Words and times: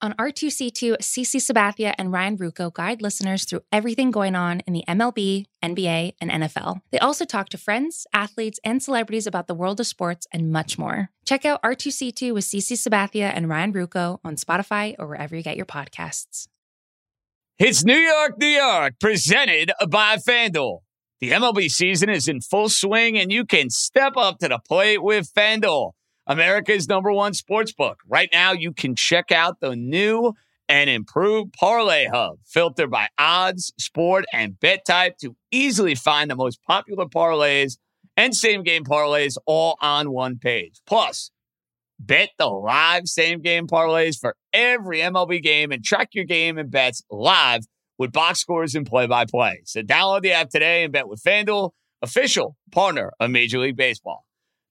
On 0.00 0.12
R2C2, 0.12 0.98
CC 0.98 1.40
Sabathia 1.40 1.92
and 1.98 2.12
Ryan 2.12 2.38
Ruocco 2.38 2.72
guide 2.72 3.02
listeners 3.02 3.44
through 3.44 3.62
everything 3.72 4.12
going 4.12 4.36
on 4.36 4.60
in 4.60 4.72
the 4.72 4.84
MLB, 4.86 5.46
NBA, 5.60 6.12
and 6.20 6.30
NFL. 6.30 6.82
They 6.92 7.00
also 7.00 7.24
talk 7.24 7.48
to 7.48 7.58
friends, 7.58 8.06
athletes, 8.12 8.60
and 8.62 8.80
celebrities 8.80 9.26
about 9.26 9.48
the 9.48 9.56
world 9.56 9.80
of 9.80 9.88
sports 9.88 10.28
and 10.32 10.52
much 10.52 10.78
more. 10.78 11.10
Check 11.24 11.44
out 11.44 11.60
R2C2 11.64 12.32
with 12.32 12.44
CC 12.44 12.74
Sabathia 12.74 13.32
and 13.34 13.48
Ryan 13.48 13.72
Ruocco 13.72 14.20
on 14.24 14.36
Spotify 14.36 14.94
or 15.00 15.08
wherever 15.08 15.34
you 15.34 15.42
get 15.42 15.56
your 15.56 15.66
podcasts. 15.66 16.46
It's 17.58 17.84
New 17.84 17.98
York, 17.98 18.38
New 18.38 18.46
York, 18.46 18.94
presented 19.00 19.72
by 19.88 20.18
FanDuel. 20.18 20.78
The 21.18 21.32
MLB 21.32 21.68
season 21.68 22.08
is 22.08 22.28
in 22.28 22.40
full 22.40 22.68
swing, 22.68 23.18
and 23.18 23.32
you 23.32 23.44
can 23.44 23.68
step 23.68 24.12
up 24.16 24.38
to 24.38 24.46
the 24.46 24.60
plate 24.68 25.02
with 25.02 25.28
FanDuel. 25.34 25.90
America's 26.28 26.86
number 26.88 27.10
one 27.10 27.32
sports 27.32 27.72
book. 27.72 28.00
Right 28.06 28.28
now, 28.32 28.52
you 28.52 28.72
can 28.72 28.94
check 28.94 29.32
out 29.32 29.60
the 29.60 29.74
new 29.74 30.34
and 30.68 30.90
improved 30.90 31.54
Parlay 31.54 32.06
Hub, 32.06 32.38
filtered 32.44 32.90
by 32.90 33.08
odds, 33.16 33.72
sport, 33.78 34.26
and 34.34 34.60
bet 34.60 34.84
type 34.84 35.16
to 35.22 35.34
easily 35.50 35.94
find 35.94 36.30
the 36.30 36.36
most 36.36 36.62
popular 36.62 37.06
parlays 37.06 37.78
and 38.18 38.36
same 38.36 38.62
game 38.62 38.84
parlays 38.84 39.38
all 39.46 39.78
on 39.80 40.10
one 40.10 40.38
page. 40.38 40.80
Plus, 40.86 41.30
bet 41.98 42.30
the 42.38 42.46
live 42.46 43.08
same 43.08 43.40
game 43.40 43.66
parlays 43.66 44.18
for 44.18 44.36
every 44.52 44.98
MLB 44.98 45.42
game 45.42 45.72
and 45.72 45.82
track 45.82 46.10
your 46.12 46.24
game 46.24 46.58
and 46.58 46.70
bets 46.70 47.02
live 47.10 47.64
with 47.96 48.12
box 48.12 48.40
scores 48.40 48.74
and 48.74 48.86
play 48.86 49.06
by 49.06 49.24
play. 49.24 49.62
So 49.64 49.82
download 49.82 50.20
the 50.22 50.32
app 50.32 50.50
today 50.50 50.84
and 50.84 50.92
bet 50.92 51.08
with 51.08 51.22
FanDuel, 51.22 51.70
official 52.02 52.56
partner 52.70 53.12
of 53.18 53.30
Major 53.30 53.58
League 53.58 53.76
Baseball. 53.76 54.27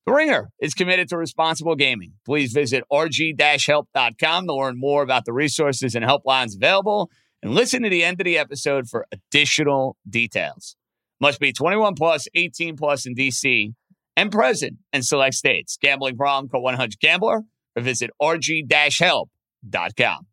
The 0.07 0.13
Ringer 0.13 0.49
is 0.61 0.73
committed 0.73 1.09
to 1.09 1.17
responsible 1.17 1.75
gaming. 1.75 2.13
Please 2.25 2.53
visit 2.53 2.85
rg-help.com 2.89 4.47
to 4.47 4.53
learn 4.53 4.79
more 4.79 5.03
about 5.03 5.25
the 5.25 5.33
resources 5.33 5.95
and 5.95 6.05
helplines 6.05 6.55
available 6.55 7.11
and 7.43 7.53
listen 7.53 7.83
to 7.83 7.89
the 7.89 8.05
end 8.05 8.21
of 8.21 8.25
the 8.25 8.37
episode 8.37 8.87
for 8.87 9.05
additional 9.11 9.97
details. 10.09 10.77
Must 11.19 11.41
be 11.41 11.51
21 11.51 11.95
plus, 11.95 12.25
18 12.33 12.77
plus 12.77 13.05
in 13.05 13.15
DC 13.15 13.73
and 14.15 14.31
present 14.31 14.77
in 14.93 15.03
select 15.03 15.35
states. 15.35 15.77
Gambling 15.81 16.15
problem, 16.15 16.47
call 16.47 16.63
100 16.63 17.01
Gambler 17.01 17.43
or 17.75 17.81
visit 17.81 18.09
rg-help.com. 18.21 20.27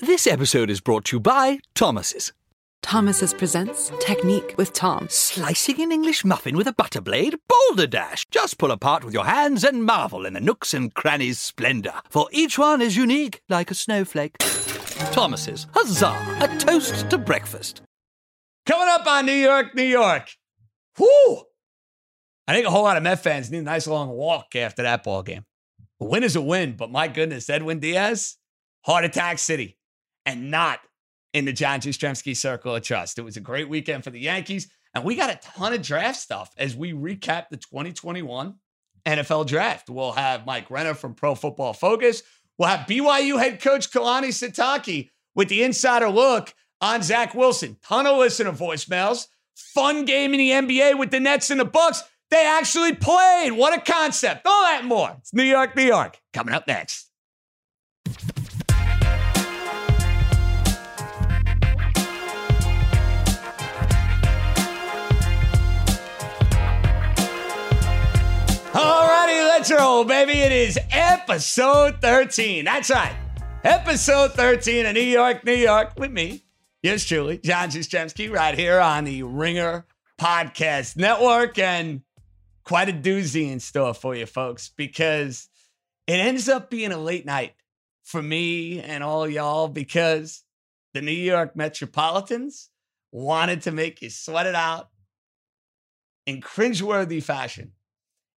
This 0.00 0.28
episode 0.28 0.70
is 0.70 0.80
brought 0.80 1.06
to 1.06 1.16
you 1.16 1.20
by 1.20 1.58
Thomas's. 1.74 2.32
Thomas's 2.82 3.34
presents 3.34 3.92
Technique 4.00 4.54
with 4.56 4.72
Tom. 4.72 5.06
Slicing 5.10 5.80
an 5.80 5.92
English 5.92 6.24
muffin 6.24 6.56
with 6.56 6.66
a 6.66 6.72
butter 6.72 7.00
blade? 7.00 7.36
Boulder 7.48 7.86
Dash! 7.86 8.24
Just 8.30 8.58
pull 8.58 8.70
apart 8.70 9.04
with 9.04 9.14
your 9.14 9.26
hands 9.26 9.64
and 9.64 9.84
marvel 9.84 10.26
in 10.26 10.32
the 10.32 10.40
nooks 10.40 10.74
and 10.74 10.92
crannies' 10.94 11.38
splendor, 11.38 11.94
for 12.08 12.28
each 12.32 12.58
one 12.58 12.82
is 12.82 12.96
unique 12.96 13.42
like 13.48 13.70
a 13.70 13.74
snowflake. 13.74 14.38
Thomas's, 15.12 15.66
huzzah! 15.72 16.38
A 16.40 16.58
toast 16.58 17.10
to 17.10 17.18
breakfast. 17.18 17.82
Coming 18.66 18.88
up 18.88 19.06
on 19.06 19.26
New 19.26 19.32
York, 19.32 19.74
New 19.74 19.82
York. 19.82 20.30
Whoo! 20.98 21.42
I 22.48 22.54
think 22.54 22.66
a 22.66 22.70
whole 22.70 22.82
lot 22.82 22.96
of 22.96 23.02
Met 23.02 23.22
fans 23.22 23.50
need 23.50 23.58
a 23.58 23.62
nice 23.62 23.86
long 23.86 24.08
walk 24.08 24.56
after 24.56 24.82
that 24.82 25.04
ball 25.04 25.22
game. 25.22 25.44
A 26.00 26.04
win 26.04 26.24
is 26.24 26.34
a 26.34 26.40
win, 26.40 26.76
but 26.76 26.90
my 26.90 27.08
goodness, 27.08 27.48
Edwin 27.50 27.78
Diaz, 27.78 28.36
heart 28.84 29.04
attack 29.04 29.38
city, 29.38 29.78
and 30.26 30.50
not 30.50 30.80
in 31.32 31.44
the 31.44 31.52
John 31.52 31.80
Jastremski 31.80 32.36
Circle 32.36 32.76
of 32.76 32.82
Trust. 32.82 33.18
It 33.18 33.22
was 33.22 33.36
a 33.36 33.40
great 33.40 33.68
weekend 33.68 34.04
for 34.04 34.10
the 34.10 34.20
Yankees, 34.20 34.70
and 34.94 35.04
we 35.04 35.14
got 35.14 35.30
a 35.30 35.40
ton 35.42 35.72
of 35.72 35.82
draft 35.82 36.18
stuff 36.18 36.52
as 36.58 36.76
we 36.76 36.92
recap 36.92 37.48
the 37.50 37.56
2021 37.56 38.54
NFL 39.06 39.46
Draft. 39.46 39.88
We'll 39.88 40.12
have 40.12 40.46
Mike 40.46 40.70
Renner 40.70 40.94
from 40.94 41.14
Pro 41.14 41.34
Football 41.34 41.72
Focus. 41.72 42.22
We'll 42.58 42.68
have 42.68 42.86
BYU 42.86 43.38
head 43.38 43.60
coach 43.62 43.90
Kalani 43.90 44.28
Sitake 44.28 45.10
with 45.34 45.48
the 45.48 45.62
insider 45.62 46.10
look 46.10 46.52
on 46.80 47.02
Zach 47.02 47.34
Wilson. 47.34 47.76
Ton 47.82 48.06
of 48.06 48.18
listener 48.18 48.52
voicemails. 48.52 49.26
Fun 49.54 50.04
game 50.04 50.34
in 50.34 50.38
the 50.38 50.50
NBA 50.50 50.98
with 50.98 51.10
the 51.10 51.20
Nets 51.20 51.50
and 51.50 51.60
the 51.60 51.64
Bucks. 51.64 52.02
They 52.30 52.46
actually 52.46 52.94
played. 52.94 53.52
What 53.52 53.76
a 53.76 53.80
concept. 53.80 54.46
All 54.46 54.62
that 54.62 54.84
more. 54.84 55.16
It's 55.18 55.34
New 55.34 55.42
York, 55.42 55.74
New 55.74 55.82
York. 55.82 56.20
Coming 56.32 56.54
up 56.54 56.66
next. 56.66 57.09
Alrighty, 68.72 69.48
let's 69.48 69.70
roll, 69.70 70.04
baby. 70.04 70.32
It 70.32 70.52
is 70.52 70.78
episode 70.90 72.00
13. 72.00 72.64
That's 72.64 72.90
right. 72.90 73.14
Episode 73.64 74.32
13 74.32 74.86
of 74.86 74.94
New 74.94 75.00
York, 75.00 75.44
New 75.44 75.52
York 75.54 75.92
with 75.98 76.10
me, 76.12 76.44
Yes, 76.82 77.04
truly, 77.04 77.36
John 77.36 77.68
Jastremski, 77.68 78.32
right 78.32 78.56
here 78.58 78.80
on 78.80 79.04
the 79.04 79.22
Ringer 79.22 79.84
Podcast 80.18 80.96
Network. 80.96 81.58
And 81.58 82.00
quite 82.64 82.88
a 82.88 82.92
doozy 82.92 83.50
in 83.50 83.60
store 83.60 83.92
for 83.92 84.14
you 84.14 84.24
folks 84.24 84.70
because 84.74 85.48
it 86.06 86.14
ends 86.14 86.48
up 86.48 86.70
being 86.70 86.92
a 86.92 86.96
late 86.96 87.26
night 87.26 87.54
for 88.04 88.22
me 88.22 88.80
and 88.80 89.04
all 89.04 89.28
y'all 89.28 89.68
because 89.68 90.42
the 90.94 91.02
New 91.02 91.10
York 91.10 91.54
Metropolitans 91.54 92.70
wanted 93.12 93.62
to 93.62 93.72
make 93.72 94.00
you 94.00 94.08
sweat 94.08 94.46
it 94.46 94.54
out 94.54 94.88
in 96.26 96.40
cringeworthy 96.40 97.22
fashion 97.22 97.72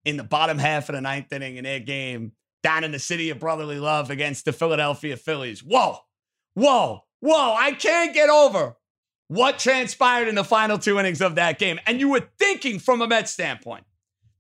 in 0.05 0.17
the 0.17 0.23
bottom 0.23 0.57
half 0.57 0.89
of 0.89 0.95
the 0.95 1.01
ninth 1.01 1.31
inning 1.31 1.57
in 1.57 1.63
their 1.63 1.79
game 1.79 2.33
down 2.61 2.83
in 2.83 2.91
the 2.91 2.99
city 2.99 3.29
of 3.29 3.39
brotherly 3.39 3.79
love 3.79 4.09
against 4.09 4.45
the 4.45 4.53
Philadelphia 4.53 5.17
Phillies. 5.17 5.61
Whoa, 5.61 5.97
whoa, 6.53 7.03
whoa. 7.19 7.53
I 7.57 7.73
can't 7.73 8.13
get 8.13 8.29
over 8.29 8.77
what 9.27 9.59
transpired 9.59 10.27
in 10.27 10.35
the 10.35 10.43
final 10.43 10.77
two 10.77 10.99
innings 10.99 11.21
of 11.21 11.35
that 11.35 11.59
game. 11.59 11.79
And 11.85 11.99
you 11.99 12.09
were 12.09 12.29
thinking 12.39 12.79
from 12.79 13.01
a 13.01 13.07
Mets 13.07 13.31
standpoint, 13.31 13.85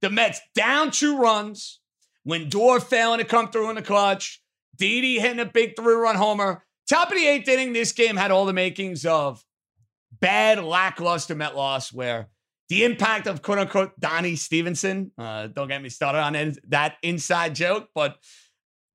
the 0.01 0.09
Mets 0.09 0.39
down 0.55 0.91
two 0.91 1.17
runs, 1.17 1.79
Lindor 2.27 2.81
failing 2.81 3.19
to 3.19 3.25
come 3.25 3.49
through 3.49 3.69
in 3.69 3.75
the 3.75 3.81
clutch, 3.81 4.41
Didi 4.77 5.19
hitting 5.19 5.39
a 5.39 5.45
big 5.45 5.75
three 5.75 5.93
run 5.93 6.15
homer. 6.15 6.63
Top 6.89 7.09
of 7.09 7.15
the 7.15 7.27
eighth 7.27 7.47
inning, 7.47 7.73
this 7.73 7.91
game 7.91 8.15
had 8.15 8.31
all 8.31 8.45
the 8.45 8.53
makings 8.53 9.05
of 9.05 9.43
bad, 10.11 10.63
lackluster 10.63 11.35
Met 11.35 11.55
loss 11.55 11.91
where 11.91 12.29
the 12.73 12.85
impact 12.85 13.27
of 13.27 13.43
quote 13.43 13.59
unquote 13.59 13.99
Donnie 13.99 14.35
Stevenson, 14.35 15.11
uh, 15.15 15.45
don't 15.45 15.67
get 15.67 15.79
me 15.79 15.89
started 15.89 16.17
on 16.17 16.35
in, 16.35 16.55
that 16.69 16.95
inside 17.03 17.53
joke, 17.53 17.89
but 17.93 18.17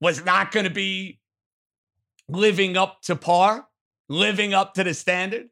was 0.00 0.24
not 0.24 0.50
going 0.50 0.64
to 0.64 0.70
be 0.70 1.20
living 2.28 2.76
up 2.76 3.02
to 3.02 3.14
par, 3.14 3.68
living 4.08 4.52
up 4.52 4.74
to 4.74 4.82
the 4.82 4.94
standard. 4.94 5.48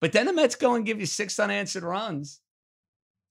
But 0.00 0.12
then 0.12 0.24
the 0.24 0.32
Mets 0.32 0.54
go 0.54 0.76
and 0.76 0.86
give 0.86 0.98
you 0.98 1.04
six 1.04 1.38
unanswered 1.38 1.82
runs 1.82 2.40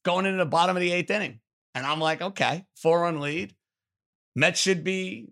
going 0.03 0.27
into 0.27 0.37
the 0.37 0.45
bottom 0.45 0.75
of 0.77 0.81
the 0.81 0.91
eighth 0.91 1.09
inning. 1.09 1.39
And 1.73 1.83
I'm 1.83 1.99
like, 1.99 2.21
okay, 2.21 2.63
four 2.75 3.01
run 3.01 3.19
lead. 3.19 3.55
Mets 4.35 4.59
should 4.59 4.83
be 4.83 5.29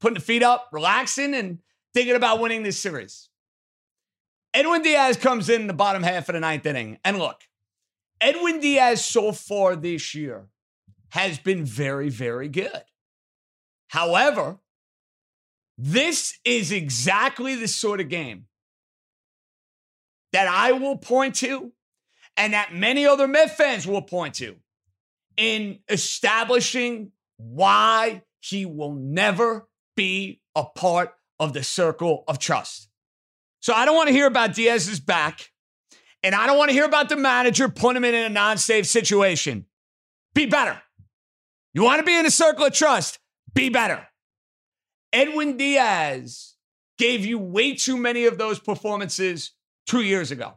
putting 0.00 0.14
the 0.14 0.20
feet 0.20 0.44
up, 0.44 0.68
relaxing, 0.70 1.34
and 1.34 1.58
thinking 1.92 2.14
about 2.14 2.38
winning 2.38 2.62
this 2.62 2.78
series. 2.78 3.30
Edwin 4.54 4.82
Diaz 4.82 5.16
comes 5.16 5.48
in 5.48 5.66
the 5.66 5.74
bottom 5.74 6.04
half 6.04 6.28
of 6.28 6.34
the 6.34 6.40
ninth 6.40 6.66
inning. 6.66 6.98
And 7.04 7.18
look, 7.18 7.40
Edwin 8.20 8.60
Diaz 8.60 9.04
so 9.04 9.32
far 9.32 9.76
this 9.76 10.14
year 10.14 10.46
has 11.10 11.38
been 11.38 11.64
very, 11.64 12.08
very 12.08 12.48
good. 12.48 12.82
However, 13.88 14.58
this 15.78 16.38
is 16.44 16.72
exactly 16.72 17.54
the 17.54 17.68
sort 17.68 18.00
of 18.00 18.08
game 18.08 18.46
that 20.32 20.48
I 20.48 20.72
will 20.72 20.96
point 20.96 21.36
to 21.36 21.72
and 22.36 22.52
that 22.52 22.74
many 22.74 23.06
other 23.06 23.28
Met 23.28 23.56
fans 23.56 23.86
will 23.86 24.02
point 24.02 24.34
to 24.36 24.56
in 25.36 25.78
establishing 25.88 27.12
why 27.36 28.22
he 28.40 28.64
will 28.66 28.94
never 28.94 29.68
be 29.96 30.40
a 30.54 30.64
part 30.64 31.14
of 31.38 31.52
the 31.52 31.62
circle 31.62 32.24
of 32.28 32.38
trust. 32.38 32.88
So 33.60 33.74
I 33.74 33.84
don't 33.84 33.96
want 33.96 34.08
to 34.08 34.14
hear 34.14 34.26
about 34.26 34.54
Diaz's 34.54 35.00
back. 35.00 35.50
And 36.22 36.34
I 36.34 36.46
don't 36.46 36.58
want 36.58 36.70
to 36.70 36.74
hear 36.74 36.84
about 36.84 37.08
the 37.08 37.16
manager 37.16 37.68
putting 37.68 38.02
him 38.02 38.04
in 38.04 38.14
a 38.14 38.28
non 38.28 38.58
safe 38.58 38.86
situation. 38.86 39.66
Be 40.34 40.46
better. 40.46 40.80
You 41.72 41.82
want 41.82 42.00
to 42.00 42.04
be 42.04 42.16
in 42.16 42.26
a 42.26 42.30
circle 42.30 42.66
of 42.66 42.72
trust? 42.72 43.18
Be 43.54 43.68
better. 43.68 44.06
Edwin 45.12 45.56
Diaz 45.56 46.54
gave 46.98 47.24
you 47.24 47.38
way 47.38 47.74
too 47.74 47.96
many 47.96 48.26
of 48.26 48.38
those 48.38 48.58
performances 48.58 49.52
two 49.86 50.02
years 50.02 50.30
ago. 50.30 50.54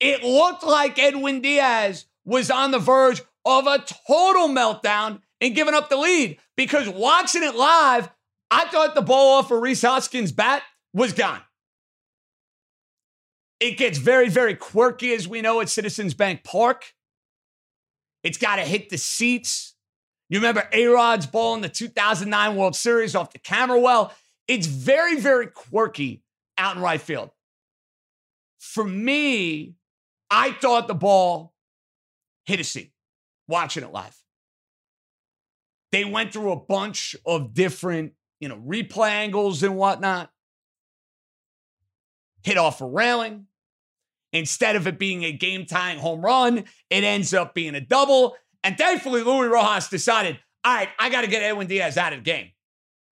It 0.00 0.22
looked 0.22 0.62
like 0.62 0.98
Edwin 0.98 1.40
Diaz 1.40 2.06
was 2.24 2.50
on 2.50 2.70
the 2.70 2.78
verge 2.78 3.22
of 3.44 3.66
a 3.66 3.78
total 3.78 4.48
meltdown 4.48 5.20
and 5.40 5.54
giving 5.54 5.74
up 5.74 5.88
the 5.88 5.96
lead 5.96 6.38
because 6.56 6.88
watching 6.88 7.42
it 7.42 7.54
live, 7.54 8.10
I 8.50 8.66
thought 8.66 8.94
the 8.94 9.02
ball 9.02 9.38
off 9.38 9.50
of 9.50 9.60
Rhys 9.60 9.82
Hoskins' 9.82 10.32
bat 10.32 10.62
was 10.92 11.12
gone. 11.12 11.40
It 13.58 13.78
gets 13.78 13.98
very, 13.98 14.28
very 14.28 14.54
quirky, 14.54 15.14
as 15.14 15.26
we 15.26 15.40
know, 15.40 15.60
at 15.60 15.68
Citizens 15.68 16.14
Bank 16.14 16.44
Park. 16.44 16.92
It's 18.22 18.38
got 18.38 18.56
to 18.56 18.62
hit 18.62 18.90
the 18.90 18.98
seats. 18.98 19.74
You 20.28 20.38
remember 20.38 20.68
A 20.72 20.86
Rod's 20.86 21.26
ball 21.26 21.54
in 21.54 21.60
the 21.60 21.68
2009 21.68 22.56
World 22.56 22.76
Series 22.76 23.14
off 23.14 23.32
the 23.32 23.38
camera 23.38 23.80
well? 23.80 24.12
It's 24.48 24.66
very, 24.66 25.18
very 25.18 25.46
quirky 25.46 26.22
out 26.58 26.76
in 26.76 26.82
right 26.82 27.00
field. 27.00 27.30
For 28.58 28.84
me, 28.84 29.76
I 30.30 30.52
thought 30.52 30.88
the 30.88 30.94
ball 30.94 31.54
hit 32.44 32.60
a 32.60 32.64
seat 32.64 32.92
watching 33.48 33.84
it 33.84 33.92
live. 33.92 34.16
They 35.92 36.04
went 36.04 36.32
through 36.32 36.52
a 36.52 36.56
bunch 36.56 37.16
of 37.24 37.54
different, 37.54 38.12
you 38.40 38.48
know, 38.48 38.56
replay 38.56 39.10
angles 39.10 39.62
and 39.62 39.76
whatnot. 39.76 40.30
Hit 42.46 42.58
off 42.58 42.80
a 42.80 42.86
railing. 42.86 43.46
Instead 44.32 44.76
of 44.76 44.86
it 44.86 45.00
being 45.00 45.24
a 45.24 45.32
game 45.32 45.66
tying 45.66 45.98
home 45.98 46.24
run, 46.24 46.58
it 46.90 47.02
ends 47.02 47.34
up 47.34 47.54
being 47.54 47.74
a 47.74 47.80
double. 47.80 48.36
And 48.62 48.78
thankfully, 48.78 49.24
Luis 49.24 49.50
Rojas 49.50 49.88
decided, 49.88 50.38
all 50.64 50.72
right, 50.72 50.88
I 51.00 51.10
got 51.10 51.22
to 51.22 51.26
get 51.26 51.42
Edwin 51.42 51.66
Diaz 51.66 51.96
out 51.96 52.12
of 52.12 52.20
the 52.20 52.22
game. 52.22 52.50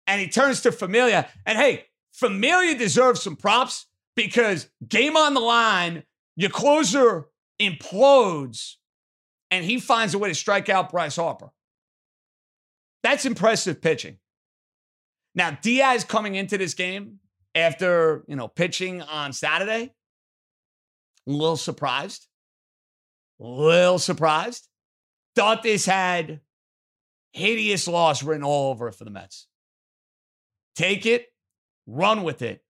And 0.07 0.21
he 0.21 0.29
turns 0.29 0.61
to 0.61 0.71
Familia. 0.71 1.27
And 1.45 1.57
hey, 1.57 1.87
Familia 2.13 2.77
deserves 2.77 3.21
some 3.21 3.35
props 3.35 3.87
because 4.15 4.69
game 4.87 5.17
on 5.17 5.33
the 5.33 5.41
line, 5.41 6.03
your 6.37 6.49
closer 6.49 7.25
implodes 7.61 8.75
and 9.51 9.65
he 9.65 9.77
finds 9.77 10.13
a 10.13 10.17
way 10.17 10.29
to 10.29 10.35
strike 10.35 10.69
out 10.69 10.89
Bryce 10.89 11.17
Harper. 11.17 11.49
That's 13.03 13.25
impressive 13.25 13.81
pitching. 13.81 14.19
Now, 15.35 15.51
Diaz 15.61 16.05
coming 16.05 16.35
into 16.35 16.57
this 16.57 16.73
game 16.73 17.19
after, 17.57 18.23
you 18.27 18.35
know, 18.35 18.47
pitching 18.47 19.01
on 19.01 19.33
Saturday, 19.33 19.93
a 21.27 21.31
little 21.31 21.57
surprised. 21.57 22.27
A 23.39 23.45
little 23.45 23.99
surprised. 23.99 24.67
Thought 25.35 25.63
this 25.63 25.85
had 25.85 26.41
hideous 27.33 27.87
loss 27.87 28.23
written 28.23 28.43
all 28.43 28.71
over 28.71 28.87
it 28.87 28.95
for 28.95 29.03
the 29.03 29.11
Mets. 29.11 29.47
Take 30.75 31.05
it, 31.05 31.27
run 31.85 32.23
with 32.23 32.41
it. 32.41 32.63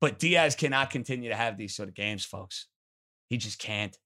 But 0.00 0.18
Diaz 0.18 0.54
cannot 0.54 0.90
continue 0.90 1.30
to 1.30 1.36
have 1.36 1.56
these 1.56 1.74
sort 1.74 1.88
of 1.88 1.94
games, 1.94 2.24
folks. 2.24 2.66
He 3.30 3.38
just 3.38 3.58
can't. 3.58 3.96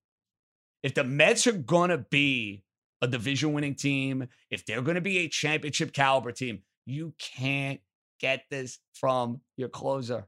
If 0.83 0.95
the 0.95 1.05
Mets 1.05 1.47
are 1.47 1.53
going 1.53 1.91
to 1.91 1.99
be 1.99 2.63
a 3.03 3.09
division 3.09 3.53
winning 3.53 3.75
team, 3.75 4.29
if 4.51 4.65
they're 4.65 4.83
going 4.83 4.95
to 4.95 5.01
be 5.01 5.19
a 5.19 5.29
championship 5.29 5.93
caliber 5.93 6.33
team, 6.33 6.63
you 6.87 7.15
can't 7.19 7.81
get 8.21 8.45
this 8.51 8.79
from 8.95 9.41
your 9.57 9.69
closer 9.69 10.27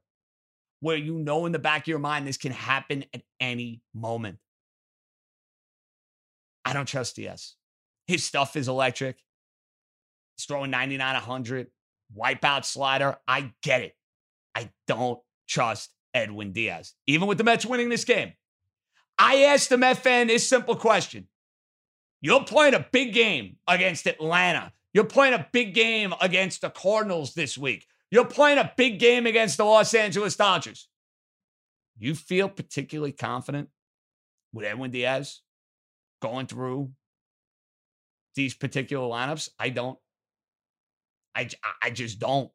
where 0.81 0.97
you 0.97 1.19
know 1.19 1.47
in 1.47 1.53
the 1.53 1.59
back 1.59 1.83
of 1.83 1.87
your 1.89 1.99
mind 1.99 2.27
this 2.27 2.37
can 2.37 2.53
happen 2.53 3.05
at 3.15 3.23
any 3.39 3.83
moment. 3.95 4.39
I 6.65 6.73
don't 6.73 6.87
trust 6.87 7.17
Diaz. 7.17 7.55
His 8.07 8.25
stuff 8.25 8.57
is 8.57 8.69
electric. 8.69 9.17
He's 10.37 10.47
throwing 10.47 10.71
99, 10.71 11.15
100, 11.15 11.69
wipeout 12.17 12.65
slider. 12.65 13.17
I 13.29 13.53
get 13.63 13.83
it. 13.83 13.95
I 14.55 14.71
don't 14.87 15.21
trust 15.49 15.91
Edwin 16.13 16.53
Diaz, 16.53 16.95
even 17.07 17.29
with 17.29 17.39
the 17.39 17.45
Mets 17.45 17.65
winning 17.65 17.89
this 17.89 18.05
game. 18.05 18.33
I 19.19 19.45
asked 19.45 19.69
the 19.69 19.77
Met 19.77 19.99
fan 19.99 20.27
this 20.27 20.49
simple 20.49 20.77
question. 20.77 21.29
You're 22.23 22.45
playing 22.45 22.75
a 22.75 22.87
big 22.91 23.13
game 23.13 23.57
against 23.69 24.07
Atlanta. 24.07 24.73
You're 24.93 25.05
playing 25.05 25.35
a 25.35 25.47
big 25.53 25.75
game 25.75 26.15
against 26.21 26.63
the 26.63 26.71
Cardinals 26.71 27.35
this 27.35 27.57
week. 27.57 27.87
You're 28.11 28.27
playing 28.27 28.59
a 28.59 28.73
big 28.77 28.99
game 28.99 29.27
against 29.27 29.57
the 29.57 29.65
Los 29.65 29.95
Angeles 29.95 30.37
Dodgers. 30.37 30.89
You 31.99 32.15
feel 32.15 32.49
particularly 32.49 33.13
confident 33.13 33.69
with 34.53 34.67
Edwin 34.67 34.91
Diaz 34.91 35.43
going 36.21 36.47
through 36.47 36.91
these 38.35 38.55
particular 38.55 39.07
lineups? 39.07 39.51
I 39.59 39.69
don't. 39.69 39.99
I, 41.35 41.49
I 41.83 41.91
just 41.91 42.19
don't. 42.19 42.51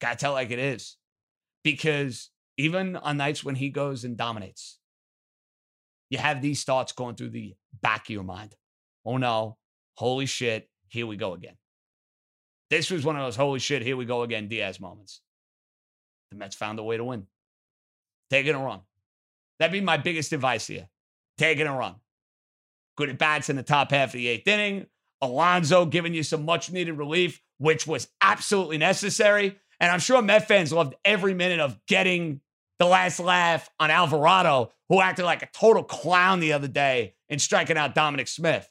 Gotta 0.00 0.16
tell 0.16 0.32
like 0.32 0.50
it 0.50 0.58
is. 0.58 0.96
Because 1.62 2.30
even 2.56 2.96
on 2.96 3.18
nights 3.18 3.44
when 3.44 3.54
he 3.54 3.68
goes 3.68 4.04
and 4.04 4.16
dominates, 4.16 4.78
you 6.08 6.18
have 6.18 6.40
these 6.40 6.64
thoughts 6.64 6.92
going 6.92 7.16
through 7.16 7.30
the 7.30 7.54
back 7.82 8.06
of 8.06 8.10
your 8.10 8.24
mind. 8.24 8.54
Oh 9.04 9.18
no, 9.18 9.58
holy 9.94 10.26
shit, 10.26 10.70
here 10.88 11.06
we 11.06 11.16
go 11.16 11.34
again. 11.34 11.56
This 12.70 12.90
was 12.90 13.04
one 13.04 13.16
of 13.16 13.22
those 13.22 13.36
holy 13.36 13.60
shit, 13.60 13.82
here 13.82 13.96
we 13.96 14.04
go 14.04 14.22
again 14.22 14.48
Diaz 14.48 14.80
moments. 14.80 15.20
The 16.30 16.36
Mets 16.36 16.56
found 16.56 16.78
a 16.78 16.82
way 16.82 16.96
to 16.96 17.04
win. 17.04 17.26
Taking 18.30 18.54
a 18.54 18.62
run. 18.62 18.80
That'd 19.58 19.72
be 19.72 19.80
my 19.80 19.96
biggest 19.96 20.32
advice 20.32 20.66
here. 20.66 20.88
Taking 21.38 21.66
a 21.66 21.76
run. 21.76 21.96
Good 22.96 23.08
at 23.08 23.18
bats 23.18 23.48
in 23.48 23.56
the 23.56 23.62
top 23.62 23.90
half 23.90 24.08
of 24.08 24.12
the 24.12 24.28
eighth 24.28 24.46
inning. 24.46 24.86
Alonso 25.20 25.86
giving 25.86 26.14
you 26.14 26.22
some 26.22 26.44
much 26.44 26.70
needed 26.70 26.92
relief, 26.92 27.40
which 27.58 27.86
was 27.86 28.08
absolutely 28.20 28.78
necessary. 28.78 29.58
And 29.80 29.90
I'm 29.90 30.00
sure 30.00 30.20
Met 30.20 30.46
fans 30.46 30.72
loved 30.72 30.94
every 31.04 31.34
minute 31.34 31.60
of 31.60 31.78
getting 31.86 32.40
the 32.78 32.86
last 32.86 33.18
laugh 33.18 33.70
on 33.80 33.90
Alvarado, 33.90 34.72
who 34.88 35.00
acted 35.00 35.24
like 35.24 35.42
a 35.42 35.48
total 35.52 35.82
clown 35.82 36.40
the 36.40 36.52
other 36.52 36.68
day 36.68 37.14
in 37.28 37.38
striking 37.38 37.76
out 37.76 37.94
Dominic 37.94 38.28
Smith. 38.28 38.68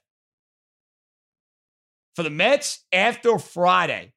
For 2.17 2.23
the 2.23 2.31
Mets, 2.31 2.83
after 2.91 3.37
Friday, 3.37 4.11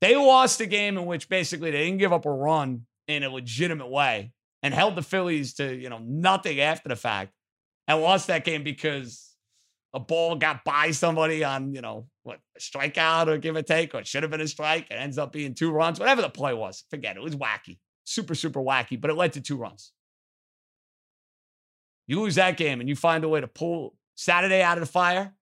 they 0.00 0.16
lost 0.16 0.60
a 0.60 0.66
game 0.66 0.98
in 0.98 1.06
which 1.06 1.28
basically 1.28 1.70
they 1.70 1.84
didn't 1.84 2.00
give 2.00 2.12
up 2.12 2.26
a 2.26 2.32
run 2.32 2.86
in 3.06 3.22
a 3.22 3.30
legitimate 3.30 3.88
way 3.88 4.32
and 4.64 4.74
held 4.74 4.96
the 4.96 5.02
Phillies 5.02 5.54
to, 5.54 5.76
you 5.76 5.88
know, 5.88 6.00
nothing 6.02 6.58
after 6.58 6.88
the 6.88 6.96
fact 6.96 7.32
and 7.86 8.02
lost 8.02 8.26
that 8.26 8.44
game 8.44 8.64
because 8.64 9.32
a 9.92 10.00
ball 10.00 10.34
got 10.34 10.64
by 10.64 10.90
somebody 10.90 11.44
on, 11.44 11.72
you 11.72 11.82
know, 11.82 12.08
what, 12.24 12.40
a 12.56 12.58
strikeout 12.58 13.28
or 13.28 13.38
give 13.38 13.54
or 13.54 13.62
take, 13.62 13.94
or 13.94 14.00
it 14.00 14.08
should 14.08 14.24
have 14.24 14.32
been 14.32 14.40
a 14.40 14.48
strike. 14.48 14.88
It 14.90 14.94
ends 14.94 15.16
up 15.16 15.32
being 15.32 15.54
two 15.54 15.70
runs, 15.70 16.00
whatever 16.00 16.20
the 16.20 16.28
play 16.28 16.52
was. 16.52 16.82
Forget 16.90 17.14
it. 17.14 17.20
It 17.20 17.22
was 17.22 17.36
wacky 17.36 17.78
super, 18.02 18.34
super 18.34 18.60
wacky, 18.60 19.00
but 19.00 19.08
it 19.08 19.14
led 19.14 19.34
to 19.34 19.40
two 19.40 19.56
runs. 19.56 19.92
You 22.08 22.22
lose 22.22 22.34
that 22.34 22.56
game 22.56 22.80
and 22.80 22.88
you 22.88 22.96
find 22.96 23.22
a 23.22 23.28
way 23.28 23.40
to 23.40 23.46
pull 23.46 23.94
Saturday 24.16 24.62
out 24.62 24.78
of 24.78 24.82
the 24.82 24.90
fire 24.90 25.32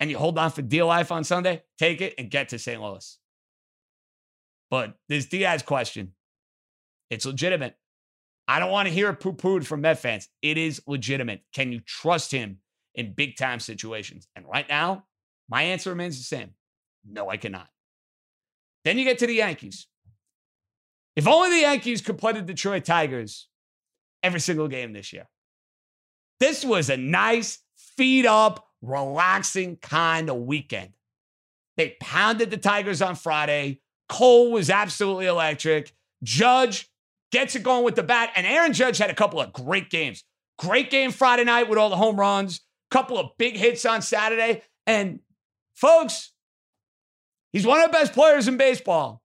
and 0.00 0.10
you 0.10 0.18
hold 0.18 0.38
on 0.38 0.50
for 0.50 0.62
dear 0.62 0.84
life 0.84 1.12
on 1.12 1.22
Sunday, 1.22 1.62
take 1.78 2.00
it 2.00 2.14
and 2.18 2.30
get 2.30 2.48
to 2.48 2.58
St. 2.58 2.80
Louis. 2.80 3.18
But 4.70 4.94
this 5.08 5.26
Diaz 5.26 5.62
question, 5.62 6.12
it's 7.10 7.26
legitimate. 7.26 7.76
I 8.48 8.58
don't 8.58 8.70
want 8.70 8.88
to 8.88 8.94
hear 8.94 9.10
it 9.10 9.20
poo 9.20 9.32
pooed 9.32 9.64
from 9.64 9.82
Met 9.82 9.98
fans. 9.98 10.28
It 10.42 10.58
is 10.58 10.82
legitimate. 10.86 11.42
Can 11.54 11.70
you 11.70 11.80
trust 11.80 12.32
him 12.32 12.58
in 12.94 13.12
big 13.14 13.36
time 13.36 13.60
situations? 13.60 14.26
And 14.34 14.44
right 14.46 14.68
now, 14.68 15.04
my 15.48 15.62
answer 15.62 15.90
remains 15.90 16.16
the 16.18 16.24
same 16.24 16.54
no, 17.04 17.30
I 17.30 17.36
cannot. 17.36 17.68
Then 18.84 18.98
you 18.98 19.04
get 19.04 19.18
to 19.18 19.26
the 19.26 19.34
Yankees. 19.34 19.86
If 21.16 21.26
only 21.26 21.50
the 21.50 21.62
Yankees 21.62 22.00
could 22.00 22.18
play 22.18 22.32
the 22.32 22.42
Detroit 22.42 22.84
Tigers 22.84 23.48
every 24.22 24.40
single 24.40 24.68
game 24.68 24.92
this 24.92 25.12
year. 25.12 25.28
This 26.38 26.64
was 26.64 26.88
a 26.88 26.96
nice, 26.96 27.58
feed 27.96 28.26
up, 28.26 28.66
relaxing 28.82 29.76
kind 29.76 30.30
of 30.30 30.36
weekend. 30.36 30.92
They 31.76 31.96
pounded 32.00 32.50
the 32.50 32.56
Tigers 32.56 33.02
on 33.02 33.14
Friday. 33.14 33.80
Cole 34.08 34.50
was 34.50 34.70
absolutely 34.70 35.26
electric. 35.26 35.92
Judge 36.22 36.90
gets 37.30 37.54
it 37.54 37.62
going 37.62 37.84
with 37.84 37.94
the 37.94 38.02
bat. 38.02 38.30
And 38.36 38.46
Aaron 38.46 38.72
Judge 38.72 38.98
had 38.98 39.10
a 39.10 39.14
couple 39.14 39.40
of 39.40 39.52
great 39.52 39.90
games. 39.90 40.24
Great 40.58 40.90
game 40.90 41.10
Friday 41.10 41.44
night 41.44 41.68
with 41.68 41.78
all 41.78 41.88
the 41.88 41.96
home 41.96 42.16
runs, 42.16 42.60
couple 42.90 43.18
of 43.18 43.30
big 43.38 43.56
hits 43.56 43.86
on 43.86 44.02
Saturday. 44.02 44.62
And 44.86 45.20
folks, 45.74 46.32
he's 47.52 47.66
one 47.66 47.80
of 47.80 47.86
the 47.86 47.92
best 47.92 48.12
players 48.12 48.46
in 48.46 48.56
baseball 48.56 49.22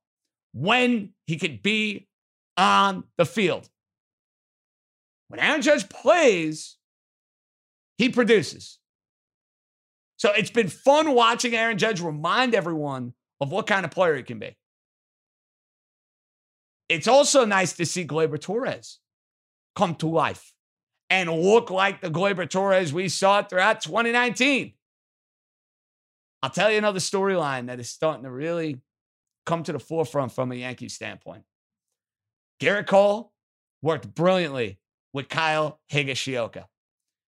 when 0.54 1.14
he 1.28 1.38
could 1.38 1.62
be 1.62 2.08
on 2.56 3.04
the 3.18 3.26
field. 3.26 3.68
When 5.28 5.40
Aaron 5.40 5.62
Judge 5.62 5.90
plays, 5.90 6.78
he 7.98 8.10
produces. 8.10 8.80
So 10.18 10.32
it's 10.32 10.50
been 10.50 10.70
fun 10.70 11.14
watching 11.14 11.56
Aaron 11.56 11.78
Judge 11.78 12.02
remind 12.02 12.56
everyone 12.56 13.14
of 13.42 13.52
what 13.52 13.68
kind 13.68 13.86
of 13.86 13.92
player 13.92 14.16
he 14.16 14.24
can 14.24 14.40
be. 14.40 14.56
It's 16.88 17.08
also 17.08 17.46
nice 17.46 17.74
to 17.74 17.86
see 17.86 18.06
Gleyber 18.06 18.40
Torres 18.40 19.00
come 19.76 19.96
to 19.96 20.08
life 20.08 20.54
and 21.10 21.30
look 21.30 21.70
like 21.70 22.02
the 22.02 22.10
Gleyber 22.10 22.50
Torres 22.50 22.94
we 22.94 23.10
saw 23.10 23.44
throughout 23.44 23.82
2019. 23.82 24.74
I'll 26.42 26.50
tell 26.50 26.72
you 26.72 26.78
another 26.78 27.00
storyline 27.00 27.68
that 27.68 27.80
is 27.80 27.90
starting 27.90 28.24
to 28.24 28.32
really 28.32 28.82
come 29.46 29.64
to 29.64 29.74
the 29.74 29.80
forefront 29.80 30.32
from 30.32 30.52
a 30.52 30.56
Yankee 30.56 30.90
standpoint. 30.90 31.44
Gerrit 32.62 32.88
Cole 32.88 33.34
worked 33.82 34.14
brilliantly 34.14 34.80
with 35.12 35.28
Kyle 35.28 35.80
Higashioka. 35.92 36.66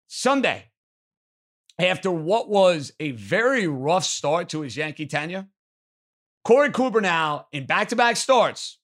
Sunday, 0.08 0.72
after 1.80 2.12
what 2.12 2.50
was 2.50 2.92
a 3.00 3.12
very 3.12 3.68
rough 3.68 4.04
start 4.04 4.50
to 4.50 4.62
his 4.62 4.78
Yankee 4.78 5.06
tenure, 5.06 5.48
Corey 6.44 6.70
Kluber 6.70 7.02
now 7.02 7.48
in 7.52 7.66
back 7.66 7.90
to 7.90 7.96
back 7.96 8.18
starts 8.18 8.80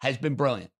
has 0.00 0.16
been 0.16 0.34
brilliant. 0.34 0.70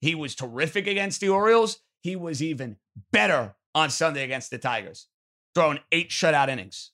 He 0.00 0.14
was 0.14 0.34
terrific 0.34 0.86
against 0.86 1.20
the 1.20 1.28
Orioles. 1.28 1.78
He 2.02 2.16
was 2.16 2.42
even 2.42 2.76
better 3.12 3.54
on 3.74 3.90
Sunday 3.90 4.24
against 4.24 4.50
the 4.50 4.58
Tigers, 4.58 5.06
throwing 5.54 5.78
eight 5.92 6.10
shutout 6.10 6.48
innings, 6.48 6.92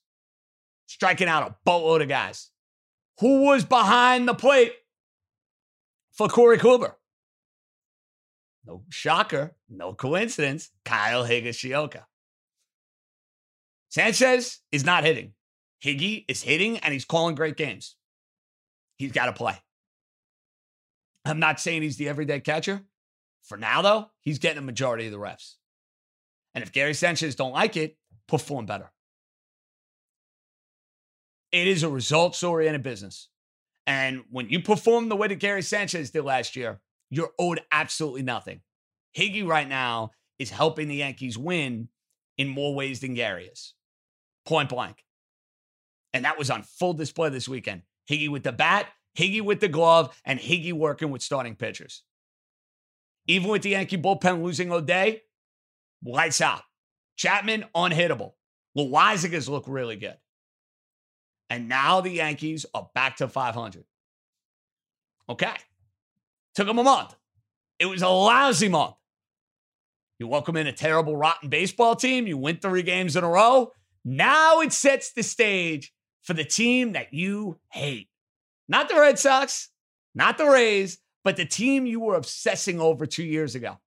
striking 0.87 1.27
out 1.27 1.47
a 1.47 1.55
boatload 1.65 2.01
of 2.01 2.09
guys. 2.09 2.51
Who 3.19 3.41
was 3.43 3.65
behind 3.65 4.27
the 4.27 4.33
plate? 4.33 4.73
for 6.13 6.27
Corey 6.27 6.57
Kluber. 6.57 6.93
No 8.65 8.83
shocker, 8.89 9.55
no 9.69 9.93
coincidence. 9.93 10.71
Kyle 10.85 11.25
Higashioka. 11.25 12.05
Sanchez 13.93 14.59
is 14.71 14.83
not 14.83 15.03
hitting. 15.03 15.33
Higgy 15.85 16.25
is 16.27 16.41
hitting 16.41 16.79
and 16.79 16.91
he's 16.91 17.05
calling 17.05 17.35
great 17.35 17.57
games. 17.57 17.95
He's 18.97 19.11
got 19.11 19.27
to 19.27 19.33
play. 19.33 19.53
I'm 21.25 21.37
not 21.37 21.59
saying 21.59 21.83
he's 21.83 21.97
the 21.97 22.09
everyday 22.09 22.39
catcher. 22.39 22.81
For 23.43 23.55
now, 23.55 23.83
though, 23.83 24.09
he's 24.21 24.39
getting 24.39 24.57
a 24.57 24.63
majority 24.63 25.05
of 25.05 25.11
the 25.11 25.19
refs. 25.19 25.57
And 26.55 26.63
if 26.63 26.71
Gary 26.71 26.95
Sanchez 26.95 27.35
don't 27.35 27.51
like 27.51 27.77
it, 27.77 27.95
perform 28.27 28.65
better. 28.65 28.91
It 31.51 31.67
is 31.67 31.83
a 31.83 31.89
results 31.89 32.41
oriented 32.41 32.81
business. 32.81 33.29
And 33.85 34.23
when 34.31 34.49
you 34.49 34.59
perform 34.63 35.07
the 35.07 35.15
way 35.15 35.27
that 35.27 35.35
Gary 35.35 35.61
Sanchez 35.61 36.09
did 36.09 36.23
last 36.23 36.55
year, 36.55 36.81
you're 37.11 37.33
owed 37.37 37.61
absolutely 37.71 38.23
nothing. 38.23 38.61
Higgy 39.15 39.45
right 39.45 39.69
now 39.69 40.13
is 40.39 40.49
helping 40.49 40.87
the 40.87 40.95
Yankees 40.95 41.37
win 41.37 41.89
in 42.39 42.47
more 42.47 42.73
ways 42.73 42.99
than 42.99 43.13
Gary 43.13 43.45
is. 43.45 43.75
Point 44.45 44.69
blank. 44.69 45.03
And 46.13 46.25
that 46.25 46.37
was 46.37 46.49
on 46.49 46.63
full 46.63 46.93
display 46.93 47.29
this 47.29 47.47
weekend. 47.47 47.81
Higgy 48.09 48.29
with 48.29 48.43
the 48.43 48.51
bat, 48.51 48.87
Higgy 49.17 49.41
with 49.41 49.59
the 49.59 49.67
glove, 49.67 50.15
and 50.25 50.39
Higgy 50.39 50.73
working 50.73 51.09
with 51.09 51.21
starting 51.21 51.55
pitchers. 51.55 52.03
Even 53.27 53.49
with 53.49 53.61
the 53.61 53.69
Yankee 53.69 53.97
bullpen 53.97 54.43
losing 54.43 54.71
O'Day, 54.71 55.21
lights 56.03 56.41
out. 56.41 56.61
Chapman, 57.15 57.65
unhittable. 57.75 58.33
Loaisiga's 58.77 59.47
look 59.47 59.65
really 59.67 59.95
good. 59.95 60.17
And 61.49 61.69
now 61.69 62.01
the 62.01 62.09
Yankees 62.09 62.65
are 62.73 62.89
back 62.95 63.17
to 63.17 63.27
500. 63.27 63.85
Okay. 65.29 65.53
Took 66.55 66.67
them 66.67 66.79
a 66.79 66.83
month. 66.83 67.15
It 67.79 67.85
was 67.85 68.01
a 68.01 68.09
lousy 68.09 68.69
month. 68.69 68.95
You 70.19 70.27
welcome 70.27 70.57
in 70.57 70.67
a 70.67 70.73
terrible, 70.73 71.15
rotten 71.15 71.49
baseball 71.49 71.95
team. 71.95 72.27
You 72.27 72.37
win 72.37 72.57
three 72.57 72.83
games 72.83 73.15
in 73.15 73.23
a 73.23 73.29
row. 73.29 73.71
Now 74.05 74.61
it 74.61 74.73
sets 74.73 75.13
the 75.13 75.23
stage 75.23 75.93
for 76.21 76.33
the 76.33 76.43
team 76.43 76.93
that 76.93 77.13
you 77.13 77.59
hate. 77.71 78.09
Not 78.67 78.89
the 78.89 78.95
Red 78.95 79.19
Sox, 79.19 79.69
not 80.15 80.37
the 80.37 80.45
Rays, 80.45 80.99
but 81.23 81.37
the 81.37 81.45
team 81.45 81.85
you 81.85 81.99
were 81.99 82.15
obsessing 82.15 82.79
over 82.79 83.05
two 83.05 83.23
years 83.23 83.55
ago. 83.55 83.79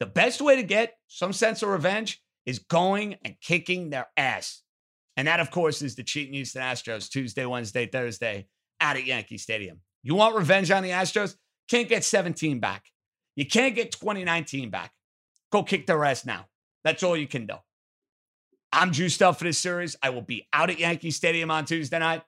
The 0.00 0.06
best 0.06 0.40
way 0.40 0.56
to 0.56 0.62
get 0.62 0.94
some 1.06 1.32
sense 1.32 1.62
of 1.62 1.68
revenge 1.68 2.22
is 2.46 2.58
going 2.58 3.16
and 3.24 3.40
kicking 3.40 3.90
their 3.90 4.08
ass. 4.16 4.62
And 5.16 5.28
that, 5.28 5.40
of 5.40 5.50
course, 5.50 5.80
is 5.82 5.94
the 5.94 6.02
cheating 6.02 6.34
Houston 6.34 6.62
Astros 6.62 7.08
Tuesday, 7.08 7.46
Wednesday, 7.46 7.86
Thursday 7.86 8.48
out 8.80 8.96
at 8.96 9.04
Yankee 9.04 9.38
Stadium. 9.38 9.80
You 10.02 10.16
want 10.16 10.36
revenge 10.36 10.70
on 10.70 10.82
the 10.82 10.90
Astros? 10.90 11.36
Can't 11.68 11.88
get 11.88 12.04
17 12.04 12.60
back. 12.60 12.84
You 13.36 13.46
can't 13.46 13.74
get 13.74 13.92
2019 13.92 14.70
back. 14.70 14.92
Go 15.50 15.62
kick 15.62 15.86
their 15.86 16.04
ass 16.04 16.26
now. 16.26 16.46
That's 16.82 17.02
all 17.02 17.16
you 17.16 17.28
can 17.28 17.46
do. 17.46 17.54
I'm 18.74 18.92
juiced 18.92 19.22
up 19.22 19.38
for 19.38 19.44
this 19.44 19.58
series. 19.58 19.96
I 20.02 20.10
will 20.10 20.22
be 20.22 20.48
out 20.52 20.68
at 20.68 20.78
Yankee 20.78 21.12
Stadium 21.12 21.50
on 21.50 21.64
Tuesday 21.64 21.98
night. 21.98 22.22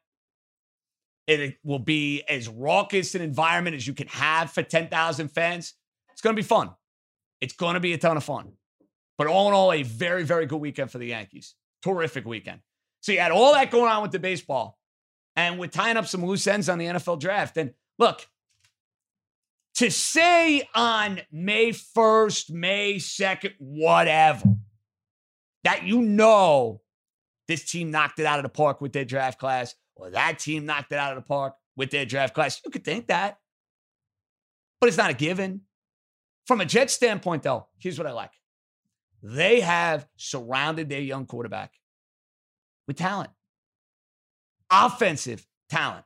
It 1.26 1.56
will 1.64 1.80
be 1.80 2.22
as 2.28 2.48
raucous 2.48 3.16
an 3.16 3.22
environment 3.22 3.74
as 3.74 3.86
you 3.86 3.94
can 3.94 4.06
have 4.08 4.52
for 4.52 4.62
10,000 4.62 5.28
fans. 5.28 5.74
It's 6.12 6.22
going 6.22 6.36
to 6.36 6.40
be 6.40 6.46
fun. 6.46 6.70
It's 7.40 7.52
going 7.52 7.74
to 7.74 7.80
be 7.80 7.92
a 7.92 7.98
ton 7.98 8.16
of 8.16 8.22
fun. 8.22 8.52
But 9.18 9.26
all 9.26 9.48
in 9.48 9.54
all, 9.54 9.72
a 9.72 9.82
very, 9.82 10.22
very 10.22 10.46
good 10.46 10.60
weekend 10.60 10.90
for 10.90 10.98
the 10.98 11.08
Yankees. 11.08 11.54
Terrific 11.82 12.24
weekend. 12.24 12.60
So 13.00 13.12
you 13.12 13.18
had 13.18 13.32
all 13.32 13.52
that 13.54 13.70
going 13.70 13.90
on 13.90 14.02
with 14.02 14.12
the 14.12 14.18
baseball, 14.18 14.78
and 15.34 15.58
we're 15.58 15.66
tying 15.66 15.96
up 15.96 16.06
some 16.06 16.24
loose 16.24 16.46
ends 16.46 16.68
on 16.68 16.78
the 16.78 16.86
NFL 16.86 17.20
draft. 17.20 17.56
And 17.56 17.74
look, 17.98 18.26
to 19.76 19.90
say 19.90 20.68
on 20.74 21.20
May 21.32 21.70
1st, 21.70 22.50
May 22.50 22.94
2nd, 22.96 23.54
whatever, 23.58 24.55
that 25.66 25.82
you 25.82 26.00
know 26.00 26.80
this 27.48 27.64
team 27.64 27.90
knocked 27.90 28.20
it 28.20 28.24
out 28.24 28.38
of 28.38 28.44
the 28.44 28.48
park 28.48 28.80
with 28.80 28.92
their 28.92 29.04
draft 29.04 29.36
class, 29.40 29.74
or 29.96 30.10
that 30.10 30.38
team 30.38 30.64
knocked 30.64 30.92
it 30.92 30.98
out 30.98 31.16
of 31.16 31.20
the 31.20 31.26
park 31.26 31.54
with 31.76 31.90
their 31.90 32.06
draft 32.06 32.34
class. 32.34 32.60
You 32.64 32.70
could 32.70 32.84
think 32.84 33.08
that, 33.08 33.40
but 34.80 34.86
it's 34.86 34.96
not 34.96 35.10
a 35.10 35.14
given. 35.14 35.62
From 36.46 36.60
a 36.60 36.64
Jets 36.64 36.92
standpoint, 36.92 37.42
though, 37.42 37.66
here's 37.78 37.98
what 37.98 38.06
I 38.06 38.12
like 38.12 38.30
they 39.24 39.58
have 39.58 40.06
surrounded 40.16 40.88
their 40.88 41.00
young 41.00 41.26
quarterback 41.26 41.72
with 42.86 42.96
talent, 42.96 43.30
offensive 44.70 45.44
talent. 45.68 46.04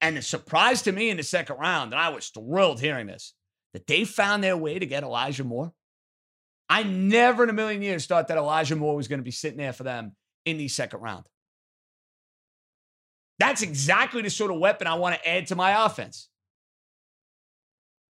And 0.00 0.16
the 0.16 0.22
surprise 0.22 0.80
to 0.82 0.92
me 0.92 1.10
in 1.10 1.18
the 1.18 1.22
second 1.22 1.58
round, 1.58 1.92
and 1.92 2.00
I 2.00 2.08
was 2.08 2.28
thrilled 2.28 2.80
hearing 2.80 3.08
this, 3.08 3.34
that 3.74 3.86
they 3.86 4.04
found 4.04 4.42
their 4.42 4.56
way 4.56 4.78
to 4.78 4.86
get 4.86 5.02
Elijah 5.02 5.44
Moore. 5.44 5.74
I 6.70 6.84
never 6.84 7.42
in 7.42 7.50
a 7.50 7.52
million 7.52 7.82
years 7.82 8.06
thought 8.06 8.28
that 8.28 8.38
Elijah 8.38 8.76
Moore 8.76 8.94
was 8.94 9.08
going 9.08 9.18
to 9.18 9.24
be 9.24 9.32
sitting 9.32 9.58
there 9.58 9.72
for 9.72 9.82
them 9.82 10.12
in 10.44 10.56
the 10.56 10.68
second 10.68 11.00
round. 11.00 11.26
That's 13.40 13.62
exactly 13.62 14.22
the 14.22 14.30
sort 14.30 14.52
of 14.52 14.58
weapon 14.58 14.86
I 14.86 14.94
want 14.94 15.16
to 15.16 15.28
add 15.28 15.48
to 15.48 15.56
my 15.56 15.84
offense. 15.84 16.28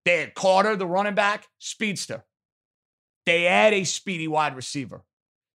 They 0.05 0.19
had 0.19 0.35
Carter, 0.35 0.77
the 0.77 0.87
running 0.87 1.15
back, 1.15 1.47
speedster. 1.57 2.23
They 3.25 3.45
add 3.45 3.73
a 3.73 3.83
speedy 3.83 4.27
wide 4.27 4.55
receiver. 4.55 5.03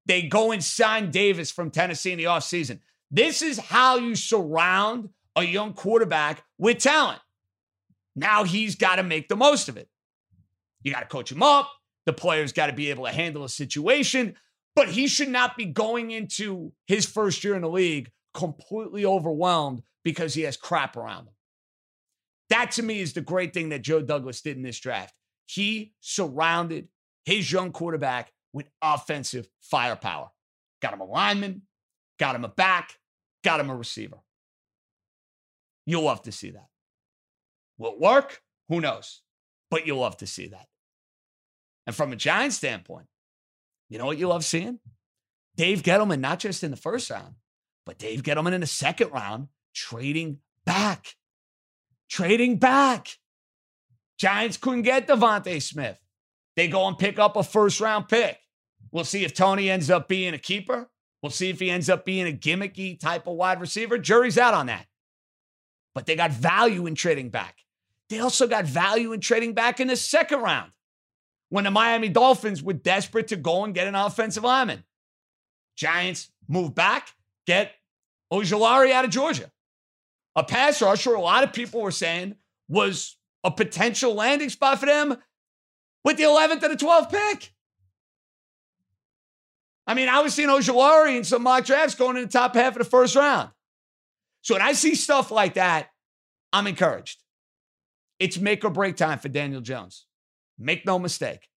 They 0.06 0.24
go 0.24 0.52
and 0.52 0.64
sign 0.64 1.12
Davis 1.12 1.52
from 1.52 1.72
Tennessee 1.72 2.12
in 2.12 2.18
the 2.18 2.26
offseason. 2.26 2.80
This 3.12 3.42
is 3.42 3.60
how 3.60 3.98
you 3.98 4.16
surround 4.16 5.10
a 5.36 5.44
young 5.44 5.74
quarterback 5.74 6.44
with 6.58 6.80
talent. 6.80 7.22
Now 8.16 8.44
he's 8.44 8.76
got 8.76 8.96
to 8.96 9.04
make 9.04 9.30
the 9.30 9.36
most 9.38 9.70
of 9.70 9.78
it. 9.78 9.88
You 10.82 10.92
got 10.92 11.02
to 11.02 11.06
coach 11.06 11.32
him 11.32 11.44
up. 11.44 11.70
The 12.10 12.14
player's 12.14 12.54
got 12.54 12.66
to 12.66 12.74
be 12.74 12.90
able 12.90 13.06
to 13.06 13.12
handle 13.12 13.44
a 13.44 13.50
situation, 13.50 14.36
but 14.76 14.88
he 14.88 15.08
should 15.08 15.30
not 15.30 15.56
be 15.56 15.66
going 15.66 16.10
into 16.10 16.72
his 16.88 17.06
first 17.06 17.44
year 17.44 17.54
in 17.54 17.62
the 17.62 17.70
league 17.70 18.10
completely 18.34 19.06
overwhelmed 19.06 19.84
because 20.04 20.34
he 20.34 20.42
has 20.42 20.58
crap 20.58 20.98
around 20.98 21.28
him. 21.28 21.36
That 22.50 22.72
to 22.72 22.82
me 22.82 23.00
is 23.00 23.14
the 23.14 23.22
great 23.22 23.54
thing 23.54 23.70
that 23.70 23.84
Joe 23.84 24.02
Douglas 24.02 24.42
did 24.42 24.58
in 24.58 24.64
this 24.64 24.80
draft. 24.80 25.14
He 25.46 25.94
surrounded 26.00 26.88
his 27.26 27.52
young 27.52 27.72
quarterback 27.72 28.34
with 28.54 28.72
offensive 28.82 29.48
firepower. 29.62 30.32
Got 30.82 30.94
him 30.94 31.02
a 31.02 31.06
lineman, 31.06 31.62
got 32.18 32.34
him 32.34 32.44
a 32.44 32.50
back, 32.50 32.98
got 33.44 33.60
him 33.60 33.70
a 33.70 33.76
receiver. 33.76 34.18
You'll 35.86 36.06
love 36.06 36.24
to 36.24 36.32
see 36.32 36.50
that. 36.50 36.70
Will 37.78 37.94
it 37.94 38.00
work? 38.00 38.42
Who 38.68 38.82
knows? 38.82 39.22
But 39.70 39.86
you'll 39.86 40.00
love 40.00 40.18
to 40.18 40.26
see 40.26 40.48
that. 40.48 40.66
And 41.88 41.96
from 41.96 42.12
a 42.12 42.16
Giants 42.16 42.58
standpoint, 42.58 43.08
you 43.90 43.98
know 43.98 44.06
what 44.06 44.18
you 44.18 44.28
love 44.28 44.46
seeing? 44.46 44.80
Dave 45.56 45.82
Gettleman, 45.82 46.20
not 46.20 46.40
just 46.40 46.64
in 46.64 46.72
the 46.72 46.78
first 46.78 47.10
round, 47.10 47.36
but 47.86 47.98
Dave 47.98 48.22
Gettleman 48.22 48.54
in 48.54 48.62
the 48.62 48.68
second 48.68 49.12
round, 49.12 49.48
trading 49.74 50.40
back. 50.66 51.16
Trading 52.10 52.58
back. 52.58 53.08
Giants 54.18 54.58
couldn't 54.58 54.84
get 54.84 55.08
DeVonta 55.08 55.62
Smith. 55.62 56.00
They 56.56 56.68
go 56.68 56.88
and 56.88 56.98
pick 56.98 57.20
up 57.20 57.36
a 57.36 57.44
first 57.44 57.80
round 57.80 58.08
pick. 58.08 58.38
We'll 58.92 59.04
see 59.04 59.24
if 59.24 59.34
Toney 59.34 59.70
ends 59.70 59.90
up 59.90 60.08
being 60.08 60.34
a 60.34 60.38
keeper. 60.38 60.90
We'll 61.22 61.32
see 61.32 61.50
if 61.50 61.60
he 61.60 61.70
ends 61.70 61.90
up 61.90 62.06
being 62.06 62.28
a 62.28 62.36
gimmicky 62.36 63.00
type 63.00 63.28
of 63.28 63.36
wide 63.36 63.60
receiver. 63.60 63.98
Jury's 63.98 64.38
out 64.38 64.54
on 64.54 64.68
that. 64.68 64.86
But 65.94 66.06
they 66.06 66.16
got 66.16 66.32
value 66.32 66.86
in 66.86 66.96
trading 66.96 67.30
back. 67.30 67.56
They 68.10 68.20
also 68.20 68.48
got 68.48 68.66
value 68.66 69.14
in 69.14 69.20
trading 69.20 69.54
back 69.54 69.80
in 69.80 69.88
the 69.88 69.96
second 69.96 70.42
round 70.42 70.72
when 71.50 71.64
the 71.64 71.72
Miami 71.72 72.10
Dolphins 72.10 72.64
were 72.64 72.74
desperate 72.74 73.28
to 73.30 73.36
go 73.36 73.64
and 73.64 73.74
get 73.74 73.88
an 73.88 73.96
offensive 73.96 74.44
lineman. 74.44 74.84
Giants 75.76 76.30
move 76.48 76.76
back, 76.76 77.14
get 77.46 77.74
Ojulari 78.32 78.92
out 78.92 79.06
of 79.06 79.12
Georgia. 79.12 79.52
A 80.36 80.44
pass 80.44 80.82
rusher, 80.82 81.14
a 81.14 81.22
lot 81.22 81.44
of 81.44 81.54
people 81.54 81.82
were 81.82 81.92
saying, 81.92 82.36
was 82.68 83.18
a 83.44 83.52
potential 83.52 84.14
landing 84.14 84.50
spot 84.50 84.80
for 84.80 84.86
them 84.86 85.18
with 86.04 86.18
the 86.18 86.24
11th 86.24 86.64
and 86.64 86.74
the 86.74 86.86
12th 86.86 87.10
pick. 87.12 87.54
I 89.88 89.96
mean, 89.96 90.08
I 90.08 90.22
was 90.22 90.36
seeing 90.36 90.50
Ojulari 90.50 91.18
in 91.18 91.24
some 91.24 91.42
mock 91.42 91.66
drafts 91.66 91.96
going 91.96 92.16
in 92.16 92.24
the 92.24 92.30
top 92.30 92.54
half 92.54 92.74
of 92.74 92.80
the 92.80 92.90
first 92.90 93.16
round. 93.16 93.50
So 94.42 94.54
when 94.54 94.62
I 94.62 94.74
see 94.74 94.94
stuff 94.94 95.32
like 95.32 95.56
that, 95.56 95.90
I'm 96.54 96.68
encouraged. 96.68 97.24
It's 98.20 98.38
make 98.38 98.64
or 98.64 98.70
break 98.70 98.98
time 98.98 99.18
for 99.18 99.30
Daniel 99.30 99.62
Jones. 99.62 100.06
Make 100.60 100.86
no 100.86 101.00
mistake. 101.00 101.48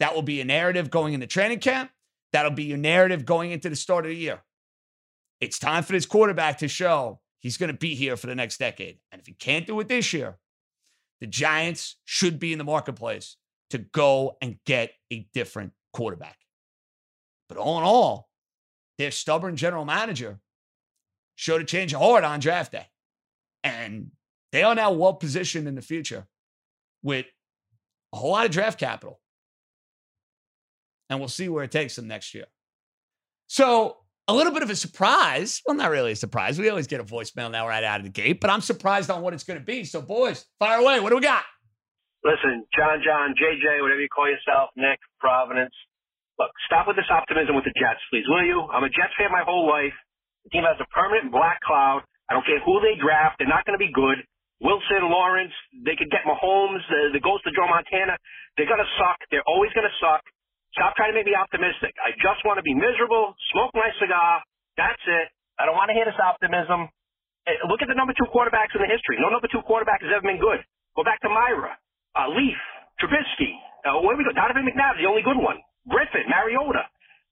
That 0.00 0.14
will 0.14 0.22
be 0.22 0.40
a 0.40 0.44
narrative 0.44 0.90
going 0.90 1.14
into 1.14 1.26
training 1.26 1.60
camp. 1.60 1.90
That'll 2.32 2.50
be 2.50 2.64
your 2.64 2.78
narrative 2.78 3.24
going 3.24 3.50
into 3.50 3.68
the 3.68 3.76
start 3.76 4.06
of 4.06 4.10
the 4.10 4.16
year. 4.16 4.42
It's 5.40 5.58
time 5.58 5.82
for 5.82 5.92
this 5.92 6.06
quarterback 6.06 6.58
to 6.58 6.68
show 6.68 7.20
he's 7.40 7.56
going 7.56 7.70
to 7.70 7.76
be 7.76 7.94
here 7.94 8.16
for 8.16 8.26
the 8.26 8.34
next 8.34 8.58
decade. 8.58 8.98
And 9.12 9.20
if 9.20 9.26
he 9.26 9.34
can't 9.34 9.66
do 9.66 9.78
it 9.80 9.88
this 9.88 10.12
year, 10.12 10.38
the 11.20 11.26
Giants 11.26 11.96
should 12.04 12.38
be 12.38 12.52
in 12.52 12.58
the 12.58 12.64
marketplace 12.64 13.36
to 13.70 13.78
go 13.78 14.36
and 14.40 14.58
get 14.64 14.92
a 15.12 15.28
different 15.34 15.72
quarterback. 15.92 16.38
But 17.48 17.58
all 17.58 17.78
in 17.78 17.84
all, 17.84 18.28
their 18.98 19.10
stubborn 19.10 19.56
general 19.56 19.84
manager 19.84 20.40
showed 21.36 21.60
a 21.60 21.64
change 21.64 21.94
of 21.94 22.00
heart 22.00 22.24
on 22.24 22.40
draft 22.40 22.72
day. 22.72 22.86
And 23.62 24.10
They 24.52 24.62
are 24.62 24.74
now 24.74 24.92
well 24.92 25.14
positioned 25.14 25.68
in 25.68 25.74
the 25.74 25.82
future 25.82 26.26
with 27.02 27.26
a 28.12 28.16
whole 28.16 28.32
lot 28.32 28.44
of 28.44 28.50
draft 28.50 28.78
capital. 28.78 29.20
And 31.10 31.18
we'll 31.20 31.28
see 31.28 31.48
where 31.48 31.64
it 31.64 31.70
takes 31.70 31.96
them 31.96 32.06
next 32.06 32.34
year. 32.34 32.46
So, 33.46 33.96
a 34.28 34.34
little 34.34 34.52
bit 34.52 34.62
of 34.62 34.68
a 34.68 34.76
surprise. 34.76 35.62
Well, 35.64 35.74
not 35.74 35.90
really 35.90 36.12
a 36.12 36.16
surprise. 36.16 36.58
We 36.58 36.68
always 36.68 36.86
get 36.86 37.00
a 37.00 37.04
voicemail 37.04 37.50
now 37.50 37.66
right 37.66 37.82
out 37.82 38.00
of 38.00 38.04
the 38.04 38.12
gate, 38.12 38.40
but 38.40 38.50
I'm 38.50 38.60
surprised 38.60 39.08
on 39.08 39.22
what 39.22 39.32
it's 39.32 39.44
going 39.44 39.58
to 39.58 39.64
be. 39.64 39.84
So, 39.84 40.02
boys, 40.02 40.44
fire 40.58 40.80
away. 40.80 41.00
What 41.00 41.10
do 41.10 41.16
we 41.16 41.22
got? 41.22 41.44
Listen, 42.24 42.66
John, 42.76 43.00
John, 43.00 43.32
JJ, 43.32 43.80
whatever 43.80 44.04
you 44.04 44.12
call 44.12 44.28
yourself, 44.28 44.68
Nick, 44.76 45.00
Providence. 45.18 45.72
Look, 46.38 46.50
stop 46.66 46.86
with 46.86 46.96
this 46.96 47.08
optimism 47.10 47.56
with 47.56 47.64
the 47.64 47.74
Jets, 47.74 48.04
please, 48.12 48.26
will 48.28 48.44
you? 48.44 48.68
I'm 48.68 48.84
a 48.84 48.92
Jets 48.92 49.16
fan 49.16 49.32
my 49.32 49.42
whole 49.42 49.66
life. 49.66 49.96
The 50.44 50.50
team 50.50 50.64
has 50.68 50.76
a 50.78 50.86
permanent 50.92 51.32
black 51.32 51.58
cloud. 51.64 52.04
I 52.28 52.34
don't 52.34 52.44
care 52.44 52.60
who 52.60 52.78
they 52.84 53.00
draft. 53.00 53.40
They're 53.40 53.48
not 53.48 53.64
going 53.64 53.78
to 53.78 53.82
be 53.82 53.90
good. 53.90 54.20
Wilson, 54.60 55.06
Lawrence, 55.06 55.54
they 55.86 55.94
could 55.94 56.10
get 56.10 56.26
Mahomes, 56.26 56.82
the, 56.90 57.14
the 57.14 57.22
ghost 57.22 57.46
of 57.46 57.54
Joe 57.54 57.70
Montana. 57.70 58.18
They're 58.58 58.68
going 58.70 58.82
to 58.82 58.92
suck. 58.98 59.18
They're 59.30 59.46
always 59.46 59.70
going 59.76 59.86
to 59.86 59.96
suck. 60.02 60.22
Stop 60.74 60.98
trying 60.98 61.14
to 61.14 61.16
make 61.16 61.26
me 61.26 61.34
optimistic. 61.38 61.94
I 62.02 62.12
just 62.18 62.42
want 62.44 62.58
to 62.58 62.66
be 62.66 62.74
miserable, 62.74 63.34
smoke 63.54 63.70
my 63.74 63.88
cigar. 64.02 64.42
That's 64.76 65.00
it. 65.06 65.26
I 65.58 65.66
don't 65.66 65.78
want 65.78 65.90
to 65.90 65.96
hear 65.96 66.06
this 66.06 66.18
optimism. 66.18 66.90
Eh, 67.46 67.56
look 67.70 67.80
at 67.82 67.88
the 67.88 67.96
number 67.98 68.12
two 68.14 68.28
quarterbacks 68.30 68.74
in 68.76 68.82
the 68.82 68.90
history. 68.90 69.18
No 69.18 69.30
number 69.30 69.48
two 69.48 69.62
quarterback 69.64 70.02
has 70.02 70.10
ever 70.12 70.22
been 70.26 70.38
good. 70.42 70.60
Go 70.94 71.02
back 71.06 71.18
to 71.22 71.30
Mirer, 71.30 71.74
uh, 72.18 72.28
Leaf, 72.34 72.58
Trubisky. 73.00 73.54
Uh, 73.86 74.02
where 74.04 74.18
we 74.18 74.26
go? 74.26 74.34
Donovan 74.34 74.66
McNabb, 74.66 74.98
the 75.00 75.06
only 75.08 75.22
good 75.22 75.38
one. 75.38 75.56
Griffin, 75.88 76.26
Mariota. 76.28 76.84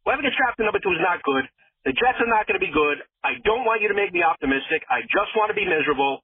Whoever 0.06 0.22
gets 0.22 0.38
drafted 0.38 0.64
number 0.64 0.80
two 0.80 0.94
is 0.94 1.02
not 1.02 1.20
good. 1.26 1.44
The 1.84 1.92
Jets 1.94 2.18
are 2.18 2.30
not 2.30 2.46
going 2.46 2.58
to 2.58 2.64
be 2.64 2.72
good. 2.72 2.98
I 3.22 3.38
don't 3.46 3.62
want 3.66 3.82
you 3.82 3.90
to 3.90 3.98
make 3.98 4.10
me 4.14 4.22
optimistic. 4.22 4.82
I 4.90 5.02
just 5.06 5.30
want 5.38 5.50
to 5.50 5.56
be 5.58 5.66
miserable. 5.66 6.22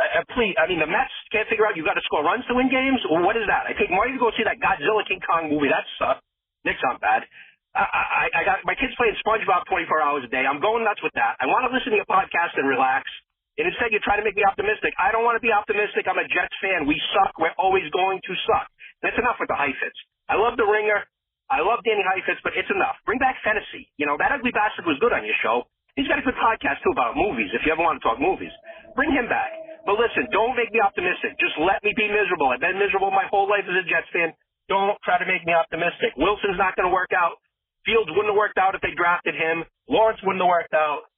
Uh, 0.00 0.20
uh, 0.20 0.24
please, 0.32 0.56
I 0.56 0.64
mean, 0.66 0.80
the 0.80 0.88
Mets 0.88 1.12
can't 1.30 1.46
figure 1.52 1.68
out 1.68 1.76
you 1.76 1.84
got 1.84 2.00
to 2.00 2.04
score 2.08 2.24
runs 2.24 2.42
to 2.48 2.54
win 2.56 2.72
games. 2.72 2.98
What 3.12 3.36
is 3.36 3.44
that? 3.46 3.68
I 3.68 3.76
take 3.76 3.92
money 3.92 4.16
to 4.16 4.20
go 4.20 4.32
see 4.32 4.44
that 4.44 4.56
Godzilla 4.58 5.04
King 5.04 5.20
Kong 5.20 5.52
movie. 5.52 5.68
That 5.68 5.84
sucked. 6.00 6.24
Nick's 6.64 6.80
not 6.82 6.98
bad. 7.02 7.28
I, 7.72 7.84
I, 7.88 8.26
I 8.36 8.42
got 8.44 8.60
my 8.68 8.76
kids 8.76 8.92
playing 9.00 9.16
SpongeBob 9.24 9.64
24 9.68 10.04
hours 10.04 10.22
a 10.28 10.30
day. 10.32 10.44
I'm 10.44 10.60
going 10.60 10.84
nuts 10.84 11.00
with 11.00 11.12
that. 11.16 11.40
I 11.40 11.48
want 11.48 11.64
to 11.68 11.72
listen 11.72 11.92
to 11.96 11.98
your 12.00 12.08
podcast 12.08 12.52
and 12.60 12.68
relax. 12.68 13.08
And 13.56 13.68
instead, 13.68 13.92
you're 13.92 14.04
trying 14.04 14.20
to 14.20 14.26
make 14.28 14.36
me 14.36 14.44
optimistic. 14.44 14.92
I 14.96 15.12
don't 15.12 15.24
want 15.24 15.36
to 15.36 15.44
be 15.44 15.52
optimistic. 15.52 16.08
I'm 16.08 16.20
a 16.20 16.24
Jets 16.28 16.56
fan. 16.60 16.88
We 16.88 16.96
suck. 17.12 17.36
We're 17.40 17.56
always 17.60 17.84
going 17.92 18.20
to 18.24 18.32
suck. 18.48 18.68
That's 19.04 19.16
enough 19.20 19.36
with 19.40 19.48
the 19.48 19.56
Heifetz. 19.56 19.96
I 20.28 20.40
love 20.40 20.56
the 20.56 20.64
Ringer. 20.68 21.04
I 21.52 21.60
love 21.60 21.84
Danny 21.84 22.00
Heifetz, 22.00 22.40
but 22.40 22.56
it's 22.56 22.70
enough. 22.72 22.96
Bring 23.04 23.20
back 23.20 23.36
fantasy. 23.44 23.88
You 24.00 24.08
know, 24.08 24.16
that 24.16 24.32
ugly 24.32 24.56
bastard 24.56 24.88
was 24.88 24.96
good 25.04 25.12
on 25.12 25.20
your 25.24 25.36
show. 25.44 25.68
He's 25.96 26.08
got 26.08 26.16
a 26.16 26.24
good 26.24 26.36
podcast, 26.40 26.80
too, 26.80 26.92
about 26.96 27.12
movies, 27.12 27.52
if 27.52 27.60
you 27.68 27.72
ever 27.76 27.84
want 27.84 28.00
to 28.00 28.04
talk 28.04 28.16
movies. 28.16 28.52
Bring 28.96 29.12
him 29.12 29.28
back. 29.28 29.52
But 29.82 29.98
listen, 29.98 30.30
don't 30.30 30.54
make 30.54 30.70
me 30.70 30.78
optimistic. 30.78 31.34
Just 31.42 31.58
let 31.58 31.82
me 31.82 31.90
be 31.96 32.06
miserable. 32.06 32.54
I've 32.54 32.62
been 32.62 32.78
miserable 32.78 33.10
my 33.10 33.26
whole 33.26 33.50
life 33.50 33.66
as 33.66 33.74
a 33.74 33.84
Jets 33.86 34.06
fan. 34.14 34.30
Don't 34.70 34.94
try 35.02 35.18
to 35.18 35.26
make 35.26 35.42
me 35.42 35.52
optimistic. 35.52 36.14
Wilson's 36.16 36.58
not 36.58 36.78
going 36.78 36.86
to 36.86 36.94
work 36.94 37.10
out. 37.10 37.42
Fields 37.84 38.06
wouldn't 38.14 38.30
have 38.30 38.38
worked 38.38 38.58
out 38.58 38.78
if 38.78 38.80
they 38.80 38.94
drafted 38.94 39.34
him. 39.34 39.66
Lawrence 39.90 40.22
wouldn't 40.22 40.42
have 40.42 40.48
worked 40.48 40.72
out. 40.72 41.10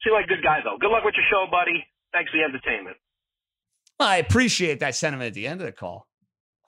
Seem 0.00 0.16
like 0.16 0.24
a 0.24 0.28
good 0.28 0.42
guy, 0.42 0.64
though. 0.64 0.80
Good 0.80 0.88
luck 0.88 1.04
with 1.04 1.14
your 1.14 1.28
show, 1.28 1.44
buddy. 1.50 1.84
Thanks 2.12 2.30
for 2.32 2.38
the 2.40 2.44
entertainment. 2.44 2.96
I 4.00 4.16
appreciate 4.16 4.80
that 4.80 4.94
sentiment 4.94 5.28
at 5.28 5.34
the 5.34 5.46
end 5.46 5.60
of 5.60 5.66
the 5.66 5.72
call. 5.72 6.08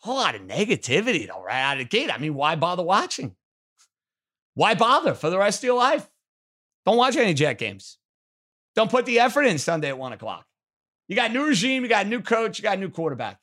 A 0.05 0.11
lot 0.11 0.35
of 0.35 0.43
negativity, 0.43 1.27
though, 1.27 1.43
right 1.43 1.63
out 1.63 1.73
of 1.75 1.79
the 1.79 1.89
gate. 1.89 2.13
I 2.13 2.19
mean, 2.19 2.35
why 2.35 2.57
bother 2.57 2.83
watching? 2.83 3.35
Why 4.55 4.75
bother 4.75 5.15
for 5.15 5.31
the 5.31 5.39
rest 5.39 5.61
of 5.61 5.65
your 5.65 5.77
life? 5.77 6.09
Don't 6.85 6.97
watch 6.97 7.17
any 7.17 7.35
Jet 7.35 7.59
games. 7.59 7.99
Don't 8.75 8.91
put 8.91 9.07
the 9.07 9.19
effort 9.19 9.43
in 9.43 9.59
Sunday 9.59 9.89
at 9.89 9.99
one 9.99 10.13
o'clock. 10.13 10.47
You 11.09 11.17
got 11.17 11.33
new 11.33 11.47
regime, 11.47 11.83
you 11.83 11.89
got 11.89 12.07
new 12.07 12.21
coach, 12.21 12.59
you 12.59 12.63
got 12.63 12.79
new 12.79 12.91
quarterback. 12.91 13.39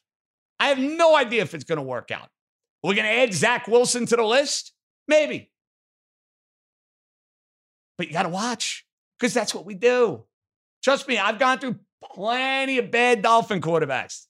I 0.59 0.67
have 0.69 0.79
no 0.79 1.15
idea 1.15 1.41
if 1.41 1.53
it's 1.53 1.63
going 1.63 1.77
to 1.77 1.83
work 1.83 2.11
out. 2.11 2.29
Are 2.83 2.89
we 2.89 2.95
going 2.95 3.07
to 3.07 3.13
add 3.13 3.33
Zach 3.33 3.67
Wilson 3.67 4.05
to 4.07 4.15
the 4.15 4.23
list? 4.23 4.73
Maybe. 5.07 5.51
But 7.97 8.07
you 8.07 8.13
got 8.13 8.23
to 8.23 8.29
watch 8.29 8.85
because 9.17 9.33
that's 9.33 9.55
what 9.55 9.65
we 9.65 9.75
do. 9.75 10.23
Trust 10.83 11.07
me, 11.07 11.17
I've 11.17 11.39
gone 11.39 11.59
through 11.59 11.79
plenty 12.13 12.77
of 12.77 12.91
bad 12.91 13.21
Dolphin 13.21 13.61
quarterbacks. 13.61 14.25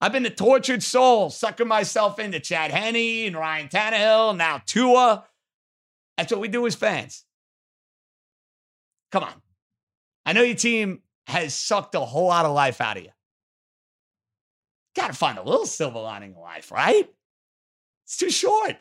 I've 0.00 0.12
been 0.12 0.22
the 0.22 0.30
tortured 0.30 0.82
soul, 0.82 1.30
sucking 1.30 1.66
myself 1.66 2.18
into 2.18 2.38
Chad 2.38 2.70
Henne 2.70 3.26
and 3.26 3.36
Ryan 3.36 3.68
Tannehill, 3.68 4.36
now 4.36 4.60
Tua. 4.64 5.24
That's 6.16 6.30
what 6.30 6.40
we 6.40 6.48
do 6.48 6.66
as 6.66 6.74
fans. 6.74 7.24
Come 9.10 9.24
on. 9.24 9.32
I 10.26 10.34
know 10.34 10.42
your 10.42 10.56
team 10.56 11.00
has 11.28 11.54
sucked 11.54 11.94
a 11.94 12.00
whole 12.00 12.28
lot 12.28 12.46
of 12.46 12.54
life 12.54 12.80
out 12.80 12.96
of 12.96 13.04
you. 13.04 13.10
Got 14.96 15.08
to 15.08 15.12
find 15.12 15.38
a 15.38 15.42
little 15.42 15.66
silver 15.66 16.00
lining 16.00 16.34
in 16.34 16.40
life, 16.40 16.72
right? 16.72 17.08
It's 18.04 18.16
too 18.16 18.30
short. 18.30 18.76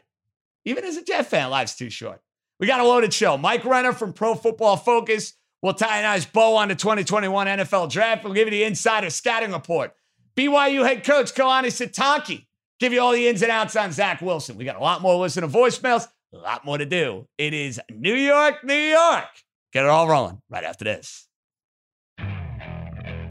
Even 0.65 0.83
as 0.85 0.97
a 0.97 1.03
Jet 1.03 1.27
fan, 1.27 1.49
life's 1.49 1.75
too 1.75 1.89
short. 1.89 2.21
We 2.59 2.65
got 2.65 2.79
a 2.79 2.83
loaded 2.85 3.13
show. 3.13 3.37
Mike 3.37 3.65
Renner 3.65 3.93
from 3.93 4.13
Pro 4.13 4.33
Football 4.33 4.77
Focus 4.77 5.33
will 5.61 5.73
tie 5.73 5.99
a 5.99 6.03
nice 6.03 6.25
bow 6.25 6.55
on 6.55 6.69
the 6.69 6.75
2021 6.75 7.47
NFL 7.47 7.91
Draft. 7.91 8.23
We'll 8.23 8.33
give 8.33 8.47
you 8.47 8.51
the 8.51 8.63
insider 8.63 9.09
scouting 9.09 9.51
report. 9.51 9.93
BYU 10.35 10.85
head 10.85 11.03
coach 11.03 11.33
Kalani 11.33 11.67
Sitake 11.67 12.47
give 12.79 12.93
you 12.93 13.01
all 13.01 13.11
the 13.11 13.27
ins 13.27 13.41
and 13.41 13.51
outs 13.51 13.75
on 13.75 13.91
Zach 13.91 14.21
Wilson. 14.21 14.57
We 14.57 14.65
got 14.65 14.75
a 14.75 14.81
lot 14.81 15.01
more 15.01 15.15
listener 15.19 15.47
voicemails, 15.47 16.07
a 16.33 16.37
lot 16.37 16.65
more 16.65 16.77
to 16.77 16.85
do. 16.85 17.27
It 17.37 17.53
is 17.53 17.79
New 17.91 18.13
York, 18.13 18.63
New 18.63 18.73
York. 18.73 19.25
Get 19.73 19.83
it 19.83 19.89
all 19.89 20.07
rolling 20.07 20.41
right 20.49 20.63
after 20.63 20.85
this. 20.85 21.26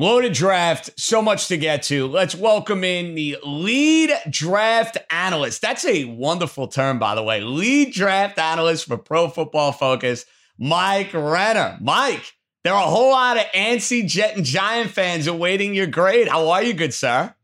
Loaded 0.00 0.32
draft, 0.32 0.98
so 0.98 1.20
much 1.20 1.48
to 1.48 1.58
get 1.58 1.82
to. 1.82 2.06
Let's 2.06 2.34
welcome 2.34 2.84
in 2.84 3.14
the 3.14 3.36
lead 3.44 4.10
draft 4.30 4.96
analyst. 5.10 5.60
That's 5.60 5.84
a 5.84 6.06
wonderful 6.06 6.68
term, 6.68 6.98
by 6.98 7.14
the 7.14 7.22
way. 7.22 7.42
Lead 7.42 7.92
draft 7.92 8.38
analyst 8.38 8.86
for 8.86 8.96
Pro 8.96 9.28
Football 9.28 9.72
Focus, 9.72 10.24
Mike 10.58 11.12
Renner. 11.12 11.76
Mike, 11.82 12.32
there 12.64 12.72
are 12.72 12.82
a 12.82 12.88
whole 12.88 13.10
lot 13.10 13.36
of 13.36 13.42
antsy 13.54 14.06
Jet 14.06 14.36
and 14.36 14.44
Giant 14.46 14.88
fans 14.88 15.26
awaiting 15.26 15.74
your 15.74 15.86
grade. 15.86 16.28
How 16.28 16.48
are 16.48 16.62
you, 16.62 16.72
good 16.72 16.94
sir? 16.94 17.34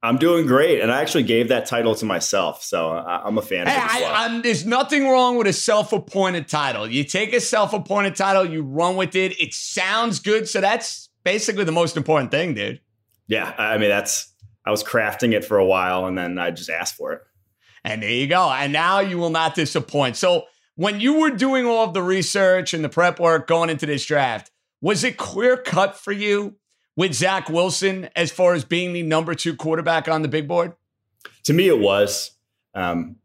I'm 0.00 0.16
doing 0.16 0.46
great, 0.46 0.82
and 0.82 0.92
I 0.92 1.00
actually 1.00 1.24
gave 1.24 1.48
that 1.48 1.66
title 1.66 1.96
to 1.96 2.04
myself, 2.04 2.62
so 2.62 2.90
I'm 2.92 3.38
a 3.38 3.42
fan. 3.42 3.66
Hey, 3.66 3.76
of 3.76 3.82
it 3.82 4.06
I, 4.06 4.40
there's 4.40 4.64
nothing 4.64 5.08
wrong 5.08 5.36
with 5.36 5.48
a 5.48 5.52
self-appointed 5.52 6.46
title. 6.46 6.86
You 6.86 7.02
take 7.02 7.32
a 7.32 7.40
self-appointed 7.40 8.14
title, 8.14 8.44
you 8.44 8.62
run 8.62 8.94
with 8.94 9.16
it. 9.16 9.40
It 9.40 9.52
sounds 9.52 10.20
good, 10.20 10.48
so 10.48 10.60
that's 10.60 11.03
basically 11.24 11.64
the 11.64 11.72
most 11.72 11.96
important 11.96 12.30
thing, 12.30 12.54
dude. 12.54 12.80
Yeah, 13.26 13.54
I 13.56 13.78
mean 13.78 13.88
that's 13.88 14.32
I 14.64 14.70
was 14.70 14.84
crafting 14.84 15.32
it 15.32 15.44
for 15.44 15.58
a 15.58 15.66
while, 15.66 16.06
and 16.06 16.16
then 16.16 16.38
I 16.38 16.50
just 16.50 16.70
asked 16.70 16.96
for 16.96 17.12
it. 17.12 17.22
And 17.84 18.02
there 18.02 18.10
you 18.10 18.26
go. 18.26 18.50
And 18.50 18.72
now 18.72 19.00
you 19.00 19.18
will 19.18 19.30
not 19.30 19.54
disappoint. 19.54 20.16
So 20.16 20.46
when 20.76 21.00
you 21.00 21.20
were 21.20 21.30
doing 21.30 21.66
all 21.66 21.84
of 21.84 21.94
the 21.94 22.02
research 22.02 22.72
and 22.72 22.82
the 22.82 22.88
prep 22.88 23.20
work 23.20 23.46
going 23.46 23.68
into 23.68 23.86
this 23.86 24.04
draft, 24.04 24.50
was 24.80 25.04
it 25.04 25.16
clear 25.16 25.56
cut 25.56 25.96
for 25.96 26.12
you 26.12 26.56
with 26.96 27.12
Zach 27.12 27.48
Wilson 27.48 28.08
as 28.16 28.30
far 28.30 28.54
as 28.54 28.64
being 28.64 28.92
the 28.92 29.02
number 29.02 29.34
two 29.34 29.54
quarterback 29.54 30.08
on 30.08 30.22
the 30.22 30.28
big 30.28 30.48
board? 30.48 30.72
To 31.44 31.52
me, 31.52 31.68
it 31.68 31.78
was. 31.78 32.32
Um, 32.74 33.16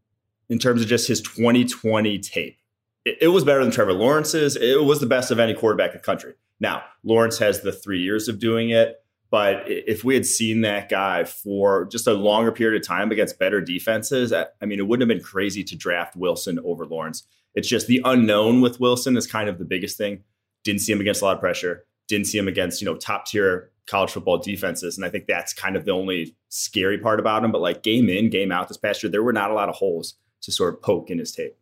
in 0.49 0.59
terms 0.59 0.81
of 0.81 0.87
just 0.87 1.07
his 1.07 1.21
2020 1.21 2.19
tape, 2.19 2.57
it, 3.05 3.17
it, 3.21 3.27
was 3.29 3.43
better 3.43 3.63
than 3.63 3.71
Trevor 3.71 3.93
Lawrence's. 3.93 4.55
It 4.55 4.83
was 4.83 4.99
the 4.99 5.05
best 5.05 5.31
of 5.31 5.39
any 5.39 5.53
quarterback 5.53 5.91
in 5.91 5.97
the 5.97 6.03
country. 6.03 6.33
Now, 6.59 6.83
Lawrence 7.03 7.37
has 7.39 7.61
the 7.61 7.71
three 7.71 8.01
years 8.01 8.27
of 8.27 8.39
doing 8.39 8.69
it, 8.69 9.03
but 9.31 9.63
if 9.67 10.03
we 10.03 10.15
had 10.15 10.25
seen 10.25 10.61
that 10.61 10.89
guy 10.89 11.23
for 11.23 11.85
just 11.85 12.07
a 12.07 12.13
longer 12.13 12.51
period 12.51 12.81
of 12.81 12.87
time 12.87 13.11
against 13.11 13.39
better 13.39 13.61
defenses, 13.61 14.33
I, 14.33 14.47
mean, 14.65 14.79
it 14.79 14.87
wouldn't 14.87 15.09
have 15.09 15.15
been 15.15 15.23
crazy 15.23 15.63
to 15.63 15.75
draft 15.75 16.15
Wilson 16.15 16.59
over 16.63 16.85
Lawrence. 16.85 17.23
It's 17.55 17.67
just 17.67 17.87
the 17.87 18.01
unknown 18.03 18.61
with 18.61 18.79
Wilson 18.79 19.17
is 19.17 19.27
kind 19.27 19.49
of 19.49 19.57
the 19.57 19.65
biggest 19.65 19.97
thing. 19.97 20.23
Didn't 20.63 20.81
see 20.81 20.91
him 20.91 20.99
against 20.99 21.21
a 21.21 21.25
lot 21.25 21.35
of 21.35 21.39
pressure 21.39 21.85
didn't 22.09 22.27
see 22.27 22.37
him 22.37 22.49
against, 22.49 22.81
you 22.81 22.85
know, 22.85 22.95
top 22.95 23.25
tier 23.27 23.71
college 23.87 24.11
football 24.11 24.37
defenses. 24.37 24.97
And 24.97 25.05
I 25.05 25.09
think 25.09 25.27
that's 25.27 25.53
kind 25.53 25.77
of 25.77 25.85
the 25.85 25.91
only 25.91 26.35
scary 26.49 26.97
part 26.97 27.19
about 27.19 27.45
him. 27.45 27.51
But 27.53 27.61
like 27.61 27.83
game 27.83 28.09
in, 28.09 28.29
game 28.29 28.51
out 28.51 28.67
this 28.67 28.77
past 28.77 29.01
year, 29.01 29.09
there 29.09 29.23
were 29.23 29.31
not 29.31 29.51
a 29.51 29.53
lot 29.53 29.69
of 29.69 29.75
holes 29.75 30.15
to 30.41 30.51
sort 30.51 30.73
of 30.73 30.81
poke 30.81 31.09
in 31.09 31.19
his 31.19 31.31
tape. 31.31 31.55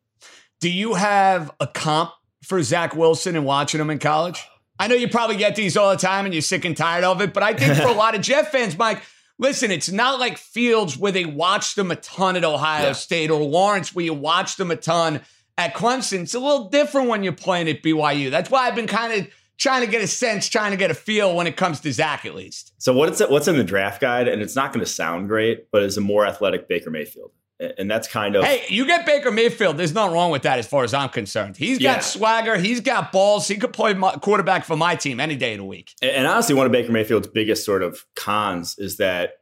Do 0.59 0.71
you 0.71 0.95
have 0.95 1.51
a 1.59 1.67
comp 1.67 2.11
for 2.43 2.63
Zach 2.63 2.95
Wilson 2.95 3.35
and 3.35 3.45
watching 3.45 3.79
him 3.79 3.89
in 3.89 3.99
college? 3.99 4.47
I 4.79 4.87
know 4.87 4.95
you 4.95 5.07
probably 5.07 5.37
get 5.37 5.55
these 5.55 5.75
all 5.77 5.89
the 5.89 5.97
time 5.97 6.25
and 6.25 6.33
you're 6.33 6.41
sick 6.41 6.65
and 6.65 6.75
tired 6.77 7.03
of 7.03 7.21
it, 7.21 7.33
but 7.33 7.43
I 7.43 7.53
think 7.53 7.75
for 7.75 7.87
a 7.87 7.93
lot 7.97 8.15
of 8.15 8.21
Jet 8.21 8.51
fans, 8.51 8.77
Mike, 8.77 9.01
listen, 9.39 9.71
it's 9.71 9.89
not 9.91 10.19
like 10.19 10.37
Fields 10.37 10.97
where 10.97 11.11
they 11.11 11.25
watched 11.25 11.75
them 11.75 11.91
a 11.91 11.95
ton 11.95 12.35
at 12.35 12.43
Ohio 12.43 12.87
Yeah. 12.87 12.91
State 12.93 13.29
or 13.31 13.41
Lawrence 13.41 13.95
where 13.95 14.05
you 14.05 14.13
watched 14.13 14.57
them 14.57 14.69
a 14.71 14.75
ton 14.75 15.21
at 15.57 15.73
Clemson. 15.73 16.21
It's 16.21 16.35
a 16.35 16.39
little 16.39 16.69
different 16.69 17.07
when 17.07 17.23
you're 17.23 17.33
playing 17.33 17.67
at 17.69 17.81
BYU. 17.81 18.29
That's 18.29 18.49
why 18.51 18.67
I've 18.67 18.75
been 18.75 18.87
kind 18.87 19.13
of 19.13 19.27
trying 19.57 19.83
to 19.83 19.89
get 19.89 20.03
a 20.03 20.07
sense, 20.07 20.47
trying 20.47 20.69
to 20.69 20.77
get 20.77 20.91
a 20.91 20.93
feel 20.93 21.35
when 21.35 21.47
it 21.47 21.57
comes 21.57 21.79
to 21.79 21.91
Zach 21.91 22.25
at 22.27 22.35
least. 22.35 22.73
So 22.77 22.93
what's 22.93 23.19
what's 23.21 23.47
in 23.47 23.57
the 23.57 23.63
draft 23.63 23.99
guide, 23.99 24.27
and 24.27 24.39
it's 24.43 24.55
not 24.55 24.71
going 24.71 24.85
to 24.85 24.91
sound 24.91 25.27
great, 25.27 25.71
but 25.71 25.81
is 25.81 25.97
a 25.97 26.01
more 26.01 26.27
athletic 26.27 26.67
Baker 26.67 26.91
Mayfield, 26.91 27.31
and 27.59 27.89
that's 27.89 28.07
kind 28.07 28.35
of 28.35 28.43
Hey, 28.43 28.63
you 28.69 28.85
get 28.85 29.05
Baker 29.05 29.31
Mayfield. 29.31 29.77
There's 29.77 29.93
nothing 29.93 30.13
wrong 30.13 30.31
with 30.31 30.43
that 30.43 30.59
as 30.59 30.67
far 30.67 30.83
as 30.83 30.93
I'm 30.93 31.09
concerned. 31.09 31.57
He's 31.57 31.79
got 31.79 31.97
Yeah. 31.97 31.99
swagger. 32.01 32.57
He's 32.57 32.81
got 32.81 33.11
balls. 33.11 33.47
He 33.47 33.55
could 33.57 33.73
play 33.73 33.93
my 33.93 34.11
quarterback 34.13 34.63
for 34.65 34.77
my 34.77 34.95
team 34.95 35.19
any 35.19 35.35
day 35.35 35.53
of 35.53 35.57
the 35.59 35.63
week. 35.63 35.93
And 36.01 36.27
honestly, 36.27 36.53
one 36.55 36.65
of 36.65 36.71
Baker 36.71 36.91
Mayfield's 36.91 37.27
biggest 37.27 37.65
sort 37.65 37.81
of 37.83 38.05
cons 38.15 38.75
is 38.77 38.97
that 38.97 39.33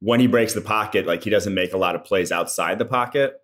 when 0.00 0.18
he 0.18 0.26
breaks 0.26 0.54
the 0.54 0.60
pocket, 0.62 1.06
like 1.06 1.22
he 1.22 1.30
doesn't 1.30 1.54
make 1.54 1.72
a 1.72 1.78
lot 1.78 1.94
of 1.94 2.04
plays 2.04 2.32
outside 2.32 2.78
the 2.78 2.84
pocket. 2.86 3.34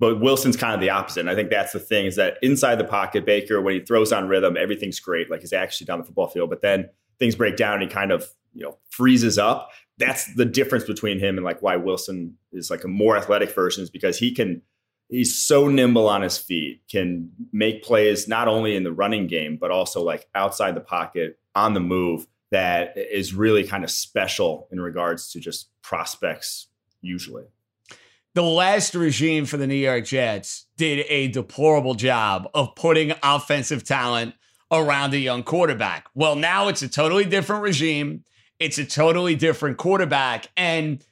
But 0.00 0.20
Wilson's 0.20 0.56
kind 0.56 0.74
of 0.74 0.80
the 0.80 0.90
opposite. 0.90 1.20
And 1.20 1.30
I 1.30 1.36
think 1.36 1.50
that's 1.50 1.72
the 1.72 1.78
thing 1.78 2.06
is 2.06 2.16
that 2.16 2.36
inside 2.42 2.76
the 2.76 2.84
pocket, 2.84 3.24
Baker, 3.24 3.62
when 3.62 3.74
he 3.74 3.80
throws 3.80 4.12
on 4.12 4.26
rhythm, 4.26 4.56
everything's 4.56 4.98
great. 4.98 5.30
Like 5.30 5.40
he's 5.40 5.52
actually 5.52 5.86
down 5.86 6.00
the 6.00 6.04
football 6.04 6.26
field. 6.26 6.50
But 6.50 6.62
then 6.62 6.90
things 7.20 7.36
break 7.36 7.56
down 7.56 7.74
and 7.74 7.82
he 7.84 7.88
kind 7.88 8.10
of, 8.10 8.28
you 8.52 8.64
know, 8.64 8.76
freezes 8.90 9.38
up. 9.38 9.70
That's 9.98 10.34
the 10.34 10.44
difference 10.44 10.84
between 10.84 11.18
him 11.18 11.36
and 11.36 11.44
like 11.44 11.62
why 11.62 11.76
Wilson 11.76 12.36
is 12.52 12.70
like 12.70 12.84
a 12.84 12.88
more 12.88 13.16
athletic 13.16 13.54
version 13.54 13.82
is 13.82 13.90
because 13.90 14.18
he 14.18 14.34
can 14.34 14.62
he's 15.08 15.36
so 15.36 15.68
nimble 15.68 16.08
on 16.08 16.22
his 16.22 16.38
feet, 16.38 16.82
can 16.90 17.30
make 17.52 17.82
plays 17.82 18.26
not 18.26 18.48
only 18.48 18.74
in 18.74 18.82
the 18.82 18.92
running 18.92 19.26
game, 19.26 19.56
but 19.56 19.70
also 19.70 20.02
like 20.02 20.26
outside 20.34 20.74
the 20.74 20.80
pocket, 20.80 21.38
on 21.54 21.74
the 21.74 21.80
move, 21.80 22.26
that 22.50 22.96
is 22.96 23.34
really 23.34 23.64
kind 23.64 23.84
of 23.84 23.90
special 23.90 24.68
in 24.70 24.80
regards 24.80 25.30
to 25.32 25.40
just 25.40 25.70
prospects 25.82 26.68
usually. 27.00 27.44
The 28.34 28.42
last 28.42 28.94
regime 28.94 29.46
for 29.46 29.56
the 29.56 29.66
New 29.66 29.74
York 29.74 30.04
Jets 30.04 30.66
did 30.76 31.04
a 31.08 31.28
deplorable 31.28 31.94
job 31.94 32.48
of 32.52 32.74
putting 32.74 33.12
offensive 33.22 33.84
talent 33.84 34.34
around 34.72 35.14
a 35.14 35.18
young 35.18 35.42
quarterback. 35.44 36.08
Well, 36.14 36.34
now 36.34 36.68
it's 36.68 36.82
a 36.82 36.88
totally 36.88 37.24
different 37.24 37.62
regime. 37.62 38.24
It's 38.64 38.78
a 38.78 38.84
totally 38.86 39.36
different 39.36 39.76
quarterback. 39.76 40.46
And 40.56 41.04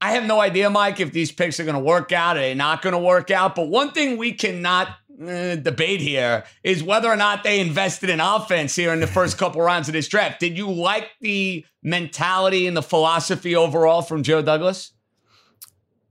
I 0.00 0.12
have 0.12 0.24
no 0.24 0.40
idea, 0.40 0.70
Mike, 0.70 1.00
if 1.00 1.12
these 1.12 1.32
picks 1.32 1.58
are 1.58 1.64
going 1.64 1.74
to 1.74 1.80
work 1.80 2.12
out 2.12 2.36
or 2.36 2.40
they're 2.40 2.54
not 2.54 2.82
going 2.82 2.92
to 2.92 3.00
work 3.00 3.32
out. 3.32 3.56
But 3.56 3.68
one 3.68 3.90
thing 3.90 4.16
we 4.16 4.32
cannot 4.32 4.88
uh, 5.20 5.56
debate 5.56 6.00
here 6.00 6.44
is 6.62 6.84
whether 6.84 7.08
or 7.08 7.16
not 7.16 7.42
they 7.42 7.58
invested 7.58 8.10
in 8.10 8.20
offense 8.20 8.76
here 8.76 8.92
in 8.92 9.00
the 9.00 9.08
first 9.08 9.38
couple 9.38 9.60
rounds 9.60 9.88
of 9.88 9.92
this 9.92 10.06
draft. 10.06 10.38
Did 10.38 10.56
you 10.56 10.70
like 10.70 11.10
the 11.20 11.66
mentality 11.82 12.68
and 12.68 12.76
the 12.76 12.82
philosophy 12.82 13.56
overall 13.56 14.02
from 14.02 14.22
Joe 14.22 14.40
Douglas? 14.40 14.92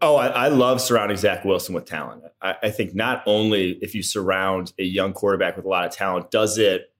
Oh, 0.01 0.17
I, 0.17 0.27
I 0.27 0.47
love 0.49 0.81
surrounding 0.81 1.17
Zach 1.17 1.45
Wilson 1.45 1.73
with 1.73 1.85
talent. 1.85 2.23
I, 2.41 2.55
I 2.63 2.69
think 2.71 2.93
not 2.93 3.23
only 3.25 3.79
if 3.81 3.95
you 3.95 4.03
surround 4.03 4.73
a 4.77 4.83
young 4.83 5.13
quarterback 5.13 5.55
with 5.55 5.65
a 5.65 5.69
lot 5.69 5.85
of 5.85 5.93
talent, 5.93 6.29
does 6.29 6.57
it 6.57 6.93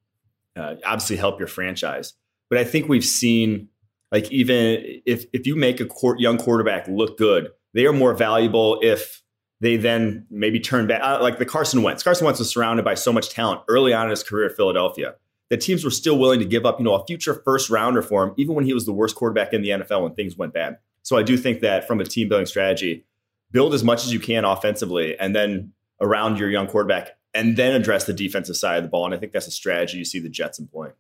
uh, 0.55 0.75
obviously 0.85 1.17
help 1.17 1.38
your 1.38 1.47
franchise, 1.47 2.13
but 2.49 2.57
I 2.57 2.63
think 2.63 2.89
we've 2.89 3.05
seen 3.05 3.69
like 4.11 4.31
even 4.31 5.01
if 5.05 5.25
if 5.33 5.45
you 5.45 5.55
make 5.55 5.79
a 5.79 5.85
court, 5.85 6.19
young 6.19 6.37
quarterback 6.37 6.87
look 6.87 7.17
good, 7.17 7.49
they 7.73 7.85
are 7.85 7.93
more 7.93 8.13
valuable 8.13 8.79
if 8.81 9.21
they 9.61 9.77
then 9.77 10.25
maybe 10.29 10.59
turn 10.59 10.87
back. 10.87 11.01
Uh, 11.03 11.21
like 11.21 11.37
the 11.37 11.45
Carson 11.45 11.83
Wentz. 11.83 12.03
Carson 12.03 12.25
Wentz 12.25 12.39
was 12.39 12.49
surrounded 12.49 12.83
by 12.83 12.93
so 12.93 13.11
much 13.11 13.29
talent 13.29 13.61
early 13.67 13.93
on 13.93 14.05
in 14.05 14.09
his 14.09 14.23
career 14.23 14.47
at 14.47 14.55
Philadelphia 14.55 15.15
that 15.49 15.61
teams 15.61 15.83
were 15.83 15.91
still 15.91 16.17
willing 16.17 16.39
to 16.39 16.45
give 16.45 16.65
up, 16.65 16.79
you 16.79 16.85
know, 16.85 16.93
a 16.93 17.05
future 17.05 17.41
first 17.43 17.69
rounder 17.69 18.01
for 18.01 18.23
him, 18.23 18.33
even 18.37 18.55
when 18.55 18.65
he 18.65 18.73
was 18.73 18.85
the 18.85 18.93
worst 18.93 19.15
quarterback 19.15 19.53
in 19.53 19.61
the 19.61 19.69
NFL 19.69 20.03
when 20.03 20.13
things 20.13 20.37
went 20.37 20.53
bad. 20.53 20.77
So 21.01 21.17
I 21.17 21.23
do 21.23 21.37
think 21.37 21.61
that 21.61 21.87
from 21.87 21.99
a 21.99 22.03
team 22.03 22.29
building 22.29 22.45
strategy, 22.45 23.05
build 23.51 23.73
as 23.73 23.83
much 23.83 24.03
as 24.03 24.13
you 24.13 24.19
can 24.19 24.45
offensively 24.45 25.17
and 25.17 25.35
then 25.35 25.73
around 25.99 26.37
your 26.37 26.49
young 26.49 26.67
quarterback 26.67 27.17
and 27.33 27.57
then 27.57 27.73
address 27.73 28.05
the 28.05 28.13
defensive 28.13 28.57
side 28.57 28.77
of 28.77 28.83
the 28.83 28.89
ball. 28.89 29.05
And 29.05 29.13
I 29.13 29.17
think 29.17 29.31
that's 29.31 29.47
a 29.47 29.51
strategy 29.51 29.97
you 29.97 30.05
see 30.05 30.19
the 30.19 30.29
Jets 30.29 30.59
employing. 30.59 30.93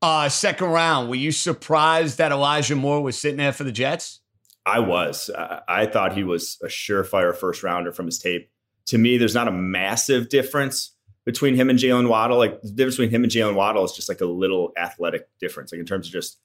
Uh, 0.00 0.28
second 0.28 0.68
round, 0.68 1.08
were 1.08 1.16
you 1.16 1.32
surprised 1.32 2.18
that 2.18 2.32
Elijah 2.32 2.76
Moore 2.76 3.02
was 3.02 3.18
sitting 3.18 3.36
there 3.36 3.52
for 3.52 3.64
the 3.64 3.72
Jets? 3.72 4.20
I 4.64 4.80
was. 4.80 5.30
I, 5.68 5.86
thought 5.86 6.14
he 6.14 6.24
was 6.24 6.58
a 6.62 6.66
surefire 6.66 7.34
first 7.34 7.62
rounder 7.62 7.92
from 7.92 8.06
his 8.06 8.18
tape. 8.18 8.50
To 8.86 8.98
me, 8.98 9.16
there's 9.16 9.34
not 9.34 9.46
a 9.46 9.52
massive 9.52 10.28
difference 10.28 10.92
between 11.24 11.54
him 11.54 11.70
and 11.70 11.78
Jaylen 11.78 12.08
Waddle. 12.08 12.36
Like 12.36 12.60
the 12.62 12.70
difference 12.70 12.96
between 12.96 13.10
him 13.10 13.22
and 13.22 13.32
Jaylen 13.32 13.54
Waddle 13.54 13.84
is 13.84 13.92
just 13.92 14.08
like 14.08 14.20
a 14.20 14.26
little 14.26 14.72
athletic 14.76 15.28
difference, 15.38 15.72
like 15.72 15.78
in 15.78 15.86
terms 15.86 16.08
of 16.08 16.12
just 16.12 16.40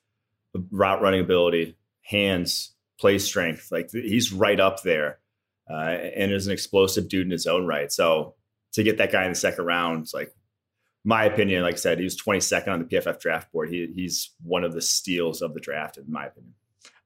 route 0.72 1.02
running 1.02 1.22
ability, 1.22 1.78
hands, 2.04 2.76
play 3.00 3.18
strength. 3.18 3.70
Like 3.72 3.90
he's 3.92 4.32
right 4.32 4.60
up 4.60 4.84
there, 4.84 5.20
uh, 5.70 5.74
and 5.74 6.32
is 6.32 6.46
an 6.46 6.54
explosive 6.54 7.10
dude 7.10 7.26
in 7.26 7.32
his 7.32 7.48
own 7.48 7.66
right. 7.66 7.92
So 7.92 8.36
to 8.74 8.84
get 8.84 8.98
that 9.00 9.12
guy 9.12 9.24
in 9.26 9.32
the 9.32 9.36
second 9.36 9.66
round, 9.66 10.04
it's 10.04 10.14
like 10.14 10.34
my 11.04 11.26
opinion. 11.26 11.64
Like 11.64 11.76
I 11.76 11.78
said, 11.78 11.98
he 11.98 12.04
was 12.04 12.20
22nd 12.20 12.68
on 12.68 12.80
the 12.80 12.86
PFF 12.86 13.20
draft 13.20 13.52
board. 13.52 13.70
He, 13.70 13.92
he's 13.94 14.32
one 14.44 14.64
of 14.64 14.74
the 14.74 14.82
steals 14.82 15.42
of 15.42 15.54
the 15.54 15.60
draft, 15.60 15.98
in 15.98 16.06
my 16.08 16.28
opinion. 16.28 16.54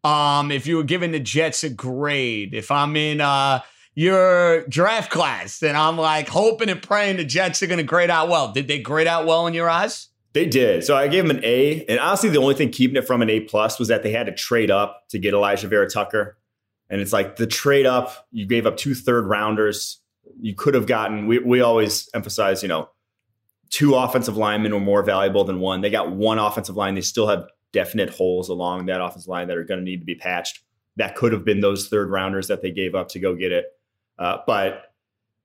Um, 0.03 0.51
if 0.51 0.67
you 0.67 0.77
were 0.77 0.83
giving 0.83 1.11
the 1.11 1.19
Jets 1.19 1.63
a 1.63 1.69
grade, 1.69 2.53
if 2.53 2.69
I'm 2.69 2.95
in 2.95 3.21
uh 3.21 3.61
your 3.95 4.67
draft 4.67 5.09
class 5.09 5.59
then 5.59 5.73
I'm 5.73 5.97
like 5.97 6.27
hoping 6.27 6.69
and 6.69 6.81
praying 6.81 7.15
the 7.15 7.23
Jets 7.23 7.63
are 7.63 7.67
going 7.67 7.77
to 7.77 7.83
grade 7.83 8.09
out 8.09 8.27
well, 8.27 8.51
did 8.51 8.67
they 8.67 8.77
grade 8.77 9.07
out 9.07 9.25
well 9.25 9.47
in 9.47 9.53
your 9.53 9.69
eyes? 9.69 10.09
They 10.33 10.45
did. 10.45 10.83
So 10.83 10.97
I 10.97 11.07
gave 11.07 11.25
them 11.25 11.37
an 11.37 11.45
A. 11.45 11.85
And 11.85 11.97
honestly, 11.97 12.29
the 12.29 12.41
only 12.41 12.55
thing 12.55 12.69
keeping 12.69 12.97
it 12.97 13.07
from 13.07 13.21
an 13.21 13.29
A 13.29 13.39
plus 13.39 13.79
was 13.79 13.87
that 13.87 14.03
they 14.03 14.11
had 14.11 14.25
to 14.25 14.33
trade 14.33 14.69
up 14.69 15.07
to 15.09 15.17
get 15.17 15.33
Alijah 15.33 15.69
Vera-Tucker. 15.69 16.37
And 16.89 16.99
it's 16.99 17.13
like 17.13 17.37
the 17.37 17.47
trade 17.47 17.85
up, 17.85 18.27
you 18.31 18.45
gave 18.45 18.65
up 18.65 18.75
two 18.75 18.95
third 18.95 19.27
rounders. 19.27 20.01
You 20.41 20.53
could 20.53 20.73
have 20.73 20.87
gotten, 20.87 21.27
we, 21.27 21.39
we 21.39 21.61
always 21.61 22.09
emphasize, 22.13 22.61
you 22.61 22.67
know, 22.67 22.89
two 23.69 23.95
offensive 23.95 24.37
linemen 24.37 24.73
were 24.73 24.79
more 24.79 25.03
valuable 25.03 25.43
than 25.43 25.59
one. 25.59 25.81
They 25.81 25.89
got 25.89 26.11
one 26.11 26.39
offensive 26.39 26.75
line. 26.75 26.95
They 26.95 27.01
still 27.01 27.27
have 27.27 27.47
definite 27.71 28.09
holes 28.09 28.49
along 28.49 28.85
that 28.85 29.01
offensive 29.01 29.27
line 29.27 29.47
that 29.47 29.57
are 29.57 29.63
going 29.63 29.79
to 29.79 29.83
need 29.83 29.99
to 29.99 30.05
be 30.05 30.15
patched. 30.15 30.61
That 30.97 31.15
could 31.15 31.33
have 31.33 31.43
been 31.43 31.59
those 31.59 31.89
third 31.89 32.09
rounders 32.09 32.47
that 32.47 32.61
they 32.61 32.71
gave 32.71 32.95
up 32.95 33.09
to 33.09 33.19
go 33.19 33.35
get 33.35 33.51
it. 33.51 33.65
Uh, 34.17 34.37
but 34.47 34.93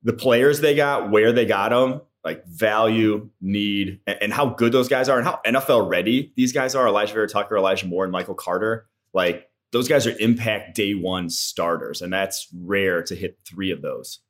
the 0.03 0.13
players 0.13 0.61
they 0.61 0.75
got, 0.75 1.11
where 1.11 1.33
they 1.33 1.45
got 1.45 1.71
them, 1.71 2.03
like 2.23 2.47
value, 2.47 3.29
need, 3.41 4.01
and, 4.07 4.19
and, 4.23 4.33
how 4.33 4.47
good 4.47 4.73
those 4.73 4.89
guys 4.89 5.09
are, 5.09 5.19
and 5.19 5.27
how 5.27 5.41
NFL 5.45 5.89
ready 5.89 6.33
these 6.37 6.53
guys 6.53 6.75
are. 6.75 6.87
Alijah 6.87 7.13
Vera-Tucker, 7.13 7.57
Elijah 7.57 7.87
Moore, 7.87 8.05
and 8.05 8.13
Michael 8.13 8.35
Carter. 8.35 8.87
Like 9.13 9.49
those 9.73 9.89
guys 9.89 10.07
are 10.07 10.17
impact 10.19 10.77
day 10.77 10.95
one 10.95 11.31
starters, 11.31 12.03
and 12.03 12.13
that's 12.13 12.49
rare 12.55 13.03
to 13.05 13.15
hit 13.15 13.39
three 13.49 13.71
of 13.71 13.83
those. 13.83 14.21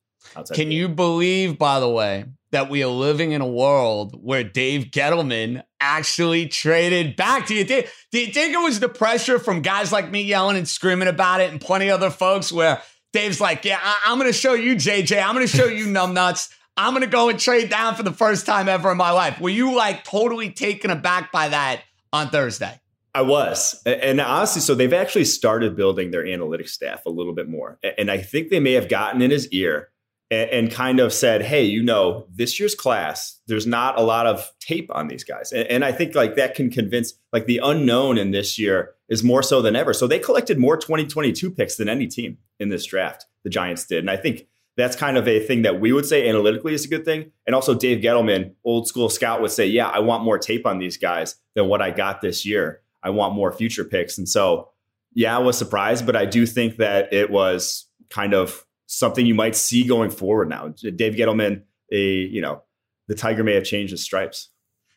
Can 0.52 0.70
you 0.70 0.88
believe, 0.88 1.58
by 1.58 1.80
the 1.80 1.88
way, 1.88 2.26
that 2.52 2.68
we 2.68 2.82
are 2.82 2.88
living 2.88 3.32
in 3.32 3.40
a 3.40 3.46
world 3.46 4.18
where 4.20 4.44
Dave 4.44 4.86
Gettleman 4.86 5.62
actually 5.80 6.48
traded 6.48 7.16
back? 7.16 7.46
Do 7.46 7.54
you 7.54 7.64
think? 7.64 7.88
Do 8.12 8.20
you 8.20 8.32
think 8.32 8.54
it 8.54 8.62
was 8.62 8.80
the 8.80 8.88
pressure 8.88 9.38
from 9.38 9.62
guys 9.62 9.92
like 9.92 10.10
me 10.10 10.22
yelling 10.22 10.56
and 10.56 10.68
screaming 10.68 11.08
about 11.08 11.40
it, 11.40 11.50
and 11.50 11.60
plenty 11.60 11.90
other 11.90 12.10
folks 12.10 12.52
where? 12.52 12.82
Dave's 13.12 13.40
like, 13.40 13.64
yeah, 13.64 13.80
I- 13.82 14.12
am 14.12 14.18
going 14.18 14.30
to 14.30 14.38
show 14.38 14.54
you, 14.54 14.76
JJ. 14.76 15.20
I'm 15.20 15.34
going 15.34 15.46
to 15.46 15.56
show 15.56 15.66
you, 15.66 15.86
numbnuts. 15.88 16.48
I'm 16.76 16.92
going 16.92 17.02
to 17.02 17.10
go 17.10 17.28
and 17.28 17.38
trade 17.38 17.68
down 17.68 17.94
for 17.94 18.02
the 18.02 18.12
first 18.12 18.46
time 18.46 18.68
ever 18.68 18.92
in 18.92 18.96
my 18.96 19.10
life. 19.10 19.40
Were 19.40 19.50
you 19.50 19.74
like 19.74 20.04
totally 20.04 20.50
taken 20.50 20.90
aback 20.90 21.32
by 21.32 21.48
that 21.48 21.82
on 22.12 22.30
Thursday? 22.30 22.80
I 23.14 23.22
was. 23.22 23.82
And 23.84 24.20
honestly, 24.20 24.62
so 24.62 24.74
they've 24.74 24.92
actually 24.92 25.24
started 25.24 25.76
building 25.76 26.12
their 26.12 26.24
analytics 26.24 26.68
staff 26.68 27.04
a 27.06 27.10
little 27.10 27.34
bit 27.34 27.48
more. 27.48 27.78
And 27.98 28.10
I 28.10 28.18
think 28.18 28.50
they 28.50 28.60
may 28.60 28.72
have 28.72 28.88
gotten 28.88 29.20
in 29.20 29.30
his 29.30 29.48
ear 29.48 29.89
and 30.30 30.70
kind 30.70 31.00
of 31.00 31.12
said, 31.12 31.42
hey, 31.42 31.64
you 31.64 31.82
know, 31.82 32.26
this 32.32 32.60
year's 32.60 32.76
class, 32.76 33.40
there's 33.48 33.66
not 33.66 33.98
a 33.98 34.02
lot 34.02 34.26
of 34.26 34.48
tape 34.60 34.88
on 34.94 35.08
these 35.08 35.24
guys. 35.24 35.52
And 35.52 35.84
I 35.84 35.90
think 35.90 36.14
like 36.14 36.36
that 36.36 36.54
can 36.54 36.70
convince, 36.70 37.14
like 37.32 37.46
the 37.46 37.58
unknown 37.58 38.16
in 38.16 38.30
this 38.30 38.56
year 38.56 38.94
is 39.08 39.24
more 39.24 39.42
so 39.42 39.60
than 39.60 39.74
ever. 39.74 39.92
So 39.92 40.06
they 40.06 40.20
collected 40.20 40.56
more 40.56 40.76
2022 40.76 41.50
picks 41.50 41.76
than 41.76 41.88
any 41.88 42.06
team 42.06 42.38
in 42.60 42.68
this 42.68 42.86
draft, 42.86 43.26
the 43.42 43.50
Giants 43.50 43.86
did. 43.86 43.98
And 43.98 44.10
I 44.10 44.16
think 44.16 44.46
that's 44.76 44.94
kind 44.94 45.16
of 45.16 45.26
a 45.26 45.40
thing 45.40 45.62
that 45.62 45.80
we 45.80 45.92
would 45.92 46.06
say 46.06 46.28
analytically 46.28 46.74
is 46.74 46.84
a 46.84 46.88
good 46.88 47.04
thing. 47.04 47.32
And 47.44 47.56
also 47.56 47.74
Dave 47.74 48.00
Gettleman, 48.00 48.54
old 48.64 48.86
school 48.86 49.08
scout, 49.08 49.40
would 49.40 49.50
say, 49.50 49.66
yeah, 49.66 49.88
I 49.88 49.98
want 49.98 50.22
more 50.22 50.38
tape 50.38 50.64
on 50.64 50.78
these 50.78 50.96
guys 50.96 51.34
than 51.56 51.66
what 51.66 51.82
I 51.82 51.90
got 51.90 52.20
this 52.20 52.46
year. 52.46 52.82
I 53.02 53.10
want 53.10 53.34
more 53.34 53.50
future 53.50 53.84
picks. 53.84 54.16
And 54.16 54.28
so, 54.28 54.68
yeah, 55.12 55.34
I 55.34 55.40
was 55.40 55.58
surprised, 55.58 56.06
but 56.06 56.14
I 56.14 56.24
do 56.24 56.46
think 56.46 56.76
that 56.76 57.12
it 57.12 57.30
was 57.30 57.86
kind 58.10 58.32
of 58.32 58.64
something 58.90 59.24
you 59.24 59.34
might 59.36 59.54
see 59.54 59.84
going 59.84 60.10
forward 60.10 60.48
now. 60.48 60.68
Dave 60.68 61.14
Gettleman, 61.14 61.62
a, 61.92 62.00
you 62.00 62.40
know, 62.40 62.62
the 63.06 63.14
Tiger 63.14 63.44
may 63.44 63.54
have 63.54 63.64
changed 63.64 63.92
his 63.92 64.02
stripes. 64.02 64.50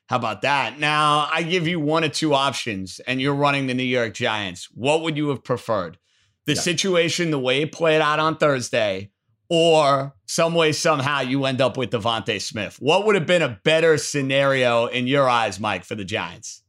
How 0.08 0.18
about 0.18 0.42
that? 0.42 0.80
Now, 0.80 1.30
I 1.32 1.44
give 1.44 1.68
you 1.68 1.80
one 1.80 2.04
or 2.04 2.10
two 2.10 2.34
options, 2.34 3.00
and 3.08 3.22
you're 3.22 3.36
running 3.36 3.68
the 3.68 3.74
New 3.74 3.84
York 3.84 4.14
Giants. 4.16 4.68
What 4.74 5.02
would 5.04 5.16
you 5.16 5.30
have 5.30 5.44
preferred? 5.44 5.98
The 6.46 6.54
Yeah. 6.56 6.62
situation, 6.62 7.32
the 7.32 7.40
way 7.40 7.62
it 7.62 7.72
played 7.72 8.02
out 8.02 8.20
on 8.20 8.38
Thursday, 8.38 9.12
or 9.48 10.16
some 10.26 10.56
way, 10.56 10.72
somehow, 10.72 11.22
you 11.22 11.46
end 11.46 11.62
up 11.62 11.78
with 11.78 11.92
DeVonta 11.92 12.42
Smith. 12.42 12.78
What 12.80 13.06
would 13.06 13.14
have 13.16 13.28
been 13.28 13.44
a 13.44 13.60
better 13.64 13.98
scenario 14.00 14.88
in 14.88 15.06
your 15.06 15.30
eyes, 15.30 15.60
Mike, 15.60 15.84
for 15.86 15.94
the 15.96 16.06
Giants? 16.06 16.64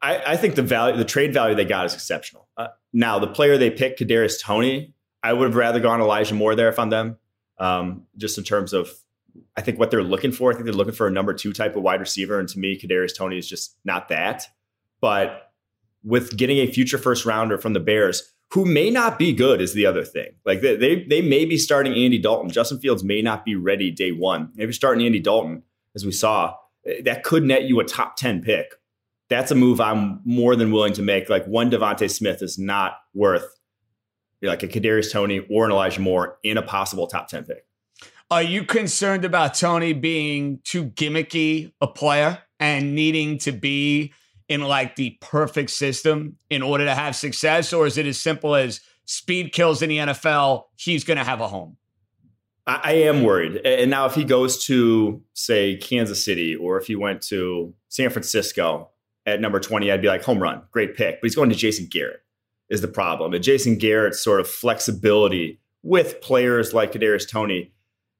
I, 0.00 0.22
I 0.32 0.36
think 0.36 0.54
the 0.54 0.62
value, 0.62 0.96
the 0.96 1.04
trade 1.04 1.34
value 1.34 1.54
they 1.56 1.64
got 1.64 1.84
is 1.86 1.94
exceptional. 1.94 2.48
Uh, 2.56 2.68
now, 2.92 3.18
the 3.18 3.26
player 3.26 3.58
they 3.58 3.70
picked, 3.70 4.00
Kadarius 4.00 4.40
Toney, 4.40 4.94
I 5.24 5.32
would 5.32 5.46
have 5.46 5.56
rather 5.56 5.80
gone 5.80 6.00
Elijah 6.00 6.34
Moore 6.34 6.54
there 6.54 6.68
if 6.68 6.78
I'm 6.78 6.90
them. 6.90 7.18
Um, 7.58 8.06
just 8.16 8.36
in 8.36 8.44
terms 8.44 8.72
of, 8.72 8.90
I 9.56 9.62
think 9.62 9.78
what 9.78 9.90
they're 9.90 10.02
looking 10.02 10.32
for. 10.32 10.50
I 10.50 10.54
think 10.54 10.66
they're 10.66 10.74
looking 10.74 10.94
for 10.94 11.06
a 11.06 11.10
number 11.10 11.32
two 11.32 11.52
type 11.52 11.76
of 11.76 11.82
wide 11.82 12.00
receiver, 12.00 12.38
and 12.38 12.48
to 12.50 12.58
me, 12.58 12.78
Kadarius 12.78 13.16
Toney 13.16 13.38
is 13.38 13.48
just 13.48 13.76
not 13.84 14.08
that. 14.08 14.46
But 15.00 15.50
with 16.02 16.36
getting 16.36 16.58
a 16.58 16.70
future 16.70 16.98
first 16.98 17.24
rounder 17.24 17.58
from 17.58 17.72
the 17.72 17.80
Bears, 17.80 18.34
who 18.52 18.64
may 18.64 18.90
not 18.90 19.18
be 19.18 19.32
good, 19.32 19.60
is 19.60 19.72
the 19.72 19.86
other 19.86 20.04
thing. 20.04 20.32
Like 20.44 20.60
they 20.60 20.76
they, 20.76 21.04
they 21.04 21.22
may 21.22 21.44
be 21.46 21.56
starting 21.56 21.94
Andy 21.94 22.18
Dalton. 22.18 22.50
Justin 22.50 22.78
Fields 22.78 23.02
may 23.02 23.22
not 23.22 23.44
be 23.44 23.56
ready 23.56 23.90
day 23.90 24.12
one. 24.12 24.50
If 24.54 24.64
you're 24.64 24.72
starting 24.72 25.06
Andy 25.06 25.20
Dalton, 25.20 25.62
as 25.94 26.04
we 26.04 26.12
saw, 26.12 26.54
that 27.04 27.24
could 27.24 27.44
net 27.44 27.64
you 27.64 27.80
a 27.80 27.84
top 27.84 28.16
ten 28.16 28.42
pick 28.42 28.74
that's 29.28 29.50
a 29.50 29.54
move 29.54 29.80
I'm 29.80 30.20
more 30.24 30.54
than 30.56 30.70
willing 30.70 30.92
to 30.94 31.02
make. 31.02 31.28
Like 31.28 31.46
one 31.46 31.70
DeVonta 31.70 32.10
Smith 32.10 32.42
is 32.42 32.58
not 32.58 32.98
worth 33.14 33.58
like 34.48 34.62
a 34.62 34.68
Kadarius 34.68 35.12
Toney 35.12 35.46
or 35.50 35.64
an 35.64 35.72
Elijah 35.72 36.00
Moore 36.00 36.38
in 36.42 36.56
a 36.56 36.62
possible 36.62 37.06
top 37.06 37.28
10 37.28 37.44
pick. 37.44 37.66
Are 38.30 38.42
you 38.42 38.64
concerned 38.64 39.24
about 39.24 39.54
Toney 39.54 39.92
being 39.92 40.60
too 40.64 40.86
gimmicky 40.86 41.72
a 41.80 41.86
player 41.86 42.38
and 42.58 42.94
needing 42.94 43.38
to 43.38 43.52
be 43.52 44.12
in 44.48 44.62
like 44.62 44.96
the 44.96 45.16
perfect 45.20 45.70
system 45.70 46.36
in 46.50 46.62
order 46.62 46.84
to 46.84 46.94
have 46.94 47.16
success? 47.16 47.72
Or 47.72 47.86
is 47.86 47.98
it 47.98 48.06
as 48.06 48.20
simple 48.20 48.54
as 48.54 48.80
speed 49.04 49.52
kills 49.52 49.82
in 49.82 49.90
the 49.90 49.98
NFL? 49.98 50.64
He's 50.76 51.04
going 51.04 51.18
to 51.18 51.24
have 51.24 51.40
a 51.40 51.48
home. 51.48 51.76
I, 52.66 52.80
I 52.82 52.92
am 52.92 53.22
worried. 53.22 53.56
And 53.64 53.90
now, 53.90 54.06
if 54.06 54.14
he 54.14 54.24
goes 54.24 54.64
to, 54.66 55.22
say, 55.34 55.76
Kansas 55.76 56.24
City 56.24 56.56
or 56.56 56.78
if 56.78 56.86
he 56.86 56.96
went 56.96 57.20
to 57.22 57.74
San 57.88 58.10
Francisco, 58.10 58.90
at 59.26 59.40
number 59.40 59.60
20, 59.60 59.90
I'd 59.90 60.02
be 60.02 60.08
like, 60.08 60.22
home 60.22 60.38
run, 60.38 60.62
great 60.70 60.96
pick. 60.96 61.20
But 61.20 61.26
he's 61.26 61.34
going 61.34 61.50
to 61.50 61.56
Jason 61.56 61.86
Garrett 61.90 62.20
is 62.70 62.80
the 62.80 62.88
problem. 62.88 63.34
And 63.34 63.42
Jason 63.44 63.76
Garrett's 63.76 64.22
sort 64.22 64.40
of 64.40 64.48
flexibility 64.48 65.60
with 65.82 66.20
players 66.20 66.72
like 66.72 66.92
Kadarius 66.92 67.28
Toney 67.28 67.72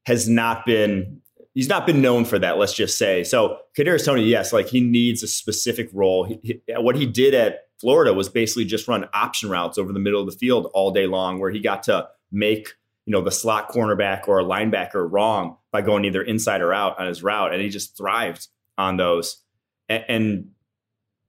has 0.05 0.29
not 0.29 0.65
been 0.65 1.21
he's 1.53 1.69
not 1.69 1.85
been 1.87 2.01
known 2.01 2.25
for 2.25 2.37
that. 2.39 2.57
Let's 2.57 2.73
just 2.73 2.97
say 2.97 3.23
so. 3.23 3.59
Kadarius 3.77 4.05
Toney, 4.05 4.23
yes, 4.23 4.53
like 4.53 4.67
he 4.67 4.81
needs 4.81 5.23
a 5.23 5.27
specific 5.27 5.89
role. 5.93 6.25
He, 6.25 6.39
he, 6.43 6.61
what 6.75 6.95
he 6.95 7.05
did 7.05 7.33
at 7.33 7.61
Florida 7.79 8.13
was 8.13 8.29
basically 8.29 8.65
just 8.65 8.87
run 8.87 9.07
option 9.13 9.49
routes 9.49 9.77
over 9.77 9.91
the 9.91 9.99
middle 9.99 10.21
of 10.21 10.27
the 10.27 10.37
field 10.37 10.69
all 10.73 10.91
day 10.91 11.07
long, 11.07 11.39
where 11.39 11.51
he 11.51 11.59
got 11.59 11.83
to 11.83 12.07
make 12.31 12.73
you 13.05 13.11
know 13.11 13.21
the 13.21 13.31
slot 13.31 13.69
cornerback 13.69 14.27
or 14.27 14.39
a 14.39 14.43
linebacker 14.43 15.07
wrong 15.09 15.57
by 15.71 15.81
going 15.81 16.05
either 16.05 16.21
inside 16.21 16.61
or 16.61 16.73
out 16.73 16.99
on 16.99 17.07
his 17.07 17.23
route, 17.23 17.53
and 17.53 17.61
he 17.61 17.69
just 17.69 17.97
thrived 17.97 18.47
on 18.77 18.97
those. 18.97 19.41
and, 19.89 20.05
and 20.07 20.47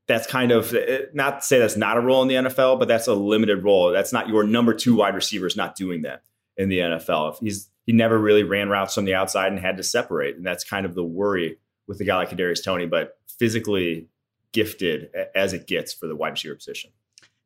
that's 0.06 0.26
kind 0.26 0.52
of 0.52 0.72
eh, 0.74 1.02
not 1.12 1.40
to 1.40 1.46
say 1.46 1.58
that's 1.58 1.76
not 1.76 1.96
a 1.96 2.00
role 2.00 2.22
in 2.22 2.28
the 2.28 2.34
NFL, 2.34 2.78
but 2.78 2.88
that's 2.88 3.06
a 3.06 3.14
limited 3.14 3.64
role. 3.64 3.92
That's 3.92 4.12
not 4.12 4.28
your 4.28 4.44
number 4.44 4.74
two 4.74 4.96
wide 4.96 5.14
receiver 5.14 5.46
is 5.46 5.56
not 5.56 5.76
doing 5.76 6.02
that 6.02 6.22
in 6.56 6.68
the 6.68 6.78
NFL. 6.78 7.38
He's 7.40 7.68
he 7.84 7.92
never 7.92 8.18
really 8.18 8.42
ran 8.42 8.68
routes 8.68 8.94
from 8.94 9.04
the 9.04 9.14
outside 9.14 9.52
and 9.52 9.60
had 9.60 9.76
to 9.76 9.82
separate, 9.82 10.36
and 10.36 10.44
that's 10.44 10.64
kind 10.64 10.86
of 10.86 10.94
the 10.94 11.04
worry 11.04 11.58
with 11.86 12.00
a 12.00 12.04
guy 12.04 12.16
like 12.16 12.30
Kadarius 12.30 12.64
Toney, 12.64 12.86
But 12.86 13.16
physically 13.38 14.08
gifted 14.52 15.10
as 15.34 15.52
it 15.52 15.66
gets 15.66 15.92
for 15.92 16.06
the 16.06 16.16
wide 16.16 16.30
receiver 16.30 16.54
position. 16.54 16.90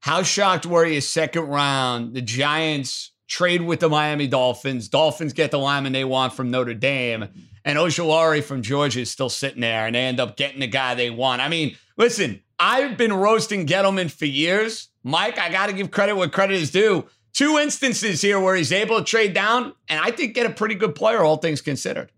How 0.00 0.22
shocked 0.22 0.64
were 0.64 0.86
you? 0.86 1.00
Second 1.00 1.48
round, 1.48 2.14
the 2.14 2.22
Giants 2.22 3.12
trade 3.26 3.62
with 3.62 3.80
the 3.80 3.88
Miami 3.88 4.26
Dolphins. 4.26 4.88
Dolphins 4.88 5.32
get 5.32 5.50
the 5.50 5.58
lineman 5.58 5.92
they 5.92 6.04
want 6.04 6.32
from 6.32 6.50
Notre 6.50 6.74
Dame, 6.74 7.28
and 7.64 7.78
Ojulari 7.78 8.42
from 8.42 8.62
Georgia 8.62 9.00
is 9.00 9.10
still 9.10 9.28
sitting 9.28 9.60
there, 9.60 9.86
and 9.86 9.94
they 9.94 10.00
end 10.00 10.20
up 10.20 10.36
getting 10.36 10.60
the 10.60 10.66
guy 10.66 10.94
they 10.94 11.10
want. 11.10 11.42
I 11.42 11.48
mean, 11.48 11.76
listen, 11.96 12.40
I've 12.60 12.98
been 12.98 13.14
roasting 13.14 13.66
Gettleman 13.66 14.10
for 14.10 14.26
years. 14.26 14.90
Mike, 15.02 15.38
I 15.38 15.50
got 15.50 15.68
to 15.68 15.72
give 15.72 15.90
credit 15.90 16.14
where 16.14 16.28
credit 16.28 16.56
is 16.56 16.70
due. 16.70 17.06
Two 17.32 17.56
instances 17.56 18.20
here 18.20 18.38
where 18.38 18.54
he's 18.54 18.70
able 18.70 18.98
to 18.98 19.04
trade 19.04 19.32
down, 19.32 19.72
and 19.88 19.98
I 19.98 20.10
think 20.10 20.34
get 20.34 20.44
a 20.44 20.50
pretty 20.50 20.74
good 20.74 20.94
player, 20.94 21.20
all 21.20 21.38
things 21.38 21.62
considered. 21.62 22.12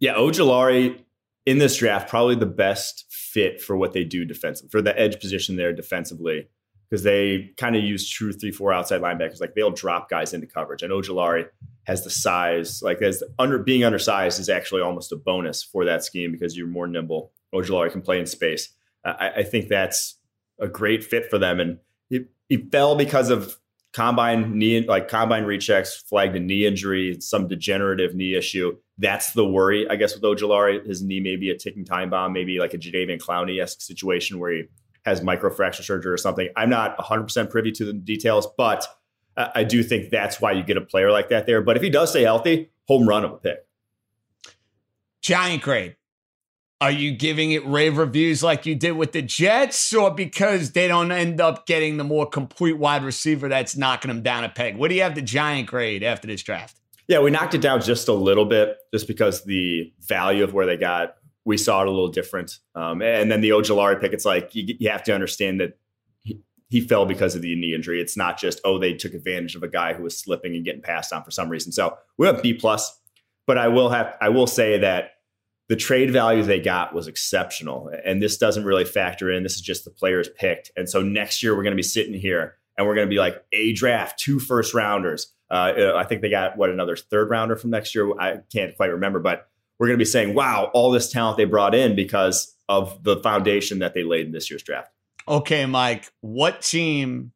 Yeah, 0.00 0.14
Ojulari 0.14 1.00
in 1.46 1.58
this 1.58 1.76
draft, 1.76 2.08
probably 2.08 2.34
the 2.34 2.46
best 2.46 3.04
fit 3.08 3.60
for 3.60 3.76
what 3.76 3.92
they 3.92 4.02
do 4.02 4.24
defensively, 4.24 4.68
for 4.70 4.82
the 4.82 4.98
edge 4.98 5.20
position 5.20 5.54
there 5.54 5.72
defensively, 5.72 6.48
because 6.90 7.04
they 7.04 7.52
kind 7.56 7.76
of 7.76 7.84
use 7.84 8.08
true 8.08 8.32
3 8.32 8.50
4 8.50 8.72
outside 8.72 9.00
linebackers. 9.00 9.40
Like 9.40 9.54
they'll 9.54 9.70
drop 9.70 10.10
guys 10.10 10.34
into 10.34 10.48
coverage. 10.48 10.82
And 10.82 10.92
Ojulari 10.92 11.46
has 11.84 12.02
the 12.02 12.10
size, 12.10 12.82
like 12.82 13.00
as 13.00 13.22
under 13.38 13.58
being 13.58 13.84
undersized 13.84 14.40
is 14.40 14.48
actually 14.48 14.82
almost 14.82 15.12
a 15.12 15.16
bonus 15.16 15.62
for 15.62 15.84
that 15.84 16.04
scheme 16.04 16.32
because 16.32 16.56
you're 16.56 16.66
more 16.66 16.88
nimble. 16.88 17.32
Ojulari 17.54 17.92
can 17.92 18.02
play 18.02 18.18
in 18.18 18.26
space. 18.26 18.70
I, 19.08 19.30
I 19.38 19.42
think 19.42 19.68
that's 19.68 20.16
a 20.58 20.68
great 20.68 21.04
fit 21.04 21.30
for 21.30 21.38
them. 21.38 21.60
And 21.60 21.78
he, 22.08 22.26
he 22.48 22.56
fell 22.56 22.96
because 22.96 23.30
of 23.30 23.58
combine 23.92 24.58
knee, 24.58 24.86
like 24.86 25.08
combine 25.08 25.44
rechecks, 25.44 26.02
flagged 26.08 26.36
a 26.36 26.40
knee 26.40 26.66
injury, 26.66 27.20
some 27.20 27.48
degenerative 27.48 28.14
knee 28.14 28.34
issue. 28.34 28.76
That's 28.98 29.32
the 29.32 29.46
worry, 29.46 29.88
I 29.88 29.96
guess, 29.96 30.14
with 30.14 30.22
Ojulari. 30.22 30.84
His 30.84 31.02
knee 31.02 31.20
may 31.20 31.36
be 31.36 31.50
a 31.50 31.56
ticking 31.56 31.84
time 31.84 32.10
bomb, 32.10 32.32
maybe 32.32 32.58
like 32.58 32.74
a 32.74 32.78
Jadeveon 32.78 33.20
Clowney 33.20 33.62
esque 33.62 33.80
situation 33.80 34.38
where 34.38 34.52
he 34.52 34.64
has 35.04 35.20
microfracture 35.20 35.82
surgery 35.82 36.12
or 36.12 36.16
something. 36.16 36.48
I'm 36.56 36.70
not 36.70 36.98
100% 36.98 37.50
privy 37.50 37.72
to 37.72 37.84
the 37.84 37.92
details, 37.92 38.46
but 38.56 38.86
I 39.36 39.62
do 39.62 39.84
think 39.84 40.10
that's 40.10 40.40
why 40.40 40.52
you 40.52 40.64
get 40.64 40.76
a 40.76 40.80
player 40.80 41.12
like 41.12 41.28
that 41.28 41.46
there. 41.46 41.62
But 41.62 41.76
if 41.76 41.82
he 41.82 41.90
does 41.90 42.10
stay 42.10 42.22
healthy, 42.22 42.70
home 42.88 43.08
run 43.08 43.24
of 43.24 43.32
a 43.32 43.36
pick. 43.36 43.66
Giant 45.20 45.62
grade. 45.62 45.96
Are 46.80 46.92
you 46.92 47.10
giving 47.10 47.50
it 47.50 47.66
rave 47.66 47.98
reviews 47.98 48.42
like 48.42 48.64
you 48.64 48.76
did 48.76 48.92
with 48.92 49.10
the 49.10 49.22
Jets, 49.22 49.92
or 49.92 50.12
because 50.12 50.72
they 50.72 50.86
don't 50.86 51.10
end 51.10 51.40
up 51.40 51.66
getting 51.66 51.96
the 51.96 52.04
more 52.04 52.24
complete 52.24 52.78
wide 52.78 53.02
receiver 53.02 53.48
that's 53.48 53.76
knocking 53.76 54.08
them 54.08 54.22
down 54.22 54.44
a 54.44 54.48
peg? 54.48 54.76
What 54.76 54.88
do 54.88 54.94
you 54.94 55.02
have 55.02 55.16
the 55.16 55.22
giant 55.22 55.66
grade 55.66 56.04
after 56.04 56.28
this 56.28 56.42
draft? 56.42 56.78
Yeah, 57.08 57.18
we 57.18 57.32
knocked 57.32 57.54
it 57.54 57.62
down 57.62 57.80
just 57.80 58.06
a 58.06 58.12
little 58.12 58.44
bit, 58.44 58.76
just 58.92 59.08
because 59.08 59.42
the 59.44 59.92
value 60.00 60.44
of 60.44 60.52
where 60.52 60.66
they 60.66 60.76
got, 60.76 61.16
we 61.44 61.56
saw 61.56 61.80
it 61.80 61.88
a 61.88 61.90
little 61.90 62.08
different. 62.08 62.58
Um, 62.76 63.02
and 63.02 63.32
then 63.32 63.40
the 63.40 63.50
Ojulari 63.50 64.00
pick, 64.00 64.12
it's 64.12 64.26
like 64.26 64.54
you, 64.54 64.76
you 64.78 64.90
have 64.90 65.02
to 65.04 65.14
understand 65.14 65.60
that 65.60 65.78
he, 66.22 66.40
he 66.68 66.80
fell 66.80 67.06
because 67.06 67.34
of 67.34 67.42
the 67.42 67.56
knee 67.56 67.74
injury. 67.74 68.00
It's 68.00 68.16
not 68.16 68.38
just 68.38 68.60
oh 68.64 68.78
they 68.78 68.92
took 68.92 69.14
advantage 69.14 69.56
of 69.56 69.64
a 69.64 69.68
guy 69.68 69.94
who 69.94 70.04
was 70.04 70.16
slipping 70.16 70.54
and 70.54 70.64
getting 70.64 70.82
passed 70.82 71.12
on 71.12 71.24
for 71.24 71.32
some 71.32 71.48
reason. 71.48 71.72
So 71.72 71.96
we 72.18 72.26
went 72.26 72.40
B 72.40 72.54
plus, 72.54 73.00
but 73.48 73.58
I 73.58 73.66
will 73.66 73.88
have 73.88 74.14
I 74.20 74.28
will 74.28 74.46
say 74.46 74.78
that 74.78 75.12
the 75.68 75.76
trade 75.76 76.10
value 76.10 76.42
they 76.42 76.60
got 76.60 76.94
was 76.94 77.06
exceptional. 77.06 77.90
And 78.04 78.22
this 78.22 78.38
doesn't 78.38 78.64
really 78.64 78.84
factor 78.84 79.30
in. 79.30 79.42
This 79.42 79.54
is 79.54 79.60
just 79.60 79.84
the 79.84 79.90
players 79.90 80.28
picked. 80.28 80.70
And 80.76 80.88
so 80.88 81.02
next 81.02 81.42
year 81.42 81.54
we're 81.54 81.62
going 81.62 81.72
to 81.72 81.76
be 81.76 81.82
sitting 81.82 82.14
here 82.14 82.56
and 82.76 82.86
we're 82.86 82.94
going 82.94 83.06
to 83.06 83.10
be 83.10 83.18
like 83.18 83.44
a 83.52 83.72
draft, 83.74 84.18
two 84.18 84.38
first 84.38 84.72
rounders. 84.72 85.32
Uh, 85.50 85.92
I 85.94 86.04
think 86.04 86.22
they 86.22 86.30
got 86.30 86.56
what 86.56 86.70
another 86.70 86.96
third 86.96 87.30
rounder 87.30 87.56
from 87.56 87.70
next 87.70 87.94
year. 87.94 88.18
I 88.18 88.38
can't 88.52 88.76
quite 88.76 88.92
remember, 88.92 89.18
but 89.18 89.48
we're 89.78 89.86
going 89.88 89.98
to 89.98 90.02
be 90.02 90.06
saying, 90.06 90.34
wow, 90.34 90.70
all 90.72 90.90
this 90.90 91.10
talent 91.12 91.36
they 91.36 91.44
brought 91.44 91.74
in 91.74 91.94
because 91.94 92.54
of 92.68 93.02
the 93.04 93.16
foundation 93.18 93.78
that 93.80 93.94
they 93.94 94.02
laid 94.02 94.26
in 94.26 94.32
this 94.32 94.50
year's 94.50 94.62
draft. 94.62 94.90
Okay, 95.26 95.66
Mike, 95.66 96.10
what 96.20 96.62
team 96.62 97.32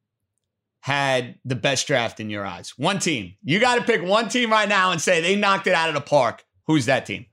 had 0.81 1.39
the 1.45 1.55
best 1.55 1.87
draft 1.87 2.19
in 2.19 2.31
your 2.31 2.45
eyes? 2.45 2.75
One 2.79 2.99
team. 2.99 3.35
You 3.45 3.61
got 3.61 3.77
to 3.77 3.83
pick 3.83 4.03
one 4.03 4.29
team 4.29 4.51
right 4.51 4.69
now 4.69 4.91
and 4.91 5.01
say 5.01 5.21
they 5.21 5.37
knocked 5.37 5.67
it 5.67 5.75
out 5.75 5.89
of 5.89 5.95
the 5.95 6.01
park. 6.01 6.45
Who's 6.67 6.87
that 6.87 7.07
team? 7.07 7.27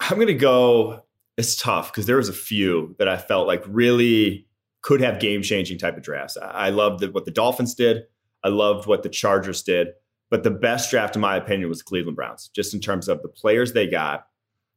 I'm 0.00 0.16
going 0.16 0.28
to 0.28 0.34
go. 0.34 1.02
It's 1.36 1.56
tough 1.56 1.92
because 1.92 2.06
there 2.06 2.16
was 2.16 2.28
a 2.28 2.34
few 2.34 2.94
that 2.98 3.08
I 3.08 3.16
felt 3.16 3.46
like 3.46 3.64
really 3.66 4.46
could 4.82 5.00
have 5.00 5.18
game 5.18 5.42
changing 5.42 5.78
type 5.78 5.96
of 5.96 6.02
drafts. 6.02 6.36
I 6.40 6.70
loved 6.70 7.02
what 7.12 7.24
the 7.24 7.30
Dolphins 7.30 7.74
did. 7.74 8.04
I 8.42 8.48
loved 8.48 8.86
what 8.86 9.02
the 9.02 9.08
Chargers 9.08 9.62
did. 9.62 9.88
But 10.30 10.42
the 10.42 10.50
best 10.50 10.90
draft, 10.90 11.16
in 11.16 11.22
my 11.22 11.36
opinion, 11.36 11.68
was 11.68 11.78
the 11.78 11.84
Cleveland 11.84 12.16
Browns, 12.16 12.48
just 12.48 12.74
in 12.74 12.80
terms 12.80 13.08
of 13.08 13.22
the 13.22 13.28
players 13.28 13.72
they 13.72 13.86
got, 13.86 14.26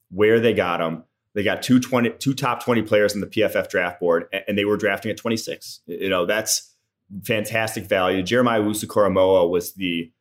where 0.09 0.39
they 0.39 0.53
got 0.53 0.77
them. 0.77 1.03
They 1.33 1.43
got 1.43 1.61
two, 1.61 1.79
20, 1.79 2.11
two 2.19 2.33
top 2.33 2.63
20 2.63 2.81
players 2.83 3.13
in 3.13 3.21
the 3.21 3.27
PFF 3.27 3.69
draft 3.69 3.99
board, 3.99 4.25
and 4.47 4.57
they 4.57 4.65
were 4.65 4.77
drafting 4.77 5.11
at 5.11 5.17
26. 5.17 5.81
You 5.85 6.09
know, 6.09 6.25
that's 6.25 6.73
fantastic 7.23 7.85
value. 7.85 8.23
Jeremiah 8.23 8.61
Owusu-Koramoah 8.61 9.49
was 9.49 9.73
the 9.73 10.11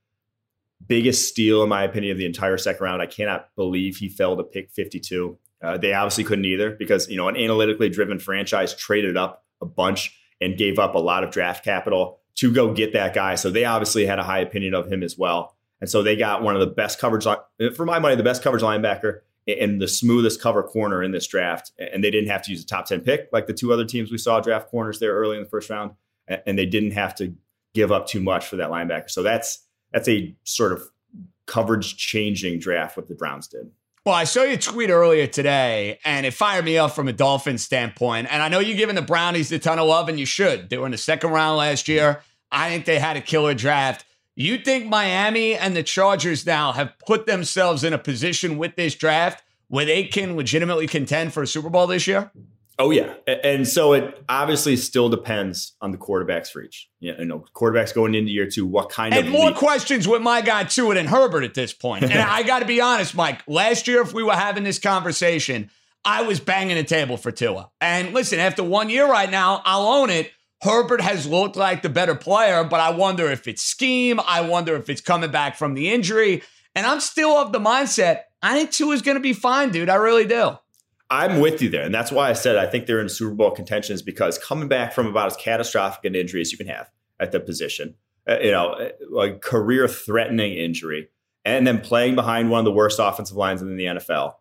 biggest 0.84 1.28
steal, 1.28 1.62
in 1.62 1.68
my 1.68 1.84
opinion, 1.84 2.12
of 2.12 2.18
the 2.18 2.26
entire 2.26 2.58
second 2.58 2.84
round. 2.84 3.02
I 3.02 3.06
cannot 3.06 3.48
believe 3.56 3.96
he 3.96 4.08
fell 4.08 4.36
to 4.36 4.42
pick 4.42 4.70
52. 4.70 5.38
Uh, 5.62 5.78
they 5.78 5.92
obviously 5.92 6.24
couldn't 6.24 6.44
either 6.44 6.70
because 6.70 7.08
you 7.08 7.16
know 7.16 7.28
an 7.28 7.36
analytically 7.36 7.88
driven 7.88 8.18
franchise 8.18 8.74
traded 8.74 9.16
up 9.16 9.44
a 9.60 9.66
bunch 9.66 10.18
and 10.40 10.58
gave 10.58 10.78
up 10.78 10.94
a 10.94 10.98
lot 10.98 11.24
of 11.24 11.30
draft 11.30 11.64
capital 11.64 12.20
to 12.36 12.52
go 12.52 12.72
get 12.72 12.92
that 12.92 13.14
guy. 13.14 13.34
So 13.34 13.50
they 13.50 13.64
obviously 13.64 14.06
had 14.06 14.18
a 14.18 14.22
high 14.22 14.40
opinion 14.40 14.74
of 14.74 14.90
him 14.90 15.02
as 15.02 15.16
well. 15.16 15.56
And 15.80 15.90
so 15.90 16.02
they 16.02 16.16
got 16.16 16.42
one 16.42 16.54
of 16.54 16.60
the 16.60 16.66
best 16.66 16.98
coverage, 16.98 17.26
for 17.74 17.86
my 17.86 17.98
money, 17.98 18.16
the 18.16 18.22
best 18.22 18.42
coverage 18.42 18.62
linebacker 18.62 19.20
and 19.46 19.80
the 19.80 19.88
smoothest 19.88 20.40
cover 20.40 20.62
corner 20.62 21.02
in 21.02 21.12
this 21.12 21.26
draft. 21.26 21.72
And 21.78 22.02
they 22.02 22.10
didn't 22.10 22.30
have 22.30 22.42
to 22.42 22.50
use 22.50 22.62
a 22.62 22.66
top 22.66 22.86
10 22.86 23.00
pick 23.00 23.28
like 23.32 23.46
the 23.46 23.52
two 23.52 23.72
other 23.72 23.84
teams 23.84 24.10
we 24.10 24.18
saw 24.18 24.40
draft 24.40 24.68
corners 24.68 24.98
there 24.98 25.14
early 25.14 25.36
in 25.36 25.44
the 25.44 25.48
first 25.48 25.70
round. 25.70 25.92
And 26.28 26.58
they 26.58 26.66
didn't 26.66 26.92
have 26.92 27.14
to 27.16 27.34
give 27.74 27.92
up 27.92 28.06
too 28.06 28.20
much 28.20 28.46
for 28.46 28.56
that 28.56 28.70
linebacker. 28.70 29.10
So 29.10 29.22
that's 29.22 29.65
that's 29.92 30.08
a 30.08 30.34
sort 30.44 30.72
of 30.72 30.82
coverage 31.46 31.96
changing 31.96 32.58
draft 32.58 32.96
what 32.96 33.08
the 33.08 33.14
Browns 33.14 33.48
did. 33.48 33.70
Well, 34.04 34.14
I 34.14 34.24
saw 34.24 34.42
your 34.42 34.56
tweet 34.56 34.90
earlier 34.90 35.26
today, 35.26 35.98
and 36.04 36.24
it 36.24 36.32
fired 36.32 36.64
me 36.64 36.78
up 36.78 36.92
from 36.92 37.08
a 37.08 37.12
Dolphins 37.12 37.64
standpoint. 37.64 38.28
And 38.30 38.40
I 38.40 38.48
know 38.48 38.60
you're 38.60 38.76
giving 38.76 38.94
the 38.94 39.02
Brownies 39.02 39.50
a 39.50 39.58
ton 39.58 39.80
of 39.80 39.88
love, 39.88 40.08
and 40.08 40.20
you 40.20 40.26
should. 40.26 40.70
They 40.70 40.78
were 40.78 40.86
in 40.86 40.92
the 40.92 40.98
second 40.98 41.30
round 41.30 41.56
last 41.56 41.88
year. 41.88 42.22
I 42.52 42.68
think 42.68 42.84
they 42.84 43.00
had 43.00 43.16
a 43.16 43.20
killer 43.20 43.52
draft. 43.52 44.04
You 44.36 44.58
think 44.58 44.86
Miami 44.86 45.56
and 45.56 45.74
the 45.74 45.82
Chargers 45.82 46.46
now 46.46 46.70
have 46.70 46.92
put 47.04 47.26
themselves 47.26 47.82
in 47.82 47.92
a 47.92 47.98
position 47.98 48.58
with 48.58 48.76
this 48.76 48.94
draft 48.94 49.42
where 49.66 49.84
they 49.84 50.04
can 50.04 50.36
legitimately 50.36 50.86
contend 50.86 51.32
for 51.32 51.42
a 51.42 51.46
Super 51.46 51.68
Bowl 51.68 51.88
this 51.88 52.06
year? 52.06 52.30
Oh 52.78 52.90
yeah, 52.90 53.14
and 53.26 53.66
so 53.66 53.94
it 53.94 54.22
obviously 54.28 54.76
still 54.76 55.08
depends 55.08 55.74
on 55.80 55.92
the 55.92 55.98
quarterbacks 55.98 56.48
for 56.48 56.62
each. 56.62 56.88
You 57.00 57.24
know, 57.24 57.44
quarterbacks 57.54 57.94
going 57.94 58.14
into 58.14 58.30
year 58.30 58.48
two. 58.50 58.66
What 58.66 58.90
kind 58.90 59.14
of 59.14 59.18
and 59.18 59.28
of 59.28 59.32
more 59.32 59.52
questions 59.52 60.06
with 60.06 60.20
my 60.20 60.42
guy 60.42 60.64
Tua 60.64 60.94
than 60.94 61.06
Herbert 61.06 61.44
at 61.44 61.54
this 61.54 61.72
point. 61.72 62.04
And 62.04 62.12
I 62.14 62.42
got 62.42 62.58
to 62.58 62.66
be 62.66 62.82
honest, 62.82 63.14
Mike. 63.14 63.42
Last 63.46 63.88
year, 63.88 64.02
if 64.02 64.12
we 64.12 64.22
were 64.22 64.34
having 64.34 64.62
this 64.62 64.78
conversation, 64.78 65.70
I 66.04 66.22
was 66.22 66.38
banging 66.38 66.76
the 66.76 66.84
table 66.84 67.16
for 67.16 67.32
Tua. 67.32 67.70
And 67.80 68.12
listen, 68.12 68.38
after 68.38 68.62
one 68.62 68.90
year 68.90 69.10
right 69.10 69.30
now, 69.30 69.62
I'll 69.64 69.86
own 69.86 70.10
it. 70.10 70.30
Herbert 70.62 71.00
has 71.00 71.26
looked 71.26 71.56
like 71.56 71.82
the 71.82 71.88
better 71.88 72.14
player, 72.14 72.62
but 72.62 72.80
I 72.80 72.90
wonder 72.90 73.30
if 73.30 73.48
it's 73.48 73.62
scheme. 73.62 74.20
I 74.26 74.42
wonder 74.42 74.76
if 74.76 74.90
it's 74.90 75.00
coming 75.00 75.30
back 75.30 75.56
from 75.56 75.74
the 75.74 75.90
injury. 75.90 76.42
And 76.74 76.86
I'm 76.86 77.00
still 77.00 77.30
of 77.30 77.52
the 77.52 77.58
mindset. 77.58 78.22
I 78.42 78.54
think 78.54 78.70
Tua 78.70 78.94
is 78.94 79.02
going 79.02 79.16
to 79.16 79.20
be 79.22 79.32
fine, 79.32 79.70
dude. 79.70 79.88
I 79.88 79.94
really 79.94 80.26
do. 80.26 80.58
I'm 81.10 81.40
with 81.40 81.62
you 81.62 81.68
there. 81.68 81.84
And 81.84 81.94
that's 81.94 82.10
why 82.10 82.30
I 82.30 82.32
said 82.32 82.56
I 82.56 82.66
think 82.66 82.86
they're 82.86 83.00
in 83.00 83.08
Super 83.08 83.34
Bowl 83.34 83.50
contention 83.50 83.94
is 83.94 84.02
because 84.02 84.38
coming 84.38 84.68
back 84.68 84.92
from 84.92 85.06
about 85.06 85.26
as 85.26 85.36
catastrophic 85.36 86.04
an 86.04 86.14
injury 86.14 86.40
as 86.40 86.50
you 86.50 86.58
can 86.58 86.66
have 86.66 86.90
at 87.20 87.32
the 87.32 87.40
position, 87.40 87.94
uh, 88.28 88.38
you 88.40 88.50
know, 88.50 88.90
a 89.18 89.32
career 89.38 89.86
threatening 89.86 90.54
injury, 90.54 91.08
and 91.44 91.66
then 91.66 91.80
playing 91.80 92.16
behind 92.16 92.50
one 92.50 92.58
of 92.58 92.64
the 92.64 92.72
worst 92.72 92.98
offensive 93.00 93.36
lines 93.36 93.62
in 93.62 93.76
the 93.76 93.84
NFL, 93.84 94.34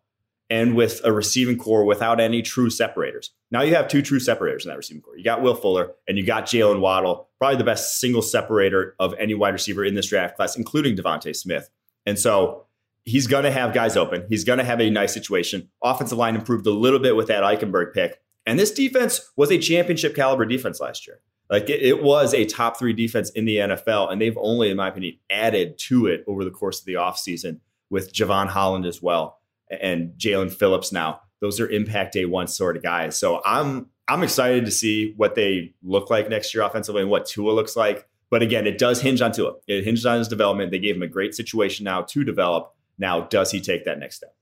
and 0.49 0.75
with 0.75 1.01
a 1.03 1.11
receiving 1.11 1.57
corps 1.57 1.85
without 1.85 2.19
any 2.19 2.41
true 2.41 2.69
separators. 2.69 3.31
Now 3.51 3.61
you 3.61 3.75
have 3.75 3.87
two 3.87 4.01
true 4.01 4.19
separators 4.19 4.65
in 4.65 4.69
that 4.69 4.77
receiving 4.77 5.01
corps. 5.01 5.17
You 5.17 5.23
got 5.23 5.41
Will 5.41 5.55
Fuller 5.55 5.93
and 6.07 6.17
you 6.17 6.25
got 6.25 6.45
Jaylen 6.45 6.79
Waddle, 6.79 7.29
probably 7.37 7.57
the 7.57 7.63
best 7.63 7.99
single 7.99 8.21
separator 8.21 8.95
of 8.99 9.13
any 9.19 9.35
wide 9.35 9.53
receiver 9.53 9.85
in 9.85 9.93
this 9.93 10.07
draft 10.07 10.35
class, 10.35 10.57
including 10.57 10.95
DeVonta 10.95 11.35
Smith. 11.35 11.69
And 12.05 12.19
so 12.19 12.65
he's 13.05 13.27
going 13.27 13.43
to 13.43 13.51
have 13.51 13.73
guys 13.73 13.95
open. 13.95 14.25
He's 14.29 14.43
going 14.43 14.59
to 14.59 14.65
have 14.65 14.81
a 14.81 14.89
nice 14.89 15.13
situation. 15.13 15.69
Offensive 15.83 16.17
line 16.17 16.35
improved 16.35 16.65
a 16.67 16.71
little 16.71 16.99
bit 16.99 17.15
with 17.15 17.27
that 17.27 17.43
Eichenberg 17.43 17.93
pick. 17.93 18.19
And 18.45 18.59
this 18.59 18.71
defense 18.71 19.31
was 19.35 19.51
a 19.51 19.57
championship 19.57 20.15
caliber 20.15 20.45
defense 20.45 20.79
last 20.79 21.07
year. 21.07 21.21
Like 21.49 21.69
it, 21.69 21.81
it, 21.81 22.03
was 22.03 22.33
a 22.33 22.45
top 22.45 22.77
three 22.77 22.93
defense 22.93 23.29
in 23.31 23.45
the 23.45 23.57
NFL, 23.57 24.11
and 24.11 24.19
they've 24.19 24.37
only, 24.37 24.71
in 24.71 24.77
my 24.77 24.87
opinion, 24.87 25.17
added 25.29 25.77
to 25.77 26.07
it 26.07 26.23
over 26.27 26.43
the 26.43 26.49
course 26.49 26.79
of 26.79 26.85
the 26.85 26.95
offseason 26.95 27.59
with 27.89 28.11
Jevon 28.11 28.47
Holland 28.47 28.85
as 28.85 29.01
well 29.01 29.39
and 29.69 30.13
Jaelan 30.17 30.51
Phillips 30.51 30.91
now. 30.91 31.21
Those 31.41 31.59
are 31.59 31.69
impact 31.69 32.13
day 32.13 32.25
one 32.25 32.47
sort 32.47 32.77
of 32.77 32.83
guys. 32.83 33.17
So 33.17 33.41
I'm 33.45 33.87
I'm 34.07 34.23
excited 34.23 34.65
to 34.65 34.71
see 34.71 35.13
what 35.17 35.35
they 35.35 35.73
look 35.83 36.09
like 36.09 36.29
next 36.29 36.53
year 36.53 36.63
offensively 36.63 37.01
and 37.01 37.11
what 37.11 37.25
Tua 37.25 37.51
looks 37.51 37.75
like. 37.75 38.07
But 38.29 38.41
again, 38.41 38.67
it 38.67 38.77
does 38.77 39.01
hinge 39.01 39.21
on 39.21 39.31
Tua. 39.31 39.53
It 39.67 39.83
hinges 39.83 40.05
on 40.05 40.19
his 40.19 40.27
development. 40.27 40.71
They 40.71 40.79
gave 40.79 40.95
him 40.95 41.03
a 41.03 41.07
great 41.07 41.35
situation 41.35 41.83
now 41.83 42.01
to 42.01 42.23
develop. 42.23 42.74
Now, 42.97 43.21
does 43.21 43.51
he 43.51 43.61
take 43.61 43.85
that 43.85 43.99
next 43.99 44.17
step? 44.17 44.35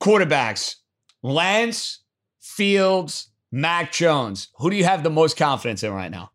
Quarterbacks, 0.00 0.76
Lance, 1.22 2.00
Fields, 2.40 3.30
Mac 3.50 3.92
Jones. 3.92 4.48
Who 4.56 4.70
do 4.70 4.76
you 4.76 4.84
have 4.84 5.02
the 5.02 5.10
most 5.10 5.36
confidence 5.36 5.82
in 5.82 5.92
right 5.92 6.10
now? 6.10 6.30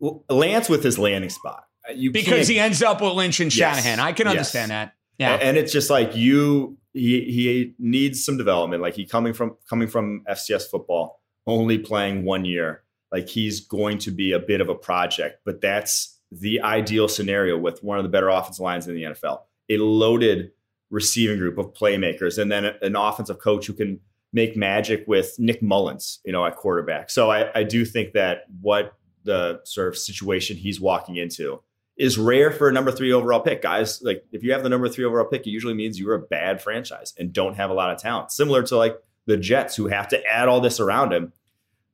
Well, 0.00 0.24
Lance 0.28 0.68
with 0.68 0.82
his 0.82 0.98
landing 0.98 1.30
spot. 1.30 1.64
Uh, 1.88 1.92
you 1.92 2.10
because 2.10 2.48
he 2.48 2.58
ends 2.58 2.82
up 2.82 3.00
with 3.00 3.12
Lynch 3.12 3.38
and 3.40 3.52
Shanahan. 3.52 3.98
Yes, 3.98 3.98
I 3.98 4.12
can 4.12 4.28
understand 4.28 4.70
yes. 4.70 4.86
that. 4.86 4.94
Yeah. 5.18 5.34
And 5.34 5.56
it's 5.56 5.72
just 5.72 5.90
like 5.90 6.16
you 6.16 6.78
he 6.92 7.20
he 7.24 7.74
needs 7.78 8.24
some 8.24 8.36
development. 8.36 8.82
Like 8.82 8.94
he 8.94 9.04
coming 9.04 9.32
from 9.32 9.56
coming 9.68 9.88
from 9.88 10.24
FCS 10.28 10.70
football, 10.70 11.20
only 11.46 11.78
playing 11.78 12.24
one 12.24 12.44
year. 12.44 12.82
Like 13.12 13.28
he's 13.28 13.60
going 13.60 13.98
to 13.98 14.10
be 14.10 14.32
a 14.32 14.38
bit 14.38 14.60
of 14.60 14.68
a 14.68 14.74
project, 14.74 15.40
but 15.44 15.60
that's 15.60 16.18
the 16.32 16.62
ideal 16.62 17.08
scenario 17.08 17.58
with 17.58 17.82
one 17.84 17.98
of 17.98 18.04
the 18.04 18.08
better 18.08 18.28
offensive 18.28 18.62
lines 18.62 18.88
in 18.88 18.94
the 18.94 19.02
NFL 19.02 19.40
a 19.80 19.84
loaded 19.84 20.52
receiving 20.90 21.38
group 21.38 21.58
of 21.58 21.72
playmakers, 21.72 22.38
and 22.38 22.52
then 22.52 22.66
an 22.82 22.96
offensive 22.96 23.38
coach 23.38 23.66
who 23.66 23.72
can 23.72 24.00
make 24.32 24.56
magic 24.56 25.04
with 25.06 25.34
Nick 25.38 25.62
Mullens, 25.62 26.20
you 26.24 26.32
know, 26.32 26.44
at 26.44 26.56
quarterback. 26.56 27.10
So 27.10 27.30
I, 27.30 27.50
I 27.58 27.62
do 27.64 27.84
think 27.84 28.12
that 28.12 28.44
what 28.60 28.94
the 29.24 29.60
sort 29.64 29.88
of 29.88 29.96
situation 29.96 30.56
he's 30.56 30.80
walking 30.80 31.16
into 31.16 31.60
is 31.96 32.18
rare 32.18 32.50
for 32.50 32.68
a 32.68 32.72
number 32.72 32.90
three 32.90 33.12
overall 33.12 33.40
pick. 33.40 33.62
Guys, 33.62 34.00
like 34.02 34.24
if 34.32 34.42
you 34.42 34.52
have 34.52 34.62
the 34.62 34.68
number 34.68 34.88
three 34.88 35.04
overall 35.04 35.26
pick, 35.26 35.46
it 35.46 35.50
usually 35.50 35.74
means 35.74 35.98
you're 35.98 36.14
a 36.14 36.20
bad 36.20 36.62
franchise 36.62 37.12
and 37.18 37.32
don't 37.32 37.54
have 37.56 37.70
a 37.70 37.74
lot 37.74 37.90
of 37.90 38.00
talent. 38.00 38.32
Similar 38.32 38.62
to 38.64 38.76
like 38.76 38.96
the 39.26 39.36
Jets 39.36 39.76
who 39.76 39.86
have 39.88 40.08
to 40.08 40.24
add 40.26 40.48
all 40.48 40.60
this 40.60 40.80
around 40.80 41.12
him. 41.12 41.32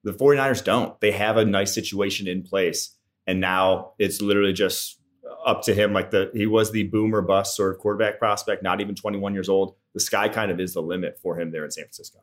The 0.05 0.13
49ers 0.13 0.65
don't. 0.65 0.99
They 1.01 1.11
have 1.11 1.37
a 1.37 1.45
nice 1.45 1.75
situation 1.75 2.29
in 2.29 2.43
place. 2.43 2.95
And 3.27 3.41
now 3.41 3.93
it's 3.99 4.23
literally 4.23 4.53
just 4.53 4.98
up 5.45 5.63
to 5.63 5.75
him. 5.75 5.93
Like 5.93 6.11
the 6.11 6.31
he 6.33 6.47
was 6.47 6.73
the 6.73 6.85
boomer 6.85 7.23
bust 7.23 7.57
sort 7.57 7.75
of 7.75 7.79
quarterback 7.79 8.19
prospect, 8.19 8.63
not 8.63 8.81
even 8.81 8.95
21 8.95 9.35
years 9.35 9.49
old. 9.49 9.75
The 9.95 10.01
sky 10.01 10.29
kind 10.29 10.51
of 10.51 10.61
is 10.61 10.75
the 10.75 10.83
limit 10.83 11.19
for 11.21 11.41
him 11.41 11.51
there 11.51 11.65
in 11.65 11.71
San 11.71 11.85
Francisco. 11.85 12.21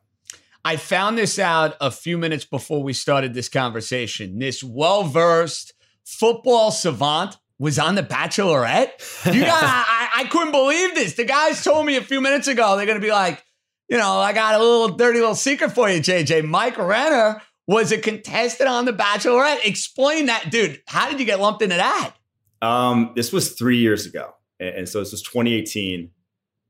I 0.64 0.76
found 0.76 1.16
this 1.16 1.38
out 1.38 1.76
a 1.80 1.92
few 1.92 2.18
minutes 2.18 2.44
before 2.44 2.82
we 2.82 2.92
started 2.92 3.34
this 3.34 3.48
conversation. 3.48 4.38
This 4.38 4.64
well 4.64 5.04
versed 5.04 5.74
football 6.04 6.70
savant 6.70 7.36
was 7.58 7.78
on 7.78 7.94
The 7.94 8.02
Bachelorette. 8.02 9.32
You 9.32 9.42
got, 9.42 9.62
I, 9.64 10.08
I 10.16 10.24
couldn't 10.24 10.52
believe 10.52 10.94
this. 10.94 11.14
The 11.14 11.24
guys 11.24 11.62
told 11.62 11.86
me 11.86 11.96
a 11.96 12.02
few 12.02 12.20
minutes 12.20 12.48
ago 12.48 12.76
they're 12.76 12.86
going 12.86 13.00
to 13.00 13.04
be 13.04 13.12
like, 13.12 13.44
you 13.88 13.96
know, 13.96 14.18
I 14.18 14.32
got 14.32 14.56
a 14.56 14.58
little 14.58 14.96
dirty 14.96 15.20
little 15.20 15.36
secret 15.36 15.70
for 15.70 15.88
you, 15.88 16.00
JJ. 16.00 16.44
Mike 16.44 16.76
Renner 16.76 17.40
was 17.68 17.92
a 17.92 17.98
contestant 17.98 18.68
on 18.68 18.84
The 18.84 18.92
Bachelorette. 18.92 19.64
Explain 19.64 20.26
that, 20.26 20.50
dude. 20.50 20.82
How 20.86 21.08
did 21.08 21.20
you 21.20 21.26
get 21.26 21.40
lumped 21.40 21.62
into 21.62 21.76
that? 21.76 22.14
Um, 22.66 23.12
this 23.14 23.32
was 23.32 23.52
three 23.52 23.78
years 23.78 24.06
ago, 24.06 24.34
and, 24.58 24.68
and 24.70 24.88
so 24.88 24.98
this 24.98 25.12
was 25.12 25.22
2018. 25.22 26.10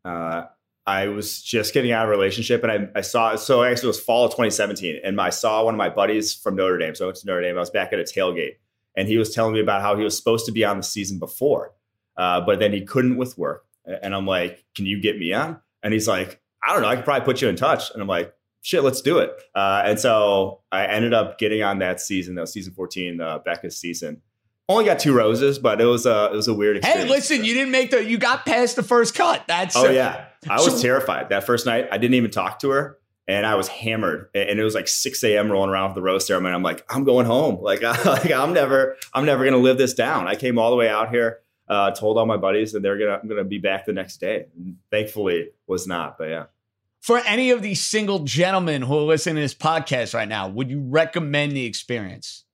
Uh, 0.05 0.45
I 0.87 1.09
was 1.09 1.43
just 1.43 1.73
getting 1.73 1.91
out 1.91 2.05
of 2.05 2.11
a 2.11 2.13
relationship, 2.13 2.63
and 2.63 2.71
I, 2.71 2.99
I 2.99 3.01
saw. 3.01 3.35
So 3.37 3.63
actually, 3.63 3.87
it 3.87 3.89
was 3.89 4.01
fall 4.01 4.27
of 4.27 4.33
2017, 4.33 5.01
and 5.03 5.19
I 5.21 5.31
saw 5.31 5.65
one 5.65 5.75
of 5.75 5.79
my 5.79 5.89
buddies 5.89 6.35
from 6.35 6.57
Notre 6.57 6.77
Dame. 6.77 6.95
So 6.95 7.05
I 7.05 7.09
went 7.09 7.19
to 7.19 7.27
Notre 7.27 7.41
Dame. 7.41 7.57
I 7.57 7.61
was 7.61 7.71
back 7.71 7.95
at 7.95 7.99
a 7.99 8.03
tailgate, 8.03 8.57
and 8.95 9.09
he 9.09 9.17
was 9.17 9.35
telling 9.35 9.55
me 9.55 9.61
about 9.61 9.81
how 9.81 9.97
he 9.97 10.05
was 10.05 10.17
supposed 10.17 10.45
to 10.47 10.53
be 10.53 10.65
on 10.65 10.77
the 10.77 10.83
season 10.83 11.19
before, 11.19 11.73
uh, 12.19 12.43
but 12.43 12.59
then 12.59 12.73
he 12.73 12.83
couldn't 12.83 13.17
with 13.17 13.39
work. 13.39 13.65
And 13.87 14.15
I'm 14.15 14.27
like, 14.27 14.65
"Can 14.75 14.85
you 14.85 15.01
get 15.01 15.19
me 15.19 15.33
on?" 15.33 15.61
And 15.83 15.95
he's 15.95 16.07
like, 16.07 16.43
"I 16.63 16.75
don't 16.75 16.83
know. 16.83 16.89
I 16.89 16.97
could 16.97 17.07
probably 17.07 17.25
put 17.25 17.41
you 17.41 17.49
in 17.49 17.57
touch." 17.57 17.91
And 17.91 18.03
I'm 18.03 18.09
like, 18.09 18.35
shit, 18.61 18.83
let's 18.83 19.01
do 19.01 19.19
it. 19.19 19.31
Uh, 19.55 19.83
and 19.85 20.01
so 20.01 20.61
I 20.73 20.87
ended 20.87 21.15
up 21.15 21.39
getting 21.39 21.63
on 21.63 21.79
that 21.79 22.01
season, 22.01 22.35
that 22.35 22.41
was 22.41 22.53
season 22.53 22.75
14, 22.75 23.21
uh, 23.21 23.39
Becca's 23.39 23.79
season 23.79 24.23
only 24.69 24.85
got 24.85 24.99
two 24.99 25.15
roses, 25.15 25.59
but 25.59 25.81
it 25.81 25.85
was 25.85 26.07
a 26.07 26.27
it 26.33 26.37
was 26.37 26.49
a 26.49 26.55
weird 26.55 26.79
experience. 26.79 27.05
Hey, 27.05 27.09
listen, 27.09 27.45
you 27.45 27.55
didn't 27.55 27.71
make 27.71 27.91
the 27.91 28.05
you 28.05 28.19
got 28.19 28.45
past 28.45 28.77
the 28.77 28.83
first 28.83 29.15
cut. 29.15 29.45
That's 29.47 29.77
oh 29.77 29.89
yeah, 29.91 30.27
I 30.49 30.57
was 30.57 30.77
so, 30.77 30.83
terrified 30.83 31.29
that 31.29 31.45
first 31.45 31.67
night. 31.67 31.89
I 31.91 31.99
didn't 31.99 32.15
even 32.15 32.31
talk 32.31 32.59
to 32.61 32.71
her, 32.71 32.99
and 33.29 33.47
I 33.47 33.55
was 33.55 33.69
hammered. 33.69 34.29
And 34.35 34.59
it 34.59 34.65
was 34.65 34.75
like 34.75 34.89
six 34.89 35.23
a.m. 35.23 35.51
rolling 35.51 35.71
around 35.71 35.91
with 35.91 35.95
the 35.97 36.03
rose 36.03 36.27
ceremony. 36.27 36.55
I'm 36.55 36.63
like, 36.63 36.85
I'm 36.89 37.05
going 37.05 37.27
home. 37.27 37.63
Like, 37.63 37.83
like 38.05 38.31
I'm 38.33 38.53
never 38.53 38.97
I'm 39.13 39.25
never 39.25 39.45
gonna 39.45 39.59
live 39.59 39.79
this 39.79 39.95
down. 39.95 40.27
I 40.27 40.35
came 40.35 40.59
all 40.59 40.71
the 40.71 40.77
way 40.77 40.89
out 40.89 41.11
here, 41.11 41.41
uh, 41.69 41.93
told 41.93 42.19
all 42.19 42.27
my 42.27 42.37
buddies, 42.37 42.75
and 42.75 42.85
they're 42.85 42.99
gonna 42.99 43.21
I'm 43.23 43.29
gonna 43.29 43.45
be 43.45 43.59
back 43.59 43.87
the 43.87 43.93
next 43.93 44.19
day. 44.19 44.47
Thankfully, 44.91 45.51
was 45.67 45.87
not. 45.87 46.19
But 46.19 46.29
yeah. 46.29 46.45
For 47.01 47.19
any 47.19 47.53
of 47.53 47.63
these 47.63 47.85
single 47.85 48.21
gentlemen 48.21 48.83
who 48.83 48.99
are 48.99 49.03
listening 49.03 49.37
to 49.37 49.43
this 49.43 49.55
podcast 49.55 50.13
right 50.13 50.27
now, 50.27 50.49
would 50.49 50.71
you 50.71 50.81
recommend 50.81 51.53
the 51.53 51.65
experience? 51.65 52.46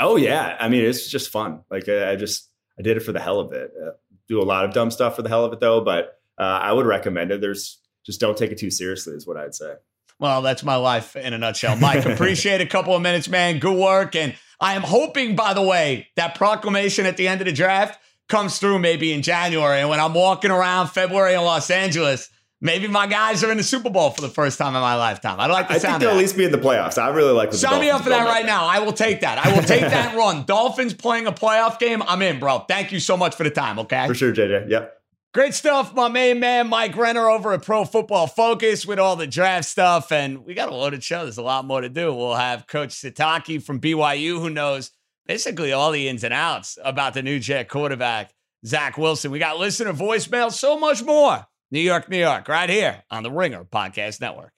Oh 0.00 0.16
yeah, 0.16 0.56
I 0.60 0.68
mean 0.68 0.84
it's 0.84 1.08
just 1.08 1.30
fun. 1.30 1.62
Like 1.70 1.88
I, 1.88 2.12
I 2.12 2.16
just 2.16 2.48
I 2.78 2.82
did 2.82 2.96
it 2.96 3.00
for 3.00 3.12
the 3.12 3.20
hell 3.20 3.40
of 3.40 3.52
it. 3.52 3.72
Uh, 3.80 3.90
do 4.28 4.40
a 4.40 4.44
lot 4.44 4.64
of 4.64 4.72
dumb 4.72 4.90
stuff 4.90 5.16
for 5.16 5.22
the 5.22 5.28
hell 5.28 5.44
of 5.44 5.52
it 5.52 5.60
though, 5.60 5.80
but 5.80 6.20
uh, 6.38 6.42
I 6.42 6.72
would 6.72 6.86
recommend 6.86 7.32
it. 7.32 7.40
There's 7.40 7.80
just 8.04 8.20
don't 8.20 8.36
take 8.36 8.52
it 8.52 8.58
too 8.58 8.70
seriously 8.70 9.14
is 9.14 9.26
what 9.26 9.36
I'd 9.36 9.54
say. 9.54 9.74
Well, 10.20 10.42
that's 10.42 10.64
my 10.64 10.76
life 10.76 11.14
in 11.14 11.32
a 11.32 11.38
nutshell. 11.38 11.76
Mike, 11.76 12.04
appreciate 12.06 12.60
a 12.60 12.66
couple 12.66 12.94
of 12.94 13.02
minutes, 13.02 13.28
man. 13.28 13.58
Good 13.58 13.76
work. 13.76 14.16
And 14.16 14.34
I 14.60 14.74
am 14.74 14.82
hoping, 14.82 15.36
by 15.36 15.54
the 15.54 15.62
way, 15.62 16.08
that 16.16 16.34
proclamation 16.34 17.06
at 17.06 17.16
the 17.16 17.28
end 17.28 17.40
of 17.40 17.44
the 17.46 17.52
draft 17.52 18.00
comes 18.28 18.58
through 18.58 18.80
maybe 18.80 19.12
in 19.12 19.22
January. 19.22 19.80
And 19.80 19.88
when 19.88 20.00
I'm 20.00 20.14
walking 20.14 20.50
around 20.50 20.88
February 20.88 21.34
in 21.34 21.42
Los 21.42 21.70
Angeles, 21.70 22.30
Maybe 22.60 22.88
my 22.88 23.06
guys 23.06 23.44
are 23.44 23.52
in 23.52 23.56
the 23.56 23.62
Super 23.62 23.88
Bowl 23.88 24.10
for 24.10 24.20
the 24.20 24.28
first 24.28 24.58
time 24.58 24.74
in 24.74 24.80
my 24.80 24.96
lifetime. 24.96 25.38
I'd 25.38 25.48
like 25.50 25.68
to 25.68 25.74
I 25.74 25.78
think 25.78 26.00
they'll 26.00 26.10
at 26.10 26.16
least 26.16 26.36
be 26.36 26.44
in 26.44 26.50
the 26.50 26.58
playoffs. 26.58 26.98
I 26.98 27.08
really 27.10 27.32
like. 27.32 27.52
The. 27.52 27.56
Sign 27.58 27.80
me 27.80 27.90
up 27.90 28.02
for 28.02 28.08
that 28.08 28.24
right 28.24 28.44
now. 28.44 28.66
I 28.66 28.80
will 28.80 28.92
take 28.92 29.20
that. 29.20 29.38
I 29.38 29.54
will 29.54 29.62
take 29.62 29.82
that 29.82 30.16
run. 30.16 30.44
Dolphins 30.44 30.92
playing 30.92 31.28
a 31.28 31.32
playoff 31.32 31.78
game. 31.78 32.02
I'm 32.02 32.20
in, 32.20 32.40
bro. 32.40 32.60
Thank 32.60 32.90
you 32.90 32.98
so 32.98 33.16
much 33.16 33.36
for 33.36 33.44
the 33.44 33.50
time. 33.50 33.78
Okay. 33.78 34.06
For 34.08 34.14
sure, 34.14 34.32
JJ. 34.32 34.70
Yep. 34.70 34.94
Great 35.34 35.52
stuff, 35.54 35.94
my 35.94 36.08
main 36.08 36.40
man 36.40 36.68
Mike 36.68 36.96
Renner 36.96 37.28
over 37.28 37.52
at 37.52 37.62
Pro 37.62 37.84
Football 37.84 38.26
Focus 38.26 38.86
with 38.86 38.98
all 38.98 39.14
the 39.14 39.26
draft 39.26 39.68
stuff, 39.68 40.10
and 40.10 40.44
we 40.44 40.54
got 40.54 40.70
a 40.70 40.74
loaded 40.74 41.04
show. 41.04 41.22
There's 41.22 41.36
a 41.36 41.42
lot 41.42 41.66
more 41.66 41.82
to 41.82 41.90
do. 41.90 42.14
We'll 42.14 42.34
have 42.34 42.66
Coach 42.66 42.90
Sitake 42.90 43.62
from 43.62 43.78
BYU, 43.78 44.40
who 44.40 44.48
knows 44.48 44.90
basically 45.26 45.70
all 45.70 45.92
the 45.92 46.08
ins 46.08 46.24
and 46.24 46.32
outs 46.32 46.78
about 46.82 47.12
the 47.12 47.22
new 47.22 47.38
Jet 47.38 47.68
quarterback 47.68 48.32
Zach 48.66 48.96
Wilson. 48.96 49.30
We 49.30 49.38
got 49.38 49.58
listener 49.58 49.92
voicemail, 49.92 50.50
so 50.50 50.78
much 50.78 51.02
more. 51.04 51.46
New 51.70 51.80
York, 51.80 52.08
New 52.08 52.18
York, 52.18 52.48
right 52.48 52.70
here 52.70 53.02
on 53.10 53.22
the 53.22 53.30
Ringer 53.30 53.62
Podcast 53.62 54.22
Network. 54.22 54.52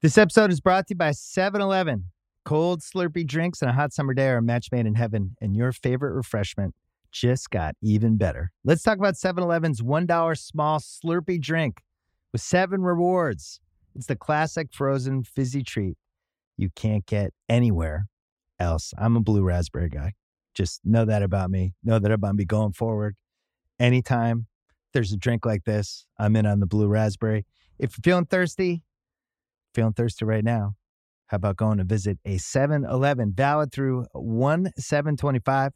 This 0.00 0.16
episode 0.16 0.52
is 0.52 0.60
brought 0.60 0.86
to 0.86 0.94
you 0.94 0.96
by 0.96 1.10
7 1.10 1.60
Eleven. 1.60 2.10
Cold, 2.44 2.82
Slurpee 2.82 3.26
drinks 3.26 3.62
and 3.62 3.70
a 3.70 3.74
hot 3.74 3.92
summer 3.92 4.14
day 4.14 4.28
are 4.28 4.36
a 4.36 4.42
match 4.42 4.68
made 4.70 4.86
in 4.86 4.94
heaven, 4.94 5.34
and 5.40 5.56
your 5.56 5.72
favorite 5.72 6.12
refreshment 6.12 6.74
just 7.10 7.50
got 7.50 7.74
even 7.82 8.16
better. 8.16 8.52
Let's 8.64 8.82
talk 8.82 8.98
about 8.98 9.16
7 9.16 9.42
Eleven's 9.42 9.80
$1 9.80 10.38
small 10.38 10.78
Slurpee 10.78 11.40
drink 11.40 11.82
with 12.32 12.42
seven 12.42 12.82
rewards. 12.82 13.60
It's 13.96 14.06
the 14.06 14.14
classic 14.14 14.68
frozen 14.72 15.24
fizzy 15.24 15.64
treat 15.64 15.96
you 16.56 16.70
can't 16.76 17.04
get 17.06 17.32
anywhere 17.48 18.06
else. 18.60 18.92
I'm 18.96 19.16
a 19.16 19.20
blue 19.20 19.42
raspberry 19.42 19.88
guy. 19.88 20.12
Just 20.54 20.80
know 20.84 21.04
that 21.04 21.24
about 21.24 21.50
me. 21.50 21.74
Know 21.82 21.98
that 21.98 22.12
about 22.12 22.36
me 22.36 22.44
going 22.44 22.72
forward. 22.72 23.16
Anytime 23.80 24.46
there's 24.94 25.12
a 25.12 25.16
drink 25.18 25.44
like 25.44 25.64
this, 25.64 26.06
I'm 26.18 26.36
in 26.36 26.46
on 26.46 26.60
the 26.60 26.66
blue 26.66 26.88
raspberry. 26.88 27.44
If 27.78 27.96
you're 27.98 28.12
feeling 28.12 28.24
thirsty, 28.26 28.82
feeling 29.74 29.92
thirsty 29.92 30.24
right 30.24 30.44
now, 30.44 30.76
how 31.26 31.36
about 31.36 31.56
going 31.56 31.78
to 31.78 31.84
visit 31.84 32.18
a 32.24 32.38
7 32.38 32.84
Eleven 32.84 33.32
valid 33.32 33.72
through 33.72 34.06
1 34.12 34.70
725? 34.78 35.72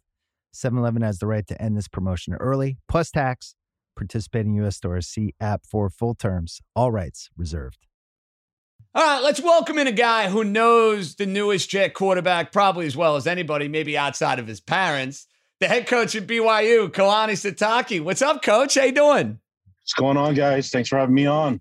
7 0.52 0.78
Eleven 0.78 1.02
has 1.02 1.18
the 1.18 1.26
right 1.26 1.46
to 1.46 1.60
end 1.60 1.76
this 1.76 1.88
promotion 1.88 2.34
early, 2.34 2.78
plus 2.88 3.10
tax. 3.10 3.54
Participating 3.96 4.54
U.S. 4.54 4.76
stores 4.76 5.08
see 5.08 5.34
app 5.40 5.66
for 5.66 5.90
full 5.90 6.14
terms. 6.14 6.60
All 6.76 6.92
rights 6.92 7.30
reserved. 7.36 7.88
All 8.94 9.02
right, 9.02 9.22
let's 9.22 9.40
welcome 9.40 9.78
in 9.78 9.86
a 9.86 9.92
guy 9.92 10.28
who 10.30 10.44
knows 10.44 11.16
the 11.16 11.26
newest 11.26 11.68
Jet 11.68 11.94
quarterback 11.94 12.52
probably 12.52 12.86
as 12.86 12.96
well 12.96 13.16
as 13.16 13.26
anybody, 13.26 13.68
maybe 13.68 13.98
outside 13.98 14.38
of 14.38 14.46
his 14.46 14.60
parents. 14.60 15.26
The 15.60 15.66
head 15.66 15.88
coach 15.88 16.14
at 16.14 16.26
BYU, 16.28 16.88
Kalani 16.88 17.32
Sitake. 17.32 18.00
What's 18.00 18.22
up, 18.22 18.42
coach? 18.42 18.76
How 18.76 18.84
you 18.84 18.92
doing? 18.92 19.40
What's 19.80 19.92
going 19.94 20.16
on, 20.16 20.34
guys? 20.34 20.70
Thanks 20.70 20.88
for 20.88 20.98
having 20.98 21.16
me 21.16 21.26
on. 21.26 21.60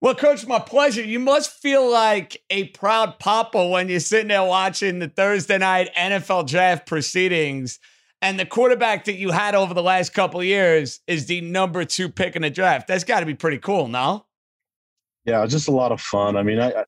Well, 0.00 0.14
coach, 0.14 0.46
my 0.46 0.58
pleasure. 0.58 1.02
You 1.02 1.18
must 1.18 1.50
feel 1.50 1.90
like 1.90 2.42
a 2.48 2.68
proud 2.68 3.18
papa 3.18 3.66
when 3.66 3.90
you're 3.90 4.00
sitting 4.00 4.28
there 4.28 4.42
watching 4.42 5.00
the 5.00 5.08
Thursday 5.08 5.58
night 5.58 5.90
NFL 5.94 6.46
draft 6.46 6.86
proceedings 6.86 7.78
and 8.22 8.40
the 8.40 8.46
quarterback 8.46 9.04
that 9.04 9.16
you 9.16 9.32
had 9.32 9.54
over 9.54 9.74
the 9.74 9.82
last 9.82 10.14
couple 10.14 10.42
years 10.42 11.00
is 11.06 11.26
the 11.26 11.42
number 11.42 11.84
two 11.84 12.08
pick 12.08 12.36
in 12.36 12.42
the 12.42 12.50
draft. 12.50 12.88
That's 12.88 13.04
got 13.04 13.20
to 13.20 13.26
be 13.26 13.34
pretty 13.34 13.58
cool, 13.58 13.88
no? 13.88 14.24
Yeah, 15.26 15.44
just 15.44 15.68
a 15.68 15.72
lot 15.72 15.92
of 15.92 16.00
fun. 16.00 16.36
I 16.36 16.42
mean, 16.42 16.58
I, 16.58 16.70
I 16.70 16.84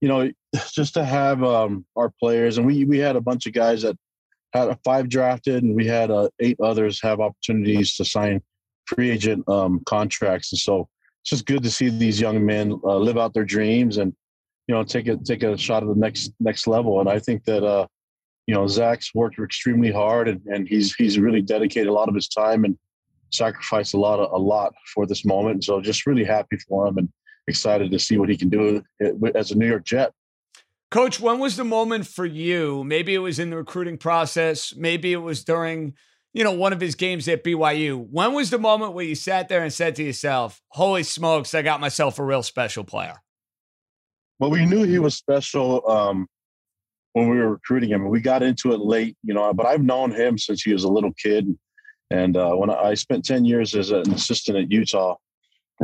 you 0.00 0.08
know, 0.08 0.30
just 0.72 0.94
to 0.94 1.04
have 1.04 1.44
um, 1.44 1.84
our 1.94 2.10
players, 2.20 2.58
and 2.58 2.66
we 2.66 2.84
we 2.84 2.98
had 2.98 3.14
a 3.14 3.20
bunch 3.20 3.46
of 3.46 3.52
guys 3.52 3.82
that 3.82 3.96
had 4.54 4.68
a 4.68 4.78
five 4.84 5.08
drafted, 5.08 5.62
and 5.62 5.74
we 5.74 5.86
had 5.86 6.10
uh, 6.10 6.28
eight 6.40 6.56
others 6.62 7.00
have 7.02 7.20
opportunities 7.20 7.94
to 7.96 8.04
sign 8.04 8.40
free 8.86 9.10
agent 9.10 9.46
um, 9.48 9.80
contracts, 9.86 10.52
and 10.52 10.58
so 10.58 10.88
it's 11.22 11.30
just 11.30 11.46
good 11.46 11.62
to 11.62 11.70
see 11.70 11.88
these 11.88 12.20
young 12.20 12.44
men 12.44 12.78
uh, 12.84 12.96
live 12.96 13.18
out 13.18 13.34
their 13.34 13.44
dreams 13.44 13.96
and 13.96 14.14
you 14.68 14.74
know 14.74 14.84
take 14.84 15.08
a 15.08 15.16
take 15.16 15.42
a 15.42 15.56
shot 15.58 15.82
at 15.82 15.88
the 15.88 15.94
next 15.94 16.32
next 16.40 16.66
level. 16.66 17.00
And 17.00 17.08
I 17.08 17.18
think 17.18 17.44
that 17.44 17.64
uh, 17.64 17.86
you 18.46 18.54
know 18.54 18.66
Zach's 18.66 19.14
worked 19.14 19.38
extremely 19.38 19.90
hard, 19.90 20.28
and, 20.28 20.40
and 20.46 20.68
he's 20.68 20.94
he's 20.94 21.18
really 21.18 21.42
dedicated 21.42 21.88
a 21.88 21.92
lot 21.92 22.08
of 22.08 22.14
his 22.14 22.28
time 22.28 22.64
and 22.64 22.78
sacrificed 23.32 23.94
a 23.94 23.98
lot 23.98 24.20
of, 24.20 24.30
a 24.32 24.38
lot 24.38 24.72
for 24.94 25.06
this 25.06 25.24
moment. 25.24 25.54
And 25.54 25.64
So 25.64 25.80
just 25.80 26.06
really 26.06 26.24
happy 26.24 26.56
for 26.68 26.86
him 26.86 26.98
and 26.98 27.08
excited 27.48 27.90
to 27.90 27.98
see 27.98 28.16
what 28.16 28.28
he 28.28 28.36
can 28.36 28.48
do 28.48 28.82
as 29.34 29.50
a 29.50 29.58
New 29.58 29.66
York 29.66 29.84
Jet. 29.84 30.12
Coach, 30.94 31.18
when 31.18 31.40
was 31.40 31.56
the 31.56 31.64
moment 31.64 32.06
for 32.06 32.24
you? 32.24 32.84
Maybe 32.84 33.16
it 33.16 33.18
was 33.18 33.40
in 33.40 33.50
the 33.50 33.56
recruiting 33.56 33.98
process. 33.98 34.72
Maybe 34.76 35.12
it 35.12 35.16
was 35.16 35.42
during, 35.42 35.94
you 36.32 36.44
know, 36.44 36.52
one 36.52 36.72
of 36.72 36.80
his 36.80 36.94
games 36.94 37.26
at 37.26 37.42
BYU. 37.42 38.06
When 38.12 38.32
was 38.32 38.50
the 38.50 38.60
moment 38.60 38.92
where 38.92 39.04
you 39.04 39.16
sat 39.16 39.48
there 39.48 39.64
and 39.64 39.72
said 39.72 39.96
to 39.96 40.04
yourself, 40.04 40.62
"Holy 40.68 41.02
smokes, 41.02 41.52
I 41.52 41.62
got 41.62 41.80
myself 41.80 42.20
a 42.20 42.24
real 42.24 42.44
special 42.44 42.84
player"? 42.84 43.16
Well, 44.38 44.50
we 44.52 44.66
knew 44.66 44.84
he 44.84 45.00
was 45.00 45.16
special 45.16 45.82
um, 45.90 46.28
when 47.14 47.28
we 47.28 47.38
were 47.38 47.50
recruiting 47.50 47.90
him. 47.90 48.08
We 48.08 48.20
got 48.20 48.44
into 48.44 48.72
it 48.72 48.78
late, 48.78 49.16
you 49.24 49.34
know, 49.34 49.52
but 49.52 49.66
I've 49.66 49.82
known 49.82 50.12
him 50.12 50.38
since 50.38 50.62
he 50.62 50.72
was 50.72 50.84
a 50.84 50.88
little 50.88 51.12
kid. 51.14 51.58
And 52.12 52.36
uh, 52.36 52.52
when 52.52 52.70
I, 52.70 52.74
I 52.90 52.94
spent 52.94 53.24
ten 53.24 53.44
years 53.44 53.74
as 53.74 53.90
an 53.90 54.12
assistant 54.12 54.58
at 54.58 54.70
Utah, 54.70 55.16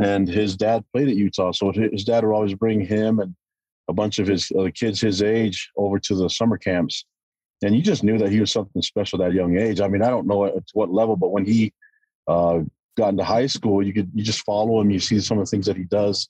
and 0.01 0.29
his 0.29 0.55
dad 0.55 0.85
played 0.93 1.09
at 1.09 1.17
Utah, 1.17 1.51
so 1.51 1.73
his 1.73 2.05
dad 2.05 2.23
would 2.23 2.33
always 2.33 2.53
bring 2.53 2.79
him 2.79 3.19
and 3.19 3.35
a 3.91 3.93
bunch 3.93 4.19
of 4.19 4.27
his 4.27 4.51
uh, 4.57 4.69
kids 4.73 4.99
his 5.01 5.21
age 5.21 5.69
over 5.77 5.99
to 5.99 6.15
the 6.15 6.29
summer 6.29 6.57
camps, 6.57 7.05
and 7.63 7.75
you 7.75 7.81
just 7.81 8.03
knew 8.03 8.17
that 8.17 8.31
he 8.31 8.39
was 8.39 8.51
something 8.51 8.81
special 8.81 9.21
at 9.21 9.29
that 9.29 9.35
young 9.35 9.57
age. 9.57 9.81
I 9.81 9.87
mean, 9.87 10.01
I 10.01 10.09
don't 10.09 10.27
know 10.27 10.45
at 10.45 10.63
what 10.73 10.91
level, 10.91 11.15
but 11.15 11.31
when 11.31 11.45
he 11.45 11.73
uh, 12.27 12.59
got 12.97 13.09
into 13.09 13.23
high 13.23 13.47
school, 13.47 13.85
you 13.85 13.93
could 13.93 14.09
you 14.13 14.23
just 14.23 14.43
follow 14.43 14.81
him, 14.81 14.89
you 14.89 14.99
see 14.99 15.19
some 15.19 15.37
of 15.37 15.45
the 15.45 15.49
things 15.49 15.65
that 15.65 15.77
he 15.77 15.83
does, 15.83 16.29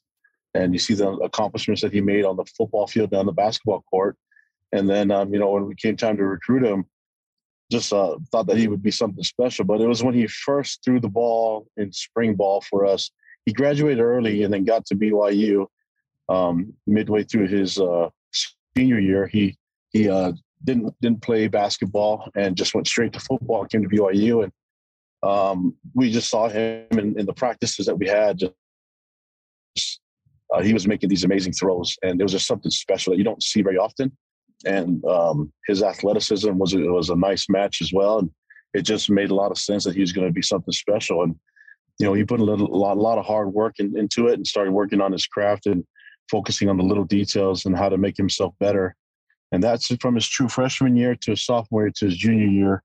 and 0.53 0.73
you 0.73 0.79
see 0.79 0.93
the 0.93 1.09
accomplishments 1.29 1.81
that 1.81 1.93
he 1.93 2.01
made 2.01 2.25
on 2.25 2.35
the 2.35 2.45
football 2.57 2.87
field 2.87 3.11
and 3.11 3.19
on 3.19 3.25
the 3.25 3.31
basketball 3.31 3.83
court. 3.89 4.17
And 4.73 4.89
then, 4.89 5.11
um, 5.11 5.33
you 5.33 5.39
know, 5.39 5.51
when 5.51 5.67
we 5.67 5.75
came 5.75 5.97
time 5.97 6.17
to 6.17 6.23
recruit 6.23 6.63
him, 6.63 6.85
just 7.69 7.91
uh, 7.93 8.17
thought 8.31 8.47
that 8.47 8.57
he 8.57 8.67
would 8.67 8.81
be 8.81 8.91
something 8.91 9.23
special. 9.23 9.65
But 9.65 9.81
it 9.81 9.87
was 9.87 10.03
when 10.03 10.13
he 10.13 10.27
first 10.27 10.79
threw 10.83 10.99
the 10.99 11.09
ball 11.09 11.67
in 11.77 11.91
spring 11.91 12.35
ball 12.35 12.61
for 12.61 12.85
us 12.85 13.11
he 13.45 13.53
graduated 13.53 13.99
early 13.99 14.43
and 14.43 14.53
then 14.53 14.65
got 14.65 14.85
to 14.87 14.95
BYU 14.95 15.67
um, 16.31 16.73
midway 16.87 17.23
through 17.23 17.47
his 17.47 17.77
uh, 17.77 18.09
senior 18.75 18.99
year. 18.99 19.27
He 19.27 19.57
he 19.91 20.09
uh, 20.09 20.31
didn't 20.63 20.93
didn't 21.01 21.21
play 21.21 21.47
basketball 21.47 22.29
and 22.35 22.55
just 22.55 22.73
went 22.73 22.87
straight 22.87 23.13
to 23.13 23.19
football. 23.19 23.65
Came 23.65 23.83
to 23.83 23.89
BYU 23.89 24.43
and 24.43 24.53
um, 25.23 25.75
we 25.93 26.11
just 26.11 26.29
saw 26.29 26.47
him 26.49 26.87
in, 26.91 27.19
in, 27.19 27.25
the 27.27 27.33
practices 27.33 27.85
that 27.85 27.95
we 27.95 28.07
had. 28.07 28.41
Uh, 30.51 30.61
he 30.61 30.73
was 30.73 30.87
making 30.87 31.09
these 31.09 31.23
amazing 31.23 31.53
throws, 31.53 31.95
and 32.01 32.19
there 32.19 32.25
was 32.25 32.31
just 32.31 32.47
something 32.47 32.71
special 32.71 33.11
that 33.11 33.17
you 33.17 33.23
don't 33.23 33.43
see 33.43 33.61
very 33.61 33.77
often. 33.77 34.11
And 34.65 35.03
um, 35.05 35.53
his 35.67 35.83
athleticism 35.83 36.57
was 36.57 36.73
it 36.73 36.91
was 36.91 37.09
a 37.09 37.15
nice 37.15 37.47
match 37.49 37.81
as 37.81 37.93
well, 37.93 38.19
and 38.19 38.31
it 38.73 38.81
just 38.81 39.09
made 39.09 39.29
a 39.29 39.35
lot 39.35 39.51
of 39.51 39.59
sense 39.59 39.83
that 39.83 39.93
he 39.93 40.01
was 40.01 40.11
going 40.11 40.27
to 40.27 40.33
be 40.33 40.41
something 40.41 40.71
special. 40.71 41.21
And 41.21 41.35
you 41.99 42.07
know, 42.07 42.13
he 42.13 42.23
put 42.23 42.39
a, 42.39 42.43
little, 42.43 42.73
a 42.73 42.75
lot, 42.75 42.97
a 42.97 43.01
lot 43.01 43.19
of 43.19 43.25
hard 43.25 43.53
work 43.53 43.75
in, 43.77 43.95
into 43.97 44.27
it 44.27 44.33
and 44.33 44.47
started 44.47 44.71
working 44.71 45.01
on 45.01 45.11
his 45.11 45.27
craft 45.27 45.67
and 45.67 45.85
focusing 46.31 46.69
on 46.69 46.77
the 46.77 46.83
little 46.83 47.03
details 47.03 47.65
and 47.65 47.77
how 47.77 47.89
to 47.89 47.97
make 47.97 48.17
himself 48.17 48.53
better. 48.59 48.95
And 49.51 49.61
that's 49.61 49.93
from 49.97 50.15
his 50.15 50.27
true 50.27 50.47
freshman 50.47 50.95
year 50.95 51.15
to 51.15 51.31
his 51.31 51.45
sophomore 51.45 51.83
year 51.83 51.91
to 51.97 52.05
his 52.05 52.17
junior 52.17 52.47
year. 52.47 52.83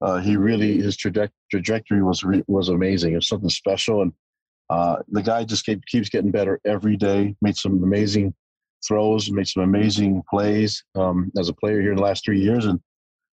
Uh, 0.00 0.18
he 0.18 0.36
really 0.36 0.80
his 0.80 0.96
traje- 0.96 1.30
trajectory 1.50 2.02
was 2.02 2.22
re- 2.22 2.44
was 2.46 2.68
amazing. 2.68 3.12
It 3.12 3.16
was 3.16 3.28
something 3.28 3.50
special, 3.50 4.02
and 4.02 4.12
uh, 4.70 4.96
the 5.08 5.22
guy 5.22 5.44
just 5.44 5.64
keep, 5.64 5.84
keeps 5.86 6.08
getting 6.08 6.30
better 6.30 6.60
every 6.64 6.96
day. 6.96 7.34
Made 7.42 7.56
some 7.56 7.82
amazing 7.82 8.34
throws, 8.86 9.30
made 9.30 9.48
some 9.48 9.62
amazing 9.62 10.22
plays 10.30 10.84
um, 10.94 11.32
as 11.38 11.48
a 11.48 11.54
player 11.54 11.80
here 11.80 11.90
in 11.90 11.96
the 11.96 12.02
last 12.02 12.24
three 12.24 12.40
years. 12.40 12.66
And 12.66 12.80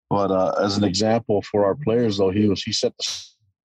but 0.09 0.31
uh, 0.31 0.53
as 0.61 0.77
an 0.77 0.83
example 0.83 1.41
for 1.43 1.65
our 1.65 1.75
players, 1.75 2.17
though, 2.17 2.31
he 2.31 2.47
was 2.47 2.63
he 2.63 2.73
set 2.73 2.93
the 2.97 3.05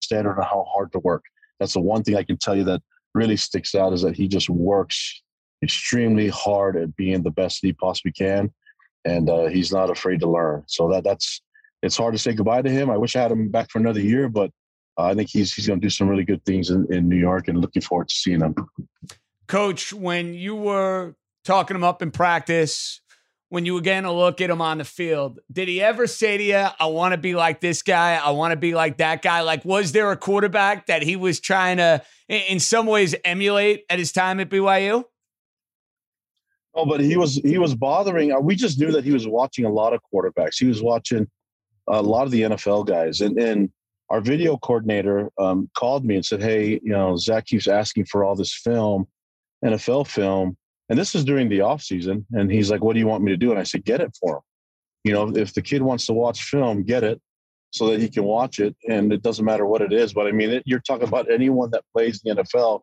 standard 0.00 0.38
on 0.38 0.44
how 0.44 0.64
hard 0.72 0.92
to 0.92 0.98
work 1.00 1.24
that's 1.60 1.74
the 1.74 1.80
one 1.80 2.02
thing 2.02 2.16
I 2.16 2.24
can 2.24 2.38
tell 2.38 2.56
you 2.56 2.64
that 2.64 2.82
really 3.14 3.36
sticks 3.36 3.74
out 3.74 3.92
is 3.92 4.02
that 4.02 4.16
he 4.16 4.26
just 4.26 4.48
works 4.48 5.22
extremely 5.62 6.28
hard 6.28 6.76
at 6.76 6.96
being 6.96 7.22
the 7.22 7.30
best 7.30 7.60
that 7.60 7.68
he 7.68 7.72
possibly 7.72 8.12
can, 8.12 8.52
and 9.04 9.28
uh, 9.28 9.46
he's 9.46 9.72
not 9.72 9.90
afraid 9.90 10.20
to 10.20 10.30
learn. 10.30 10.64
So 10.66 10.88
that 10.90 11.04
that's 11.04 11.42
it's 11.82 11.96
hard 11.96 12.14
to 12.14 12.18
say 12.18 12.32
goodbye 12.32 12.62
to 12.62 12.70
him. 12.70 12.90
I 12.90 12.96
wish 12.96 13.16
I 13.16 13.22
had 13.22 13.32
him 13.32 13.48
back 13.48 13.70
for 13.70 13.78
another 13.78 14.00
year, 14.00 14.28
but 14.28 14.50
uh, 14.98 15.04
I 15.04 15.14
think 15.14 15.30
he's 15.30 15.52
he's 15.54 15.66
going 15.66 15.80
to 15.80 15.84
do 15.84 15.90
some 15.90 16.08
really 16.08 16.24
good 16.24 16.44
things 16.44 16.70
in, 16.70 16.86
in 16.92 17.08
New 17.08 17.16
York, 17.16 17.48
and 17.48 17.60
looking 17.60 17.82
forward 17.82 18.08
to 18.08 18.14
seeing 18.14 18.40
him. 18.40 18.54
Coach, 19.46 19.92
when 19.92 20.34
you 20.34 20.54
were 20.54 21.14
talking 21.44 21.74
him 21.74 21.84
up 21.84 22.02
in 22.02 22.10
practice, 22.10 23.00
when 23.48 23.66
you 23.66 23.74
were 23.74 23.80
getting 23.80 24.04
a 24.04 24.12
look 24.12 24.40
at 24.40 24.48
him 24.48 24.62
on 24.62 24.78
the 24.78 24.84
field, 24.84 25.40
did 25.50 25.68
he 25.68 25.82
ever 25.82 26.06
say 26.06 26.36
to 26.36 26.42
you, 26.42 26.66
I 26.78 26.86
want 26.86 27.12
to 27.12 27.18
be 27.18 27.34
like 27.34 27.60
this 27.60 27.82
guy? 27.82 28.14
I 28.14 28.30
want 28.30 28.52
to 28.52 28.56
be 28.56 28.74
like 28.74 28.98
that 28.98 29.22
guy? 29.22 29.40
Like, 29.40 29.64
was 29.64 29.92
there 29.92 30.12
a 30.12 30.16
quarterback 30.16 30.86
that 30.86 31.02
he 31.02 31.16
was 31.16 31.40
trying 31.40 31.78
to, 31.78 32.02
in 32.28 32.60
some 32.60 32.86
ways, 32.86 33.14
emulate 33.24 33.84
at 33.90 33.98
his 33.98 34.12
time 34.12 34.38
at 34.38 34.50
BYU? 34.50 35.04
Oh, 36.80 36.86
but 36.86 37.00
he 37.00 37.16
was 37.16 37.34
he 37.44 37.58
was 37.58 37.74
bothering. 37.74 38.32
Uh, 38.32 38.40
we 38.40 38.54
just 38.54 38.78
knew 38.78 38.90
that 38.92 39.04
he 39.04 39.12
was 39.12 39.28
watching 39.28 39.64
a 39.64 39.72
lot 39.72 39.92
of 39.92 40.00
quarterbacks. 40.12 40.58
He 40.58 40.66
was 40.66 40.82
watching 40.82 41.28
a 41.88 42.00
lot 42.00 42.24
of 42.24 42.30
the 42.30 42.42
NFL 42.42 42.86
guys, 42.86 43.20
and 43.20 43.38
and 43.38 43.70
our 44.08 44.20
video 44.20 44.56
coordinator 44.56 45.30
um, 45.38 45.70
called 45.76 46.04
me 46.04 46.14
and 46.16 46.24
said, 46.24 46.42
"Hey, 46.42 46.80
you 46.82 46.92
know, 46.92 47.16
Zach 47.16 47.46
keeps 47.46 47.68
asking 47.68 48.06
for 48.06 48.24
all 48.24 48.34
this 48.34 48.54
film, 48.54 49.06
NFL 49.64 50.06
film. 50.06 50.56
And 50.88 50.98
this 50.98 51.14
is 51.14 51.24
during 51.24 51.48
the 51.48 51.60
off 51.60 51.82
season. 51.82 52.26
And 52.32 52.50
he's 52.50 52.70
like, 52.70 52.82
What 52.82 52.94
do 52.94 52.98
you 52.98 53.06
want 53.06 53.22
me 53.22 53.30
to 53.30 53.36
do? 53.36 53.50
And 53.50 53.60
I 53.60 53.62
said, 53.62 53.84
Get 53.84 54.00
it 54.00 54.16
for 54.20 54.36
him. 54.36 54.42
You 55.04 55.12
know, 55.12 55.36
if 55.36 55.54
the 55.54 55.62
kid 55.62 55.82
wants 55.82 56.06
to 56.06 56.12
watch 56.12 56.42
film, 56.42 56.82
get 56.82 57.04
it 57.04 57.20
so 57.70 57.88
that 57.88 58.00
he 58.00 58.08
can 58.08 58.24
watch 58.24 58.58
it. 58.58 58.76
And 58.88 59.12
it 59.12 59.22
doesn't 59.22 59.44
matter 59.44 59.64
what 59.64 59.82
it 59.82 59.92
is. 59.92 60.12
But 60.12 60.26
I 60.26 60.32
mean, 60.32 60.50
it, 60.50 60.62
you're 60.66 60.80
talking 60.80 61.08
about 61.08 61.30
anyone 61.30 61.70
that 61.70 61.84
plays 61.94 62.20
the 62.20 62.30
NFL. 62.30 62.80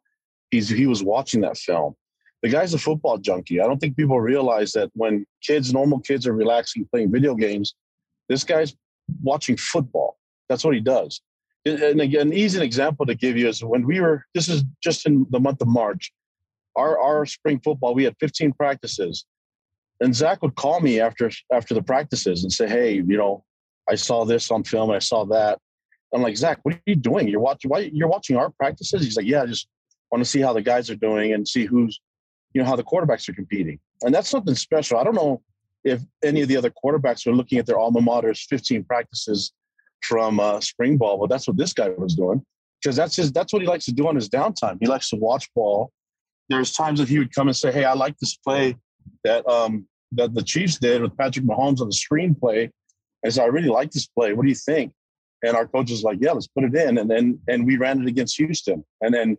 He's 0.52 0.70
he 0.70 0.88
was 0.88 1.04
watching 1.04 1.42
that 1.42 1.58
film. 1.58 1.96
The 2.44 2.50
guy's 2.50 2.74
a 2.74 2.78
football 2.78 3.18
junkie. 3.18 3.60
I 3.60 3.66
don't 3.66 3.80
think 3.80 3.98
people 3.98 4.20
realize 4.22 4.72
that 4.74 4.90
when 4.94 5.26
kids, 5.42 5.74
normal 5.74 6.00
kids, 6.00 6.28
are 6.28 6.34
relaxing 6.34 6.88
playing 6.92 7.12
video 7.12 7.36
games, 7.36 7.74
this 8.30 8.44
guy's 8.44 8.76
watching 9.24 9.58
football. 9.58 10.18
That's 10.50 10.64
what 10.64 10.76
he 10.76 10.82
does. 10.82 11.22
and 11.66 12.00
again, 12.00 12.28
an 12.28 12.34
easy 12.34 12.62
example 12.62 13.06
to 13.06 13.16
give 13.16 13.38
you 13.38 13.48
is 13.48 13.64
when 13.64 13.86
we 13.86 14.00
were. 14.00 14.24
This 14.34 14.50
is 14.50 14.64
just 14.82 15.06
in 15.06 15.26
the 15.32 15.40
month 15.40 15.62
of 15.62 15.68
March. 15.68 16.12
Our 16.76 17.00
our 17.00 17.26
spring 17.26 17.60
football, 17.64 17.96
we 17.96 18.04
had 18.04 18.16
15 18.20 18.54
practices, 18.54 19.26
and 20.00 20.16
Zach 20.16 20.42
would 20.44 20.56
call 20.56 20.80
me 20.80 21.00
after 21.00 21.32
after 21.52 21.74
the 21.74 21.82
practices 21.82 22.44
and 22.44 22.54
say, 22.54 22.68
"Hey, 22.70 22.96
you 22.96 23.18
know, 23.18 23.44
I 23.90 23.96
saw 23.96 24.26
this 24.26 24.52
on 24.52 24.64
film. 24.64 24.92
I 24.92 25.00
saw 25.00 25.26
that." 25.26 25.60
I'm 26.14 26.22
like, 26.22 26.38
Zach, 26.38 26.60
what 26.64 26.76
are 26.76 26.82
you 26.86 26.96
doing? 26.96 27.28
You're 27.28 27.42
watching. 27.42 27.70
Why 27.70 27.80
you're 27.80 28.08
watching 28.08 28.38
our 28.38 28.50
practices? 28.50 29.04
He's 29.04 29.18
like, 29.18 29.26
Yeah, 29.26 29.44
I 29.44 29.46
just 29.46 29.68
want 30.12 30.24
to 30.24 30.30
see 30.30 30.40
how 30.40 30.54
the 30.54 30.62
guys 30.62 30.90
are 30.90 30.96
doing 30.96 31.34
and 31.34 31.48
see 31.48 31.66
who's, 31.66 32.00
you 32.54 32.62
know, 32.62 32.68
how 32.68 32.76
the 32.76 32.84
quarterbacks 32.84 33.28
are 33.30 33.34
competing. 33.34 33.80
And 34.04 34.14
that's 34.14 34.30
something 34.30 34.56
special. 34.56 34.98
I 34.98 35.04
don't 35.04 35.16
know 35.16 35.42
if 35.84 36.02
any 36.24 36.42
of 36.42 36.48
the 36.48 36.58
other 36.58 36.72
quarterbacks 36.72 37.26
are 37.28 37.34
looking 37.34 37.60
at 37.60 37.66
their 37.66 37.80
alma 37.80 38.02
mater's 38.02 38.46
15 38.50 38.84
practices 38.84 39.54
from 40.02 40.40
uh, 40.40 40.60
spring 40.60 40.98
ball, 40.98 41.18
but 41.18 41.30
that's 41.30 41.48
what 41.48 41.58
this 41.58 41.74
guy 41.74 41.90
was 41.90 42.16
doing 42.16 42.44
because 42.82 42.96
that's 42.96 43.16
his. 43.16 43.32
That's 43.32 43.54
what 43.54 43.62
he 43.62 43.68
likes 43.68 43.86
to 43.86 43.92
do 43.92 44.08
on 44.08 44.16
his 44.16 44.30
downtime. 44.30 44.78
He 44.80 44.88
likes 44.88 45.10
to 45.10 45.16
watch 45.16 45.50
ball. 45.54 45.92
There's 46.50 46.72
times 46.72 47.00
that 47.00 47.10
he 47.10 47.20
would 47.20 47.34
come 47.34 47.48
and 47.48 47.56
say, 47.56 47.72
"Hey, 47.72 47.86
I 47.86 47.94
like 47.94 48.18
this 48.20 48.38
play 48.38 48.78
that 49.24 49.48
um, 49.48 49.88
that 50.14 50.34
the 50.34 50.44
Chiefs 50.44 50.78
did 50.78 51.02
with 51.02 51.18
Patrick 51.18 51.46
Mahomes 51.46 51.82
on 51.82 51.90
the 51.90 51.96
screenplay." 51.96 52.70
I 53.26 53.30
said, 53.30 53.44
"I 53.44 53.48
really 53.48 53.70
like 53.70 53.92
this 53.92 54.08
play. 54.08 54.34
What 54.34 54.44
do 54.44 54.50
you 54.50 54.56
think?" 54.56 54.94
And 55.44 55.56
our 55.56 55.68
coach 55.68 55.92
was 55.92 56.04
like, 56.04 56.20
"Yeah, 56.22 56.32
let's 56.32 56.48
put 56.48 56.64
it 56.64 56.76
in." 56.76 56.98
And 56.98 57.10
then 57.10 57.40
and 57.48 57.66
we 57.66 57.78
ran 57.78 58.02
it 58.02 58.08
against 58.08 58.38
Houston, 58.38 58.86
and 59.02 59.14
then 59.14 59.38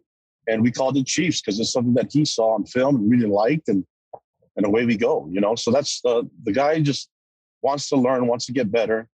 and 0.48 0.62
we 0.62 0.70
called 0.70 0.96
it 0.96 1.06
Chiefs 1.06 1.40
because 1.40 1.60
it's 1.60 1.72
something 1.72 1.94
that 1.94 2.12
he 2.12 2.24
saw 2.24 2.54
on 2.54 2.64
film 2.64 2.96
and 2.96 3.10
really 3.10 3.26
liked, 3.26 3.68
and 3.68 3.84
and 4.56 4.66
away 4.66 4.84
we 4.84 4.96
go. 4.96 5.28
You 5.30 5.40
know, 5.40 5.54
so 5.54 5.70
that's 5.70 6.00
uh, 6.04 6.22
the 6.44 6.52
guy 6.52 6.80
just 6.80 7.08
wants 7.62 7.88
to 7.90 7.96
learn, 7.96 8.26
wants 8.26 8.46
to 8.46 8.52
get 8.52 8.70
better, 8.70 9.08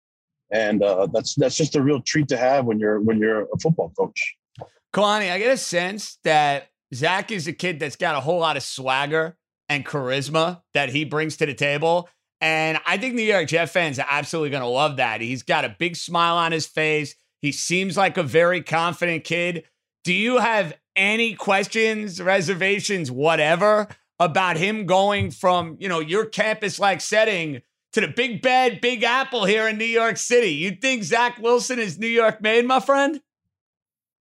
and 0.50 0.82
uh, 0.82 1.08
that's 1.12 1.34
that's 1.34 1.56
just 1.56 1.76
a 1.76 1.82
real 1.82 2.00
treat 2.00 2.28
to 2.28 2.36
have 2.36 2.64
when 2.64 2.78
you're 2.78 3.00
when 3.00 3.18
you're 3.18 3.42
a 3.42 3.58
football 3.60 3.92
coach. 3.98 4.36
Kalani, 4.94 5.32
I 5.32 5.38
get 5.38 5.52
a 5.52 5.56
sense 5.56 6.18
that 6.22 6.68
Zach 6.94 7.32
is 7.32 7.48
a 7.48 7.52
kid 7.52 7.80
that's 7.80 7.96
got 7.96 8.14
a 8.14 8.20
whole 8.20 8.38
lot 8.38 8.56
of 8.56 8.62
swagger 8.62 9.36
and 9.68 9.84
charisma 9.84 10.62
that 10.72 10.90
he 10.90 11.04
brings 11.04 11.36
to 11.38 11.46
the 11.46 11.54
table. 11.54 12.08
And 12.40 12.78
I 12.86 12.98
think 12.98 13.14
New 13.14 13.22
York 13.22 13.48
Jet 13.48 13.66
fans 13.66 13.98
are 13.98 14.06
absolutely 14.08 14.50
going 14.50 14.62
to 14.62 14.68
love 14.68 14.98
that. 14.98 15.20
He's 15.20 15.42
got 15.42 15.64
a 15.64 15.74
big 15.78 15.96
smile 15.96 16.36
on 16.36 16.52
his 16.52 16.66
face. 16.66 17.14
He 17.40 17.52
seems 17.52 17.96
like 17.96 18.16
a 18.16 18.22
very 18.22 18.62
confident 18.62 19.24
kid. 19.24 19.64
Do 20.04 20.12
you 20.12 20.38
have 20.38 20.74
any 20.96 21.34
questions, 21.34 22.20
reservations, 22.20 23.10
whatever 23.10 23.88
about 24.18 24.56
him 24.56 24.86
going 24.86 25.30
from, 25.30 25.76
you 25.80 25.88
know, 25.88 26.00
your 26.00 26.24
campus 26.24 26.78
like 26.78 27.00
setting 27.00 27.62
to 27.92 28.00
the 28.00 28.08
big 28.08 28.42
bad 28.42 28.80
Big 28.80 29.02
Apple 29.02 29.44
here 29.44 29.68
in 29.68 29.78
New 29.78 29.84
York 29.84 30.16
City? 30.16 30.50
You 30.50 30.72
think 30.72 31.04
Zach 31.04 31.38
Wilson 31.38 31.78
is 31.78 31.98
New 31.98 32.06
York 32.08 32.40
made, 32.40 32.66
my 32.66 32.80
friend? 32.80 33.20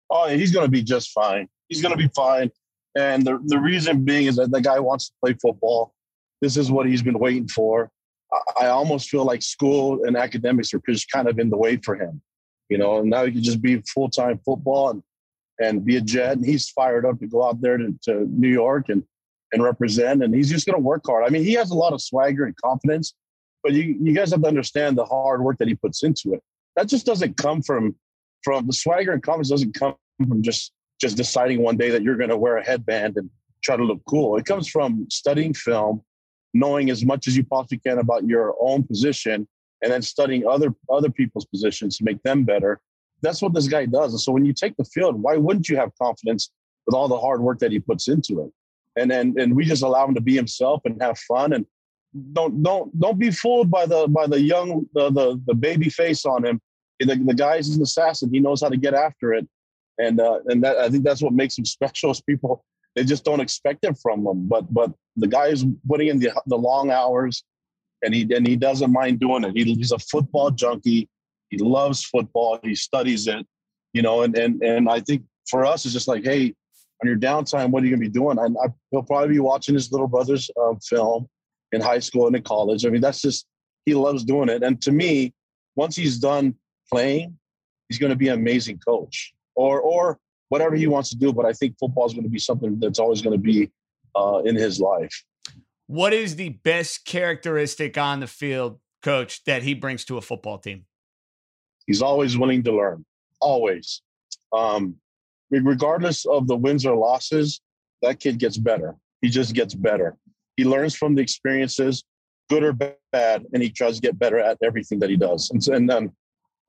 Oh, 0.10 0.30
he's 0.30 0.52
going 0.52 0.66
to 0.66 0.72
be 0.72 0.84
just 0.84 1.12
fine. 1.12 1.48
He's 1.70 1.82
going 1.82 1.92
to 1.92 1.98
be 1.98 2.10
fine. 2.16 2.52
And 2.96 3.26
the, 3.26 3.40
the 3.46 3.60
reason 3.60 4.04
being 4.04 4.28
is 4.28 4.36
that 4.36 4.52
the 4.52 4.62
guy 4.62 4.80
wants 4.80 5.10
to 5.10 5.14
play 5.24 5.34
football. 5.42 5.94
This 6.42 6.58
is 6.58 6.72
what 6.72 6.88
he's 6.88 7.02
been 7.02 7.18
waiting 7.18 7.48
for. 7.48 7.90
I, 8.32 8.66
I 8.66 8.68
almost 8.68 9.10
feel 9.10 9.26
like 9.26 9.42
school 9.42 10.04
and 10.06 10.16
academics 10.16 10.74
are 10.74 10.82
just 10.88 11.10
kind 11.10 11.28
of 11.28 11.40
in 11.40 11.50
the 11.50 11.58
way 11.58 11.78
for 11.78 11.96
him, 11.96 12.22
you 12.70 12.78
know, 12.78 13.00
and 13.00 13.10
now 13.10 13.26
he 13.26 13.32
can 13.32 13.44
just 13.44 13.62
be 13.62 13.82
full 13.82 14.10
time 14.10 14.40
football 14.46 14.92
and 14.92 15.04
and 15.60 15.86
be 15.86 15.98
a 15.98 16.02
Jet. 16.02 16.38
And 16.38 16.46
he's 16.46 16.70
fired 16.70 17.06
up 17.06 17.20
to 17.20 17.28
go 17.28 17.48
out 17.48 17.62
there 17.62 17.78
to, 17.78 17.98
to 18.04 18.26
New 18.30 18.50
York 18.50 18.90
and 18.90 19.04
and 19.52 19.64
represent. 19.64 20.24
And 20.24 20.34
he's 20.34 20.50
just 20.50 20.66
going 20.66 20.76
to 20.76 20.82
work 20.82 21.04
hard. 21.06 21.24
I 21.26 21.30
mean, 21.30 21.44
he 21.44 21.54
has 21.54 21.70
a 21.70 21.76
lot 21.76 21.94
of 21.94 22.02
swagger 22.02 22.46
and 22.46 22.56
confidence, 22.58 23.14
but 23.62 23.74
you 23.74 23.98
you 24.02 24.14
guys 24.14 24.32
have 24.32 24.42
to 24.42 24.48
understand 24.48 24.98
the 24.98 25.06
hard 25.06 25.44
work 25.44 25.58
that 25.60 25.68
he 25.68 25.76
puts 25.76 26.04
into 26.04 26.34
it. 26.34 26.42
That 26.76 26.88
just 26.88 27.06
doesn't 27.06 27.38
come 27.38 27.62
from 27.62 27.96
from 28.44 28.68
the 28.68 28.74
swagger 28.74 29.12
and 29.14 29.24
confidence 29.24 29.50
doesn't 29.50 29.74
come 29.74 29.96
from 30.28 30.42
just 30.42 30.74
just 31.00 31.18
deciding 31.18 31.62
one 31.62 31.78
day 31.78 31.90
that 31.90 32.04
you're 32.04 32.18
going 32.18 32.30
to 32.30 32.38
wear 32.38 32.58
a 32.58 32.66
headband 32.66 33.18
and 33.18 33.30
try 33.64 33.76
to 33.76 33.84
look 33.84 34.02
cool. 34.08 34.38
It 34.38 34.46
comes 34.46 34.68
from 34.68 35.08
studying 35.10 35.54
film, 35.54 36.02
knowing 36.54 36.90
as 36.90 37.06
much 37.06 37.28
as 37.28 37.36
you 37.36 37.44
possibly 37.44 37.80
can 37.80 38.00
about 38.00 38.26
your 38.28 38.56
own 38.60 38.84
position, 38.84 39.48
and 39.82 39.92
then 39.92 40.02
studying 40.02 40.48
other 40.48 40.74
other 40.90 41.10
people's 41.10 41.46
positions 41.46 41.98
to 41.98 42.04
make 42.04 42.22
them 42.24 42.44
better 42.44 42.82
that's 43.24 43.42
what 43.42 43.54
this 43.54 43.68
guy 43.68 43.86
does. 43.86 44.14
And 44.14 44.20
so 44.20 44.32
when 44.32 44.46
you 44.46 44.54
take 44.54 44.76
the 44.78 44.86
field, 44.86 45.22
why 45.22 45.38
wouldn't 45.38 45.70
you 45.70 45.78
have 45.78 45.92
confidence 46.00 46.52
with 46.86 46.94
all 46.94 47.08
the 47.08 47.18
hard 47.18 47.42
work 47.42 47.60
that 47.60 47.72
he 47.72 47.80
puts 47.80 48.08
into 48.08 48.42
it? 48.44 48.52
And 49.02 49.12
and 49.12 49.36
and 49.40 49.56
we 49.56 49.66
just 49.66 49.82
allow 49.82 50.08
him 50.08 50.14
to 50.14 50.22
be 50.22 50.36
himself 50.36 50.82
and 50.86 51.02
have 51.02 51.18
fun 51.18 51.54
and 51.54 51.66
don't 52.34 52.62
don't 52.62 53.00
don't 53.00 53.18
be 53.18 53.32
fooled 53.32 53.72
by 53.72 53.86
the 53.86 54.08
by 54.08 54.28
the 54.28 54.40
young 54.40 54.86
the 54.94 55.10
the, 55.10 55.42
the 55.48 55.56
baby 55.56 55.90
face 55.90 56.26
on 56.26 56.46
him. 56.46 56.62
The, 57.00 57.16
the 57.16 57.34
guy's 57.34 57.70
an 57.70 57.82
assassin. 57.82 58.30
He 58.32 58.40
knows 58.40 58.62
how 58.62 58.70
to 58.70 58.78
get 58.78 58.94
after 58.94 59.34
it, 59.34 59.48
and 59.98 60.22
uh, 60.22 60.40
and 60.46 60.64
that 60.64 60.78
I 60.78 60.90
think 60.90 61.04
that's 61.04 61.24
what 61.24 61.34
makes 61.34 61.58
him 61.58 61.66
special. 61.78 62.12
Is 62.12 62.22
people 62.22 62.64
they 62.96 63.04
just 63.04 63.26
don't 63.26 63.40
expect 63.40 63.84
it 63.84 63.98
from 64.02 64.26
him. 64.26 64.48
But 64.48 64.72
but 64.72 64.92
the 65.16 65.28
guy 65.28 65.48
is 65.48 65.66
putting 65.88 66.10
in 66.10 66.20
the 66.20 66.32
the 66.46 66.58
long 66.58 66.92
hours, 66.92 67.44
and 68.04 68.14
he 68.14 68.32
and 68.34 68.48
he 68.48 68.56
doesn't 68.56 68.92
mind 68.92 69.20
doing 69.20 69.44
it. 69.44 69.56
He, 69.56 69.64
he's 69.74 69.92
a 69.92 70.00
football 70.00 70.52
junkie. 70.52 71.10
He 71.54 71.60
loves 71.60 72.04
football. 72.04 72.60
He 72.64 72.74
studies 72.74 73.28
it, 73.28 73.46
you 73.94 74.02
know, 74.02 74.24
and 74.24 74.36
and 74.36 74.64
and 74.64 74.90
I 74.90 75.02
think 75.02 75.22
for 75.48 75.66
us 75.66 75.86
it's 75.86 75.94
just 75.94 76.08
like, 76.08 76.24
hey, 76.24 76.56
on 77.02 77.08
your 77.08 77.16
downtime, 77.16 77.70
what 77.70 77.84
are 77.84 77.86
you 77.86 77.92
gonna 77.92 78.00
be 78.00 78.10
doing? 78.10 78.40
And 78.40 78.58
I, 78.58 78.70
he'll 78.90 79.04
probably 79.04 79.36
be 79.36 79.40
watching 79.40 79.76
his 79.76 79.92
little 79.92 80.08
brother's 80.08 80.50
uh, 80.60 80.74
film 80.84 81.28
in 81.72 81.80
high 81.80 82.00
school 82.00 82.26
and 82.26 82.36
in 82.36 82.42
college. 82.42 82.88
I 82.88 82.90
mean, 82.90 83.02
that's 83.02 83.22
just 83.22 83.46
he 83.86 83.94
loves 83.94 84.24
doing 84.24 84.50
it. 84.50 84.64
And 84.64 84.82
to 84.82 84.92
me, 84.92 85.36
once 85.76 85.96
he's 85.96 86.18
done 86.18 86.56
playing, 86.92 87.38
he's 87.88 88.00
going 88.00 88.10
to 88.10 88.16
be 88.16 88.30
an 88.30 88.40
amazing 88.40 88.80
coach 88.80 89.32
or 89.54 89.80
or 89.80 90.18
whatever 90.50 90.76
he 90.76 90.88
wants 90.88 91.12
to 91.12 91.18
do. 91.18 91.32
But 91.32 91.46
I 91.46 91.54
think 91.54 91.78
football 91.80 92.08
is 92.08 92.14
going 92.14 92.24
to 92.24 92.30
be 92.30 92.40
something 92.40 92.80
that's 92.80 92.98
always 92.98 93.22
going 93.22 93.38
to 93.40 93.44
be 93.44 93.70
uh, 94.16 94.42
in 94.44 94.56
his 94.56 94.80
life. 94.80 95.24
What 95.86 96.14
is 96.14 96.36
the 96.36 96.50
best 96.50 97.06
characteristic 97.06 97.96
on 97.96 98.22
the 98.22 98.28
field, 98.28 98.80
coach, 99.04 99.44
that 99.44 99.62
he 99.62 99.76
brings 99.76 100.04
to 100.06 100.18
a 100.18 100.22
football 100.22 100.58
team? 100.58 100.86
He's 101.88 102.02
always 102.02 102.38
willing 102.38 102.64
to 102.64 102.72
learn, 102.72 103.06
always. 103.42 104.02
Um, 104.52 104.96
regardless 105.52 106.26
of 106.26 106.48
the 106.48 106.56
wins 106.56 106.86
or 106.86 106.96
losses, 106.96 107.62
that 108.02 108.20
kid 108.20 108.40
gets 108.40 108.58
better. 108.58 108.96
He 109.22 109.30
just 109.30 109.54
gets 109.54 109.74
better. 109.74 110.18
He 110.58 110.66
learns 110.66 110.96
from 110.96 111.16
the 111.16 111.22
experiences, 111.22 112.04
good 112.50 112.64
or 112.64 112.74
bad, 112.74 113.46
and 113.54 113.64
he 113.64 113.70
tries 113.70 113.96
to 113.96 114.02
get 114.02 114.20
better 114.20 114.38
at 114.38 114.58
everything 114.64 115.00
that 115.00 115.10
he 115.10 115.16
does. 115.16 115.50
And, 115.52 115.66
and 115.68 115.90
then 115.90 116.12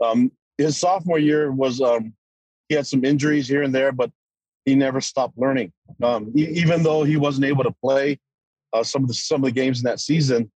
um, 0.03 0.33
his 0.59 0.79
sophomore 0.79 1.19
year 1.19 1.51
was 1.53 1.81
um, 1.81 2.15
he 2.69 2.75
had 2.75 2.87
some 2.87 3.05
injuries 3.05 3.49
here 3.49 3.63
and 3.63 3.75
there, 3.75 3.93
but 3.93 4.11
he 4.65 4.75
never 4.75 5.01
stopped 5.01 5.37
learning. 5.37 5.73
Um, 6.03 6.33
he, 6.35 6.47
even 6.47 6.83
though 6.83 7.05
he 7.05 7.17
wasn't 7.17 7.47
able 7.47 7.65
to 7.65 7.75
play 7.83 8.19
uh, 8.73 8.83
some 8.83 9.03
of 9.03 9.09
the 9.09 9.15
some 9.15 9.43
of 9.43 9.45
the 9.45 9.61
games 9.61 9.81
in 9.81 9.85
that 9.85 10.01
season, 10.01 10.51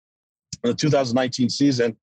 in 0.63 0.71
the 0.71 0.73
2019 0.73 1.49
season, 1.49 1.97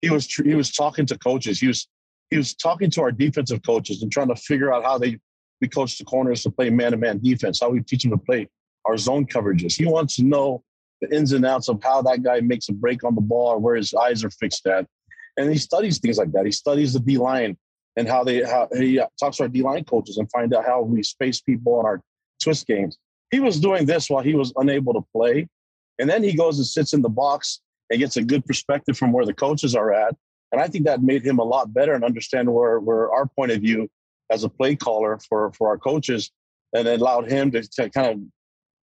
he 0.00 0.10
was 0.10 0.26
he 0.26 0.54
was 0.54 0.72
talking 0.72 1.06
to 1.06 1.18
coaches. 1.18 1.60
He 1.60 1.66
was 1.66 1.88
he 2.30 2.36
was 2.36 2.54
talking 2.54 2.90
to 2.90 3.02
our 3.02 3.12
defensive 3.12 3.62
coaches 3.62 4.02
and 4.02 4.10
trying 4.10 4.28
to 4.28 4.36
figure 4.36 4.72
out 4.72 4.84
how 4.84 4.98
they 4.98 5.18
we 5.60 5.68
coach 5.68 5.98
the 5.98 6.04
corners 6.04 6.42
to 6.42 6.50
play 6.50 6.70
man-to-man 6.70 7.20
defense, 7.22 7.60
how 7.60 7.68
we 7.68 7.82
teach 7.82 8.02
them 8.02 8.12
to 8.12 8.18
play 8.18 8.48
our 8.86 8.96
zone 8.96 9.26
coverages. 9.26 9.76
He 9.76 9.84
wants 9.84 10.16
to 10.16 10.22
know 10.24 10.62
the 11.02 11.14
ins 11.14 11.32
and 11.32 11.44
outs 11.44 11.68
of 11.68 11.82
how 11.82 12.00
that 12.02 12.22
guy 12.22 12.40
makes 12.40 12.68
a 12.68 12.72
break 12.72 13.04
on 13.04 13.14
the 13.14 13.20
ball 13.20 13.48
or 13.48 13.58
where 13.58 13.76
his 13.76 13.92
eyes 13.92 14.24
are 14.24 14.30
fixed 14.30 14.66
at. 14.66 14.86
And 15.36 15.50
he 15.50 15.58
studies 15.58 15.98
things 15.98 16.18
like 16.18 16.32
that. 16.32 16.46
He 16.46 16.52
studies 16.52 16.94
the 16.94 17.00
D 17.00 17.18
line 17.18 17.58
and 17.96 18.08
how 18.08 18.24
they 18.24 18.42
how 18.42 18.68
he 18.74 19.00
talks 19.18 19.36
to 19.38 19.44
our 19.44 19.48
D 19.48 19.62
line 19.62 19.84
coaches 19.84 20.16
and 20.16 20.30
find 20.30 20.54
out 20.54 20.64
how 20.64 20.82
we 20.82 21.02
space 21.02 21.40
people 21.40 21.80
in 21.80 21.86
our 21.86 22.00
twist 22.42 22.66
games. 22.66 22.96
He 23.30 23.40
was 23.40 23.60
doing 23.60 23.86
this 23.86 24.08
while 24.08 24.22
he 24.22 24.34
was 24.34 24.52
unable 24.56 24.94
to 24.94 25.04
play. 25.14 25.46
And 25.98 26.08
then 26.08 26.22
he 26.22 26.34
goes 26.34 26.56
and 26.58 26.66
sits 26.66 26.94
in 26.94 27.02
the 27.02 27.08
box 27.10 27.60
and 27.90 27.98
gets 27.98 28.16
a 28.16 28.22
good 28.22 28.44
perspective 28.46 28.96
from 28.96 29.12
where 29.12 29.26
the 29.26 29.34
coaches 29.34 29.74
are 29.74 29.92
at 29.92 30.14
and 30.52 30.60
I 30.60 30.68
think 30.68 30.84
that 30.86 31.02
made 31.02 31.24
him 31.24 31.38
a 31.38 31.44
lot 31.44 31.72
better 31.72 31.94
and 31.94 32.04
understand 32.04 32.52
where, 32.52 32.80
where 32.80 33.10
our 33.12 33.26
point 33.26 33.52
of 33.52 33.60
view 33.60 33.88
as 34.30 34.44
a 34.44 34.48
play 34.48 34.76
caller 34.76 35.18
for, 35.28 35.52
for 35.52 35.68
our 35.68 35.78
coaches 35.78 36.30
and 36.74 36.86
it 36.86 37.00
allowed 37.00 37.30
him 37.30 37.50
to, 37.52 37.62
to 37.62 37.90
kind 37.90 38.06
of 38.08 38.20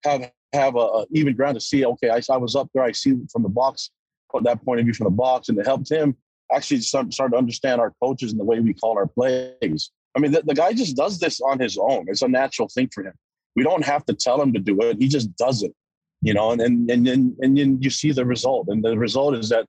have 0.04 0.30
have 0.52 0.76
a, 0.76 0.78
a, 0.78 1.06
even 1.10 1.34
ground 1.34 1.54
to 1.54 1.60
see, 1.60 1.84
okay, 1.84 2.10
I, 2.10 2.20
I 2.32 2.36
was 2.36 2.56
up 2.56 2.68
there, 2.72 2.82
I 2.82 2.92
see 2.92 3.16
from 3.32 3.42
the 3.42 3.48
box, 3.48 3.90
put 4.30 4.44
that 4.44 4.64
point 4.64 4.80
of 4.80 4.86
view 4.86 4.94
from 4.94 5.04
the 5.04 5.10
box, 5.10 5.48
and 5.48 5.58
it 5.58 5.66
helped 5.66 5.90
him 5.90 6.16
actually 6.52 6.80
start, 6.80 7.12
start 7.12 7.32
to 7.32 7.38
understand 7.38 7.80
our 7.80 7.92
coaches 8.02 8.32
and 8.32 8.40
the 8.40 8.44
way 8.44 8.60
we 8.60 8.72
call 8.72 8.96
our 8.96 9.06
plays. 9.06 9.90
I 10.16 10.20
mean, 10.20 10.32
the, 10.32 10.42
the 10.42 10.54
guy 10.54 10.72
just 10.72 10.96
does 10.96 11.18
this 11.18 11.40
on 11.40 11.58
his 11.58 11.76
own. 11.76 12.06
It's 12.08 12.22
a 12.22 12.28
natural 12.28 12.68
thing 12.68 12.88
for 12.92 13.04
him. 13.04 13.12
We 13.54 13.62
don't 13.62 13.84
have 13.84 14.04
to 14.06 14.14
tell 14.14 14.40
him 14.40 14.52
to 14.52 14.60
do 14.60 14.80
it. 14.82 14.98
He 14.98 15.08
just 15.08 15.34
does 15.36 15.62
it, 15.62 15.74
you 16.22 16.32
know, 16.32 16.52
and, 16.52 16.60
and, 16.62 16.90
and 16.90 17.34
and 17.40 17.58
then 17.58 17.82
you 17.82 17.90
see 17.90 18.12
the 18.12 18.24
result. 18.24 18.68
And 18.68 18.84
the 18.84 18.96
result 18.98 19.34
is 19.34 19.48
that 19.48 19.66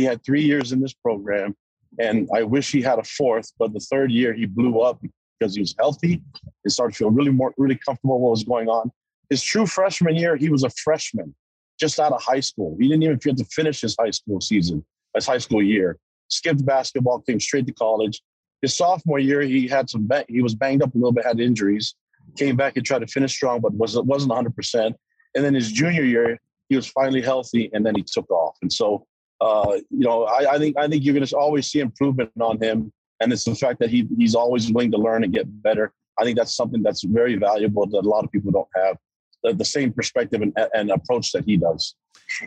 he 0.00 0.06
had 0.06 0.24
three 0.24 0.42
years 0.42 0.72
in 0.72 0.80
this 0.80 0.92
program, 0.92 1.54
and 1.98 2.28
I 2.34 2.42
wish 2.42 2.72
he 2.72 2.82
had 2.82 2.98
a 2.98 3.04
fourth. 3.04 3.52
But 3.58 3.72
the 3.72 3.80
third 3.80 4.10
year, 4.10 4.32
he 4.32 4.46
blew 4.46 4.80
up 4.80 5.00
because 5.38 5.54
he 5.54 5.60
was 5.60 5.74
healthy. 5.78 6.22
He 6.64 6.70
started 6.70 6.92
to 6.92 6.98
feel 6.98 7.10
really 7.10 7.30
more 7.30 7.52
really 7.56 7.76
comfortable 7.76 8.16
with 8.16 8.22
what 8.22 8.30
was 8.30 8.44
going 8.44 8.68
on. 8.68 8.90
His 9.28 9.42
true 9.42 9.66
freshman 9.66 10.16
year, 10.16 10.36
he 10.36 10.48
was 10.48 10.64
a 10.64 10.70
freshman, 10.70 11.34
just 11.78 12.00
out 12.00 12.12
of 12.12 12.22
high 12.22 12.40
school. 12.40 12.76
He 12.80 12.88
didn't 12.88 13.02
even 13.04 13.18
get 13.18 13.36
to 13.36 13.44
finish 13.44 13.80
his 13.80 13.96
high 13.98 14.10
school 14.10 14.40
season, 14.40 14.84
his 15.14 15.26
high 15.26 15.38
school 15.38 15.62
year. 15.62 15.98
Skipped 16.28 16.64
basketball, 16.64 17.20
came 17.20 17.40
straight 17.40 17.66
to 17.66 17.72
college, 17.72 18.22
his 18.62 18.76
sophomore 18.76 19.18
year, 19.18 19.40
he 19.42 19.66
had 19.66 19.88
some 19.88 20.08
he 20.28 20.42
was 20.42 20.54
banged 20.54 20.82
up 20.82 20.94
a 20.94 20.98
little 20.98 21.12
bit, 21.12 21.24
had 21.24 21.40
injuries, 21.40 21.94
came 22.36 22.56
back 22.56 22.76
and 22.76 22.84
tried 22.84 23.00
to 23.00 23.06
finish 23.06 23.32
strong, 23.32 23.60
but 23.60 23.72
was 23.72 23.98
wasn't 23.98 24.30
100. 24.30 24.54
percent 24.54 24.96
And 25.34 25.44
then 25.44 25.54
his 25.54 25.72
junior 25.72 26.04
year, 26.04 26.38
he 26.68 26.76
was 26.76 26.86
finally 26.86 27.22
healthy, 27.22 27.70
and 27.72 27.84
then 27.84 27.94
he 27.94 28.02
took 28.02 28.30
off. 28.30 28.56
And 28.62 28.72
so, 28.72 29.06
uh, 29.40 29.78
you 29.90 30.06
know, 30.06 30.24
I, 30.24 30.54
I 30.54 30.58
think 30.58 30.76
I 30.78 30.88
think 30.88 31.04
you're 31.04 31.14
going 31.14 31.26
to 31.26 31.36
always 31.36 31.70
see 31.70 31.80
improvement 31.80 32.30
on 32.40 32.60
him, 32.60 32.92
and 33.20 33.32
it's 33.32 33.44
the 33.44 33.54
fact 33.54 33.80
that 33.80 33.90
he 33.90 34.06
he's 34.16 34.34
always 34.34 34.70
willing 34.70 34.90
to 34.92 34.98
learn 34.98 35.24
and 35.24 35.32
get 35.32 35.46
better. 35.62 35.92
I 36.18 36.24
think 36.24 36.36
that's 36.36 36.54
something 36.54 36.82
that's 36.82 37.02
very 37.02 37.36
valuable 37.36 37.86
that 37.86 38.04
a 38.04 38.08
lot 38.08 38.24
of 38.24 38.32
people 38.32 38.52
don't 38.52 38.68
have 38.74 38.98
the, 39.42 39.54
the 39.54 39.64
same 39.64 39.92
perspective 39.92 40.42
and, 40.42 40.54
and 40.74 40.90
approach 40.90 41.32
that 41.32 41.44
he 41.44 41.56
does. 41.56 41.94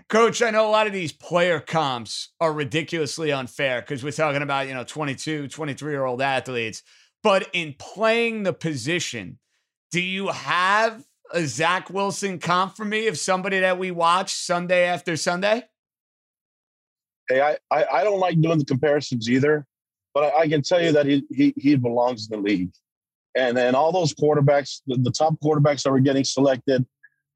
Coach, 0.09 0.41
I 0.41 0.51
know 0.51 0.67
a 0.67 0.71
lot 0.71 0.87
of 0.87 0.93
these 0.93 1.11
player 1.11 1.59
comps 1.59 2.29
are 2.39 2.53
ridiculously 2.53 3.31
unfair 3.31 3.81
because 3.81 4.03
we're 4.03 4.11
talking 4.11 4.41
about, 4.41 4.67
you 4.67 4.73
know, 4.73 4.83
22, 4.83 5.47
23 5.47 5.91
year 5.91 6.05
old 6.05 6.21
athletes. 6.21 6.83
But 7.21 7.49
in 7.53 7.75
playing 7.79 8.43
the 8.43 8.53
position, 8.53 9.39
do 9.91 10.01
you 10.01 10.27
have 10.27 11.03
a 11.33 11.45
Zach 11.45 11.89
Wilson 11.89 12.39
comp 12.39 12.75
for 12.75 12.85
me 12.85 13.07
of 13.07 13.17
somebody 13.17 13.59
that 13.59 13.77
we 13.77 13.91
watch 13.91 14.33
Sunday 14.33 14.85
after 14.85 15.17
Sunday? 15.17 15.63
Hey, 17.29 17.41
I, 17.41 17.57
I, 17.71 17.85
I 17.85 18.03
don't 18.03 18.19
like 18.19 18.39
doing 18.41 18.59
the 18.59 18.65
comparisons 18.65 19.29
either, 19.29 19.65
but 20.13 20.33
I, 20.33 20.41
I, 20.41 20.47
can 20.47 20.61
tell 20.61 20.81
you 20.81 20.91
that 20.91 21.05
he, 21.05 21.23
he, 21.31 21.53
he 21.57 21.75
belongs 21.75 22.29
in 22.29 22.41
the 22.41 22.47
league. 22.49 22.71
And 23.35 23.57
then 23.57 23.75
all 23.75 23.91
those 23.91 24.13
quarterbacks, 24.13 24.81
the, 24.85 24.97
the 24.97 25.11
top 25.11 25.35
quarterbacks 25.41 25.83
that 25.83 25.91
were 25.91 25.99
getting 25.99 26.23
selected, 26.23 26.85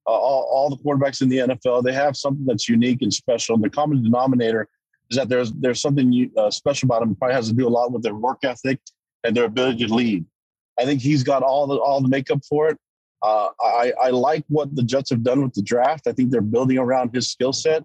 uh, 0.05 0.11
all, 0.11 0.43
all 0.43 0.69
the 0.69 0.77
quarterbacks 0.77 1.21
in 1.21 1.29
the 1.29 1.37
NFL, 1.37 1.83
they 1.83 1.93
have 1.93 2.15
something 2.15 2.45
that's 2.45 2.69
unique 2.69 3.01
and 3.01 3.13
special. 3.13 3.55
And 3.55 3.63
the 3.63 3.69
common 3.69 4.03
denominator 4.03 4.67
is 5.09 5.17
that 5.17 5.29
there's 5.29 5.51
there's 5.53 5.81
something 5.81 6.31
uh, 6.37 6.51
special 6.51 6.87
about 6.87 7.01
him. 7.01 7.15
Probably 7.15 7.33
has 7.33 7.47
to 7.49 7.53
do 7.53 7.67
a 7.67 7.69
lot 7.69 7.91
with 7.91 8.03
their 8.03 8.15
work 8.15 8.39
ethic 8.43 8.79
and 9.23 9.35
their 9.35 9.45
ability 9.45 9.87
to 9.87 9.93
lead. 9.93 10.25
I 10.79 10.85
think 10.85 11.01
he's 11.01 11.23
got 11.23 11.43
all 11.43 11.67
the 11.67 11.75
all 11.75 12.01
the 12.01 12.09
makeup 12.09 12.41
for 12.47 12.69
it. 12.69 12.77
Uh, 13.23 13.49
I, 13.59 13.93
I 14.01 14.09
like 14.11 14.43
what 14.47 14.75
the 14.75 14.83
Jets 14.83 15.09
have 15.09 15.23
done 15.23 15.41
with 15.41 15.53
the 15.53 15.63
draft. 15.63 16.07
I 16.07 16.11
think 16.11 16.29
they're 16.29 16.41
building 16.41 16.77
around 16.77 17.15
his 17.15 17.27
skill 17.27 17.51
set. 17.51 17.83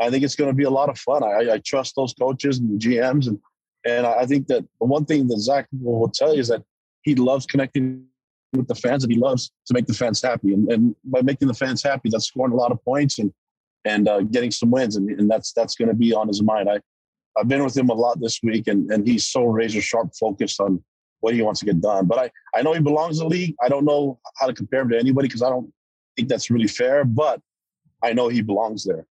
I 0.00 0.10
think 0.10 0.24
it's 0.24 0.34
going 0.34 0.50
to 0.50 0.56
be 0.56 0.64
a 0.64 0.70
lot 0.70 0.88
of 0.88 0.98
fun. 0.98 1.22
I, 1.22 1.52
I, 1.52 1.58
trust 1.58 1.94
those 1.94 2.14
coaches 2.14 2.58
and 2.58 2.80
the 2.80 2.88
GMs, 2.88 3.26
and 3.28 3.38
and 3.84 4.06
I 4.06 4.26
think 4.26 4.46
that 4.48 4.64
the 4.80 4.86
one 4.86 5.04
thing 5.04 5.28
that 5.28 5.38
Zach 5.38 5.66
will 5.80 6.08
tell 6.08 6.34
you 6.34 6.40
is 6.40 6.48
that 6.48 6.62
he 7.02 7.14
loves 7.14 7.46
connecting 7.46 8.04
with 8.52 8.66
the 8.66 8.74
fans 8.74 9.04
and 9.04 9.12
he 9.12 9.18
loves 9.18 9.52
to 9.66 9.74
make 9.74 9.86
the 9.86 9.94
fans 9.94 10.20
happy. 10.20 10.52
And, 10.52 10.70
and 10.70 10.96
by 11.04 11.22
making 11.22 11.48
the 11.48 11.54
fans 11.54 11.82
happy, 11.82 12.08
that's 12.10 12.26
scoring 12.26 12.52
a 12.52 12.56
lot 12.56 12.72
of 12.72 12.82
points 12.84 13.18
and 13.18 13.32
and 13.86 14.08
uh, 14.08 14.20
getting 14.22 14.50
some 14.50 14.70
wins. 14.70 14.96
And, 14.96 15.08
and 15.18 15.30
that's 15.30 15.52
that's 15.52 15.74
going 15.74 15.88
to 15.88 15.94
be 15.94 16.12
on 16.12 16.28
his 16.28 16.42
mind. 16.42 16.68
I 16.68 16.80
I've 17.38 17.48
been 17.48 17.62
with 17.62 17.76
him 17.76 17.88
a 17.88 17.94
lot 17.94 18.20
this 18.20 18.40
week, 18.42 18.68
and 18.68 18.90
and 18.90 19.06
he's 19.06 19.26
so 19.26 19.44
razor 19.44 19.80
sharp 19.80 20.10
focused 20.18 20.60
on 20.60 20.82
what 21.20 21.34
he 21.34 21.42
wants 21.42 21.60
to 21.60 21.66
get 21.66 21.80
done. 21.80 22.06
But 22.06 22.18
I 22.18 22.30
I 22.58 22.62
know 22.62 22.72
he 22.72 22.80
belongs 22.80 23.20
in 23.20 23.28
the 23.28 23.34
league. 23.34 23.54
I 23.62 23.68
don't 23.68 23.84
know 23.84 24.18
how 24.38 24.46
to 24.46 24.52
compare 24.54 24.80
him 24.80 24.90
to 24.90 24.98
anybody 24.98 25.28
because 25.28 25.42
I 25.42 25.50
don't 25.50 25.72
think 26.16 26.28
that's 26.28 26.50
really 26.50 26.68
fair. 26.68 27.04
But 27.04 27.40
I 28.02 28.12
know 28.12 28.28
he 28.28 28.42
belongs 28.42 28.84
there. 28.84 29.06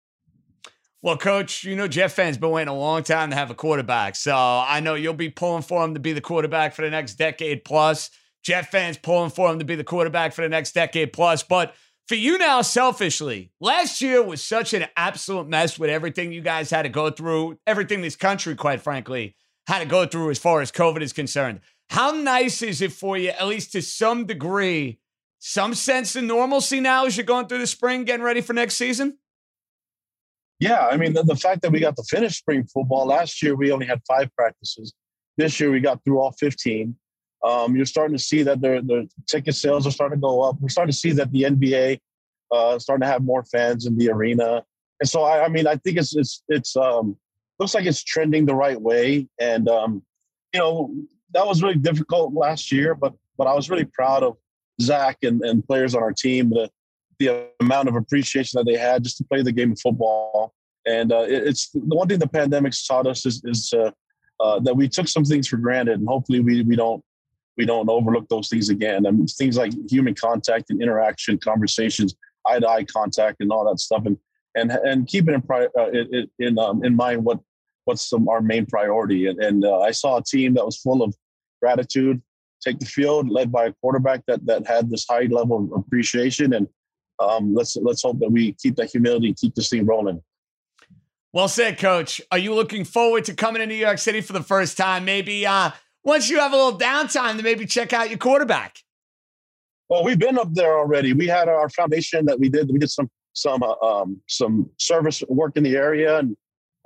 Well, 1.04 1.18
coach, 1.18 1.64
you 1.64 1.76
know 1.76 1.86
Jet 1.86 2.12
fans 2.12 2.38
been 2.38 2.48
waiting 2.48 2.72
a 2.72 2.74
long 2.74 3.02
time 3.02 3.28
to 3.28 3.36
have 3.36 3.50
a 3.50 3.54
quarterback. 3.54 4.16
So 4.16 4.34
I 4.34 4.80
know 4.80 4.94
you'll 4.94 5.12
be 5.12 5.28
pulling 5.28 5.60
for 5.60 5.84
him 5.84 5.92
to 5.92 6.00
be 6.00 6.14
the 6.14 6.22
quarterback 6.22 6.74
for 6.74 6.80
the 6.80 6.88
next 6.88 7.16
decade 7.16 7.62
plus. 7.62 8.08
Jet 8.42 8.70
fans 8.70 8.96
pulling 8.96 9.28
for 9.28 9.52
him 9.52 9.58
to 9.58 9.66
be 9.66 9.74
the 9.74 9.84
quarterback 9.84 10.32
for 10.32 10.40
the 10.40 10.48
next 10.48 10.72
decade 10.72 11.12
plus. 11.12 11.42
But 11.42 11.74
for 12.08 12.14
you 12.14 12.38
now, 12.38 12.62
selfishly, 12.62 13.52
last 13.60 14.00
year 14.00 14.22
was 14.22 14.42
such 14.42 14.72
an 14.72 14.86
absolute 14.96 15.46
mess 15.46 15.78
with 15.78 15.90
everything 15.90 16.32
you 16.32 16.40
guys 16.40 16.70
had 16.70 16.84
to 16.84 16.88
go 16.88 17.10
through, 17.10 17.58
everything 17.66 18.00
this 18.00 18.16
country, 18.16 18.54
quite 18.54 18.80
frankly, 18.80 19.36
had 19.66 19.80
to 19.80 19.86
go 19.86 20.06
through 20.06 20.30
as 20.30 20.38
far 20.38 20.62
as 20.62 20.72
COVID 20.72 21.02
is 21.02 21.12
concerned. 21.12 21.60
How 21.90 22.12
nice 22.12 22.62
is 22.62 22.80
it 22.80 22.92
for 22.92 23.18
you, 23.18 23.28
at 23.28 23.46
least 23.46 23.72
to 23.72 23.82
some 23.82 24.24
degree, 24.24 25.00
some 25.38 25.74
sense 25.74 26.16
of 26.16 26.24
normalcy 26.24 26.80
now 26.80 27.04
as 27.04 27.18
you're 27.18 27.26
going 27.26 27.46
through 27.46 27.58
the 27.58 27.66
spring, 27.66 28.04
getting 28.04 28.24
ready 28.24 28.40
for 28.40 28.54
next 28.54 28.76
season? 28.76 29.18
Yeah, 30.64 30.86
I 30.86 30.96
mean 30.96 31.12
the, 31.12 31.22
the 31.22 31.36
fact 31.36 31.60
that 31.60 31.72
we 31.72 31.78
got 31.78 31.94
to 31.96 32.02
finish 32.04 32.38
spring 32.38 32.64
football 32.64 33.04
last 33.04 33.42
year, 33.42 33.54
we 33.54 33.70
only 33.70 33.84
had 33.84 34.00
five 34.08 34.34
practices. 34.34 34.94
This 35.36 35.60
year, 35.60 35.70
we 35.70 35.78
got 35.78 36.02
through 36.02 36.18
all 36.20 36.32
15. 36.40 36.96
Um, 37.44 37.76
you're 37.76 37.84
starting 37.84 38.16
to 38.16 38.22
see 38.22 38.42
that 38.44 38.62
the 38.62 38.80
the 38.82 39.06
ticket 39.26 39.56
sales 39.56 39.86
are 39.86 39.90
starting 39.90 40.16
to 40.16 40.22
go 40.22 40.40
up. 40.40 40.56
We're 40.58 40.70
starting 40.70 40.92
to 40.92 40.96
see 40.96 41.12
that 41.12 41.30
the 41.32 41.42
NBA 41.42 41.98
uh, 42.50 42.78
starting 42.78 43.02
to 43.02 43.12
have 43.12 43.22
more 43.22 43.44
fans 43.44 43.84
in 43.84 43.98
the 43.98 44.08
arena, 44.10 44.64
and 45.00 45.08
so 45.08 45.22
I, 45.22 45.44
I 45.44 45.48
mean 45.48 45.66
I 45.66 45.76
think 45.76 45.98
it's 45.98 46.16
it's 46.16 46.42
it's 46.48 46.74
um, 46.78 47.18
looks 47.58 47.74
like 47.74 47.84
it's 47.84 48.02
trending 48.02 48.46
the 48.46 48.54
right 48.54 48.80
way. 48.80 49.28
And 49.38 49.68
um, 49.68 50.02
you 50.54 50.60
know 50.60 50.94
that 51.34 51.46
was 51.46 51.62
really 51.62 51.76
difficult 51.76 52.32
last 52.32 52.72
year, 52.72 52.94
but 52.94 53.12
but 53.36 53.46
I 53.46 53.52
was 53.52 53.68
really 53.68 53.84
proud 53.84 54.22
of 54.22 54.38
Zach 54.80 55.18
and, 55.22 55.42
and 55.42 55.62
players 55.66 55.94
on 55.94 56.02
our 56.02 56.14
team. 56.14 56.48
The 56.48 56.70
the 57.18 57.48
amount 57.60 57.88
of 57.88 57.96
appreciation 57.96 58.58
that 58.58 58.64
they 58.64 58.78
had 58.78 59.02
just 59.02 59.18
to 59.18 59.24
play 59.24 59.42
the 59.42 59.52
game 59.52 59.72
of 59.72 59.80
football. 59.80 60.54
And 60.86 61.12
uh, 61.12 61.22
it, 61.22 61.48
it's 61.48 61.70
the 61.70 61.96
one 61.96 62.08
thing 62.08 62.18
the 62.18 62.28
pandemic's 62.28 62.86
taught 62.86 63.06
us 63.06 63.24
is, 63.24 63.42
is 63.44 63.72
uh, 63.72 63.90
uh, 64.40 64.60
that 64.60 64.76
we 64.76 64.88
took 64.88 65.08
some 65.08 65.24
things 65.24 65.48
for 65.48 65.56
granted, 65.56 65.98
and 65.98 66.08
hopefully 66.08 66.40
we 66.40 66.62
we 66.62 66.76
don't 66.76 67.02
we 67.56 67.64
don't 67.64 67.88
overlook 67.88 68.28
those 68.28 68.48
things 68.48 68.68
again. 68.68 69.06
I 69.06 69.10
mean, 69.10 69.26
things 69.26 69.56
like 69.56 69.72
human 69.88 70.14
contact 70.14 70.70
and 70.70 70.82
interaction, 70.82 71.38
conversations, 71.38 72.14
eye 72.46 72.58
to 72.58 72.68
eye 72.68 72.84
contact, 72.84 73.40
and 73.40 73.50
all 73.50 73.64
that 73.68 73.78
stuff, 73.78 74.04
and 74.04 74.18
and 74.54 74.70
and 74.70 75.06
keeping 75.06 75.34
in 75.34 75.42
pri- 75.42 75.68
uh, 75.78 75.90
in 75.90 76.28
in, 76.38 76.58
um, 76.58 76.84
in 76.84 76.94
mind 76.96 77.24
what 77.24 77.38
what's 77.84 78.08
some, 78.08 78.28
our 78.28 78.40
main 78.40 78.66
priority. 78.66 79.26
And, 79.26 79.38
and 79.42 79.64
uh, 79.64 79.80
I 79.80 79.90
saw 79.90 80.16
a 80.16 80.22
team 80.22 80.54
that 80.54 80.64
was 80.64 80.78
full 80.78 81.02
of 81.02 81.14
gratitude 81.60 82.20
take 82.64 82.78
the 82.78 82.86
field, 82.86 83.28
led 83.28 83.52
by 83.52 83.66
a 83.66 83.72
quarterback 83.72 84.24
that 84.26 84.44
that 84.46 84.66
had 84.66 84.90
this 84.90 85.06
high 85.08 85.28
level 85.30 85.64
of 85.64 85.80
appreciation 85.80 86.54
and 86.54 86.66
um, 87.18 87.54
let's 87.54 87.76
let's 87.76 88.02
hope 88.02 88.18
that 88.20 88.30
we 88.30 88.52
keep 88.52 88.76
that 88.76 88.90
humility, 88.90 89.32
keep 89.34 89.54
this 89.54 89.68
thing 89.68 89.86
rolling. 89.86 90.22
Well 91.32 91.48
said, 91.48 91.78
Coach. 91.78 92.20
Are 92.30 92.38
you 92.38 92.54
looking 92.54 92.84
forward 92.84 93.24
to 93.24 93.34
coming 93.34 93.60
to 93.60 93.66
New 93.66 93.74
York 93.74 93.98
City 93.98 94.20
for 94.20 94.32
the 94.32 94.42
first 94.42 94.76
time? 94.76 95.04
Maybe 95.04 95.44
uh, 95.46 95.70
once 96.04 96.30
you 96.30 96.38
have 96.38 96.52
a 96.52 96.56
little 96.56 96.78
downtime, 96.78 97.36
to 97.36 97.42
maybe 97.42 97.66
check 97.66 97.92
out 97.92 98.08
your 98.08 98.18
quarterback. 98.18 98.78
Well, 99.88 100.04
we've 100.04 100.18
been 100.18 100.38
up 100.38 100.54
there 100.54 100.78
already. 100.78 101.12
We 101.12 101.26
had 101.26 101.48
our 101.48 101.68
foundation 101.68 102.24
that 102.26 102.38
we 102.38 102.48
did. 102.48 102.70
We 102.70 102.78
did 102.78 102.90
some 102.90 103.10
some 103.32 103.62
uh, 103.62 103.74
um, 103.80 104.20
some 104.28 104.70
service 104.78 105.22
work 105.28 105.56
in 105.56 105.64
the 105.64 105.76
area 105.76 106.18
and, 106.18 106.36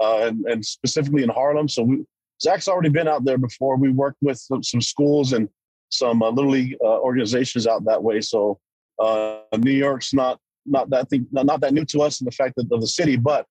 uh, 0.01 0.19
and, 0.23 0.45
and 0.47 0.65
specifically 0.65 1.23
in 1.23 1.29
Harlem. 1.29 1.69
So 1.69 1.83
we, 1.83 2.05
Zach's 2.41 2.69
already 2.69 2.89
been 2.89 3.09
out 3.09 3.25
there 3.25 3.39
before. 3.39 3.77
We 3.77 3.91
worked 3.91 4.19
with 4.23 4.39
some, 4.39 4.63
some 4.63 4.81
schools 4.81 5.33
and 5.33 5.49
some 5.91 6.23
uh, 6.23 6.31
little 6.31 6.51
league 6.51 6.77
uh, 6.83 7.01
organizations 7.01 7.67
out 7.67 7.85
that 7.85 8.03
way. 8.03 8.21
So 8.21 8.61
uh, 8.99 9.41
New 9.57 9.73
York's 9.73 10.13
not 10.13 10.39
not 10.67 10.91
that 10.91 11.09
thing, 11.09 11.27
not 11.33 11.61
that 11.61 11.73
new 11.73 11.85
to 11.87 12.03
us 12.03 12.21
in 12.21 12.27
the 12.27 12.31
fact 12.31 12.55
that 12.57 12.71
of 12.71 12.81
the 12.81 12.87
city, 12.87 13.17
but 13.17 13.47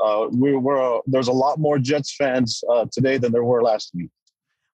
uh, 0.00 0.28
we 0.30 0.52
were 0.52 0.98
uh, 0.98 1.00
there's 1.06 1.28
a 1.28 1.32
lot 1.32 1.58
more 1.58 1.78
Jets 1.78 2.14
fans 2.14 2.62
uh, 2.70 2.86
today 2.92 3.18
than 3.18 3.32
there 3.32 3.44
were 3.44 3.62
last 3.62 3.90
week. 3.94 4.10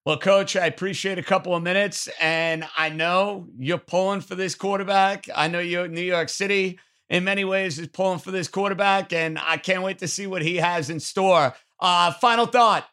Well, 0.05 0.17
coach, 0.17 0.55
I 0.55 0.65
appreciate 0.65 1.19
a 1.19 1.23
couple 1.23 1.55
of 1.55 1.61
minutes, 1.61 2.09
and 2.21 2.65
I 2.77 2.89
know 2.89 3.47
you're 3.57 3.77
pulling 3.77 4.21
for 4.21 4.35
this 4.35 4.55
quarterback. 4.55 5.27
I 5.35 5.47
know 5.47 5.59
you're 5.59 5.87
New 5.87 6.01
York 6.01 6.29
City 6.29 6.79
in 7.09 7.23
many 7.23 7.43
ways 7.43 7.79
is 7.79 7.87
pulling 7.87 8.19
for 8.19 8.31
this 8.31 8.47
quarterback, 8.47 9.11
and 9.13 9.37
I 9.39 9.57
can't 9.57 9.83
wait 9.83 9.99
to 9.99 10.07
see 10.07 10.27
what 10.27 10.41
he 10.41 10.57
has 10.57 10.89
in 10.89 10.99
store. 10.99 11.55
Uh, 11.79 12.11
final 12.13 12.45
thought. 12.45 12.87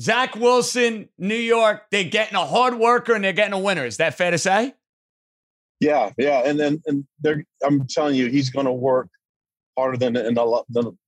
Zach 0.00 0.36
Wilson, 0.36 1.08
New 1.18 1.34
York, 1.34 1.82
they're 1.90 2.04
getting 2.04 2.36
a 2.36 2.46
hard 2.46 2.78
worker 2.78 3.14
and 3.14 3.24
they're 3.24 3.32
getting 3.32 3.52
a 3.52 3.58
winner. 3.58 3.84
Is 3.84 3.96
that 3.96 4.14
fair 4.14 4.30
to 4.30 4.38
say? 4.38 4.74
Yeah, 5.80 6.10
yeah, 6.18 6.42
and 6.44 6.58
then 6.58 6.82
and 6.86 7.04
they're 7.20 7.44
I'm 7.64 7.86
telling 7.86 8.16
you, 8.16 8.26
he's 8.28 8.50
going 8.50 8.66
to 8.66 8.72
work 8.72 9.08
harder 9.76 9.96
than 9.96 10.16
and 10.16 10.36
a 10.36 10.42
lot 10.42 10.66
than 10.68 10.98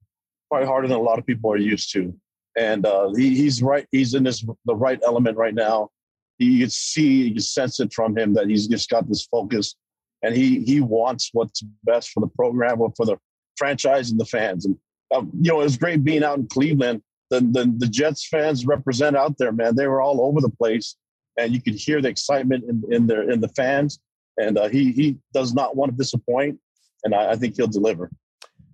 probably 0.49 0.67
harder 0.67 0.87
than 0.87 0.97
a 0.97 1.03
lot 1.03 1.19
of 1.19 1.27
people 1.27 1.53
are 1.53 1.57
used 1.57 1.93
to. 1.93 2.15
And 2.57 2.87
uh, 2.87 3.13
he, 3.15 3.35
he's 3.35 3.63
right. 3.63 3.87
He's 3.91 4.15
in 4.15 4.23
this 4.23 4.45
the 4.67 4.77
right 4.77 5.01
element 5.05 5.37
right 5.37 5.55
now. 5.55 5.89
You 6.39 6.61
can 6.61 6.71
see, 6.71 7.25
you 7.25 7.33
can 7.33 7.43
sense 7.43 7.81
it 7.81 7.93
from 7.93 8.17
him 8.17 8.33
that 8.35 8.49
he's 8.49 8.67
just 8.67 8.89
got 8.89 9.09
this 9.09 9.27
focus, 9.27 9.75
and 10.23 10.35
he 10.37 10.61
he 10.61 10.81
wants 10.81 11.31
what's 11.33 11.63
best 11.83 12.11
for 12.11 12.21
the 12.21 12.29
program 12.29 12.81
or 12.81 12.93
for 12.97 13.07
the 13.07 13.17
franchise 13.57 14.11
and 14.11 14.21
the 14.21 14.25
fans. 14.25 14.67
And 14.67 14.77
um, 15.13 15.31
you 15.41 15.51
know, 15.51 15.61
it 15.61 15.65
was 15.65 15.77
great 15.77 16.05
being 16.05 16.23
out 16.23 16.39
in 16.39 16.47
Cleveland. 16.47 17.03
The, 17.31 17.41
the 17.41 17.75
the 17.77 17.89
Jets 17.89 18.29
fans 18.29 18.67
represent 18.67 19.17
out 19.17 19.37
there, 19.39 19.53
man. 19.53 19.75
They 19.75 19.89
were 19.89 20.01
all 20.01 20.21
over 20.21 20.41
the 20.41 20.49
place, 20.49 20.95
and 21.37 21.53
you 21.53 21.61
could 21.61 21.75
hear 21.75 22.01
the 22.01 22.09
excitement 22.09 22.65
in, 22.69 22.85
in 22.93 23.07
their 23.09 23.29
in 23.29 23.41
the 23.41 23.49
fans 23.49 23.99
and 24.41 24.59
uh, 24.59 24.69
he 24.69 24.93
he 24.93 25.17
does 25.33 25.55
not 25.55 25.77
want 25.77 25.93
to 25.93 25.97
disappoint, 25.97 26.59
and 27.05 27.15
I, 27.15 27.33
I 27.33 27.37
think 27.37 27.57
he'll 27.57 27.67
deliver. 27.67 28.11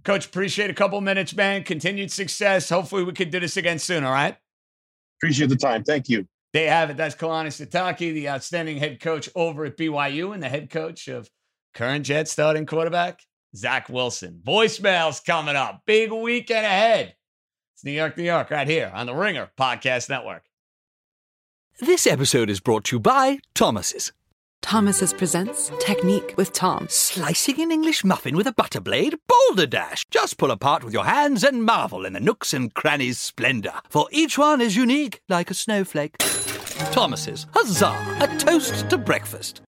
Coach, 0.04 0.26
appreciate 0.26 0.70
a 0.70 0.74
couple 0.74 1.00
minutes, 1.00 1.34
man. 1.34 1.64
Continued 1.64 2.12
success. 2.12 2.68
Hopefully, 2.68 3.02
we 3.02 3.12
can 3.12 3.28
do 3.30 3.40
this 3.40 3.56
again 3.56 3.78
soon. 3.78 4.04
All 4.04 4.12
right. 4.12 4.36
Appreciate 5.18 5.48
the 5.48 5.56
time. 5.56 5.82
Thank 5.82 6.08
you. 6.08 6.26
They 6.52 6.66
have 6.66 6.90
it. 6.90 6.96
That's 6.96 7.14
Kalani 7.14 7.48
Sitake, 7.48 8.14
the 8.14 8.28
outstanding 8.28 8.78
head 8.78 9.00
coach 9.00 9.28
over 9.34 9.64
at 9.64 9.76
BYU 9.76 10.32
and 10.32 10.42
the 10.42 10.48
head 10.48 10.70
coach 10.70 11.08
of 11.08 11.28
current 11.74 12.06
Jet 12.06 12.28
starting 12.28 12.66
quarterback, 12.66 13.20
Zach 13.54 13.88
Wilson. 13.88 14.40
Voicemails 14.46 15.24
coming 15.24 15.56
up. 15.56 15.82
Big 15.86 16.12
weekend 16.12 16.64
ahead. 16.64 17.14
It's 17.74 17.84
New 17.84 17.90
York, 17.90 18.16
New 18.16 18.24
York, 18.24 18.50
right 18.50 18.68
here 18.68 18.90
on 18.94 19.06
the 19.06 19.14
Ringer 19.14 19.50
Podcast 19.58 20.08
Network. 20.08 20.44
This 21.80 22.06
episode 22.06 22.48
is 22.48 22.60
brought 22.60 22.84
to 22.84 22.96
you 22.96 23.00
by 23.00 23.40
Thomas's. 23.54 24.12
Thomas's 24.66 25.12
presents 25.12 25.70
Technique 25.78 26.34
with 26.36 26.52
Tom. 26.52 26.88
Slicing 26.90 27.60
an 27.60 27.70
English 27.70 28.02
muffin 28.02 28.36
with 28.36 28.48
a 28.48 28.52
butter 28.52 28.80
blade? 28.80 29.14
Boulder 29.28 29.64
Dash! 29.64 30.04
Just 30.10 30.38
pull 30.38 30.50
apart 30.50 30.82
with 30.82 30.92
your 30.92 31.04
hands 31.04 31.44
and 31.44 31.62
marvel 31.62 32.04
in 32.04 32.14
the 32.14 32.18
nooks 32.18 32.52
and 32.52 32.74
crannies' 32.74 33.20
splendor, 33.20 33.74
for 33.88 34.08
each 34.10 34.36
one 34.36 34.60
is 34.60 34.74
unique 34.74 35.20
like 35.28 35.52
a 35.52 35.54
snowflake. 35.54 36.18
Thomas's, 36.90 37.46
huzzah! 37.54 37.94
A 38.20 38.38
toast 38.38 38.90
to 38.90 38.98
breakfast. 38.98 39.60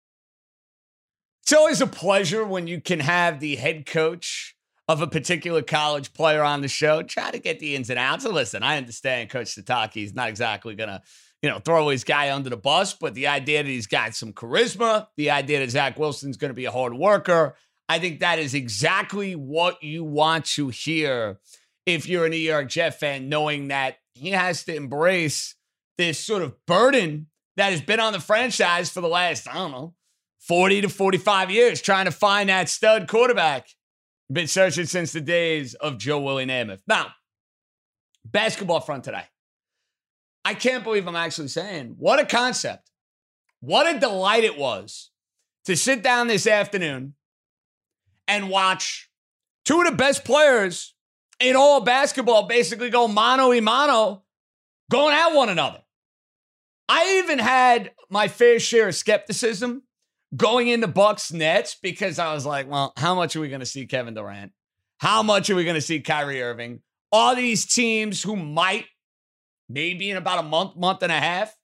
It's 1.43 1.53
always 1.53 1.79
a 1.79 1.85
pleasure 1.85 2.43
when 2.43 2.65
you 2.65 2.81
can 2.81 3.01
have 3.01 3.39
the 3.39 3.55
head 3.55 3.85
coach 3.85 4.55
of 4.87 5.03
a 5.03 5.07
particular 5.07 5.61
college 5.61 6.11
player 6.13 6.41
on 6.41 6.61
the 6.61 6.67
show. 6.67 7.03
Try 7.03 7.29
to 7.29 7.37
get 7.37 7.59
the 7.59 7.75
ins 7.75 7.91
and 7.91 7.99
outs. 7.99 8.25
And 8.25 8.33
listen, 8.33 8.63
I 8.63 8.77
understand 8.77 9.29
Coach 9.29 9.53
Sitake 9.53 10.03
is 10.03 10.15
not 10.15 10.29
exactly 10.29 10.73
going 10.73 10.89
to, 10.89 11.03
you 11.41 11.49
know, 11.49 11.59
throw 11.59 11.89
his 11.89 12.03
guy 12.03 12.33
under 12.33 12.49
the 12.49 12.57
bus, 12.57 12.93
but 12.93 13.13
the 13.13 13.27
idea 13.27 13.63
that 13.63 13.69
he's 13.69 13.88
got 13.88 14.15
some 14.15 14.33
charisma, 14.33 15.07
the 15.17 15.31
idea 15.31 15.59
that 15.59 15.69
Zach 15.69 15.97
Wilson's 15.99 16.38
going 16.38 16.49
to 16.49 16.55
be 16.55 16.65
a 16.65 16.71
hard 16.71 16.93
worker, 16.93 17.55
I 17.89 17.99
think 17.99 18.19
that 18.19 18.39
is 18.39 18.53
exactly 18.53 19.35
what 19.35 19.81
you 19.83 20.03
want 20.03 20.45
to 20.45 20.69
hear 20.69 21.39
if 21.85 22.07
you're 22.07 22.25
a 22.25 22.29
New 22.29 22.35
York 22.35 22.69
Jet 22.69 22.99
fan, 22.99 23.29
knowing 23.29 23.69
that 23.69 23.97
he 24.13 24.31
has 24.31 24.65
to 24.65 24.75
embrace 24.75 25.55
this 25.97 26.19
sort 26.19 26.41
of 26.41 26.53
burden 26.65 27.27
that 27.55 27.71
has 27.71 27.81
been 27.81 27.99
on 27.99 28.13
the 28.13 28.19
franchise 28.19 28.89
for 28.89 29.01
the 29.01 29.07
last, 29.07 29.47
I 29.47 29.53
don't 29.53 29.71
know, 29.71 29.95
40 30.39 30.81
to 30.81 30.89
45 30.89 31.49
years, 31.51 31.81
trying 31.81 32.05
to 32.05 32.11
find 32.11 32.49
that 32.49 32.69
stud 32.69 33.07
quarterback. 33.07 33.69
Been 34.31 34.47
searching 34.47 34.85
since 34.85 35.13
the 35.13 35.21
days 35.21 35.73
of 35.75 35.97
Joe 35.97 36.19
Willie 36.19 36.45
Namath. 36.45 36.81
Now, 36.85 37.13
basketball 38.25 38.81
front 38.81 39.05
today. 39.05 39.23
I 40.47 40.53
can't 40.53 40.85
believe 40.85 41.05
I'm 41.05 41.15
actually 41.17 41.49
saying 41.49 41.95
what 41.97 42.21
a 42.21 42.25
concept. 42.25 42.89
What 43.59 43.93
a 43.93 43.99
delight 43.99 44.45
it 44.45 44.57
was 44.57 45.11
to 45.65 45.75
sit 45.75 46.01
down 46.01 46.27
this 46.27 46.47
afternoon 46.47 47.15
and 48.29 48.49
watch 48.49 49.09
two 49.65 49.81
of 49.81 49.87
the 49.87 49.91
best 49.91 50.23
players 50.23 50.95
in 51.41 51.57
all 51.57 51.81
basketball 51.81 52.47
basically 52.47 52.89
go 52.89 53.09
mano 53.09 53.51
a 53.51 53.59
mano 53.59 54.23
going 54.89 55.13
at 55.13 55.33
one 55.33 55.49
another. 55.49 55.81
I 56.87 57.21
even 57.21 57.39
had 57.39 57.91
my 58.09 58.29
fair 58.29 58.57
share 58.61 58.87
of 58.87 58.95
skepticism 58.95 59.83
going 60.33 60.69
into 60.69 60.87
Bucks 60.87 61.33
Nets 61.33 61.75
because 61.83 62.19
I 62.19 62.33
was 62.33 62.45
like, 62.45 62.69
well, 62.69 62.93
how 62.95 63.15
much 63.15 63.35
are 63.35 63.41
we 63.41 63.49
going 63.49 63.59
to 63.59 63.65
see 63.65 63.85
Kevin 63.85 64.13
Durant? 64.13 64.53
How 64.99 65.23
much 65.23 65.49
are 65.49 65.55
we 65.55 65.65
going 65.65 65.75
to 65.75 65.81
see 65.81 65.99
Kyrie 65.99 66.41
Irving? 66.41 66.79
All 67.11 67.35
these 67.35 67.65
teams 67.65 68.23
who 68.23 68.37
might, 68.37 68.85
maybe 69.70 70.09
in 70.09 70.18
about 70.18 70.39
a 70.39 70.43
month, 70.43 70.76
month 70.76 71.03
and 71.03 71.11
a 71.11 71.20
half, 71.20 71.55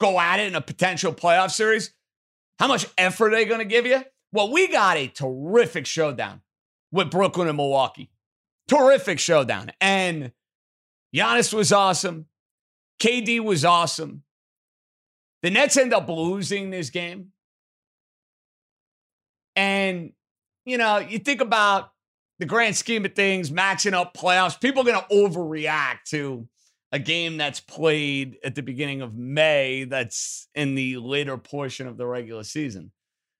go 0.00 0.18
at 0.18 0.40
it 0.40 0.48
in 0.48 0.54
a 0.54 0.60
potential 0.60 1.12
playoff 1.12 1.50
series. 1.50 1.92
How 2.58 2.68
much 2.68 2.86
effort 2.96 3.32
are 3.32 3.36
they 3.36 3.44
going 3.44 3.60
to 3.60 3.64
give 3.64 3.86
you? 3.86 4.02
Well, 4.32 4.50
we 4.50 4.68
got 4.68 4.96
a 4.96 5.08
terrific 5.08 5.86
showdown 5.86 6.40
with 6.90 7.10
Brooklyn 7.10 7.48
and 7.48 7.56
Milwaukee. 7.56 8.10
Terrific 8.68 9.18
showdown. 9.18 9.72
And 9.80 10.32
Giannis 11.14 11.52
was 11.52 11.72
awesome. 11.72 12.26
KD 13.00 13.40
was 13.40 13.64
awesome. 13.64 14.22
The 15.42 15.50
Nets 15.50 15.76
end 15.76 15.92
up 15.92 16.08
losing 16.08 16.70
this 16.70 16.90
game. 16.90 17.32
And, 19.56 20.12
you 20.64 20.78
know, 20.78 20.98
you 20.98 21.18
think 21.18 21.40
about 21.40 21.92
the 22.38 22.46
grand 22.46 22.76
scheme 22.76 23.04
of 23.04 23.14
things, 23.14 23.50
matching 23.50 23.92
up 23.92 24.14
playoffs, 24.14 24.60
people 24.60 24.82
are 24.82 24.92
going 24.92 25.00
to 25.00 25.14
overreact 25.14 26.04
to 26.06 26.48
a 26.92 26.98
game 26.98 27.38
that's 27.38 27.58
played 27.58 28.36
at 28.44 28.54
the 28.54 28.62
beginning 28.62 29.00
of 29.00 29.14
May 29.14 29.84
that's 29.84 30.46
in 30.54 30.74
the 30.74 30.98
later 30.98 31.38
portion 31.38 31.88
of 31.88 31.96
the 31.96 32.06
regular 32.06 32.44
season. 32.44 32.92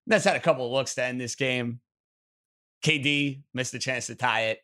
Nets 0.07 0.25
had 0.25 0.37
a 0.37 0.41
couple 0.41 0.67
of 0.67 0.73
looks 0.73 0.95
to 0.95 1.05
end 1.05 1.21
this 1.21 1.35
game. 1.35 1.81
KD 2.83 3.43
missed 3.53 3.75
a 3.75 3.79
chance 3.79 4.07
to 4.07 4.15
tie 4.15 4.47
it. 4.47 4.59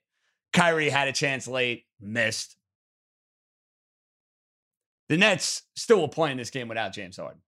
Kyrie 0.53 0.89
had 0.89 1.07
a 1.07 1.13
chance 1.13 1.47
late, 1.47 1.85
missed. 2.01 2.57
The 5.11 5.19
Nets 5.19 5.63
still 5.77 6.01
were 6.01 6.09
playing 6.09 6.39
this 6.39 6.51
game 6.51 6.69
without 6.69 6.93
James 6.93 7.19
Harden. 7.19 7.43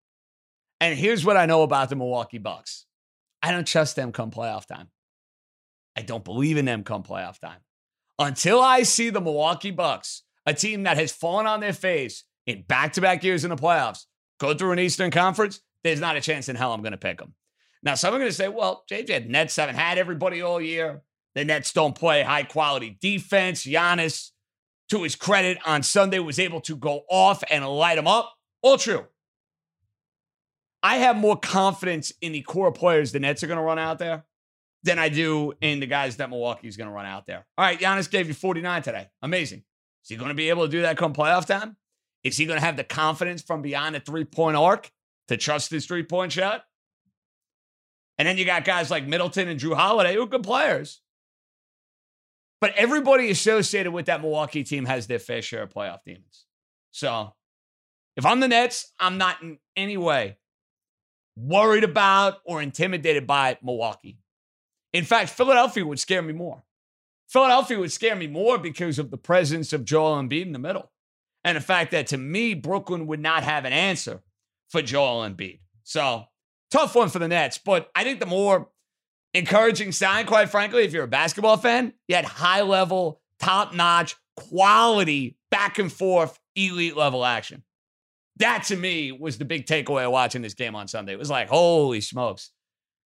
And 0.80 0.98
here's 0.98 1.24
what 1.24 1.36
I 1.36 1.46
know 1.46 1.62
about 1.62 1.88
the 1.88 1.96
Milwaukee 1.96 2.38
Bucks. 2.38 2.86
I 3.42 3.52
don't 3.52 3.66
trust 3.66 3.96
them 3.96 4.12
come 4.12 4.30
playoff 4.30 4.66
time. 4.66 4.88
I 5.96 6.02
don't 6.02 6.24
believe 6.24 6.56
in 6.56 6.66
them 6.66 6.84
come 6.84 7.02
playoff 7.02 7.38
time. 7.38 7.60
Until 8.18 8.60
I 8.60 8.82
see 8.82 9.10
the 9.10 9.20
Milwaukee 9.20 9.70
Bucks, 9.70 10.22
a 10.46 10.54
team 10.54 10.84
that 10.84 10.96
has 10.96 11.12
fallen 11.12 11.46
on 11.46 11.60
their 11.60 11.72
face 11.72 12.24
in 12.46 12.62
back 12.62 12.94
to 12.94 13.00
back 13.00 13.22
years 13.22 13.44
in 13.44 13.50
the 13.50 13.56
playoffs, 13.56 14.06
go 14.38 14.54
through 14.54 14.72
an 14.72 14.78
Eastern 14.78 15.10
Conference, 15.10 15.60
there's 15.84 16.00
not 16.00 16.16
a 16.16 16.20
chance 16.20 16.48
in 16.48 16.56
hell 16.56 16.72
I'm 16.72 16.82
going 16.82 16.92
to 16.92 16.98
pick 16.98 17.18
them. 17.18 17.34
Now, 17.82 17.94
some 17.94 18.14
are 18.14 18.18
going 18.18 18.30
to 18.30 18.36
say, 18.36 18.48
well, 18.48 18.84
JJ, 18.90 19.28
Nets 19.28 19.56
haven't 19.56 19.76
had 19.76 19.98
everybody 19.98 20.42
all 20.42 20.60
year. 20.60 21.02
The 21.34 21.44
Nets 21.44 21.72
don't 21.72 21.94
play 21.94 22.22
high 22.22 22.42
quality 22.42 22.98
defense. 23.00 23.64
Giannis, 23.64 24.30
to 24.90 25.02
his 25.02 25.16
credit, 25.16 25.58
on 25.64 25.82
Sunday 25.82 26.18
was 26.18 26.38
able 26.38 26.60
to 26.62 26.76
go 26.76 27.02
off 27.08 27.42
and 27.50 27.66
light 27.66 27.94
them 27.94 28.06
up. 28.06 28.34
All 28.62 28.76
true. 28.76 29.06
I 30.82 30.96
have 30.96 31.16
more 31.16 31.36
confidence 31.36 32.12
in 32.20 32.32
the 32.32 32.42
core 32.42 32.72
players 32.72 33.12
the 33.12 33.20
Nets 33.20 33.42
are 33.42 33.46
going 33.46 33.58
to 33.58 33.62
run 33.62 33.78
out 33.78 33.98
there 33.98 34.24
than 34.82 34.98
I 34.98 35.08
do 35.10 35.52
in 35.60 35.80
the 35.80 35.86
guys 35.86 36.16
that 36.16 36.30
Milwaukee's 36.30 36.76
going 36.76 36.88
to 36.88 36.94
run 36.94 37.06
out 37.06 37.26
there. 37.26 37.46
All 37.56 37.64
right, 37.64 37.78
Giannis 37.78 38.10
gave 38.10 38.28
you 38.28 38.34
49 38.34 38.82
today. 38.82 39.08
Amazing. 39.22 39.62
Is 40.02 40.08
he 40.08 40.16
going 40.16 40.28
to 40.30 40.34
be 40.34 40.48
able 40.48 40.64
to 40.64 40.70
do 40.70 40.82
that 40.82 40.96
come 40.96 41.12
playoff 41.12 41.46
time? 41.46 41.76
Is 42.22 42.36
he 42.36 42.46
going 42.46 42.58
to 42.58 42.64
have 42.64 42.76
the 42.76 42.84
confidence 42.84 43.42
from 43.42 43.62
beyond 43.62 43.94
the 43.94 44.00
three 44.00 44.24
point 44.24 44.56
arc 44.56 44.90
to 45.28 45.36
trust 45.36 45.70
his 45.70 45.86
three 45.86 46.02
point 46.02 46.32
shot? 46.32 46.64
And 48.18 48.28
then 48.28 48.36
you 48.36 48.44
got 48.44 48.64
guys 48.64 48.90
like 48.90 49.06
Middleton 49.06 49.48
and 49.48 49.58
Jrue 49.58 49.74
Holiday 49.74 50.14
who 50.14 50.22
are 50.22 50.26
good 50.26 50.42
players. 50.42 51.00
But 52.60 52.74
everybody 52.76 53.30
associated 53.30 53.92
with 53.92 54.06
that 54.06 54.20
Milwaukee 54.20 54.64
team 54.64 54.84
has 54.84 55.06
their 55.06 55.18
fair 55.18 55.40
share 55.40 55.62
of 55.62 55.70
playoff 55.70 56.00
demons. 56.04 56.44
So 56.90 57.32
if 58.16 58.26
I'm 58.26 58.40
the 58.40 58.48
Nets, 58.48 58.92
I'm 59.00 59.16
not 59.16 59.40
in 59.40 59.58
any 59.76 59.96
way 59.96 60.36
worried 61.36 61.84
about 61.84 62.40
or 62.44 62.60
intimidated 62.60 63.26
by 63.26 63.56
Milwaukee. 63.62 64.18
In 64.92 65.04
fact, 65.04 65.30
Philadelphia 65.30 65.86
would 65.86 65.98
scare 65.98 66.20
me 66.20 66.32
more. 66.32 66.62
Philadelphia 67.30 67.78
would 67.78 67.92
scare 67.92 68.16
me 68.16 68.26
more 68.26 68.58
because 68.58 68.98
of 68.98 69.10
the 69.10 69.16
presence 69.16 69.72
of 69.72 69.84
Joel 69.84 70.20
Embiid 70.20 70.42
in 70.42 70.52
the 70.52 70.58
middle. 70.58 70.90
And 71.44 71.56
the 71.56 71.60
fact 71.60 71.92
that 71.92 72.08
to 72.08 72.18
me, 72.18 72.54
Brooklyn 72.54 73.06
would 73.06 73.20
not 73.20 73.44
have 73.44 73.64
an 73.64 73.72
answer 73.72 74.20
for 74.68 74.82
Joel 74.82 75.28
Embiid. 75.28 75.60
So 75.84 76.24
tough 76.72 76.94
one 76.94 77.08
for 77.08 77.20
the 77.20 77.28
Nets. 77.28 77.56
But 77.56 77.88
I 77.94 78.02
think 78.02 78.18
the 78.18 78.26
more 78.26 78.68
encouraging 79.32 79.92
sign, 79.92 80.26
quite 80.26 80.50
frankly, 80.50 80.82
if 80.82 80.92
you're 80.92 81.04
a 81.04 81.08
basketball 81.08 81.56
fan, 81.56 81.92
you 82.08 82.16
had 82.16 82.24
high 82.24 82.62
level, 82.62 83.20
top 83.38 83.74
notch, 83.74 84.16
quality, 84.36 85.36
back 85.52 85.78
and 85.78 85.92
forth, 85.92 86.38
elite 86.56 86.96
level 86.96 87.24
action. 87.24 87.62
That 88.38 88.64
to 88.64 88.76
me 88.76 89.12
was 89.12 89.38
the 89.38 89.44
big 89.44 89.66
takeaway 89.66 90.10
watching 90.10 90.42
this 90.42 90.54
game 90.54 90.74
on 90.74 90.88
Sunday. 90.88 91.12
It 91.12 91.18
was 91.18 91.30
like, 91.30 91.48
holy 91.48 92.00
smokes. 92.00 92.50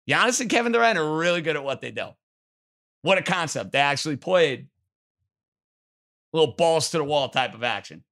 Giannis 0.10 0.42
and 0.42 0.50
Kevin 0.50 0.72
Durant 0.72 0.98
are 0.98 1.18
really 1.18 1.42
good 1.42 1.56
at 1.56 1.64
what 1.64 1.82
they 1.82 1.92
do. 1.92 2.10
What 3.02 3.18
a 3.18 3.22
concept. 3.22 3.72
They 3.72 3.80
actually 3.80 4.18
played 4.18 4.68
a 6.34 6.38
little 6.38 6.56
balls 6.56 6.90
to 6.92 6.98
the 6.98 7.04
wall 7.04 7.30
type 7.30 7.54
of 7.54 7.64
action. 7.64 8.04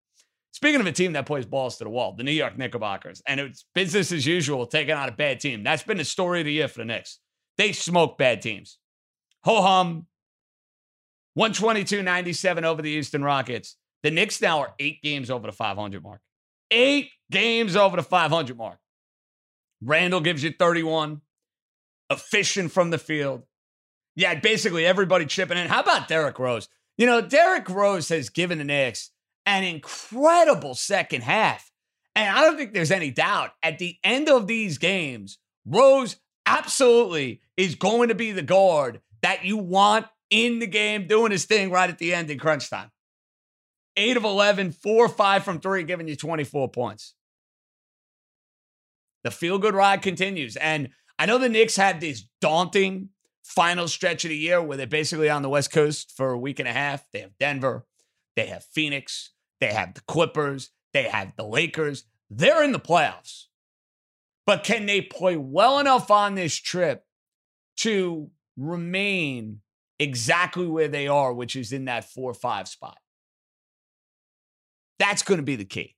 Speaking 0.51 0.79
of 0.79 0.88
a 0.88 0.91
team 0.91 1.13
that 1.13 1.25
plays 1.25 1.45
balls 1.45 1.77
to 1.77 1.83
the 1.83 1.89
wall, 1.89 2.15
the 2.15 2.23
New 2.23 2.31
York 2.31 2.57
Knickerbockers, 2.57 3.21
and 3.27 3.39
it's 3.39 3.65
business 3.75 4.11
as 4.11 4.25
usual 4.25 4.65
taking 4.65 4.95
on 4.95 5.09
a 5.09 5.11
bad 5.11 5.41
team. 5.41 5.63
That's 5.63 5.83
been 5.83 5.97
the 5.97 6.05
story 6.05 6.39
of 6.39 6.45
the 6.45 6.53
year 6.53 6.69
for 6.69 6.79
the 6.79 6.86
Knicks. 6.86 7.19
They 7.57 7.73
smoke 7.73 8.17
bad 8.17 8.41
teams. 8.41 8.77
Ho 9.43 9.61
hum, 9.61 10.07
122 11.33 12.01
97 12.03 12.63
over 12.63 12.81
the 12.81 12.93
Houston 12.93 13.23
Rockets. 13.23 13.75
The 14.03 14.11
Knicks 14.11 14.41
now 14.41 14.59
are 14.59 14.75
eight 14.79 15.01
games 15.01 15.29
over 15.29 15.47
the 15.47 15.53
500 15.53 16.01
mark 16.01 16.21
eight 16.71 17.11
games 17.31 17.75
over 17.75 17.97
the 17.97 18.03
500 18.03 18.57
mark. 18.57 18.79
Randle 19.81 20.21
gives 20.21 20.43
you 20.43 20.53
31, 20.57 21.21
efficient 22.09 22.71
from 22.71 22.89
the 22.89 22.97
field. 22.97 23.43
Yeah, 24.16 24.36
basically 24.36 24.86
everybody 24.86 25.26
chipping 25.26 25.57
in. 25.57 25.68
How 25.68 25.82
about 25.82 26.07
Derrick 26.07 26.39
Rose? 26.39 26.70
You 26.97 27.05
know, 27.05 27.22
Derrick 27.22 27.70
Rose 27.70 28.09
has 28.09 28.30
given 28.30 28.57
the 28.57 28.63
Knicks 28.63 29.11
an 29.45 29.63
incredible 29.63 30.74
second 30.74 31.22
half. 31.22 31.72
And 32.16 32.36
I 32.36 32.41
don't 32.41 32.57
think 32.57 32.74
there's 32.74 32.91
any 32.91 33.11
doubt 33.11 33.51
at 33.61 33.78
the 33.78 33.97
end 34.03 34.30
of 34.30 34.47
these 34.47 34.78
games, 34.78 35.38
Rose 35.66 36.16
absolutely 36.45 37.41
is 37.57 37.76
going 37.76 38.09
to 38.09 38.16
be 38.16 38.32
the 38.32 38.41
guard 38.41 39.01
that 39.22 39.43
you 39.43 39.57
want 39.57 40.07
in 40.30 40.59
the 40.59 40.68
game 40.68 41.07
doing 41.07 41.32
his 41.32 41.45
thing 41.45 41.72
right 41.72 41.89
at 41.89 41.97
the 41.97 42.13
end 42.13 42.30
in 42.30 42.39
crunch 42.39 42.70
time. 42.70 42.91
8 43.97 44.18
of 44.18 44.24
11, 44.24 44.72
4 44.72 45.09
5 45.09 45.43
from 45.43 45.59
3, 45.59 45.84
giving 45.84 46.07
you 46.07 46.16
24 46.16 46.70
points. 46.70 47.13
The 49.24 49.32
feel 49.32 49.57
good 49.57 49.74
ride 49.74 50.01
continues. 50.01 50.55
And 50.55 50.89
I 51.18 51.26
know 51.26 51.38
the 51.38 51.49
Knicks 51.49 51.76
had 51.76 51.99
this 51.99 52.24
daunting 52.41 53.09
final 53.45 53.87
stretch 53.87 54.25
of 54.25 54.29
the 54.29 54.37
year 54.37 54.61
where 54.61 54.75
they're 54.75 54.87
basically 54.87 55.29
on 55.29 55.43
the 55.43 55.49
West 55.49 55.71
Coast 55.71 56.11
for 56.15 56.31
a 56.31 56.39
week 56.39 56.59
and 56.59 56.67
a 56.67 56.73
half. 56.73 57.05
They 57.11 57.19
have 57.19 57.37
Denver, 57.39 57.85
they 58.35 58.47
have 58.47 58.63
Phoenix, 58.63 59.31
they 59.61 59.71
have 59.71 59.93
the 59.93 60.01
Clippers, 60.01 60.71
they 60.93 61.03
have 61.03 61.33
the 61.37 61.45
Lakers. 61.45 62.05
they're 62.29 62.63
in 62.63 62.71
the 62.71 62.79
playoffs. 62.79 63.45
But 64.47 64.63
can 64.63 64.85
they 64.85 65.01
play 65.01 65.37
well 65.37 65.79
enough 65.79 66.09
on 66.11 66.35
this 66.35 66.55
trip 66.55 67.03
to 67.77 68.29
remain 68.57 69.61
exactly 69.99 70.67
where 70.67 70.87
they 70.87 71.07
are, 71.07 71.33
which 71.33 71.55
is 71.55 71.71
in 71.71 71.85
that 71.85 72.05
four 72.05 72.31
or 72.31 72.35
five 72.35 72.67
spot? 72.67 72.97
That's 74.97 75.23
going 75.23 75.39
to 75.39 75.43
be 75.43 75.55
the 75.55 75.65
key. 75.65 75.95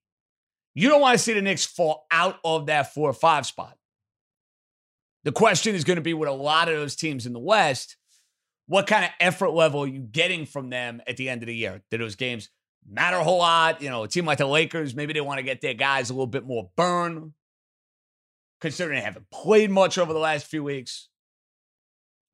You 0.75 0.89
don't 0.89 1.01
want 1.01 1.17
to 1.17 1.23
see 1.23 1.33
the 1.33 1.41
Knicks 1.41 1.65
fall 1.65 2.05
out 2.11 2.39
of 2.43 2.67
that 2.67 2.93
four 2.93 3.09
or 3.09 3.13
five 3.13 3.45
spot. 3.45 3.76
The 5.23 5.31
question 5.31 5.75
is 5.75 5.83
going 5.83 5.97
to 5.97 6.01
be 6.01 6.13
with 6.13 6.29
a 6.29 6.33
lot 6.33 6.69
of 6.69 6.75
those 6.75 6.95
teams 6.95 7.25
in 7.25 7.33
the 7.33 7.39
West, 7.39 7.97
what 8.67 8.87
kind 8.87 9.05
of 9.05 9.11
effort 9.19 9.49
level 9.49 9.81
are 9.81 9.87
you 9.87 10.01
getting 10.01 10.45
from 10.45 10.69
them 10.69 11.01
at 11.07 11.17
the 11.17 11.29
end 11.29 11.41
of 11.41 11.47
the 11.47 11.55
year? 11.55 11.81
Do 11.89 11.97
those 11.97 12.15
games 12.15 12.49
matter 12.89 13.17
a 13.17 13.23
whole 13.23 13.39
lot? 13.39 13.81
You 13.81 13.89
know, 13.89 14.03
a 14.03 14.07
team 14.07 14.25
like 14.25 14.37
the 14.37 14.45
Lakers, 14.45 14.95
maybe 14.95 15.13
they 15.13 15.21
want 15.21 15.39
to 15.39 15.43
get 15.43 15.61
their 15.61 15.73
guys 15.73 16.09
a 16.09 16.13
little 16.13 16.27
bit 16.27 16.45
more 16.45 16.69
burn, 16.75 17.33
considering 18.61 18.99
they 18.99 19.05
haven't 19.05 19.29
played 19.31 19.71
much 19.71 19.97
over 19.97 20.13
the 20.13 20.19
last 20.19 20.45
few 20.47 20.63
weeks. 20.63 21.09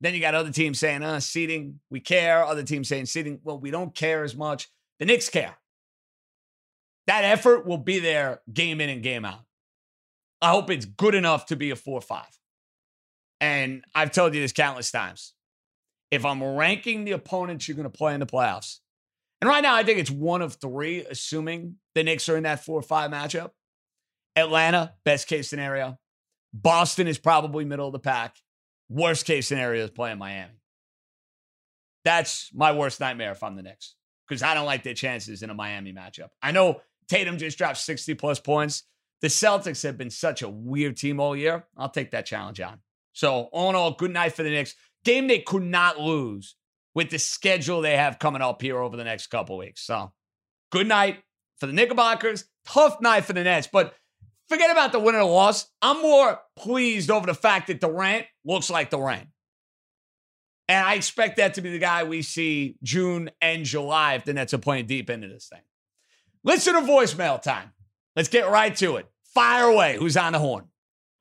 Then 0.00 0.14
you 0.14 0.20
got 0.20 0.34
other 0.34 0.50
teams 0.50 0.78
saying, 0.78 1.02
uh, 1.02 1.20
seating, 1.20 1.80
we 1.88 2.00
care. 2.00 2.44
Other 2.44 2.62
teams 2.62 2.88
saying 2.88 3.06
seating, 3.06 3.40
well, 3.42 3.58
we 3.58 3.70
don't 3.70 3.94
care 3.94 4.24
as 4.24 4.36
much. 4.36 4.68
The 4.98 5.06
Knicks 5.06 5.28
care. 5.28 5.56
That 7.06 7.24
effort 7.24 7.66
will 7.66 7.78
be 7.78 8.00
there 8.00 8.40
game 8.52 8.80
in 8.80 8.90
and 8.90 9.02
game 9.02 9.24
out. 9.24 9.44
I 10.42 10.50
hope 10.50 10.68
it's 10.70 10.84
good 10.84 11.14
enough 11.14 11.46
to 11.46 11.56
be 11.56 11.70
a 11.70 11.76
4 11.76 12.00
5. 12.00 12.24
And 13.40 13.84
I've 13.94 14.12
told 14.12 14.34
you 14.34 14.40
this 14.40 14.52
countless 14.52 14.90
times. 14.90 15.34
If 16.10 16.24
I'm 16.24 16.42
ranking 16.42 17.04
the 17.04 17.12
opponents 17.12 17.66
you're 17.66 17.76
going 17.76 17.90
to 17.90 17.90
play 17.90 18.14
in 18.14 18.20
the 18.20 18.26
playoffs, 18.26 18.78
and 19.40 19.48
right 19.48 19.62
now 19.62 19.74
I 19.74 19.82
think 19.82 19.98
it's 19.98 20.10
one 20.10 20.42
of 20.42 20.54
three, 20.54 21.04
assuming 21.04 21.76
the 21.94 22.02
Knicks 22.02 22.28
are 22.28 22.36
in 22.36 22.44
that 22.44 22.64
4 22.64 22.78
or 22.78 22.82
5 22.82 23.10
matchup. 23.10 23.50
Atlanta, 24.36 24.94
best 25.04 25.26
case 25.26 25.48
scenario. 25.48 25.98
Boston 26.52 27.06
is 27.06 27.18
probably 27.18 27.64
middle 27.64 27.86
of 27.86 27.92
the 27.92 27.98
pack. 27.98 28.36
Worst 28.88 29.26
case 29.26 29.48
scenario 29.48 29.84
is 29.84 29.90
playing 29.90 30.18
Miami. 30.18 30.54
That's 32.04 32.50
my 32.54 32.72
worst 32.72 33.00
nightmare 33.00 33.32
if 33.32 33.42
I'm 33.42 33.56
the 33.56 33.62
Knicks 33.62 33.94
because 34.28 34.42
I 34.42 34.54
don't 34.54 34.66
like 34.66 34.82
their 34.82 34.94
chances 34.94 35.42
in 35.42 35.50
a 35.50 35.54
Miami 35.54 35.92
matchup. 35.92 36.28
I 36.42 36.52
know 36.52 36.80
Tatum 37.08 37.38
just 37.38 37.58
dropped 37.58 37.78
60 37.78 38.14
plus 38.14 38.40
points. 38.40 38.84
The 39.20 39.28
Celtics 39.28 39.82
have 39.84 39.96
been 39.96 40.10
such 40.10 40.42
a 40.42 40.48
weird 40.48 40.96
team 40.96 41.18
all 41.18 41.34
year. 41.34 41.64
I'll 41.76 41.88
take 41.88 42.10
that 42.10 42.26
challenge 42.26 42.60
on. 42.60 42.80
So, 43.14 43.48
all 43.52 43.70
in 43.70 43.76
all, 43.76 43.92
good 43.92 44.12
night 44.12 44.34
for 44.34 44.42
the 44.42 44.50
Knicks. 44.50 44.74
Game 45.04 45.28
they 45.28 45.38
could 45.38 45.62
not 45.62 45.98
lose 45.98 46.56
with 46.94 47.10
the 47.10 47.18
schedule 47.18 47.80
they 47.80 47.96
have 47.96 48.18
coming 48.18 48.42
up 48.42 48.60
here 48.60 48.78
over 48.78 48.96
the 48.96 49.04
next 49.04 49.28
couple 49.28 49.56
weeks. 49.56 49.82
So, 49.82 50.12
good 50.70 50.86
night 50.86 51.22
for 51.58 51.66
the 51.66 51.72
Knickerbockers. 51.72 52.44
Tough 52.66 53.00
night 53.00 53.24
for 53.24 53.32
the 53.32 53.44
Nets. 53.44 53.68
But 53.70 53.94
forget 54.48 54.70
about 54.70 54.92
the 54.92 54.98
win 54.98 55.14
or 55.14 55.18
the 55.18 55.24
loss. 55.24 55.66
I'm 55.80 56.02
more 56.02 56.40
pleased 56.56 57.10
over 57.10 57.26
the 57.26 57.34
fact 57.34 57.68
that 57.68 57.80
Durant 57.80 58.26
looks 58.44 58.70
like 58.70 58.90
Durant. 58.90 59.28
And 60.68 60.84
I 60.84 60.94
expect 60.94 61.36
that 61.36 61.54
to 61.54 61.60
be 61.60 61.70
the 61.70 61.78
guy 61.78 62.04
we 62.04 62.22
see 62.22 62.76
June 62.82 63.30
and 63.40 63.64
July 63.64 64.14
if 64.14 64.24
the 64.24 64.32
Nets 64.32 64.54
are 64.54 64.58
playing 64.58 64.86
deep 64.86 65.10
into 65.10 65.28
this 65.28 65.48
thing. 65.48 65.60
Listen 66.42 66.74
to 66.74 66.80
voicemail 66.80 67.40
time. 67.40 67.72
Let's 68.16 68.28
get 68.28 68.48
right 68.48 68.74
to 68.76 68.96
it. 68.96 69.06
Fire 69.34 69.64
away. 69.64 69.96
Who's 69.98 70.16
on 70.16 70.32
the 70.32 70.38
horn? 70.38 70.68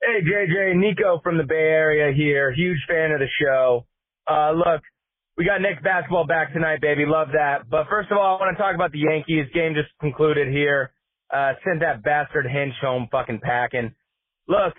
Hey, 0.03 0.19
JJ, 0.19 0.75
Nico 0.75 1.21
from 1.23 1.37
the 1.37 1.45
Bay 1.45 1.55
Area 1.55 2.13
here. 2.13 2.51
Huge 2.51 2.79
fan 2.89 3.11
of 3.11 3.19
the 3.19 3.27
show. 3.39 3.85
Uh, 4.29 4.51
look, 4.51 4.81
we 5.37 5.45
got 5.45 5.61
Knicks 5.61 5.81
basketball 5.81 6.27
back 6.27 6.51
tonight, 6.51 6.81
baby. 6.81 7.05
Love 7.07 7.29
that. 7.31 7.69
But 7.69 7.87
first 7.89 8.11
of 8.11 8.17
all, 8.17 8.35
I 8.35 8.43
want 8.43 8.51
to 8.57 8.61
talk 8.61 8.75
about 8.75 8.91
the 8.91 8.99
Yankees. 8.99 9.47
Game 9.53 9.75
just 9.75 9.87
concluded 10.01 10.51
here. 10.51 10.91
Uh, 11.31 11.53
sent 11.63 11.79
that 11.79 12.03
bastard 12.03 12.45
Hinch 12.51 12.73
home 12.81 13.07
fucking 13.13 13.39
packing. 13.39 13.95
Look, 14.45 14.75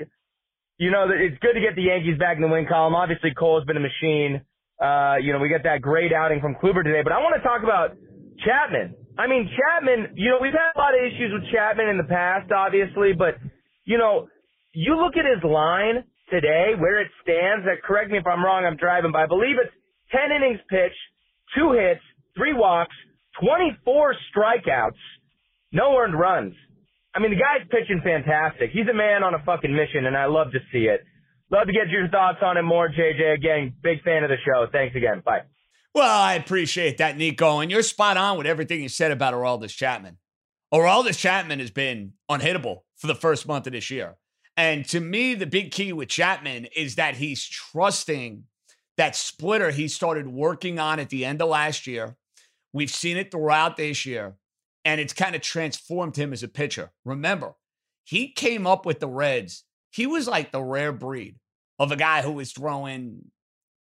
you 0.76 0.90
know, 0.90 1.08
it's 1.08 1.40
good 1.40 1.54
to 1.54 1.60
get 1.60 1.74
the 1.74 1.88
Yankees 1.88 2.18
back 2.18 2.36
in 2.36 2.42
the 2.42 2.48
win 2.48 2.66
column. 2.68 2.94
Obviously, 2.94 3.32
Cole's 3.32 3.64
been 3.64 3.78
a 3.78 3.80
machine. 3.80 4.42
Uh, 4.76 5.16
you 5.24 5.32
know, 5.32 5.38
we 5.38 5.48
got 5.48 5.62
that 5.64 5.80
great 5.80 6.12
outing 6.12 6.42
from 6.42 6.54
Kluber 6.54 6.84
today. 6.84 7.00
But 7.02 7.12
I 7.12 7.24
want 7.24 7.32
to 7.32 7.42
talk 7.42 7.62
about 7.62 7.96
Chapman. 8.44 8.92
I 9.16 9.26
mean, 9.26 9.48
Chapman, 9.48 10.20
you 10.20 10.28
know, 10.28 10.38
we've 10.42 10.52
had 10.52 10.76
a 10.76 10.78
lot 10.78 10.92
of 10.92 11.00
issues 11.00 11.32
with 11.32 11.48
Chapman 11.50 11.88
in 11.88 11.96
the 11.96 12.04
past, 12.04 12.52
obviously, 12.52 13.14
but, 13.16 13.40
you 13.86 13.96
know, 13.96 14.28
you 14.74 14.96
look 14.96 15.16
at 15.16 15.24
his 15.24 15.42
line 15.42 16.04
today, 16.30 16.72
where 16.78 17.00
it 17.00 17.08
stands, 17.22 17.64
that 17.66 17.82
correct 17.82 18.10
me 18.10 18.18
if 18.18 18.26
I'm 18.26 18.44
wrong, 18.44 18.64
I'm 18.64 18.76
driving 18.76 19.12
by, 19.12 19.24
I 19.24 19.26
believe 19.26 19.56
it's 19.62 19.74
10 20.10 20.34
innings 20.34 20.60
pitched, 20.68 20.98
two 21.56 21.72
hits, 21.72 22.00
three 22.36 22.52
walks, 22.52 22.94
24 23.40 24.14
strikeouts, 24.34 25.00
no 25.72 25.96
earned 25.96 26.18
runs. 26.18 26.54
I 27.14 27.20
mean, 27.20 27.30
the 27.30 27.36
guy's 27.36 27.66
pitching 27.70 28.00
fantastic. 28.02 28.70
He's 28.72 28.88
a 28.90 28.94
man 28.94 29.22
on 29.22 29.34
a 29.34 29.42
fucking 29.44 29.74
mission, 29.74 30.06
and 30.06 30.16
I 30.16 30.26
love 30.26 30.50
to 30.52 30.58
see 30.72 30.86
it. 30.90 31.04
Love 31.50 31.66
to 31.66 31.72
get 31.72 31.88
your 31.88 32.08
thoughts 32.08 32.38
on 32.42 32.56
it 32.56 32.62
more, 32.62 32.88
JJ. 32.88 33.34
Again, 33.34 33.74
big 33.82 34.02
fan 34.02 34.24
of 34.24 34.30
the 34.30 34.36
show. 34.44 34.66
Thanks 34.72 34.96
again. 34.96 35.22
Bye. 35.24 35.42
Well, 35.94 36.20
I 36.20 36.34
appreciate 36.34 36.98
that, 36.98 37.16
Nico. 37.16 37.60
And 37.60 37.70
you're 37.70 37.82
spot 37.82 38.16
on 38.16 38.36
with 38.36 38.48
everything 38.48 38.82
you 38.82 38.88
said 38.88 39.12
about 39.12 39.32
Aroldis 39.34 39.76
Chapman. 39.76 40.18
Aroldis 40.72 41.16
Chapman 41.16 41.60
has 41.60 41.70
been 41.70 42.14
unhittable 42.28 42.78
for 42.96 43.06
the 43.06 43.14
first 43.14 43.46
month 43.46 43.68
of 43.68 43.74
this 43.74 43.90
year. 43.90 44.16
And 44.56 44.84
to 44.88 45.00
me, 45.00 45.34
the 45.34 45.46
big 45.46 45.72
key 45.72 45.92
with 45.92 46.08
Chapman 46.08 46.66
is 46.76 46.94
that 46.94 47.16
he's 47.16 47.44
trusting 47.44 48.44
that 48.96 49.16
splitter 49.16 49.70
he 49.70 49.88
started 49.88 50.28
working 50.28 50.78
on 50.78 51.00
at 51.00 51.10
the 51.10 51.24
end 51.24 51.42
of 51.42 51.48
last 51.48 51.86
year. 51.86 52.16
We've 52.72 52.90
seen 52.90 53.16
it 53.16 53.30
throughout 53.30 53.76
this 53.76 54.06
year, 54.06 54.36
and 54.84 55.00
it's 55.00 55.12
kind 55.12 55.34
of 55.34 55.40
transformed 55.40 56.16
him 56.16 56.32
as 56.32 56.42
a 56.42 56.48
pitcher. 56.48 56.92
Remember, 57.04 57.54
he 58.04 58.32
came 58.32 58.66
up 58.66 58.86
with 58.86 59.00
the 59.00 59.08
Reds. 59.08 59.64
He 59.90 60.06
was 60.06 60.28
like 60.28 60.52
the 60.52 60.62
rare 60.62 60.92
breed 60.92 61.36
of 61.78 61.90
a 61.90 61.96
guy 61.96 62.22
who 62.22 62.32
was 62.32 62.52
throwing 62.52 63.30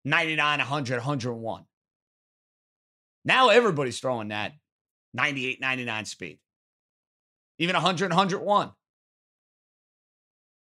99, 0.05 0.59
100, 0.59 0.95
101. 0.95 1.66
Now 3.24 3.49
everybody's 3.49 3.99
throwing 3.99 4.28
that 4.30 4.53
98, 5.13 5.59
99 5.59 6.05
speed, 6.05 6.39
even 7.57 7.74
100, 7.74 8.11
101. 8.11 8.72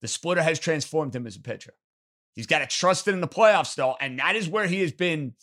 The 0.04 0.10
splitter 0.10 0.43
has 0.43 0.60
transformed 0.60 1.16
him 1.16 1.26
as 1.26 1.38
a 1.38 1.39
pitcher. 1.39 1.76
He's 2.34 2.45
got 2.45 2.60
to 2.60 2.68
trust 2.68 3.08
it 3.08 3.14
in 3.14 3.22
the 3.22 3.28
playoffs, 3.28 3.74
though, 3.74 3.95
and 4.01 4.20
that 4.20 4.36
is 4.36 4.49
where 4.49 4.68
he 4.68 4.82
has 4.82 4.91
been 4.91 5.34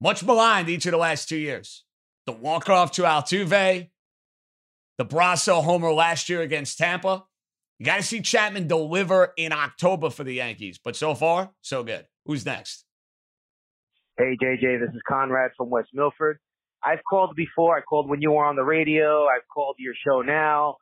much 0.00 0.24
maligned 0.24 0.70
each 0.70 0.86
of 0.86 0.92
the 0.92 0.96
last 0.98 1.28
two 1.28 1.36
years. 1.36 1.84
The 2.24 2.32
walk-off 2.32 2.92
to 2.92 3.02
Altuve, 3.02 3.90
the 4.96 5.04
Brosseau 5.04 5.62
homer 5.62 5.92
last 5.92 6.30
year 6.30 6.40
against 6.40 6.78
Tampa. 6.78 7.24
You 7.78 7.84
got 7.84 7.96
to 7.96 8.02
see 8.02 8.22
Chapman 8.22 8.68
deliver 8.68 9.34
in 9.36 9.52
October 9.52 10.08
for 10.08 10.24
the 10.24 10.32
Yankees, 10.32 10.80
but 10.82 10.96
so 10.96 11.14
far, 11.14 11.50
so 11.60 11.84
good. 11.84 12.06
Who's 12.24 12.46
next? 12.46 12.86
Hey, 14.16 14.38
JJ, 14.42 14.80
this 14.80 14.94
is 14.94 15.02
Conrad 15.06 15.50
from 15.58 15.68
West 15.68 15.90
Milford. 15.92 16.38
I've 16.82 17.00
called 17.08 17.36
before. 17.36 17.76
I 17.76 17.82
called 17.82 18.08
when 18.08 18.22
you 18.22 18.30
were 18.30 18.46
on 18.46 18.56
the 18.56 18.64
radio. 18.64 19.26
I've 19.26 19.46
called 19.52 19.76
your 19.78 19.94
show 20.06 20.22
now 20.22 20.76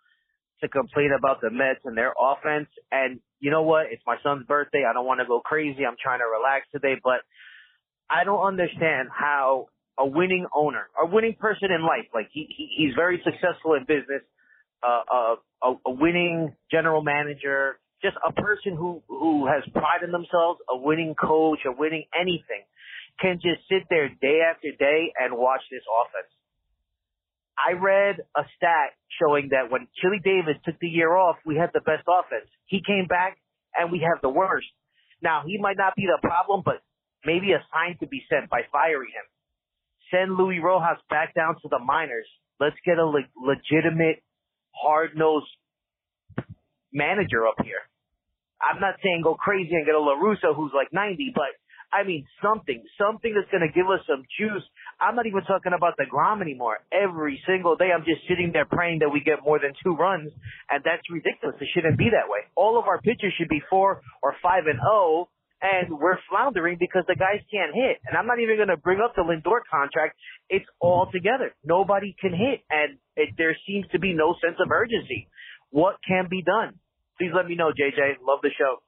to 0.63 0.69
complain 0.69 1.11
about 1.17 1.41
the 1.41 1.51
Mets 1.51 1.81
and 1.85 1.97
their 1.97 2.13
offense. 2.19 2.69
And 2.93 3.21
you 3.41 3.51
know 3.51 3.63
what? 3.63 3.87
It's 3.91 4.03
my 4.07 4.17
son's 4.23 4.47
birthday. 4.47 4.85
I 4.89 4.93
don't 4.93 5.07
want 5.07 5.21
to 5.21 5.27
go 5.27 5.41
crazy. 5.41 5.85
I'm 5.87 5.97
trying 6.01 6.21
to 6.21 6.27
relax 6.27 6.67
today, 6.73 7.01
but 7.03 7.21
I 8.09 8.25
don't 8.25 8.45
understand 8.45 9.09
how 9.13 9.69
a 9.99 10.07
winning 10.07 10.47
owner, 10.55 10.89
a 11.01 11.07
winning 11.07 11.37
person 11.39 11.71
in 11.71 11.83
life, 11.83 12.09
like 12.15 12.29
he, 12.33 12.47
he 12.49 12.69
he's 12.77 12.95
very 12.95 13.23
successful 13.25 13.75
in 13.75 13.85
business, 13.85 14.23
uh, 14.83 15.03
uh, 15.13 15.35
a, 15.63 15.75
a 15.87 15.93
winning 15.93 16.57
general 16.71 17.03
manager, 17.03 17.79
just 18.03 18.17
a 18.27 18.33
person 18.33 18.77
who 18.77 19.03
who 19.09 19.47
has 19.47 19.63
pride 19.73 20.03
in 20.03 20.11
themselves, 20.11 20.59
a 20.71 20.77
winning 20.77 21.15
coach, 21.15 21.61
a 21.67 21.73
winning 21.73 22.05
anything, 22.19 22.65
can 23.21 23.37
just 23.37 23.61
sit 23.69 23.85
there 23.91 24.09
day 24.09 24.41
after 24.41 24.73
day 24.79 25.13
and 25.21 25.37
watch 25.37 25.61
this 25.71 25.85
offense. 25.85 26.33
I 27.61 27.73
read 27.73 28.17
a 28.37 28.43
stat 28.57 28.97
showing 29.21 29.51
that 29.51 29.71
when 29.71 29.89
Chili 30.01 30.21
Davis 30.25 30.57
took 30.65 30.79
the 30.81 30.89
year 30.89 31.15
off, 31.15 31.37
we 31.45 31.57
had 31.57 31.71
the 31.75 31.81
best 31.81 32.05
offense. 32.09 32.49
He 32.67 32.83
came 32.87 33.07
back 33.07 33.39
and 33.77 33.93
we 33.93 34.01
have 34.01 34.23
the 34.23 34.31
worst. 34.31 34.69
Now, 35.23 35.43
he 35.47 35.59
might 35.59 35.77
not 35.77 35.95
be 35.97 36.07
the 36.07 36.19
problem, 36.27 36.63
but 36.65 36.83
maybe 37.25 37.53
a 37.53 37.63
sign 37.73 37.99
to 38.01 38.07
be 38.07 38.23
sent 38.31 38.49
by 38.49 38.63
firing 38.73 39.11
him. 39.13 39.27
Send 40.11 40.37
Luis 40.37 40.61
Rojas 40.63 40.99
back 41.11 41.35
down 41.35 41.55
to 41.63 41.69
the 41.69 41.79
minors. 41.79 42.27
Let's 42.59 42.77
get 42.85 42.99
a 42.99 43.05
le- 43.05 43.29
legitimate, 43.37 44.23
hard-nosed 44.73 45.47
manager 46.93 47.47
up 47.47 47.57
here. 47.63 47.85
I'm 48.61 48.81
not 48.81 48.97
saying 49.03 49.23
go 49.25 49.35
crazy 49.35 49.75
and 49.75 49.87
get 49.87 49.95
a 49.95 50.01
La 50.01 50.17
Russa 50.17 50.55
who's 50.55 50.73
like 50.75 50.93
90, 50.93 51.33
but 51.35 51.57
I 51.93 52.07
mean, 52.07 52.27
something, 52.43 52.83
something 52.99 53.35
that's 53.35 53.51
going 53.51 53.67
to 53.67 53.73
give 53.75 53.91
us 53.91 54.01
some 54.07 54.23
juice. 54.39 54.63
I'm 55.01 55.17
not 55.17 55.27
even 55.27 55.43
talking 55.43 55.73
about 55.75 55.95
the 55.99 56.07
Grom 56.09 56.43
anymore. 56.43 56.79
Every 56.93 57.43
single 57.47 57.77
day, 57.77 57.91
I'm 57.91 58.07
just 58.07 58.23
sitting 58.29 58.51
there 58.53 58.65
praying 58.65 59.01
that 59.01 59.11
we 59.11 59.21
get 59.21 59.43
more 59.45 59.59
than 59.59 59.75
two 59.83 59.97
runs, 59.97 60.31
and 60.71 60.85
that's 60.85 61.03
ridiculous. 61.11 61.57
It 61.61 61.69
shouldn't 61.75 61.99
be 61.99 62.11
that 62.15 62.31
way. 62.31 62.47
All 62.55 62.79
of 62.79 62.87
our 62.87 63.01
pitchers 63.01 63.35
should 63.39 63.49
be 63.49 63.63
four 63.69 64.03
or 64.23 64.35
five 64.43 64.67
and 64.67 64.79
zero, 64.79 65.27
oh, 65.27 65.29
and 65.63 65.99
we're 65.99 66.19
floundering 66.31 66.77
because 66.79 67.05
the 67.07 67.17
guys 67.17 67.43
can't 67.51 67.75
hit. 67.75 67.99
And 68.07 68.17
I'm 68.17 68.27
not 68.27 68.41
even 68.41 68.57
going 68.57 68.73
to 68.73 68.81
bring 68.81 69.01
up 69.05 69.15
the 69.15 69.23
Lindor 69.23 69.61
contract. 69.71 70.17
It's 70.49 70.65
all 70.81 71.11
together. 71.13 71.53
Nobody 71.65 72.17
can 72.19 72.31
hit, 72.33 72.63
and 72.71 72.99
it, 73.17 73.35
there 73.37 73.57
seems 73.67 73.87
to 73.93 73.99
be 73.99 74.15
no 74.15 74.35
sense 74.41 74.57
of 74.63 74.71
urgency. 74.71 75.29
what 75.71 75.97
can 76.07 76.29
be 76.31 76.43
done. 76.43 76.79
Please 77.19 77.31
let 77.35 77.47
me 77.47 77.55
know, 77.55 77.71
JJ. 77.71 78.25
Love 78.27 78.41
the 78.43 78.51
show. 78.57 78.83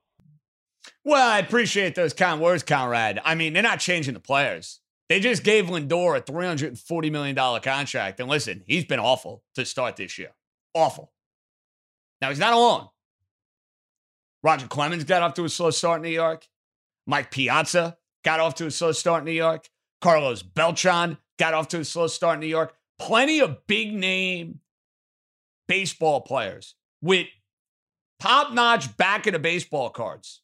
Well, 1.05 1.31
I 1.31 1.39
appreciate 1.39 1.95
those 1.95 2.13
kind 2.13 2.41
words, 2.41 2.63
Conrad. 2.63 3.21
I 3.25 3.35
mean, 3.35 3.53
they're 3.53 3.63
not 3.63 3.81
changing 3.81 4.15
the 4.15 4.21
players. 4.21 4.81
They 5.09 5.21
just 5.21 5.45
gave 5.45 5.67
Lindor 5.67 6.17
a 6.17 6.23
$340 6.23 7.11
million 7.11 7.37
contract. 7.61 8.21
And 8.21 8.29
listen, 8.29 8.63
he's 8.67 8.85
been 8.85 9.01
awful 9.01 9.43
to 9.55 9.65
start 9.65 9.97
this 9.97 10.19
year. 10.19 10.31
Awful. 10.75 11.13
Now, 12.21 12.31
he's 12.31 12.39
not 12.39 12.53
alone. 12.53 12.89
Roger 14.43 14.67
Clemens 14.67 15.05
got 15.05 15.23
off 15.23 15.35
to 15.35 15.45
a 15.45 15.49
slow 15.49 15.71
start 15.71 15.99
in 15.99 16.03
New 16.03 16.15
York. 16.15 16.47
Mike 17.07 17.31
Piazza 17.31 17.97
got 18.25 18.41
off 18.41 18.55
to 18.57 18.67
a 18.67 18.71
slow 18.71 18.93
start 18.93 19.21
in 19.21 19.27
New 19.27 19.33
York. 19.33 19.69
Carlos 20.01 20.43
Beltran 20.43 21.19
got 21.39 21.55
off 21.55 21.69
to 21.69 21.81
a 21.81 21.85
slow 21.85 22.07
start 22.07 22.35
in 22.35 22.41
New 22.41 22.47
York. 22.47 22.75
Plenty 22.99 23.41
of 23.41 23.67
big 23.67 23.93
name 23.93 24.61
baseball 25.69 26.21
players 26.21 26.75
with 27.01 27.27
top 28.21 28.53
notch 28.53 28.97
back 28.97 29.27
of 29.27 29.33
the 29.33 29.39
baseball 29.39 29.91
cards 29.91 30.42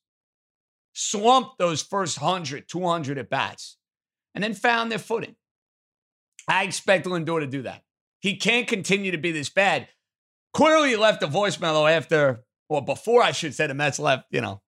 slumped 0.98 1.58
those 1.58 1.80
first 1.80 2.20
100, 2.20 2.68
200 2.68 3.18
at 3.18 3.30
bats, 3.30 3.76
and 4.34 4.42
then 4.42 4.52
found 4.52 4.90
their 4.90 4.98
footing. 4.98 5.36
I 6.48 6.64
expect 6.64 7.06
Lindor 7.06 7.40
to 7.40 7.46
do 7.46 7.62
that. 7.62 7.82
He 8.20 8.36
can't 8.36 8.66
continue 8.66 9.12
to 9.12 9.18
be 9.18 9.30
this 9.30 9.48
bad. 9.48 9.86
Clearly, 10.52 10.96
left 10.96 11.22
a 11.22 11.28
voicemail 11.28 11.90
after, 11.90 12.42
or 12.68 12.84
before 12.84 13.22
I 13.22 13.30
should 13.30 13.54
say, 13.54 13.68
the 13.68 13.74
Mets 13.74 14.00
left, 14.00 14.24
you 14.30 14.40
know, 14.40 14.60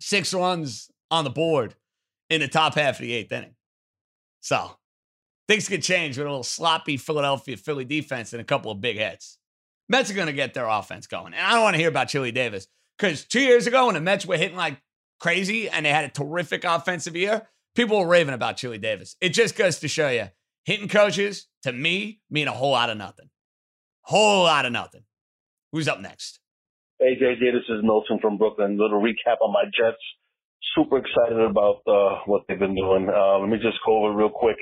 six 0.00 0.34
runs 0.34 0.90
on 1.10 1.24
the 1.24 1.30
board 1.30 1.74
in 2.28 2.42
the 2.42 2.48
top 2.48 2.74
half 2.74 2.96
of 2.96 3.02
the 3.02 3.12
eighth 3.12 3.32
inning. 3.32 3.54
So 4.40 4.76
things 5.48 5.68
could 5.68 5.82
change 5.82 6.18
with 6.18 6.26
a 6.26 6.30
little 6.30 6.42
sloppy 6.42 6.98
Philadelphia 6.98 7.56
Philly 7.56 7.86
defense 7.86 8.34
and 8.34 8.40
a 8.40 8.44
couple 8.44 8.70
of 8.70 8.82
big 8.82 8.98
hits. 8.98 9.38
Mets 9.88 10.10
are 10.10 10.14
going 10.14 10.26
to 10.26 10.32
get 10.32 10.52
their 10.52 10.68
offense 10.68 11.06
going. 11.06 11.32
And 11.32 11.42
I 11.42 11.52
don't 11.52 11.62
want 11.62 11.74
to 11.74 11.80
hear 11.80 11.88
about 11.88 12.08
Chili 12.08 12.32
Davis 12.32 12.66
because 12.98 13.24
two 13.24 13.40
years 13.40 13.66
ago 13.66 13.86
when 13.86 13.94
the 13.94 14.00
Mets 14.00 14.26
were 14.26 14.36
hitting 14.36 14.56
like 14.56 14.80
crazy 15.20 15.68
and 15.68 15.86
they 15.86 15.90
had 15.90 16.04
a 16.04 16.08
terrific 16.08 16.64
offensive 16.64 17.14
year, 17.14 17.48
people 17.76 18.00
were 18.00 18.08
raving 18.08 18.34
about 18.34 18.56
Chili 18.56 18.78
Davis. 18.78 19.16
It 19.20 19.30
just 19.30 19.56
goes 19.56 19.78
to 19.80 19.88
show 19.88 20.08
you 20.08 20.28
hitting 20.64 20.88
coaches, 20.88 21.46
to 21.62 21.72
me, 21.72 22.20
mean 22.30 22.48
a 22.48 22.52
whole 22.52 22.72
lot 22.72 22.90
of 22.90 22.96
nothing. 22.96 23.30
Whole 24.02 24.44
lot 24.44 24.66
of 24.66 24.72
nothing. 24.72 25.02
Who's 25.72 25.86
up 25.86 26.00
next? 26.00 26.40
JJ, 27.00 27.40
this 27.40 27.64
is 27.68 27.82
Milton 27.82 28.18
from 28.20 28.36
Brooklyn. 28.36 28.76
Little 28.76 29.00
recap 29.00 29.40
on 29.40 29.52
my 29.52 29.64
Jets. 29.64 30.02
Super 30.74 30.98
excited 30.98 31.40
about 31.40 31.80
uh, 31.86 32.20
what 32.26 32.42
they've 32.46 32.58
been 32.58 32.74
doing. 32.74 33.08
Uh, 33.08 33.38
let 33.38 33.48
me 33.48 33.56
just 33.56 33.78
go 33.86 34.04
over 34.04 34.14
real 34.14 34.30
quick. 34.30 34.56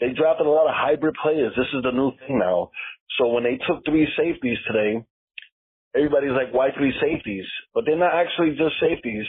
They 0.00 0.08
drafted 0.16 0.46
a 0.46 0.50
lot 0.50 0.66
of 0.66 0.74
hybrid 0.74 1.14
players. 1.22 1.52
This 1.56 1.68
is 1.74 1.82
the 1.82 1.92
new 1.92 2.12
thing 2.26 2.38
now. 2.38 2.70
So 3.18 3.28
when 3.28 3.44
they 3.44 3.58
took 3.68 3.84
three 3.84 4.08
safeties 4.16 4.58
today, 4.66 5.04
everybody's 5.94 6.32
like, 6.32 6.52
why 6.52 6.70
three 6.76 6.92
safeties? 7.00 7.44
But 7.74 7.84
they're 7.86 7.98
not 7.98 8.14
actually 8.14 8.56
just 8.56 8.80
safeties. 8.80 9.26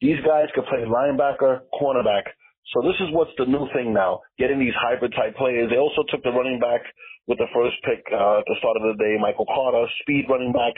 These 0.00 0.20
guys 0.24 0.48
could 0.56 0.64
play 0.66 0.88
linebacker, 0.88 1.68
cornerback. 1.76 2.24
So 2.72 2.80
this 2.80 2.96
is 3.00 3.12
what's 3.12 3.34
the 3.36 3.44
new 3.44 3.68
thing 3.76 3.92
now, 3.92 4.20
getting 4.38 4.58
these 4.58 4.76
hybrid 4.76 5.12
type 5.12 5.36
players. 5.36 5.68
They 5.68 5.80
also 5.80 6.04
took 6.08 6.22
the 6.22 6.32
running 6.32 6.60
back 6.60 6.80
with 7.28 7.38
the 7.38 7.50
first 7.52 7.76
pick 7.84 8.00
uh, 8.08 8.40
at 8.40 8.46
the 8.48 8.56
start 8.58 8.80
of 8.80 8.84
the 8.84 8.96
day, 8.96 9.20
Michael 9.20 9.46
Carter, 9.46 9.84
speed 10.02 10.26
running 10.30 10.52
back. 10.52 10.72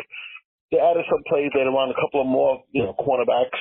They 0.72 0.80
added 0.80 1.04
some 1.06 1.22
plays 1.28 1.52
later 1.54 1.70
on, 1.70 1.92
a 1.92 1.98
couple 2.00 2.24
of 2.24 2.26
more, 2.26 2.64
you 2.72 2.82
know, 2.82 2.96
cornerbacks. 2.96 3.60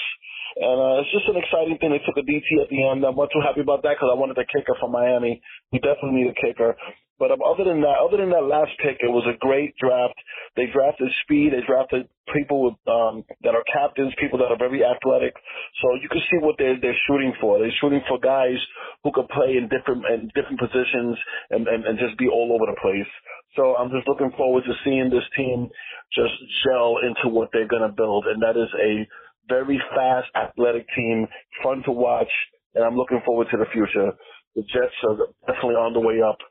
And 0.55 0.77
uh, 0.79 0.99
it's 1.03 1.11
just 1.11 1.27
an 1.27 1.39
exciting 1.39 1.77
thing. 1.79 1.91
They 1.91 2.03
took 2.03 2.19
a 2.19 2.25
DT 2.25 2.47
at 2.63 2.71
the 2.71 2.83
end. 2.87 3.03
I'm 3.03 3.15
not 3.15 3.31
too 3.31 3.43
happy 3.43 3.61
about 3.61 3.83
that 3.83 3.99
because 3.99 4.11
I 4.11 4.19
wanted 4.19 4.39
a 4.39 4.47
kicker 4.47 4.75
from 4.79 4.91
Miami. 4.95 5.39
We 5.71 5.79
definitely 5.79 6.23
need 6.23 6.31
a 6.31 6.37
kicker. 6.39 6.75
But 7.21 7.29
um, 7.29 7.45
other 7.45 7.61
than 7.61 7.85
that, 7.85 8.01
other 8.01 8.17
than 8.17 8.33
that 8.33 8.49
last 8.49 8.73
pick, 8.81 8.97
it 8.97 9.13
was 9.13 9.21
a 9.29 9.37
great 9.37 9.77
draft. 9.77 10.17
They 10.57 10.65
drafted 10.73 11.13
speed. 11.21 11.53
They 11.53 11.61
drafted 11.61 12.09
people 12.33 12.65
with, 12.65 12.81
um, 12.89 13.21
that 13.45 13.53
are 13.53 13.61
captains, 13.69 14.09
people 14.17 14.41
that 14.41 14.49
are 14.49 14.57
very 14.57 14.81
athletic. 14.81 15.37
So 15.85 16.01
you 16.01 16.09
can 16.09 16.25
see 16.33 16.41
what 16.41 16.57
they're 16.57 16.81
they're 16.81 16.97
shooting 17.05 17.37
for. 17.37 17.61
They're 17.61 17.77
shooting 17.77 18.01
for 18.09 18.17
guys 18.17 18.57
who 19.05 19.13
can 19.13 19.29
play 19.29 19.61
in 19.61 19.69
different 19.69 20.01
in 20.09 20.33
different 20.33 20.57
positions 20.57 21.13
and, 21.53 21.69
and, 21.69 21.85
and 21.85 22.01
just 22.01 22.17
be 22.17 22.25
all 22.25 22.57
over 22.57 22.65
the 22.65 22.81
place. 22.81 23.11
So 23.53 23.77
I'm 23.77 23.93
just 23.93 24.09
looking 24.09 24.33
forward 24.33 24.65
to 24.65 24.73
seeing 24.81 25.13
this 25.13 25.27
team 25.37 25.69
just 26.17 26.33
gel 26.65 26.97
into 27.05 27.29
what 27.29 27.53
they're 27.53 27.69
to 27.69 27.93
build, 27.93 28.25
and 28.25 28.41
that 28.41 28.57
is 28.57 28.71
a 28.81 29.05
very 29.45 29.77
fast, 29.93 30.25
athletic 30.33 30.89
team, 30.97 31.27
fun 31.61 31.83
to 31.85 31.91
watch, 31.91 32.33
and 32.73 32.83
I'm 32.83 32.97
looking 32.97 33.21
forward 33.25 33.47
to 33.51 33.57
the 33.57 33.69
future. 33.69 34.09
The 34.55 34.63
Jets 34.73 34.97
are 35.05 35.29
definitely 35.45 35.77
on 35.77 35.93
the 35.93 36.01
way 36.01 36.19
up. 36.25 36.41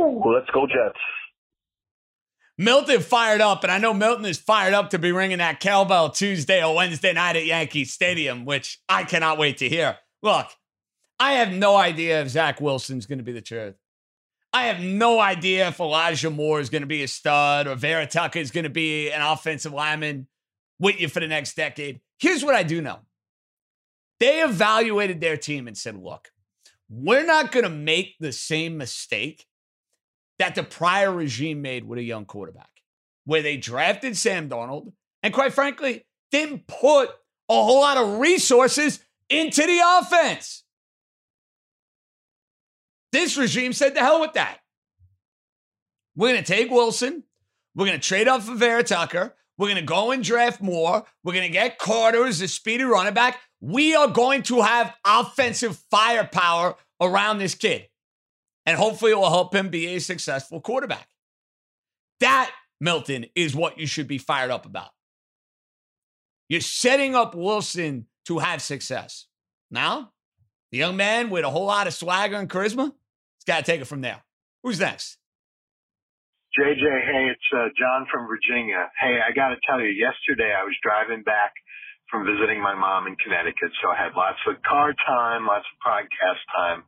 Woo! 0.00 0.34
Let's 0.34 0.50
go 0.50 0.66
Jets. 0.66 0.98
Milton 2.56 3.00
fired 3.00 3.40
up, 3.40 3.62
and 3.62 3.72
I 3.72 3.78
know 3.78 3.94
Milton 3.94 4.26
is 4.26 4.38
fired 4.38 4.74
up 4.74 4.90
to 4.90 4.98
be 4.98 5.12
ringing 5.12 5.38
that 5.38 5.60
cowbell 5.60 6.10
Tuesday 6.10 6.62
or 6.62 6.74
Wednesday 6.74 7.12
night 7.12 7.36
at 7.36 7.46
Yankee 7.46 7.86
Stadium, 7.86 8.44
which 8.44 8.80
I 8.88 9.04
cannot 9.04 9.38
wait 9.38 9.58
to 9.58 9.68
hear. 9.68 9.96
Look, 10.22 10.46
I 11.18 11.32
have 11.34 11.52
no 11.52 11.76
idea 11.76 12.20
if 12.20 12.28
Zach 12.28 12.60
Wilson's 12.60 13.06
going 13.06 13.18
to 13.18 13.24
be 13.24 13.32
the 13.32 13.40
truth. 13.40 13.76
I 14.52 14.64
have 14.64 14.80
no 14.80 15.20
idea 15.20 15.68
if 15.68 15.80
Elijah 15.80 16.28
Moore 16.28 16.60
is 16.60 16.70
going 16.70 16.82
to 16.82 16.86
be 16.86 17.02
a 17.02 17.08
stud 17.08 17.66
or 17.66 17.76
Vera-Tucker 17.76 18.38
is 18.38 18.50
going 18.50 18.64
to 18.64 18.70
be 18.70 19.10
an 19.10 19.22
offensive 19.22 19.72
lineman 19.72 20.26
with 20.78 21.00
you 21.00 21.08
for 21.08 21.20
the 21.20 21.28
next 21.28 21.56
decade. 21.56 22.00
Here's 22.18 22.44
what 22.44 22.54
I 22.54 22.62
do 22.62 22.82
know 22.82 22.98
they 24.18 24.42
evaluated 24.42 25.20
their 25.20 25.36
team 25.36 25.66
and 25.66 25.78
said, 25.78 25.96
look, 25.96 26.28
we're 26.90 27.24
not 27.24 27.52
going 27.52 27.64
to 27.64 27.70
make 27.70 28.16
the 28.18 28.32
same 28.32 28.76
mistake 28.76 29.46
that 30.40 30.54
the 30.54 30.62
prior 30.62 31.12
regime 31.12 31.60
made 31.60 31.84
with 31.84 31.98
a 31.98 32.02
young 32.02 32.24
quarterback, 32.24 32.70
where 33.26 33.42
they 33.42 33.58
drafted 33.58 34.16
Sam 34.16 34.48
Darnold 34.48 34.92
and, 35.22 35.34
quite 35.34 35.52
frankly, 35.52 36.06
didn't 36.32 36.66
put 36.66 37.10
a 37.50 37.54
whole 37.54 37.80
lot 37.80 37.98
of 37.98 38.18
resources 38.18 39.04
into 39.28 39.60
the 39.60 39.80
offense. 39.98 40.64
This 43.12 43.36
regime 43.36 43.74
said, 43.74 43.94
to 43.96 44.00
hell 44.00 44.20
with 44.20 44.32
that. 44.32 44.60
We're 46.16 46.32
going 46.32 46.42
to 46.42 46.52
take 46.52 46.70
Wilson. 46.70 47.22
We're 47.74 47.86
going 47.86 48.00
to 48.00 48.08
trade 48.08 48.26
up 48.26 48.40
for 48.40 48.54
Vera-Tucker. 48.54 49.34
We're 49.58 49.66
going 49.66 49.76
to 49.76 49.82
go 49.82 50.10
and 50.10 50.24
draft 50.24 50.62
more. 50.62 51.04
We're 51.22 51.34
going 51.34 51.46
to 51.46 51.52
get 51.52 51.78
Carter 51.78 52.26
as 52.26 52.40
a 52.40 52.48
speedy 52.48 52.84
running 52.84 53.12
back. 53.12 53.38
We 53.60 53.94
are 53.94 54.08
going 54.08 54.42
to 54.44 54.62
have 54.62 54.94
offensive 55.04 55.76
firepower 55.90 56.76
around 56.98 57.38
this 57.38 57.54
kid. 57.54 57.88
And 58.66 58.76
hopefully 58.76 59.12
it 59.12 59.18
will 59.18 59.30
help 59.30 59.54
him 59.54 59.68
be 59.68 59.86
a 59.88 60.00
successful 60.00 60.60
quarterback. 60.60 61.08
That, 62.20 62.50
Milton, 62.80 63.26
is 63.34 63.54
what 63.54 63.78
you 63.78 63.86
should 63.86 64.06
be 64.06 64.18
fired 64.18 64.50
up 64.50 64.66
about. 64.66 64.90
You're 66.48 66.60
setting 66.60 67.14
up 67.14 67.34
Wilson 67.34 68.06
to 68.26 68.38
have 68.38 68.60
success. 68.60 69.26
Now, 69.70 70.12
the 70.72 70.78
young 70.78 70.96
man 70.96 71.30
with 71.30 71.44
a 71.44 71.50
whole 71.50 71.66
lot 71.66 71.86
of 71.86 71.94
swagger 71.94 72.36
and 72.36 72.48
charisma, 72.48 72.92
he's 73.38 73.46
got 73.46 73.58
to 73.58 73.62
take 73.64 73.80
it 73.80 73.86
from 73.86 74.02
there. 74.02 74.22
Who's 74.62 74.80
next? 74.80 75.16
JJ, 76.58 76.82
hey, 76.82 77.30
it's 77.30 77.48
uh, 77.54 77.70
John 77.78 78.10
from 78.10 78.26
Virginia. 78.26 78.90
Hey, 78.98 79.22
I 79.22 79.30
got 79.30 79.54
to 79.54 79.58
tell 79.62 79.80
you, 79.80 79.94
yesterday 79.94 80.50
I 80.50 80.66
was 80.66 80.74
driving 80.82 81.22
back 81.22 81.54
from 82.10 82.26
visiting 82.26 82.60
my 82.60 82.74
mom 82.74 83.06
in 83.06 83.14
Connecticut, 83.14 83.70
so 83.78 83.88
I 83.88 83.96
had 83.96 84.18
lots 84.18 84.42
of 84.50 84.58
car 84.66 84.90
time, 85.06 85.46
lots 85.46 85.64
of 85.70 85.76
podcast 85.78 86.42
time. 86.50 86.82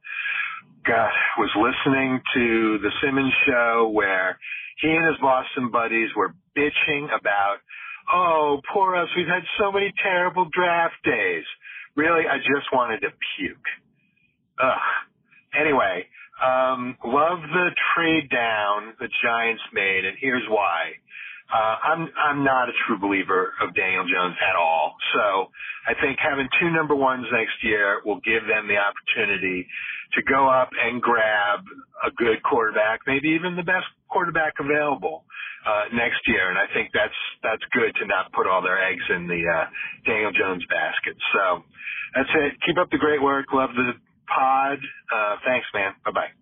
God, 0.86 1.10
was 1.38 1.50
listening 1.54 2.20
to 2.34 2.78
the 2.82 2.90
Simmons 3.02 3.32
show 3.46 3.90
where 3.92 4.38
he 4.80 4.88
and 4.88 5.06
his 5.06 5.16
Boston 5.20 5.70
buddies 5.70 6.10
were 6.16 6.34
bitching 6.56 7.06
about, 7.06 7.58
oh, 8.12 8.60
poor 8.72 8.96
us, 8.96 9.08
we've 9.16 9.26
had 9.26 9.44
so 9.58 9.70
many 9.70 9.92
terrible 10.02 10.48
draft 10.52 10.96
days. 11.04 11.44
Really, 11.94 12.24
I 12.26 12.38
just 12.38 12.72
wanted 12.72 13.00
to 13.00 13.10
puke. 13.36 13.68
Ugh. 14.58 14.88
Anyway, 15.60 16.06
um, 16.42 16.96
love 17.04 17.38
the 17.42 17.70
trade 17.94 18.30
down 18.30 18.94
the 18.98 19.08
Giants 19.22 19.62
made, 19.72 20.04
and 20.04 20.16
here's 20.18 20.44
why. 20.48 20.98
Uh, 21.52 21.76
I'm 21.84 22.08
I'm 22.16 22.44
not 22.44 22.70
a 22.70 22.72
true 22.86 22.98
believer 22.98 23.52
of 23.60 23.74
Daniel 23.74 24.04
Jones 24.08 24.36
at 24.40 24.56
all. 24.56 24.94
So 25.12 25.52
I 25.86 25.92
think 26.00 26.16
having 26.18 26.48
two 26.58 26.70
number 26.70 26.96
ones 26.96 27.26
next 27.30 27.60
year 27.62 28.00
will 28.06 28.20
give 28.24 28.48
them 28.48 28.68
the 28.68 28.80
opportunity 28.80 29.68
to 30.14 30.22
go 30.22 30.48
up 30.48 30.70
and 30.78 31.00
grab 31.00 31.60
a 32.04 32.10
good 32.10 32.42
quarterback, 32.42 33.00
maybe 33.06 33.28
even 33.30 33.56
the 33.56 33.62
best 33.62 33.86
quarterback 34.08 34.54
available 34.60 35.24
uh, 35.66 35.84
next 35.94 36.20
year. 36.26 36.50
And 36.50 36.58
I 36.58 36.66
think 36.74 36.90
that's 36.92 37.16
that's 37.42 37.62
good 37.72 37.94
to 38.00 38.06
not 38.06 38.32
put 38.32 38.46
all 38.46 38.62
their 38.62 38.82
eggs 38.82 39.04
in 39.14 39.26
the 39.26 39.42
uh, 39.46 39.66
Daniel 40.04 40.32
Jones 40.32 40.64
basket. 40.68 41.16
So 41.32 41.64
that's 42.14 42.30
it. 42.34 42.52
Keep 42.66 42.78
up 42.78 42.90
the 42.90 42.98
great 42.98 43.22
work. 43.22 43.46
Love 43.52 43.70
the 43.74 43.92
pod. 44.28 44.78
Uh, 45.14 45.36
thanks, 45.44 45.66
man. 45.74 45.94
Bye 46.04 46.12
bye. 46.12 46.32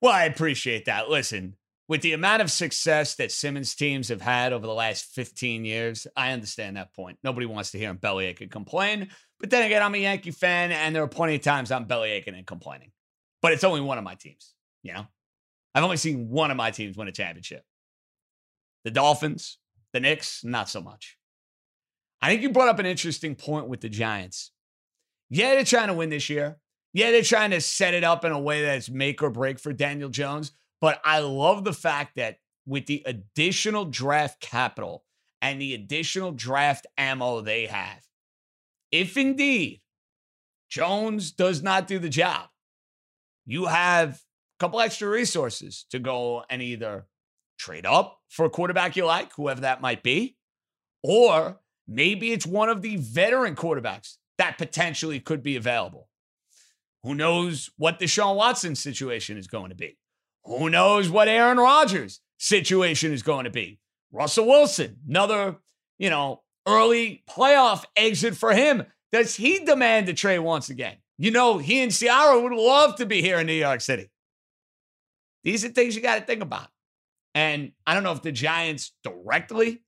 Well, 0.00 0.12
I 0.12 0.24
appreciate 0.24 0.84
that. 0.86 1.08
Listen, 1.08 1.56
with 1.88 2.02
the 2.02 2.12
amount 2.12 2.42
of 2.42 2.50
success 2.50 3.16
that 3.16 3.32
Simmons 3.32 3.74
teams 3.74 4.08
have 4.08 4.20
had 4.20 4.52
over 4.52 4.66
the 4.66 4.72
last 4.72 5.06
15 5.14 5.64
years, 5.64 6.06
I 6.16 6.32
understand 6.32 6.76
that 6.76 6.94
point. 6.94 7.18
Nobody 7.22 7.46
wants 7.46 7.72
to 7.72 7.78
hear 7.78 7.90
him 7.90 7.96
bellyache 7.96 8.40
and 8.40 8.50
complain. 8.50 9.08
But 9.40 9.50
then 9.50 9.64
again, 9.64 9.82
I'm 9.82 9.94
a 9.94 9.98
Yankee 9.98 10.30
fan, 10.30 10.70
and 10.70 10.94
there 10.94 11.02
are 11.02 11.08
plenty 11.08 11.34
of 11.34 11.42
times 11.42 11.72
I'm 11.72 11.86
bellyaching 11.86 12.36
and 12.36 12.46
complaining. 12.46 12.92
But 13.42 13.52
it's 13.52 13.64
only 13.64 13.80
one 13.80 13.98
of 13.98 14.04
my 14.04 14.14
teams, 14.14 14.54
you 14.82 14.92
know? 14.92 15.06
I've 15.74 15.84
only 15.84 15.96
seen 15.96 16.28
one 16.28 16.50
of 16.50 16.56
my 16.56 16.70
teams 16.70 16.96
win 16.96 17.08
a 17.08 17.12
championship. 17.12 17.64
The 18.84 18.90
Dolphins, 18.90 19.58
the 19.92 20.00
Knicks, 20.00 20.44
not 20.44 20.68
so 20.68 20.80
much. 20.80 21.16
I 22.20 22.28
think 22.28 22.42
you 22.42 22.50
brought 22.50 22.68
up 22.68 22.78
an 22.78 22.86
interesting 22.86 23.34
point 23.34 23.68
with 23.68 23.80
the 23.80 23.88
Giants. 23.88 24.52
Yeah, 25.28 25.54
they're 25.54 25.64
trying 25.64 25.88
to 25.88 25.94
win 25.94 26.10
this 26.10 26.30
year. 26.30 26.58
Yeah, 26.92 27.10
they're 27.10 27.22
trying 27.22 27.50
to 27.50 27.60
set 27.60 27.94
it 27.94 28.04
up 28.04 28.24
in 28.24 28.32
a 28.32 28.38
way 28.38 28.62
that's 28.62 28.90
make 28.90 29.22
or 29.22 29.30
break 29.30 29.58
for 29.58 29.72
Daniel 29.72 30.10
Jones. 30.10 30.52
But 30.82 31.00
I 31.04 31.20
love 31.20 31.62
the 31.62 31.72
fact 31.72 32.16
that 32.16 32.38
with 32.66 32.86
the 32.86 33.04
additional 33.06 33.84
draft 33.84 34.40
capital 34.40 35.04
and 35.40 35.60
the 35.60 35.74
additional 35.74 36.32
draft 36.32 36.88
ammo 36.98 37.40
they 37.40 37.66
have, 37.66 38.04
if 38.90 39.16
indeed 39.16 39.80
Jones 40.68 41.30
does 41.30 41.62
not 41.62 41.86
do 41.86 42.00
the 42.00 42.08
job, 42.08 42.48
you 43.46 43.66
have 43.66 44.14
a 44.14 44.18
couple 44.58 44.80
extra 44.80 45.08
resources 45.08 45.86
to 45.90 46.00
go 46.00 46.42
and 46.50 46.60
either 46.60 47.06
trade 47.58 47.86
up 47.86 48.18
for 48.28 48.44
a 48.44 48.50
quarterback 48.50 48.96
you 48.96 49.06
like, 49.06 49.32
whoever 49.34 49.60
that 49.60 49.80
might 49.80 50.02
be, 50.02 50.36
or 51.04 51.60
maybe 51.86 52.32
it's 52.32 52.46
one 52.46 52.68
of 52.68 52.82
the 52.82 52.96
veteran 52.96 53.54
quarterbacks 53.54 54.16
that 54.36 54.58
potentially 54.58 55.20
could 55.20 55.44
be 55.44 55.54
available. 55.54 56.08
Who 57.04 57.14
knows 57.14 57.70
what 57.76 58.00
the 58.00 58.08
Sean 58.08 58.36
Watson 58.36 58.74
situation 58.74 59.38
is 59.38 59.46
going 59.46 59.68
to 59.68 59.76
be? 59.76 59.96
Who 60.44 60.70
knows 60.70 61.08
what 61.08 61.28
Aaron 61.28 61.58
Rodgers 61.58 62.20
situation 62.38 63.12
is 63.12 63.22
going 63.22 63.44
to 63.44 63.50
be? 63.50 63.78
Russell 64.10 64.46
Wilson, 64.46 64.98
another, 65.08 65.56
you 65.98 66.10
know, 66.10 66.42
early 66.66 67.22
playoff 67.28 67.84
exit 67.96 68.36
for 68.36 68.52
him. 68.52 68.84
Does 69.10 69.36
he 69.36 69.64
demand 69.64 70.08
a 70.08 70.14
trade 70.14 70.40
once 70.40 70.68
again? 70.68 70.96
You 71.18 71.30
know, 71.30 71.58
he 71.58 71.82
and 71.82 71.92
Ciara 71.92 72.40
would 72.40 72.52
love 72.52 72.96
to 72.96 73.06
be 73.06 73.22
here 73.22 73.38
in 73.38 73.46
New 73.46 73.52
York 73.52 73.80
City. 73.80 74.10
These 75.44 75.64
are 75.64 75.68
things 75.68 75.94
you 75.94 76.02
got 76.02 76.18
to 76.18 76.24
think 76.24 76.42
about. 76.42 76.68
And 77.34 77.72
I 77.86 77.94
don't 77.94 78.02
know 78.02 78.12
if 78.12 78.22
the 78.22 78.32
Giants 78.32 78.92
directly 79.02 79.82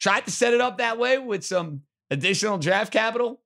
tried 0.00 0.24
to 0.26 0.30
set 0.30 0.52
it 0.52 0.60
up 0.60 0.78
that 0.78 0.98
way 0.98 1.18
with 1.18 1.44
some 1.44 1.82
additional 2.10 2.58
draft 2.58 2.92
capital, 2.92 3.40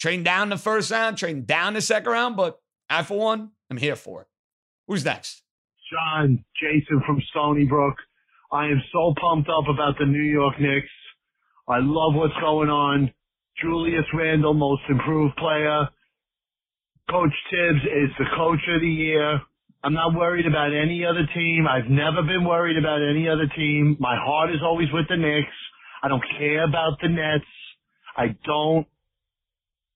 train 0.00 0.22
down 0.22 0.48
the 0.48 0.56
first 0.56 0.90
round, 0.90 1.16
train 1.16 1.44
down 1.44 1.74
the 1.74 1.80
second 1.80 2.12
round, 2.12 2.36
but 2.36 2.60
I, 2.88 3.02
for 3.02 3.18
one, 3.18 3.50
am 3.70 3.76
here 3.76 3.96
for 3.96 4.22
it. 4.22 4.28
Who's 4.86 5.04
next? 5.04 5.42
John, 5.90 6.44
Jason 6.62 7.02
from 7.04 7.20
Stony 7.30 7.64
Brook. 7.64 7.96
I 8.52 8.66
am 8.66 8.80
so 8.92 9.12
pumped 9.20 9.48
up 9.48 9.64
about 9.68 9.98
the 9.98 10.06
New 10.06 10.22
York 10.22 10.54
Knicks. 10.60 10.92
I 11.68 11.78
love 11.80 12.14
what's 12.14 12.38
going 12.40 12.68
on. 12.68 13.12
Julius 13.60 14.06
Randle, 14.14 14.54
most 14.54 14.82
improved 14.88 15.36
player. 15.36 15.88
Coach 17.10 17.34
Thibs 17.50 17.82
is 17.82 18.10
the 18.18 18.26
coach 18.36 18.60
of 18.72 18.80
the 18.80 18.88
year. 18.88 19.40
I'm 19.82 19.94
not 19.94 20.14
worried 20.14 20.46
about 20.46 20.70
any 20.72 21.04
other 21.04 21.26
team. 21.34 21.66
I've 21.66 21.90
never 21.90 22.22
been 22.22 22.44
worried 22.44 22.78
about 22.78 23.00
any 23.02 23.28
other 23.28 23.50
team. 23.56 23.96
My 23.98 24.16
heart 24.16 24.50
is 24.50 24.60
always 24.62 24.88
with 24.92 25.06
the 25.08 25.16
Knicks. 25.16 25.56
I 26.02 26.08
don't 26.08 26.22
care 26.38 26.64
about 26.64 26.98
the 27.02 27.08
Nets. 27.08 27.50
I 28.16 28.36
don't. 28.44 28.86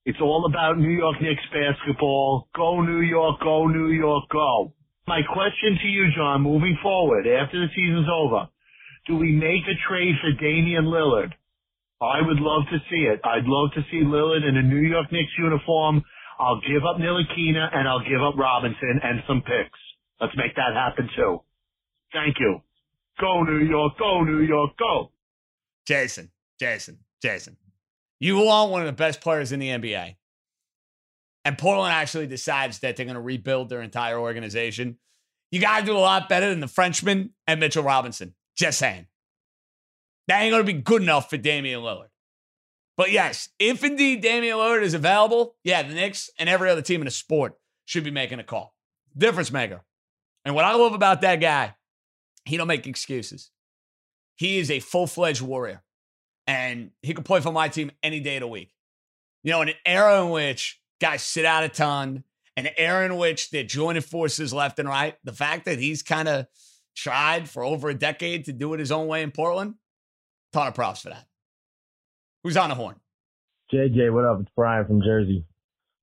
It's 0.07 0.21
all 0.21 0.47
about 0.51 0.79
New 0.79 0.91
York 0.91 1.23
Knicks 1.23 1.43
basketball. 1.53 2.49
Go 2.57 2.81
New 2.81 3.01
York, 3.01 3.41
go 3.41 3.69
New 3.69 3.89
York, 3.89 4.25
go. 4.31 4.75
My 5.07 5.21
question 5.23 5.79
to 5.83 5.89
you, 5.89 6.09
John, 6.17 6.41
moving 6.41 6.79
forward, 6.83 7.27
after 7.27 7.61
the 7.61 7.69
season's 7.77 8.09
over, 8.09 8.49
do 9.07 9.17
we 9.17 9.33
make 9.33 9.63
a 9.69 9.77
trade 9.87 10.15
for 10.21 10.33
Damian 10.33 10.87
Lillard? 10.87 11.33
I 12.01 12.21
would 12.25 12.41
love 12.41 12.65
to 12.73 12.79
see 12.91 13.05
it. 13.05 13.21
I'd 13.23 13.45
love 13.45 13.71
to 13.75 13.83
see 13.91 14.01
Lillard 14.03 14.49
in 14.49 14.57
a 14.57 14.63
New 14.63 14.81
York 14.81 15.13
Knicks 15.13 15.33
uniform. 15.39 16.03
I'll 16.39 16.61
give 16.61 16.85
up 16.89 16.97
Ntilikina 16.97 17.69
and 17.75 17.87
I'll 17.87 18.01
give 18.01 18.23
up 18.23 18.37
Robinson 18.37 19.01
and 19.03 19.21
some 19.29 19.43
picks. 19.43 19.79
Let's 20.21 20.37
make 20.37 20.57
that 20.57 20.75
happen 20.75 21.09
too. 21.15 21.41
Thank 22.13 22.37
you. 22.41 22.61
Go 23.21 23.43
New 23.43 23.65
York, 23.65 23.99
go 23.99 24.25
New 24.25 24.41
York, 24.41 24.73
go. 24.79 25.11
Jason, 25.87 26.31
Jason, 26.59 26.99
Jason. 27.21 27.57
You 28.19 28.43
are 28.45 28.69
one 28.69 28.81
of 28.81 28.87
the 28.87 28.93
best 28.93 29.21
players 29.21 29.53
in 29.53 29.61
the 29.61 29.69
NBA 29.69 30.17
and 31.45 31.59
Portland 31.59 31.93
actually 31.93 32.27
decides 32.27 32.79
that 32.81 32.97
they're 32.97 33.07
going 33.07 33.15
to 33.15 33.21
rebuild 33.21 33.69
their 33.69 33.83
entire 33.83 34.19
organization, 34.19 34.99
you 35.51 35.61
got 35.61 35.81
to 35.81 35.87
do 35.87 35.97
a 35.97 35.99
lot 35.99 36.29
better 36.29 36.49
than 36.49 36.61
the 36.61 36.69
Frenchman 36.69 37.31
and 37.47 37.61
Mitchell 37.61 37.85
Robinson. 37.85 38.35
Just 38.57 38.79
saying. 38.79 39.07
That 40.29 40.41
ain't 40.41 40.53
going 40.53 40.65
to 40.65 40.73
be 40.73 40.81
good 40.81 41.03
enough 41.03 41.29
for 41.29 41.37
Damian 41.37 41.81
Lillard. 41.81 42.09
But 42.97 43.13
yes, 43.13 43.49
if 43.59 43.85
indeed 43.85 44.23
Damian 44.23 44.57
Lillard 44.57 44.83
is 44.83 44.95
available, 44.95 45.57
yeah, 45.65 45.83
the 45.83 45.95
Knicks 45.95 46.31
and 46.39 46.49
every 46.49 46.71
other 46.71 46.83
team 46.83 47.01
in 47.01 47.07
the 47.07 47.11
sport 47.11 47.59
should 47.85 48.05
be 48.05 48.11
making 48.11 48.39
a 48.39 48.45
call. 48.45 48.75
Difference 49.17 49.53
maker. 49.53 49.83
And 50.45 50.55
what 50.55 50.65
I 50.65 50.75
love 50.75 50.95
about 50.95 51.21
that 51.23 51.41
guy, 51.41 51.75
he 52.45 52.57
don't 52.57 52.69
make 52.69 52.87
excuses. 52.87 53.51
He 54.37 54.59
is 54.59 54.71
a 54.71 54.81
full-fledged 54.81 55.43
warrior. 55.43 55.83
And 56.47 56.91
he 57.03 57.15
could 57.15 57.25
play 57.25 57.41
for 57.41 57.53
my 57.53 57.69
team 57.69 57.91
any 58.03 58.21
day 58.21 58.37
of 58.37 58.41
the 58.41 58.49
week. 58.49 58.73
You 59.43 59.53
know, 59.53 59.63
in 59.63 59.71
an 59.71 59.75
era 59.85 60.23
in 60.23 60.31
which 60.31 60.81
guys 61.01 61.23
sit 61.23 61.45
out 61.45 61.65
a 61.65 61.69
ton, 61.69 62.25
And 62.57 62.71
Aaron 62.77 63.17
which 63.17 63.51
they're 63.51 63.65
joining 63.65 64.03
forces 64.03 64.53
left 64.53 64.79
and 64.79 64.89
right. 64.89 65.17
The 65.25 65.33
fact 65.33 65.65
that 65.65 65.79
he's 65.79 66.03
kind 66.03 66.29
of 66.29 66.47
tried 66.97 67.49
for 67.49 67.65
over 67.65 67.89
a 67.89 67.95
decade 67.95 68.45
to 68.45 68.53
do 68.53 68.73
it 68.75 68.81
his 68.81 68.93
own 68.93 69.09
way 69.09 69.23
in 69.23 69.33
Portland, 69.33 69.75
ton 70.53 70.69
of 70.69 70.75
props 70.75 71.03
for 71.03 71.11
that. 71.11 71.27
Who's 72.45 72.57
on 72.57 72.69
the 72.69 72.75
horn? 72.75 72.97
JJ, 73.73 74.13
what 74.13 74.25
up? 74.25 74.41
It's 74.41 74.51
Brian 74.55 74.87
from 74.87 75.03
Jersey. 75.03 75.45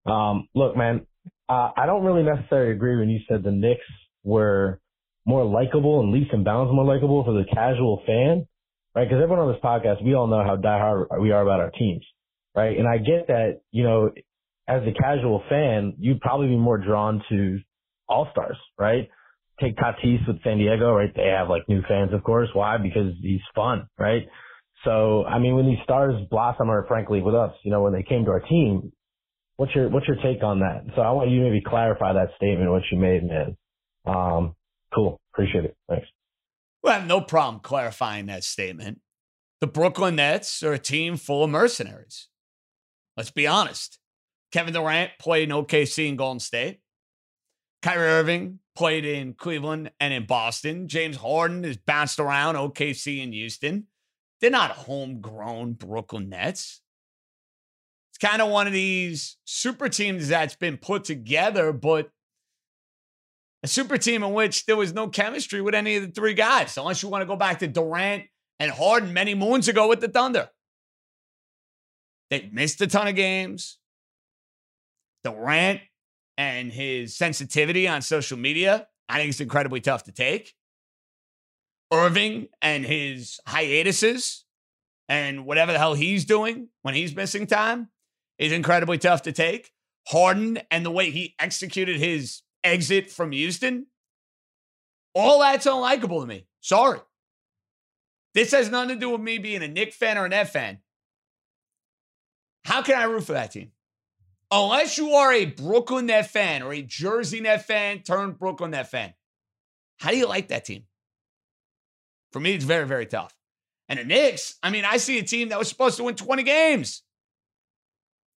Um, 0.06 0.48
look, 0.56 0.76
man, 0.76 1.06
uh, 1.48 1.70
I 1.78 1.86
don't 1.86 2.04
really 2.04 2.24
necessarily 2.24 2.72
agree 2.72 2.98
when 2.98 3.10
you 3.10 3.20
said 3.30 3.44
the 3.44 3.52
Knicks 3.52 3.86
were 4.24 4.80
more 5.26 5.46
likable 5.46 6.02
and 6.02 6.12
leaps 6.12 6.30
and 6.34 6.44
bounds 6.44 6.74
more 6.74 6.86
likable 6.86 7.24
for 7.24 7.34
the 7.34 7.46
casual 7.54 8.02
fan, 8.06 8.48
right? 8.96 9.08
Because 9.08 9.22
everyone 9.22 9.40
on 9.40 9.52
this 9.52 9.62
podcast, 9.64 10.04
we 10.04 10.16
all 10.16 10.28
know 10.28 10.44
how 10.44 10.58
diehard 10.58 11.22
we 11.22 11.32
are 11.32 11.44
about 11.44 11.60
our 11.60 11.70
teams, 11.72 12.04
right? 12.56 12.78
And 12.78 12.88
I 12.88 12.98
get 12.98 13.28
that, 13.28 13.62
you 13.72 13.84
know, 13.84 14.12
as 14.72 14.84
a 14.88 14.94
casual 14.94 15.44
fan, 15.50 15.96
you'd 16.00 16.22
probably 16.22 16.48
be 16.48 16.58
more 16.58 16.78
drawn 16.78 17.22
to 17.30 17.60
all 18.08 18.28
stars, 18.32 18.58
right? 18.80 19.10
Take 19.60 19.76
Tatis 19.76 20.26
with 20.28 20.42
San 20.44 20.58
Diego, 20.58 20.94
right? 20.94 21.12
They 21.14 21.28
have 21.28 21.50
like 21.50 21.64
new 21.68 21.82
fans, 21.88 22.14
of 22.14 22.24
course. 22.24 22.48
Why? 22.54 22.78
Because 22.78 23.14
he's 23.22 23.42
fun, 23.54 23.88
right? 24.00 24.28
So, 24.86 25.26
I 25.26 25.40
mean, 25.40 25.56
when 25.56 25.66
these 25.68 25.84
stars 25.84 26.16
blossom, 26.30 26.72
or 26.72 26.88
frankly 26.88 27.22
with 27.22 27.36
us, 27.36 27.52
you 27.64 27.72
know, 27.72 27.84
when 27.84 27.94
they 27.94 28.02
came 28.02 28.26
to 28.26 28.32
our 28.32 28.40
team, 28.40 28.94
what's 29.58 29.76
your, 29.76 29.90
what's 29.90 30.08
your 30.08 30.18
take 30.24 30.42
on 30.42 30.62
that? 30.62 30.86
So 30.96 31.02
I 31.02 31.12
want 31.12 31.30
you 31.30 31.40
to 31.40 31.50
maybe 31.50 31.62
clarify 31.62 32.14
that 32.14 32.30
statement, 32.38 32.72
what 32.72 32.84
you 32.92 32.98
made, 32.98 33.24
man. 33.24 33.58
Um, 34.06 34.56
cool. 34.96 35.20
Appreciate 35.34 35.66
it. 35.66 35.76
Thanks. 35.90 36.08
Well, 36.82 37.04
no 37.06 37.22
problem 37.22 37.62
clarifying 37.62 38.26
that 38.28 38.44
statement. 38.44 39.02
The 39.60 39.68
Brooklyn 39.68 40.16
Nets 40.16 40.64
are 40.64 40.74
a 40.74 40.80
team 40.80 41.18
full 41.18 41.44
of 41.44 41.52
mercenaries. 41.52 42.30
Let's 43.16 43.30
be 43.30 43.46
honest. 43.46 44.00
Kevin 44.52 44.74
Durant 44.74 45.12
played 45.20 45.50
in 45.50 45.56
OKC 45.56 46.10
and 46.10 46.18
Golden 46.18 46.40
State. 46.40 46.82
Kyrie 47.82 48.08
Irving 48.08 48.60
played 48.76 49.06
in 49.06 49.34
Cleveland 49.34 49.92
and 50.00 50.14
in 50.14 50.26
Boston. 50.26 50.88
James 50.88 51.18
Harden 51.18 51.64
has 51.64 51.78
bounced 51.78 52.20
around 52.20 52.56
OKC 52.56 53.24
and 53.24 53.34
Houston. 53.34 53.88
They're 54.40 54.50
not 54.50 54.72
homegrown 54.72 55.74
Brooklyn 55.74 56.30
Nets. 56.30 56.82
It's 58.12 58.18
kind 58.18 58.42
of 58.42 58.50
one 58.50 58.68
of 58.68 58.74
these 58.74 59.38
super 59.46 59.90
teams 59.90 60.28
that's 60.28 60.56
been 60.56 60.78
put 60.78 61.04
together, 61.04 61.72
but 61.72 62.10
a 63.64 63.68
super 63.68 63.98
team 63.98 64.24
in 64.24 64.34
which 64.34 64.66
there 64.66 64.76
was 64.76 64.94
no 64.94 65.08
chemistry 65.08 65.62
with 65.62 65.76
any 65.76 65.96
of 65.96 66.04
the 66.04 66.12
three 66.12 66.34
guys, 66.34 66.78
unless 66.78 67.04
you 67.04 67.10
want 67.10 67.22
to 67.22 67.28
go 67.28 67.36
back 67.36 67.60
to 67.60 67.68
Durant 67.68 68.24
and 68.60 68.72
Harden 68.72 69.14
many 69.14 69.36
moons 69.36 69.68
ago 69.68 69.88
with 69.88 70.02
the 70.02 70.08
Thunder. 70.08 70.50
They 72.30 72.50
missed 72.52 72.82
a 72.82 72.88
ton 72.88 73.08
of 73.08 73.16
games. 73.16 73.78
Durant 75.24 75.82
and 76.38 76.72
his 76.72 77.16
sensitivity 77.16 77.88
on 77.88 78.02
social 78.02 78.38
media, 78.38 78.88
I 79.08 79.18
think 79.18 79.30
it's 79.30 79.42
incredibly 79.42 79.82
tough 79.82 80.04
to 80.04 80.12
take. 80.12 80.56
Irving 81.94 82.48
and 82.62 82.86
his 82.86 83.40
hiatuses 83.46 84.46
and 85.10 85.46
whatever 85.46 85.74
the 85.74 85.78
hell 85.78 85.94
he's 85.94 86.24
doing 86.24 86.70
when 86.84 86.94
he's 86.94 87.16
missing 87.16 87.46
time 87.46 87.90
is 88.40 88.52
incredibly 88.52 88.98
tough 88.98 89.24
to 89.24 89.32
take. 89.32 89.72
Harden 90.08 90.60
and 90.72 90.86
the 90.86 90.92
way 90.92 91.12
he 91.12 91.36
executed 91.38 91.98
his 91.98 92.42
exit 92.64 93.12
from 93.12 93.32
Houston, 93.34 93.88
all 95.14 95.40
that's 95.42 95.66
unlikable 95.66 96.22
to 96.22 96.28
me. 96.28 96.48
Sorry. 96.62 97.00
This 98.34 98.52
has 98.52 98.72
nothing 98.72 98.90
to 98.90 98.96
do 98.96 99.10
with 99.10 99.22
me 99.22 99.38
being 99.38 99.62
a 99.62 99.68
Knick 99.68 99.94
fan 99.94 100.18
or 100.18 100.26
an 100.26 100.34
F 100.34 100.54
fan. 100.54 100.80
How 102.64 102.82
can 102.82 102.98
I 102.98 103.04
root 103.04 103.26
for 103.26 103.34
that 103.34 103.52
team? 103.52 103.72
Unless 104.52 104.98
you 104.98 105.14
are 105.14 105.32
a 105.32 105.46
Brooklyn 105.46 106.08
Net 106.08 106.30
fan 106.30 106.62
or 106.62 106.74
a 106.74 106.82
Jersey 106.82 107.40
Net 107.40 107.66
fan 107.66 108.00
turned 108.00 108.38
Brooklyn 108.38 108.72
Net 108.72 108.90
fan, 108.90 109.14
how 110.00 110.12
do 110.12 110.18
you 110.18 110.28
like 110.28 110.50
that 110.50 110.66
team? 110.66 110.84
For 112.32 112.40
me, 112.40 112.54
it's 112.54 112.66
very, 112.66 112.86
very 112.86 113.06
tough. 113.06 113.34
And 113.90 114.00
the 114.00 114.06
Knicks, 114.06 114.56
I 114.64 114.70
mean, 114.70 114.86
I 114.86 114.98
see 114.98 115.20
a 115.20 115.24
team 115.24 115.50
that 115.50 115.60
was 115.60 115.68
supposed 115.68 115.98
to 115.98 116.04
win 116.04 116.16
20 116.16 116.44
games, 116.44 117.04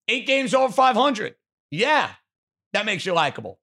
eight 0.07 0.25
games 0.25 0.53
over 0.53 0.73
500. 0.73 1.35
Yeah, 1.69 2.09
that 2.73 2.85
makes 2.85 3.05
you 3.05 3.13
likable. 3.13 3.59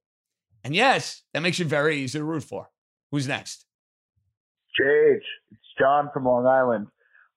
And 0.62 0.74
yes, 0.74 1.22
that 1.32 1.42
makes 1.42 1.58
you 1.58 1.64
very 1.64 1.98
easy 1.98 2.18
to 2.18 2.24
root 2.24 2.44
for. 2.44 2.70
Who's 3.10 3.26
next? 3.26 3.66
Jage, 4.78 5.22
it's 5.50 5.60
John 5.78 6.10
from 6.12 6.24
Long 6.24 6.46
Island. 6.46 6.86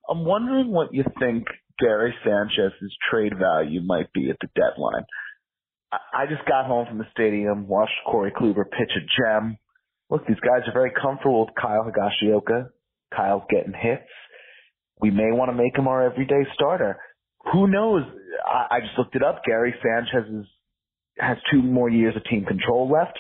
I'm 0.10 0.26
wondering 0.26 0.72
what 0.72 0.94
you 0.94 1.04
think 1.20 1.48
Gary 1.80 2.14
Sanchez's 2.24 2.96
trade 3.10 3.34
value 3.38 3.82
might 3.82 4.12
be 4.14 4.30
at 4.30 4.38
the 4.42 4.48
deadline. 4.56 5.06
I 5.92 6.26
just 6.28 6.48
got 6.48 6.66
home 6.66 6.88
from 6.88 6.98
the 6.98 7.08
stadium, 7.12 7.68
watched 7.68 7.94
Corey 8.08 8.32
Kluber 8.32 8.64
pitch 8.64 8.92
a 8.96 9.02
gem. 9.02 9.58
Look, 10.10 10.26
these 10.28 10.40
guys 10.40 10.68
are 10.68 10.74
very 10.74 10.92
comfortable 10.92 11.46
with 11.46 11.56
Kyle 11.60 11.86
Higashioka. 11.86 12.70
Kyle's 13.16 13.44
getting 13.50 13.74
hits. 13.74 14.10
We 15.00 15.12
may 15.12 15.32
want 15.32 15.52
to 15.52 15.58
make 15.58 15.78
him 15.78 15.88
our 15.88 16.04
everyday 16.04 16.44
starter. 16.54 16.98
Who 17.52 17.68
knows? 17.68 18.04
I, 18.46 18.78
I 18.78 18.80
just 18.80 18.98
looked 18.98 19.16
it 19.16 19.24
up. 19.24 19.44
Gary 19.46 19.74
Sanchez 19.84 20.30
is, 20.32 20.46
has 21.20 21.38
two 21.52 21.62
more 21.62 21.90
years 21.90 22.16
of 22.16 22.24
team 22.26 22.46
control 22.46 22.90
left. 22.92 23.18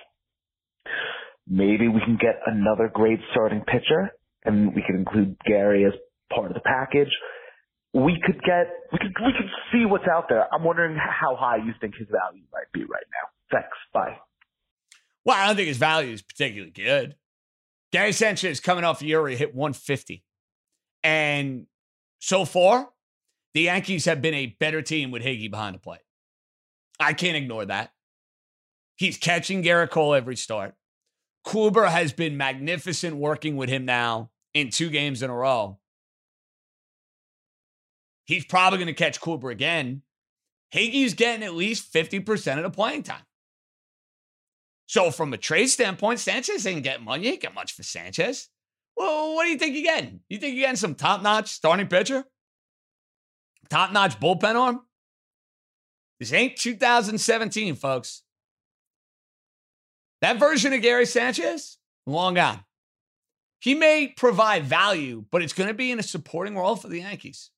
Maybe 1.47 1.87
we 1.87 1.99
can 1.99 2.17
get 2.19 2.39
another 2.45 2.89
great 2.91 3.19
starting 3.31 3.61
pitcher 3.61 4.11
and 4.45 4.73
we 4.73 4.81
can 4.81 4.95
include 4.95 5.37
Gary 5.45 5.85
as 5.85 5.93
part 6.33 6.47
of 6.47 6.53
the 6.53 6.61
package 6.61 7.11
we 7.93 8.19
could 8.25 8.41
get 8.43 8.67
we 8.91 8.99
could 8.99 9.13
we 9.23 9.31
could 9.33 9.49
see 9.71 9.85
what's 9.85 10.07
out 10.07 10.25
there. 10.29 10.51
I'm 10.53 10.63
wondering 10.63 10.97
how 10.97 11.35
high 11.35 11.57
you 11.57 11.73
think 11.79 11.95
his 11.95 12.07
value 12.09 12.43
might 12.51 12.71
be 12.73 12.81
right 12.81 13.05
now. 13.11 13.59
Thanks. 13.59 13.77
Bye. 13.93 14.17
Well, 15.25 15.37
I 15.37 15.47
don't 15.47 15.55
think 15.55 15.67
his 15.67 15.77
value 15.77 16.11
is 16.11 16.21
particularly 16.21 16.71
good. 16.71 17.15
Gary 17.91 18.11
Sanchez 18.11 18.59
coming 18.59 18.83
off 18.83 19.01
a 19.01 19.05
year 19.05 19.25
he 19.27 19.35
hit 19.35 19.53
150. 19.53 20.23
And 21.03 21.67
so 22.19 22.43
far, 22.43 22.89
the 23.53 23.61
Yankees 23.61 24.05
have 24.05 24.21
been 24.21 24.33
a 24.33 24.55
better 24.59 24.81
team 24.81 25.11
with 25.11 25.21
Higgy 25.21 25.49
behind 25.49 25.75
the 25.75 25.79
plate. 25.79 25.99
I 26.99 27.13
can't 27.13 27.37
ignore 27.37 27.65
that. 27.65 27.91
He's 28.95 29.17
catching 29.17 29.63
Gerrit 29.63 29.91
Cole 29.91 30.15
every 30.15 30.35
start. 30.35 30.73
Kluber 31.45 31.89
has 31.89 32.13
been 32.13 32.37
magnificent 32.37 33.17
working 33.17 33.57
with 33.57 33.69
him 33.69 33.85
now 33.85 34.31
in 34.53 34.69
two 34.69 34.89
games 34.89 35.21
in 35.21 35.29
a 35.29 35.35
row. 35.35 35.77
He's 38.25 38.45
probably 38.45 38.79
going 38.79 38.87
to 38.87 38.93
catch 38.93 39.19
Cooper 39.19 39.49
again. 39.49 40.01
Higgy's 40.73 41.13
getting 41.13 41.43
at 41.43 41.53
least 41.53 41.93
50% 41.93 42.57
of 42.57 42.63
the 42.63 42.69
playing 42.69 43.03
time. 43.03 43.23
So, 44.87 45.11
from 45.11 45.33
a 45.33 45.37
trade 45.37 45.67
standpoint, 45.67 46.19
Sanchez 46.19 46.65
ain't 46.67 46.83
getting 46.83 47.05
money. 47.05 47.25
You 47.25 47.31
ain't 47.33 47.41
get 47.41 47.53
much 47.53 47.73
for 47.73 47.83
Sanchez. 47.83 48.49
Well, 48.95 49.35
what 49.35 49.45
do 49.45 49.49
you 49.49 49.57
think 49.57 49.75
you're 49.75 49.83
getting? 49.83 50.19
You 50.29 50.37
think 50.37 50.55
you're 50.55 50.65
getting 50.65 50.75
some 50.75 50.95
top 50.95 51.21
notch 51.21 51.49
starting 51.49 51.87
pitcher? 51.87 52.25
Top 53.69 53.91
notch 53.91 54.19
bullpen 54.19 54.55
arm? 54.55 54.81
This 56.19 56.33
ain't 56.33 56.57
2017, 56.57 57.75
folks. 57.75 58.23
That 60.21 60.37
version 60.37 60.73
of 60.73 60.81
Gary 60.81 61.05
Sanchez, 61.05 61.77
long 62.05 62.35
gone. 62.35 62.63
He 63.59 63.75
may 63.75 64.09
provide 64.09 64.65
value, 64.65 65.25
but 65.31 65.41
it's 65.41 65.53
going 65.53 65.69
to 65.69 65.73
be 65.73 65.91
in 65.91 65.99
a 65.99 66.03
supporting 66.03 66.55
role 66.55 66.75
for 66.75 66.87
the 66.87 66.99
Yankees. 66.99 67.49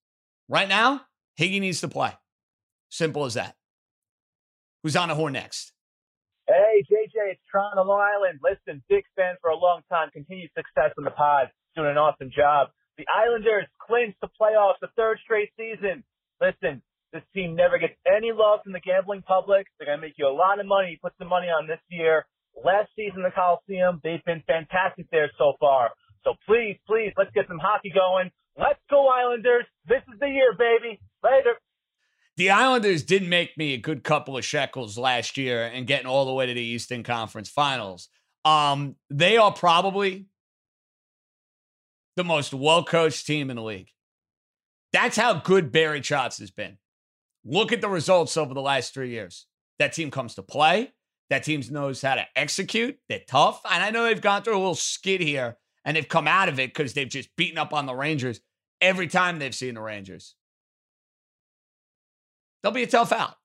Right 0.48 0.70
now, 0.70 1.02
Higgy 1.40 1.60
needs 1.60 1.82
to 1.82 1.88
play. 1.88 2.14
Simple 2.90 3.26
as 3.26 3.34
that. 3.34 3.56
Who's 4.84 4.96
on 4.96 5.10
the 5.10 5.16
horn 5.16 5.34
next? 5.34 5.74
Hey, 6.48 6.86
JJ, 6.86 7.32
it's 7.34 7.42
Tron 7.50 7.78
on 7.78 7.88
Long 7.88 8.02
Island. 8.02 8.40
Listen, 8.44 8.84
big 8.88 9.04
fan 9.16 9.36
for 9.42 9.50
a 9.50 9.58
long 9.58 9.82
time. 9.90 10.10
Continued 10.14 10.52
success 10.56 10.94
in 10.98 11.04
the 11.04 11.10
pod. 11.12 11.50
Doing 11.76 11.90
an 11.90 11.98
awesome 11.98 12.30
job. 12.30 12.70
The 12.98 13.06
Islanders 13.10 13.66
clinched 13.82 14.22
the 14.22 14.30
playoffs 14.40 14.80
the 14.80 14.88
third 14.96 15.18
straight 15.24 15.50
season. 15.58 16.04
Listen, 16.40 16.84
this 17.12 17.24
team 17.34 17.56
never 17.56 17.80
gets 17.80 17.96
any 18.06 18.32
love 18.32 18.60
from 18.64 18.74
the 18.74 18.80
gambling 18.80 19.24
public. 19.24 19.66
They're 19.80 19.88
going 19.88 19.98
to 19.98 20.02
make 20.06 20.14
you 20.18 20.28
a 20.28 20.36
lot 20.36 20.60
of 20.60 20.68
money. 20.68 21.00
Put 21.02 21.14
some 21.18 21.30
money 21.30 21.48
on 21.48 21.66
this 21.66 21.82
year. 21.90 22.26
Last 22.64 22.90
season, 22.96 23.24
the 23.24 23.32
Coliseum, 23.32 24.00
they've 24.04 24.24
been 24.24 24.44
fantastic 24.46 25.08
there 25.12 25.32
so 25.38 25.54
far. 25.60 25.90
So 26.24 26.36
please, 26.46 26.78
please, 26.88 27.12
let's 27.18 27.32
get 27.34 27.48
some 27.48 27.60
hockey 27.60 27.92
going. 27.94 28.32
Let's 28.57 28.80
go, 28.90 29.07
Islanders. 29.07 29.65
This 29.88 30.02
is 30.14 30.19
the 30.19 30.30
year, 30.30 30.53
baby. 30.57 30.99
Later. 31.23 31.56
The 32.38 32.49
Islanders 32.49 33.03
did 33.03 33.27
make 33.27 33.57
me 33.57 33.73
a 33.73 33.77
good 33.77 34.03
couple 34.03 34.38
of 34.38 34.45
shekels 34.45 34.98
last 34.98 35.38
year 35.38 35.65
and 35.65 35.88
getting 35.88 36.07
all 36.07 36.26
the 36.26 36.34
way 36.34 36.45
to 36.45 36.53
the 36.53 36.61
Eastern 36.61 37.03
Conference 37.03 37.49
Finals. 37.49 38.10
Um, 38.44 38.95
they 39.10 39.38
are 39.38 39.52
probably 39.52 40.27
the 42.15 42.23
most 42.23 42.53
well 42.53 42.84
coached 42.84 43.26
team 43.26 43.49
in 43.49 43.56
the 43.56 43.64
league. 43.64 43.90
That's 44.94 45.18
how 45.18 45.34
good 45.34 45.72
Barry 45.72 46.02
Trotz 46.02 46.40
has 46.40 46.52
been. 46.52 46.77
Look 47.44 47.72
at 47.72 47.82
the 47.82 47.90
results 47.90 48.38
over 48.38 48.53
the 48.53 48.61
last 48.61 48.94
three 48.94 49.10
years. 49.10 49.45
That 49.80 49.94
team 49.94 50.11
comes 50.11 50.36
to 50.36 50.41
play. 50.41 50.94
That 51.30 51.44
team 51.44 51.61
knows 51.72 52.02
how 52.02 52.15
to 52.15 52.26
execute. 52.36 52.98
They're 53.10 53.22
tough. 53.27 53.61
And 53.69 53.84
I 53.84 53.90
know 53.90 54.03
they've 54.03 54.22
gone 54.22 54.44
through 54.44 54.56
a 54.56 54.57
little 54.57 54.76
skid 54.76 55.22
here 55.22 55.57
and 55.86 55.95
they've 55.95 56.07
come 56.07 56.28
out 56.28 56.49
of 56.49 56.60
it 56.60 56.74
because 56.74 56.94
they've 56.94 57.07
just 57.07 57.34
beaten 57.36 57.57
up 57.57 57.74
on 57.74 57.86
the 57.86 57.95
Rangers 57.95 58.41
every 58.82 59.07
time 59.07 59.40
they've 59.40 59.56
seen 59.56 59.76
the 59.76 59.82
Rangers. 59.82 60.36
They'll 62.62 62.72
be 62.72 62.84
a 62.84 62.88
tough 62.88 63.12
out. 63.12 63.36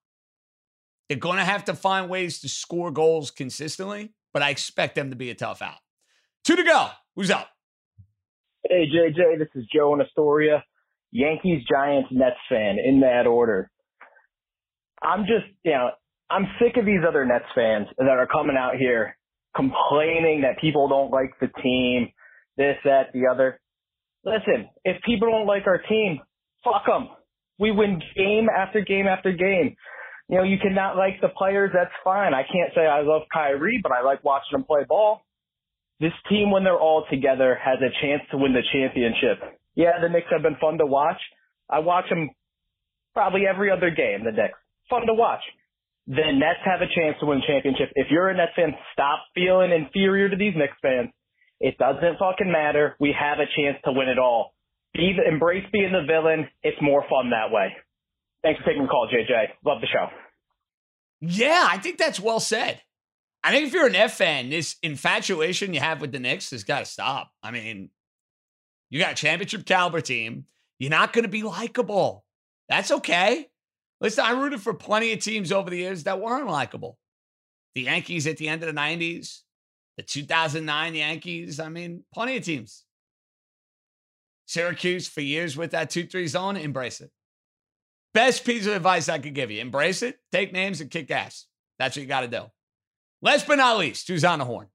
They're 1.09 1.19
going 1.19 1.39
to 1.39 1.45
have 1.45 1.65
to 1.67 1.75
find 1.75 2.09
ways 2.09 2.41
to 2.41 2.49
score 2.49 2.91
goals 2.91 3.31
consistently, 3.31 4.15
but 4.33 4.43
I 4.43 4.51
expect 4.51 4.95
them 4.95 5.11
to 5.11 5.17
be 5.17 5.31
a 5.31 5.35
tough 5.35 5.61
out. 5.61 5.79
Two 6.45 6.57
to 6.57 6.65
go. 6.65 6.89
Who's 7.17 7.31
up? 7.31 7.49
Hey, 8.69 8.87
JJ, 8.87 9.39
this 9.39 9.49
is 9.55 9.65
Joe 9.75 9.95
in 9.95 10.01
Astoria. 10.01 10.65
Yankees, 11.13 11.63
Giants, 11.71 12.09
Nets 12.13 12.37
fan 12.49 12.79
in 12.79 13.01
that 13.01 13.27
order. 13.27 13.71
I'm 15.03 15.23
just, 15.23 15.47
you 15.65 15.73
know, 15.73 15.91
I'm 16.31 16.47
sick 16.61 16.77
of 16.77 16.87
these 16.87 17.01
other 17.07 17.25
Nets 17.25 17.47
fans 17.55 17.89
that 17.99 18.07
are 18.09 18.27
coming 18.27 18.57
out 18.57 18.77
here 18.77 19.17
complaining 19.57 20.43
that 20.43 20.61
people 20.61 20.89
don't 20.89 21.11
like 21.11 21.33
the 21.41 21.49
team, 21.63 22.09
this, 22.57 22.77
that, 22.85 23.13
the 23.13 23.27
other. 23.31 23.61
Listen, 24.25 24.69
if 24.85 25.03
people 25.03 25.31
don't 25.31 25.47
like 25.47 25.67
our 25.67 25.79
team, 25.89 26.21
fuck 26.65 26.87
them. 26.87 27.09
We 27.59 27.71
win 27.71 28.03
game 28.17 28.49
after 28.49 28.81
game 28.81 29.07
after 29.07 29.33
game. 29.33 29.77
You 30.29 30.39
know, 30.39 30.45
you 30.45 30.59
cannot 30.63 30.97
like 30.97 31.21
the 31.21 31.29
players, 31.29 31.71
that's 31.75 31.91
fine. 32.05 32.35
I 32.35 32.43
can't 32.43 32.73
say 32.75 32.87
I 32.87 33.03
love 33.03 33.23
Kyrie, 33.33 33.81
but 33.83 33.93
I 33.93 34.03
like 34.03 34.23
watching 34.25 34.53
them 34.53 34.65
play 34.65 34.85
ball. 34.89 35.23
This 35.99 36.13
team, 36.29 36.51
when 36.51 36.65
they're 36.65 36.79
all 36.79 37.05
together, 37.11 37.59
has 37.63 37.79
a 37.81 37.91
chance 38.01 38.23
to 38.31 38.39
win 38.39 38.55
the 38.55 38.63
championship. 38.73 39.43
Yeah, 39.75 40.01
the 40.01 40.09
Knicks 40.09 40.29
have 40.31 40.43
been 40.43 40.57
fun 40.61 40.79
to 40.79 40.87
watch. 40.87 41.21
I 41.69 41.81
watch 41.81 42.09
them 42.09 42.31
probably 43.13 43.43
every 43.47 43.71
other 43.71 43.91
game, 43.91 44.25
the 44.25 44.33
Knicks. 44.33 44.59
Fun 44.89 45.07
to 45.07 45.15
watch. 45.15 45.43
The 46.07 46.33
Nets 46.33 46.65
have 46.65 46.81
a 46.81 46.89
chance 46.89 47.17
to 47.21 47.27
win 47.27 47.43
championship. 47.47 47.91
If 47.95 48.09
you're 48.11 48.31
a 48.31 48.37
Nets 48.37 48.53
fan, 48.57 48.75
stop 48.93 49.21
feeling 49.35 49.71
inferior 49.71 50.29
to 50.29 50.37
these 50.37 50.55
Knicks 50.57 50.77
fans. 50.81 51.11
It 51.61 51.77
doesn't 51.79 52.19
fucking 52.19 52.51
matter. 52.51 52.97
We 52.99 53.15
have 53.19 53.39
a 53.39 53.47
chance 53.57 53.77
to 53.85 53.93
win 53.93 54.09
it 54.09 54.19
all. 54.19 54.55
Be 54.95 55.13
the, 55.17 55.29
embrace 55.29 55.65
being 55.73 55.93
the 55.93 56.05
villain. 56.07 56.49
It's 56.63 56.81
more 56.81 57.05
fun 57.09 57.31
that 57.31 57.53
way. 57.53 57.69
Thanks 58.43 58.61
for 58.61 58.67
taking 58.67 58.83
the 58.83 58.89
call, 58.89 59.09
JJ. 59.09 59.49
Love 59.65 59.81
the 59.81 59.87
show. 59.87 60.07
Yeah, 61.21 61.67
I 61.69 61.79
think 61.79 61.99
that's 61.99 62.19
well 62.19 62.41
said. 62.41 62.81
I 63.45 63.53
think 63.53 63.67
if 63.67 63.75
you're 63.75 63.87
an 63.87 63.95
F 63.95 64.17
fan, 64.17 64.51
this 64.51 64.77
infatuation 64.83 65.75
you 65.75 65.81
have 65.81 66.01
with 66.01 66.13
the 66.13 66.19
Knicks 66.19 66.51
has 66.51 66.65
got 66.65 66.81
to 66.81 66.85
stop. 66.87 67.31
I 67.43 67.51
mean, 67.51 67.91
you 68.89 68.99
got 68.99 69.13
a 69.13 69.17
championship 69.17 69.67
caliber 69.67 70.01
team. 70.01 70.47
You're 70.79 70.91
not 70.91 71.13
going 71.13 71.25
to 71.25 71.29
be 71.29 71.43
likable. 71.43 72.25
That's 72.69 72.91
okay. 72.91 73.49
Listen, 74.01 74.25
I 74.25 74.33
rooted 74.33 74.63
for 74.63 74.73
plenty 74.73 75.13
of 75.13 75.21
teams 75.21 75.53
over 75.53 75.69
the 75.69 75.77
years 75.77 76.05
that 76.05 76.21
weren't 76.21 76.47
likable. 76.47 76.99
The 77.75 77.83
Yankees 77.83 78.27
at 78.27 78.39
the 78.39 78.49
end 78.49 78.63
of 78.63 78.75
the 78.75 78.81
90s, 78.81 79.43
the 80.01 80.07
2009 80.07 80.95
Yankees. 80.95 81.61
I 81.61 81.69
mean, 81.69 82.05
plenty 82.15 82.39
of 82.39 82.45
teams. 82.45 82.85
Syracuse 84.47 85.07
for 85.07 85.21
years 85.21 85.57
with 85.59 85.73
that 85.73 85.91
2 85.91 86.07
3 86.07 86.27
zone, 86.27 86.57
embrace 86.57 87.03
it. 87.03 87.11
Best 88.15 88.45
piece 88.45 88.67
of 88.67 88.73
advice 88.73 89.09
I 89.09 89.19
could 89.19 89.35
give 89.35 89.51
you 89.51 89.61
embrace 89.61 90.03
it, 90.03 90.19
take 90.33 90.53
names, 90.53 90.81
and 90.81 90.91
kick 90.91 91.11
ass. 91.11 91.47
That's 91.79 91.97
what 91.97 92.03
you 92.03 92.09
got 92.09 92.23
to 92.23 92.29
do. 92.29 92.45
Last 93.23 93.47
but 93.47 93.57
not 93.57 93.79
least, 93.79 94.09
who's 94.09 94.25
on 94.25 94.39
the 94.39 94.47
horn? 94.47 94.69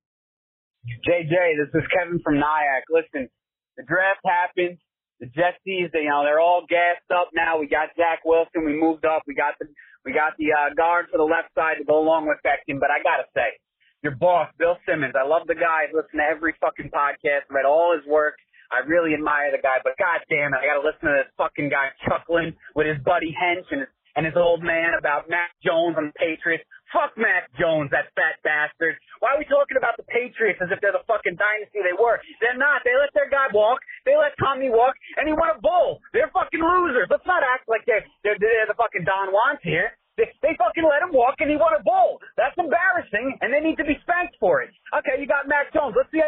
JJ, 0.85 1.57
this 1.57 1.73
is 1.73 1.87
Kevin 1.91 2.21
from 2.23 2.35
Nyack. 2.35 2.83
Listen, 2.89 3.27
the 3.75 3.83
draft 3.83 4.21
happened. 4.23 4.77
The 5.19 5.25
Jetsies, 5.25 5.91
they, 5.91 6.05
you 6.05 6.09
know, 6.09 6.21
they're 6.23 6.39
all 6.39 6.65
gassed 6.69 7.09
up 7.09 7.29
now. 7.33 7.57
We 7.59 7.67
got 7.67 7.89
Zach 7.97 8.19
Wilson. 8.23 8.63
We 8.63 8.79
moved 8.79 9.05
up. 9.05 9.23
We 9.25 9.33
got 9.33 9.55
the 9.59 9.65
we 10.05 10.13
got 10.13 10.37
the 10.37 10.53
uh, 10.53 10.73
guard 10.77 11.07
for 11.11 11.17
the 11.17 11.23
left 11.23 11.49
side 11.55 11.77
to 11.79 11.83
go 11.83 11.97
along 11.97 12.27
with 12.27 12.37
Becton. 12.45 12.79
But 12.79 12.91
I 12.91 13.01
gotta 13.01 13.25
say, 13.33 13.57
your 14.05 14.15
boss, 14.21 14.53
Bill 14.61 14.77
Simmons. 14.85 15.17
I 15.17 15.25
love 15.25 15.49
the 15.49 15.57
guy. 15.57 15.89
I 15.89 15.91
listen 15.91 16.21
to 16.21 16.27
every 16.29 16.53
fucking 16.61 16.93
podcast, 16.93 17.49
read 17.49 17.65
all 17.65 17.97
his 17.97 18.05
work. 18.05 18.37
I 18.69 18.85
really 18.85 19.13
admire 19.13 19.49
the 19.53 19.61
guy, 19.61 19.81
but 19.81 19.93
god 19.97 20.21
damn 20.29 20.53
it, 20.53 20.61
I 20.61 20.65
gotta 20.65 20.85
listen 20.85 21.05
to 21.09 21.15
this 21.21 21.29
fucking 21.37 21.69
guy 21.69 21.93
chuckling 22.05 22.53
with 22.73 22.89
his 22.89 22.97
buddy 23.05 23.29
Hench 23.33 23.65
and 23.69 23.85
his, 23.85 23.91
and 24.17 24.25
his 24.25 24.33
old 24.37 24.63
man 24.63 24.95
about 24.97 25.29
Mac 25.29 25.53
Jones 25.61 25.97
on 25.97 26.09
the 26.09 26.17
Patriots. 26.17 26.65
Fuck 26.89 27.13
Mac 27.19 27.51
Jones, 27.59 27.91
that 27.91 28.09
fat 28.15 28.41
bastard. 28.41 28.95
Why 29.19 29.35
are 29.35 29.39
we 29.41 29.45
talking 29.45 29.77
about 29.77 29.99
the 30.01 30.07
Patriots 30.07 30.57
as 30.63 30.71
if 30.71 30.79
they're 30.81 30.95
the 30.95 31.03
fucking 31.05 31.35
dynasty 31.35 31.83
they 31.83 31.93
were? 31.93 32.17
They're 32.41 32.57
not. 32.57 32.81
They 32.87 32.95
let 32.95 33.11
their 33.13 33.29
guy 33.29 33.51
walk. 33.53 33.83
They 34.07 34.15
let 34.15 34.33
Tommy 34.39 34.71
walk, 34.71 34.95
and 35.19 35.27
he 35.27 35.33
won 35.35 35.51
a 35.53 35.59
bowl. 35.59 35.99
They're 36.15 36.31
fucking 36.31 36.61
losers. 36.63 37.11
Let's 37.11 37.27
not 37.27 37.43
act 37.43 37.67
like 37.67 37.83
they're 37.85 38.05
they're, 38.23 38.39
they're 38.39 38.69
the 38.69 38.79
fucking 38.79 39.03
Don 39.03 39.29
Juans 39.29 39.61
here. 39.61 39.93
They, 40.17 40.31
they 40.41 40.55
fucking 40.57 40.83
let 40.83 41.01
him 41.01 41.13
walk 41.13 41.35
and 41.39 41.49
he 41.49 41.57
won 41.57 41.73
a 41.77 41.83
bowl. 41.83 42.19
That's 42.37 42.55
embarrassing, 42.57 43.37
and 43.41 43.53
they 43.53 43.59
need 43.59 43.75
to 43.77 43.83
be 43.83 43.97
spanked 44.01 44.37
for 44.39 44.61
it. 44.61 44.69
Okay, 44.97 45.19
you 45.19 45.27
got 45.27 45.47
Mac 45.47 45.73
Jones. 45.73 45.95
Let's 45.97 46.11
see. 46.11 46.21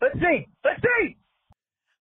Let's 0.00 0.14
see. 0.14 0.46
Let's 0.64 0.80
see. 0.82 1.16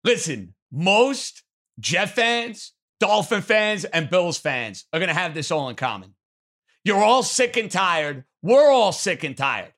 Listen, 0.04 0.54
most 0.72 1.44
Jet 1.80 2.08
fans, 2.10 2.74
Dolphin 3.00 3.42
fans, 3.42 3.86
and 3.86 4.10
Bills 4.10 4.38
fans 4.38 4.86
are 4.92 5.00
going 5.00 5.10
to 5.10 5.14
have 5.14 5.34
this 5.34 5.52
all 5.52 5.70
in 5.70 5.76
common. 5.76 6.16
You're 6.84 7.04
all 7.04 7.24
sick 7.24 7.58
and 7.58 7.70
tired. 7.70 8.26
We're 8.42 8.72
all 8.72 8.92
sick 8.92 9.24
and 9.24 9.38
tired 9.38 9.74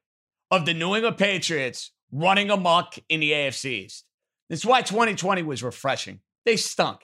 of 0.50 0.66
the 0.66 0.74
New 0.74 0.96
England 0.96 1.18
Patriots 1.18 1.92
running 2.12 2.50
amok 2.50 2.96
in 3.10 3.20
the 3.20 3.32
AFC 3.32 3.66
East. 3.86 4.06
That's 4.50 4.66
why 4.66 4.82
2020 4.82 5.44
was 5.44 5.64
refreshing. 5.64 6.20
They 6.46 6.58
stunk. 6.58 7.00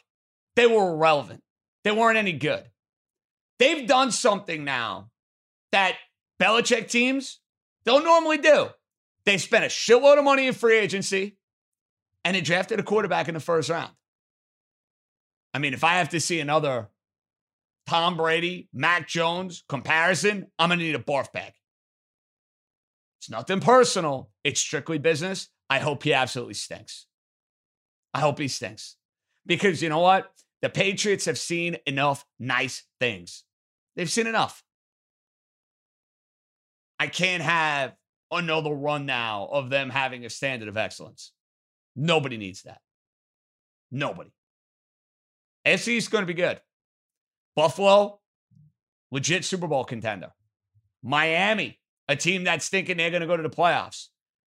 They 0.55 0.67
were 0.67 0.93
irrelevant. 0.93 1.41
They 1.83 1.91
weren't 1.91 2.17
any 2.17 2.33
good. 2.33 2.63
They've 3.59 3.85
done 3.85 4.11
something 4.11 4.63
now 4.63 5.11
that 5.71 5.95
Belichick 6.41 6.89
teams 6.89 7.39
don't 7.85 8.03
normally 8.03 8.37
do. 8.37 8.69
They 9.25 9.37
spent 9.37 9.65
a 9.65 9.67
shitload 9.67 10.17
of 10.17 10.23
money 10.23 10.47
in 10.47 10.53
free 10.53 10.77
agency 10.77 11.37
and 12.23 12.35
they 12.35 12.41
drafted 12.41 12.79
a 12.79 12.83
quarterback 12.83 13.27
in 13.27 13.33
the 13.33 13.39
first 13.39 13.69
round. 13.69 13.91
I 15.53 15.59
mean, 15.59 15.73
if 15.73 15.83
I 15.83 15.95
have 15.95 16.09
to 16.09 16.19
see 16.19 16.39
another 16.39 16.89
Tom 17.87 18.17
Brady, 18.17 18.69
Mac 18.73 19.07
Jones 19.07 19.63
comparison, 19.67 20.47
I'm 20.57 20.69
going 20.69 20.79
to 20.79 20.85
need 20.85 20.95
a 20.95 20.99
barf 20.99 21.31
bag. 21.31 21.53
It's 23.19 23.29
nothing 23.29 23.59
personal. 23.59 24.29
It's 24.43 24.59
strictly 24.59 24.97
business. 24.97 25.49
I 25.69 25.79
hope 25.79 26.03
he 26.03 26.13
absolutely 26.13 26.53
stinks. 26.53 27.07
I 28.13 28.21
hope 28.21 28.39
he 28.39 28.47
stinks. 28.47 28.95
Because 29.45 29.83
you 29.83 29.89
know 29.89 29.99
what? 29.99 30.31
The 30.61 30.69
Patriots 30.69 31.25
have 31.25 31.37
seen 31.37 31.77
enough 31.85 32.25
nice 32.39 32.83
things. 32.99 33.43
They've 33.95 34.09
seen 34.09 34.27
enough. 34.27 34.63
I 36.99 37.07
can't 37.07 37.43
have 37.43 37.95
another 38.31 38.71
run 38.71 39.05
now 39.05 39.47
of 39.51 39.69
them 39.69 39.89
having 39.89 40.25
a 40.25 40.29
standard 40.29 40.67
of 40.67 40.77
excellence. 40.77 41.31
Nobody 41.95 42.37
needs 42.37 42.63
that. 42.63 42.79
Nobody. 43.91 44.31
SC 45.65 45.89
is 45.89 46.07
going 46.07 46.23
to 46.23 46.27
be 46.27 46.33
good. 46.33 46.59
Buffalo, 47.55 48.19
legit 49.11 49.43
Super 49.43 49.67
Bowl 49.67 49.83
contender. 49.83 50.31
Miami, 51.03 51.79
a 52.07 52.15
team 52.15 52.43
that's 52.43 52.69
thinking 52.69 52.97
they're 52.97 53.09
going 53.09 53.21
to 53.21 53.27
go 53.27 53.37
to 53.37 53.43
the 53.43 53.49
playoffs. 53.49 54.07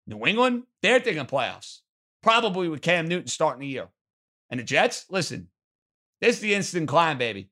New 0.08 0.26
England, 0.26 0.64
they're 0.82 1.00
thinking 1.00 1.26
playoffs. 1.26 1.80
Probably 2.22 2.68
with 2.68 2.82
Cam 2.82 3.08
Newton 3.08 3.28
starting 3.28 3.62
the 3.62 3.68
year. 3.68 3.88
And 4.50 4.60
the 4.60 4.64
Jets, 4.64 5.06
listen, 5.10 5.48
this 6.20 6.36
is 6.36 6.42
the 6.42 6.56
instant 6.56 6.88
climb, 6.88 7.18
baby. 7.18 7.50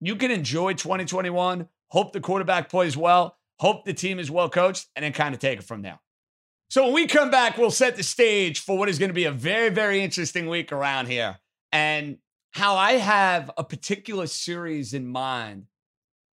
You 0.00 0.16
can 0.16 0.30
enjoy 0.30 0.74
2021, 0.74 1.68
hope 1.88 2.12
the 2.12 2.20
quarterback 2.20 2.68
plays 2.68 2.96
well, 2.96 3.36
hope 3.58 3.84
the 3.84 3.94
team 3.94 4.18
is 4.18 4.30
well 4.30 4.50
coached, 4.50 4.88
and 4.94 5.04
then 5.04 5.12
kind 5.12 5.34
of 5.34 5.40
take 5.40 5.60
it 5.60 5.64
from 5.64 5.82
there. 5.82 6.00
So 6.68 6.84
when 6.84 6.94
we 6.94 7.06
come 7.06 7.30
back, 7.30 7.56
we'll 7.56 7.70
set 7.70 7.96
the 7.96 8.02
stage 8.02 8.60
for 8.60 8.76
what 8.76 8.88
is 8.88 8.98
going 8.98 9.10
to 9.10 9.14
be 9.14 9.24
a 9.24 9.32
very, 9.32 9.68
very 9.68 10.02
interesting 10.02 10.48
week 10.48 10.72
around 10.72 11.06
here. 11.06 11.38
And 11.72 12.18
how 12.52 12.76
I 12.76 12.92
have 12.92 13.50
a 13.56 13.64
particular 13.64 14.26
series 14.26 14.94
in 14.94 15.06
mind 15.06 15.66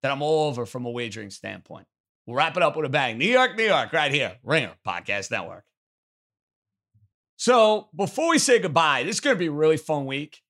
that 0.01 0.11
I'm 0.11 0.21
all 0.21 0.47
over 0.47 0.65
from 0.65 0.85
a 0.85 0.89
wagering 0.89 1.29
standpoint. 1.29 1.87
We'll 2.25 2.37
wrap 2.37 2.57
it 2.57 2.63
up 2.63 2.75
with 2.75 2.85
a 2.85 2.89
bang. 2.89 3.17
New 3.17 3.27
York, 3.27 3.55
New 3.55 3.65
York, 3.65 3.91
right 3.93 4.11
here, 4.11 4.37
Ringer 4.43 4.73
Podcast 4.85 5.31
Network. 5.31 5.63
So 7.37 7.89
before 7.95 8.29
we 8.29 8.37
say 8.37 8.59
goodbye, 8.59 9.03
this 9.03 9.15
is 9.15 9.19
going 9.19 9.35
to 9.35 9.39
be 9.39 9.47
a 9.47 9.51
really 9.51 9.77
fun 9.77 10.05
week. 10.05 10.41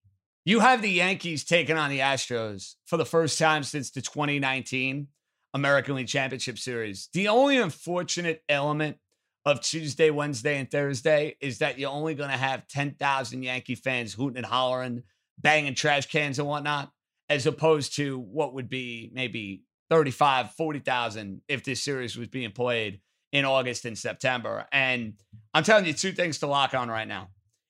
You 0.44 0.60
have 0.62 0.82
the 0.82 0.90
Yankees 0.90 1.44
taking 1.44 1.78
on 1.78 1.92
the 1.92 2.00
Astros 2.00 2.74
for 2.86 2.98
the 2.98 3.06
first 3.06 3.38
time 3.38 3.62
since 3.62 3.92
the 3.92 4.02
2019 4.02 5.08
American 5.54 5.96
League 5.96 6.08
Championship 6.08 6.58
Series. 6.58 7.10
The 7.14 7.28
only 7.28 7.60
unfortunate 7.60 8.44
element 8.50 8.98
of 9.46 9.62
Tuesday, 9.62 10.10
Wednesday, 10.10 10.58
and 10.58 10.70
Thursday 10.70 11.36
is 11.42 11.60
that 11.60 11.78
you're 11.78 11.92
only 11.92 12.16
going 12.16 12.32
to 12.32 12.38
have 12.38 12.68
10,000 12.68 13.44
Yankee 13.44 13.76
fans 13.76 14.14
hooting 14.14 14.38
and 14.38 14.46
hollering, 14.46 15.04
banging 15.38 15.76
trash 15.76 16.08
cans 16.08 16.40
and 16.40 16.48
whatnot, 16.48 16.92
as 17.30 17.46
opposed 17.46 17.96
to 17.98 18.18
what 18.18 18.56
would 18.56 18.68
be 18.68 19.12
maybe 19.14 19.62
35, 19.92 20.54
40,000 20.54 21.42
if 21.50 21.64
this 21.64 21.84
series 21.84 22.18
was 22.18 22.30
being 22.30 22.52
played 22.52 23.00
in 23.32 23.46
August 23.46 23.86
and 23.86 23.98
September. 23.98 24.66
And 24.72 25.14
I'm 25.54 25.64
telling 25.64 25.86
you 25.86 25.94
two 25.94 26.14
things 26.14 26.40
to 26.40 26.48
lock 26.48 26.74
on 26.74 26.90
right 26.90 27.08
now 27.08 27.30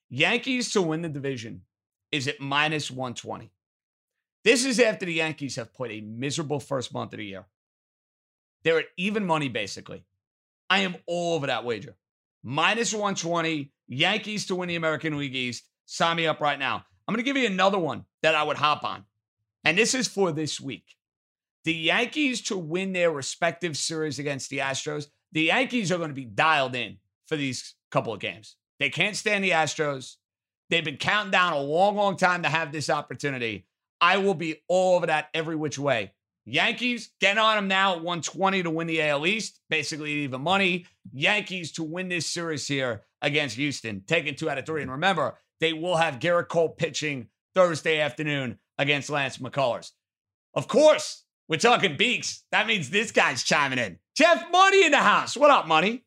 Yankees 0.10 0.72
to 0.72 0.81
win 0.81 1.02
the 1.02 1.10
division 1.10 1.64
is 2.12 2.28
at 2.28 2.40
minus 2.40 2.92
120. 2.92 3.52
This 4.44 4.66
is 4.66 4.80
after 4.80 5.06
the 5.06 5.14
Yankees 5.14 5.56
have 5.56 5.74
played 5.74 6.04
a 6.04 6.06
miserable 6.06 6.60
first 6.60 6.94
month 6.94 7.14
of 7.14 7.18
the 7.18 7.26
year. 7.26 7.46
They're 8.64 8.80
at 8.80 8.86
even 8.98 9.26
money, 9.26 9.50
basically. 9.50 10.04
I 10.70 10.80
am 10.80 10.96
all 11.06 11.36
over 11.36 11.48
that 11.48 11.64
wager. 11.64 11.96
Minus 12.44 12.94
120, 12.94 13.72
Yankees 13.88 14.48
to 14.48 14.56
win 14.56 14.70
the 14.70 14.76
American 14.76 15.18
League 15.18 15.36
East. 15.36 15.64
Sign 15.86 16.18
me 16.18 16.28
up 16.28 16.42
right 16.42 16.58
now. 16.58 16.86
I'm 17.08 17.14
going 17.14 17.24
to 17.24 17.30
give 17.30 17.38
you 17.38 17.48
another 17.48 17.80
one 17.80 18.06
that 18.22 18.36
I 18.36 18.44
would 18.44 18.58
hop 18.58 18.84
on. 18.84 19.06
And 19.64 19.78
this 19.78 19.94
is 19.94 20.08
for 20.08 20.32
this 20.32 20.60
week. 20.60 20.96
The 21.66 21.74
Yankees 21.74 22.42
to 22.44 22.58
win 22.58 22.94
their 22.94 23.12
respective 23.12 23.78
series 23.78 24.18
against 24.18 24.50
the 24.50 24.60
Astros. 24.60 25.08
The 25.32 25.44
Yankees 25.44 25.92
are 25.92 25.98
going 25.98 26.10
to 26.10 26.16
be 26.16 26.26
dialed 26.26 26.76
in 26.76 26.98
for 27.28 27.36
these 27.36 27.76
couple 27.92 28.14
of 28.14 28.20
games. 28.20 28.56
They 28.80 28.90
can't 28.90 29.16
stand 29.16 29.44
the 29.44 29.52
Astros. 29.52 30.16
They've 30.72 30.84
been 30.84 30.98
counting 30.98 31.31
down 31.31 31.52
a 31.52 31.60
long, 31.60 31.98
long 31.98 32.15
time 32.15 32.43
to 32.43 32.49
have 32.49 32.72
this 32.72 32.89
opportunity. 32.89 33.68
I 33.99 34.18
will 34.18 34.34
be 34.34 34.64
all 34.69 34.95
over 34.95 35.06
that 35.06 35.27
every 35.34 35.57
which 35.57 35.77
way. 35.77 36.14
Yankees 36.45 37.11
get 37.19 37.38
on 37.38 37.57
them 37.57 37.68
now 37.68 37.91
at 37.91 37.98
120 37.98 38.64
to 38.64 38.69
win 38.69 38.88
the 38.88 39.02
AL 39.03 39.27
East, 39.27 39.60
basically 39.69 40.11
even 40.23 40.41
money. 40.41 40.88
Yankees 41.11 41.73
to 41.73 41.84
win 41.84 42.07
this 42.07 42.26
series 42.26 42.68
here 42.68 43.03
against 43.22 43.57
Houston, 43.57 44.03
taking 44.07 44.34
two 44.34 44.49
out 44.49 44.57
of 44.57 44.65
three. 44.65 44.81
And 44.81 44.89
remember, 44.89 45.35
they 45.60 45.73
will 45.73 45.98
have 45.98 46.19
Gerrit 46.19 46.48
Cole 46.48 46.69
pitching 46.69 47.27
Thursday 47.53 47.99
afternoon 47.99 48.57
against 48.77 49.10
Lance 49.10 49.38
McCullers. 49.38 49.91
Of 50.53 50.69
course, 50.69 51.26
we're 51.49 51.57
talking 51.57 51.98
Beaks. 51.98 52.43
That 52.52 52.65
means 52.65 52.89
this 52.89 53.11
guy's 53.11 53.43
chiming 53.43 53.77
in. 53.77 53.99
Jeff 54.15 54.49
Money 54.52 54.85
in 54.85 54.91
the 54.91 54.98
house. 54.98 55.35
What 55.35 55.52
up, 55.52 55.68
Money? 55.68 56.06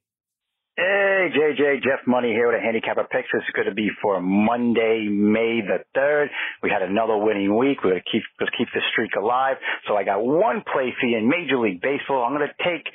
Hey, 0.76 1.30
JJ, 1.30 1.84
Jeff 1.84 2.04
Money 2.04 2.30
here 2.32 2.48
with 2.48 2.58
a 2.58 2.60
handicapper 2.60 3.04
picks. 3.04 3.28
This 3.32 3.46
is 3.46 3.54
going 3.54 3.68
to 3.68 3.74
be 3.74 3.90
for 4.02 4.20
Monday, 4.20 5.06
May 5.08 5.60
the 5.62 5.84
3rd. 5.96 6.26
We 6.64 6.70
had 6.70 6.82
another 6.82 7.16
winning 7.16 7.56
week. 7.56 7.84
We're 7.84 7.90
going 7.90 8.02
to 8.02 8.10
keep, 8.10 8.24
let's 8.40 8.50
keep 8.58 8.66
the 8.74 8.80
streak 8.90 9.12
alive. 9.14 9.54
So 9.86 9.94
I 9.94 10.02
got 10.02 10.18
one 10.18 10.64
play 10.66 10.92
for 10.98 11.06
you 11.06 11.18
in 11.18 11.28
Major 11.28 11.58
League 11.58 11.80
Baseball. 11.80 12.24
I'm 12.24 12.34
going 12.36 12.48
to 12.50 12.64
take 12.64 12.90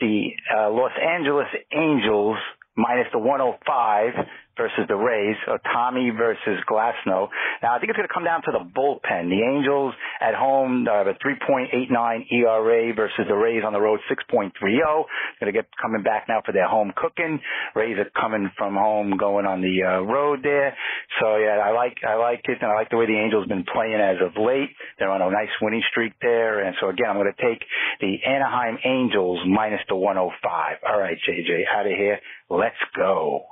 the 0.00 0.36
uh, 0.54 0.68
Los 0.68 0.92
Angeles 1.00 1.48
Angels 1.72 2.36
minus 2.76 3.06
the 3.10 3.18
105 3.18 4.12
versus 4.56 4.84
the 4.88 4.94
Rays, 4.96 5.36
Ohtani 5.48 6.16
versus 6.16 6.60
Glasnow. 6.68 7.28
Now, 7.62 7.74
I 7.74 7.78
think 7.78 7.90
it's 7.90 7.96
going 7.96 8.08
to 8.08 8.12
come 8.14 8.24
down 8.24 8.42
to 8.42 8.52
the 8.52 8.64
bullpen. 8.64 9.28
The 9.28 9.42
Angels 9.42 9.94
at 10.20 10.34
home 10.34 10.86
have 10.86 11.06
a 11.06 11.14
3.89 11.14 12.32
ERA 12.32 12.94
versus 12.94 13.26
the 13.28 13.34
Rays 13.34 13.62
on 13.64 13.72
the 13.72 13.80
road 13.80 14.00
6.30. 14.10 14.50
Going 14.60 15.06
to 15.46 15.52
get 15.52 15.66
coming 15.80 16.02
back 16.02 16.26
now 16.28 16.42
for 16.44 16.52
their 16.52 16.68
home 16.68 16.92
cooking. 16.96 17.40
Rays 17.74 17.96
are 17.98 18.10
coming 18.18 18.50
from 18.56 18.74
home, 18.74 19.16
going 19.18 19.46
on 19.46 19.60
the 19.60 19.82
uh, 19.82 20.00
road 20.02 20.40
there. 20.42 20.76
So 21.20 21.36
yeah, 21.36 21.58
I 21.62 21.72
like 21.72 21.98
I 22.06 22.14
like 22.14 22.42
it, 22.44 22.58
and 22.60 22.70
I 22.70 22.74
like 22.74 22.90
the 22.90 22.96
way 22.96 23.06
the 23.06 23.18
Angels 23.18 23.46
been 23.46 23.64
playing 23.64 24.00
as 24.00 24.16
of 24.22 24.40
late. 24.40 24.70
They're 24.98 25.10
on 25.10 25.22
a 25.22 25.30
nice 25.30 25.52
winning 25.60 25.82
streak 25.90 26.12
there, 26.20 26.64
and 26.64 26.76
so 26.80 26.88
again, 26.88 27.06
I'm 27.08 27.16
going 27.16 27.32
to 27.32 27.42
take 27.42 27.62
the 28.00 28.16
Anaheim 28.26 28.78
Angels 28.84 29.40
minus 29.46 29.80
the 29.88 29.96
105. 29.96 30.76
All 30.86 30.98
right, 30.98 31.16
JJ, 31.28 31.62
out 31.74 31.86
of 31.86 31.92
here. 31.92 32.18
Let's 32.50 32.76
go. 32.96 33.44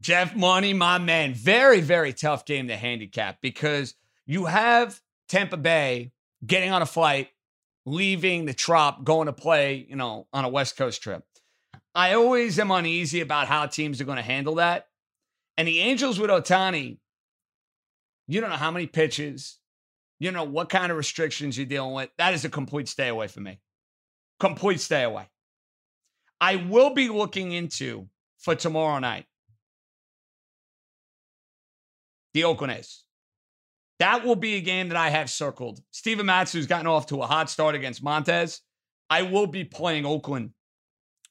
Jeff 0.00 0.34
Money, 0.34 0.72
my 0.72 0.98
man. 0.98 1.34
Very, 1.34 1.80
very 1.80 2.12
tough 2.12 2.44
game 2.44 2.68
to 2.68 2.76
handicap 2.76 3.38
because 3.42 3.94
you 4.26 4.46
have 4.46 5.00
Tampa 5.28 5.56
Bay 5.56 6.12
getting 6.44 6.70
on 6.70 6.82
a 6.82 6.86
flight, 6.86 7.28
leaving 7.84 8.46
the 8.46 8.54
trop, 8.54 9.04
going 9.04 9.26
to 9.26 9.32
play, 9.32 9.86
you 9.88 9.96
know, 9.96 10.26
on 10.32 10.44
a 10.44 10.48
West 10.48 10.76
Coast 10.76 11.02
trip. 11.02 11.22
I 11.94 12.14
always 12.14 12.58
am 12.58 12.70
uneasy 12.70 13.20
about 13.20 13.48
how 13.48 13.66
teams 13.66 14.00
are 14.00 14.04
going 14.04 14.16
to 14.16 14.22
handle 14.22 14.56
that. 14.56 14.86
And 15.56 15.68
the 15.68 15.80
Angels 15.80 16.18
with 16.18 16.30
Ohtani, 16.30 16.98
you 18.26 18.40
don't 18.40 18.50
know 18.50 18.56
how 18.56 18.70
many 18.70 18.86
pitches, 18.86 19.58
you 20.18 20.30
know 20.30 20.44
what 20.44 20.68
kind 20.68 20.90
of 20.90 20.96
restrictions 20.96 21.58
you're 21.58 21.66
dealing 21.66 21.92
with. 21.92 22.10
That 22.16 22.32
is 22.32 22.44
a 22.44 22.48
complete 22.48 22.88
stay 22.88 23.08
away 23.08 23.26
for 23.26 23.40
me. 23.40 23.60
Complete 24.38 24.80
stay 24.80 25.02
away. 25.02 25.28
I 26.40 26.56
will 26.56 26.94
be 26.94 27.08
looking 27.08 27.52
into 27.52 28.08
for 28.38 28.54
tomorrow 28.54 28.98
night 29.00 29.26
the 32.34 32.44
Oakland 32.44 32.72
A's. 32.72 33.04
That 33.98 34.24
will 34.24 34.36
be 34.36 34.54
a 34.54 34.60
game 34.60 34.88
that 34.88 34.96
I 34.96 35.10
have 35.10 35.28
circled. 35.28 35.80
Steven 35.90 36.24
Matz, 36.24 36.54
gotten 36.66 36.86
off 36.86 37.06
to 37.08 37.22
a 37.22 37.26
hot 37.26 37.50
start 37.50 37.74
against 37.74 38.02
Montas. 38.02 38.60
I 39.10 39.22
will 39.22 39.46
be 39.46 39.64
playing 39.64 40.06
Oakland 40.06 40.52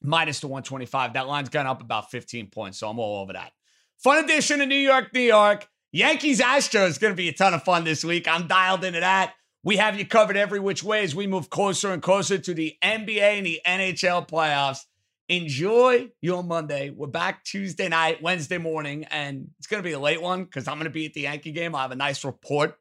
minus 0.02 0.40
the 0.40 0.48
125. 0.48 1.14
That 1.14 1.28
line's 1.28 1.50
gone 1.50 1.66
up 1.66 1.82
about 1.82 2.12
15 2.12 2.50
points, 2.52 2.80
so 2.80 2.90
I'm 2.90 3.00
all 3.00 3.22
over 3.22 3.34
that. 3.34 3.52
Fun 3.98 4.24
edition 4.24 4.62
of 4.62 4.68
New 4.68 4.76
York, 4.76 5.14
New 5.14 5.20
York. 5.22 5.68
Yankees 5.92 6.40
Astros 6.40 6.90
is 6.90 6.98
going 7.00 7.12
to 7.12 7.18
be 7.18 7.30
a 7.30 7.34
ton 7.34 7.54
of 7.54 7.64
fun 7.64 7.84
this 7.84 8.04
week. 8.04 8.28
I'm 8.28 8.48
dialed 8.48 8.84
into 8.84 9.00
that. 9.00 9.34
We 9.64 9.78
have 9.78 9.98
you 9.98 10.06
covered 10.06 10.38
every 10.38 10.60
which 10.60 10.84
way 10.84 11.04
as 11.04 11.16
we 11.16 11.28
move 11.28 11.50
closer 11.50 11.92
and 11.92 12.02
closer 12.02 12.38
to 12.38 12.54
the 12.54 12.76
NBA 12.84 13.20
and 13.20 13.46
the 13.46 13.62
NHL 13.66 14.28
playoffs. 14.28 14.86
Enjoy 15.30 16.10
your 16.22 16.44
Monday. 16.44 16.90
We're 16.90 17.08
back 17.08 17.44
Tuesday 17.44 17.88
night, 17.88 18.22
Wednesday 18.22 18.58
morning, 18.58 19.06
and 19.06 19.48
it's 19.60 19.68
going 19.68 19.82
to 19.82 19.88
be 19.88 19.94
a 19.94 20.00
late 20.00 20.22
one 20.22 20.44
because 20.44 20.68
I'm 20.68 20.76
going 20.76 20.86
to 20.86 20.90
be 20.90 21.06
at 21.06 21.14
the 21.14 21.22
Yankee 21.22 21.52
game. 21.52 21.76
I 21.76 21.84
have 21.84 21.92
a 21.92 21.96
nice 21.96 22.26
report 22.26 22.78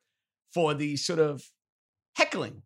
for 0.53 0.73
the 0.75 0.97
sort 0.97 1.19
of 1.19 1.45
heckling 2.16 2.62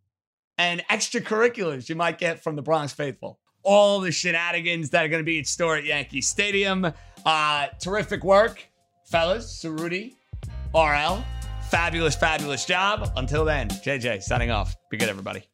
and 0.56 0.82
extracurriculars 0.88 1.88
you 1.88 1.96
might 1.96 2.16
get 2.16 2.42
from 2.42 2.54
the 2.54 2.62
Bronx 2.62 2.92
faithful. 2.92 3.40
All 3.64 4.00
the 4.00 4.12
shenanigans 4.12 4.90
that 4.90 5.04
are 5.04 5.08
going 5.08 5.22
to 5.22 5.26
be 5.26 5.38
in 5.38 5.44
store 5.44 5.76
at 5.76 5.84
Yankee 5.84 6.20
Stadium. 6.20 6.92
Uh, 7.26 7.66
terrific 7.80 8.24
work, 8.24 8.64
fellas. 9.06 9.62
Cerruti, 9.62 10.14
RL, 10.74 11.24
fabulous, 11.70 12.14
fabulous 12.14 12.64
job. 12.64 13.12
Until 13.16 13.44
then, 13.44 13.68
JJ 13.68 14.22
signing 14.22 14.50
off. 14.50 14.76
Be 14.90 14.96
good, 14.96 15.08
everybody. 15.08 15.44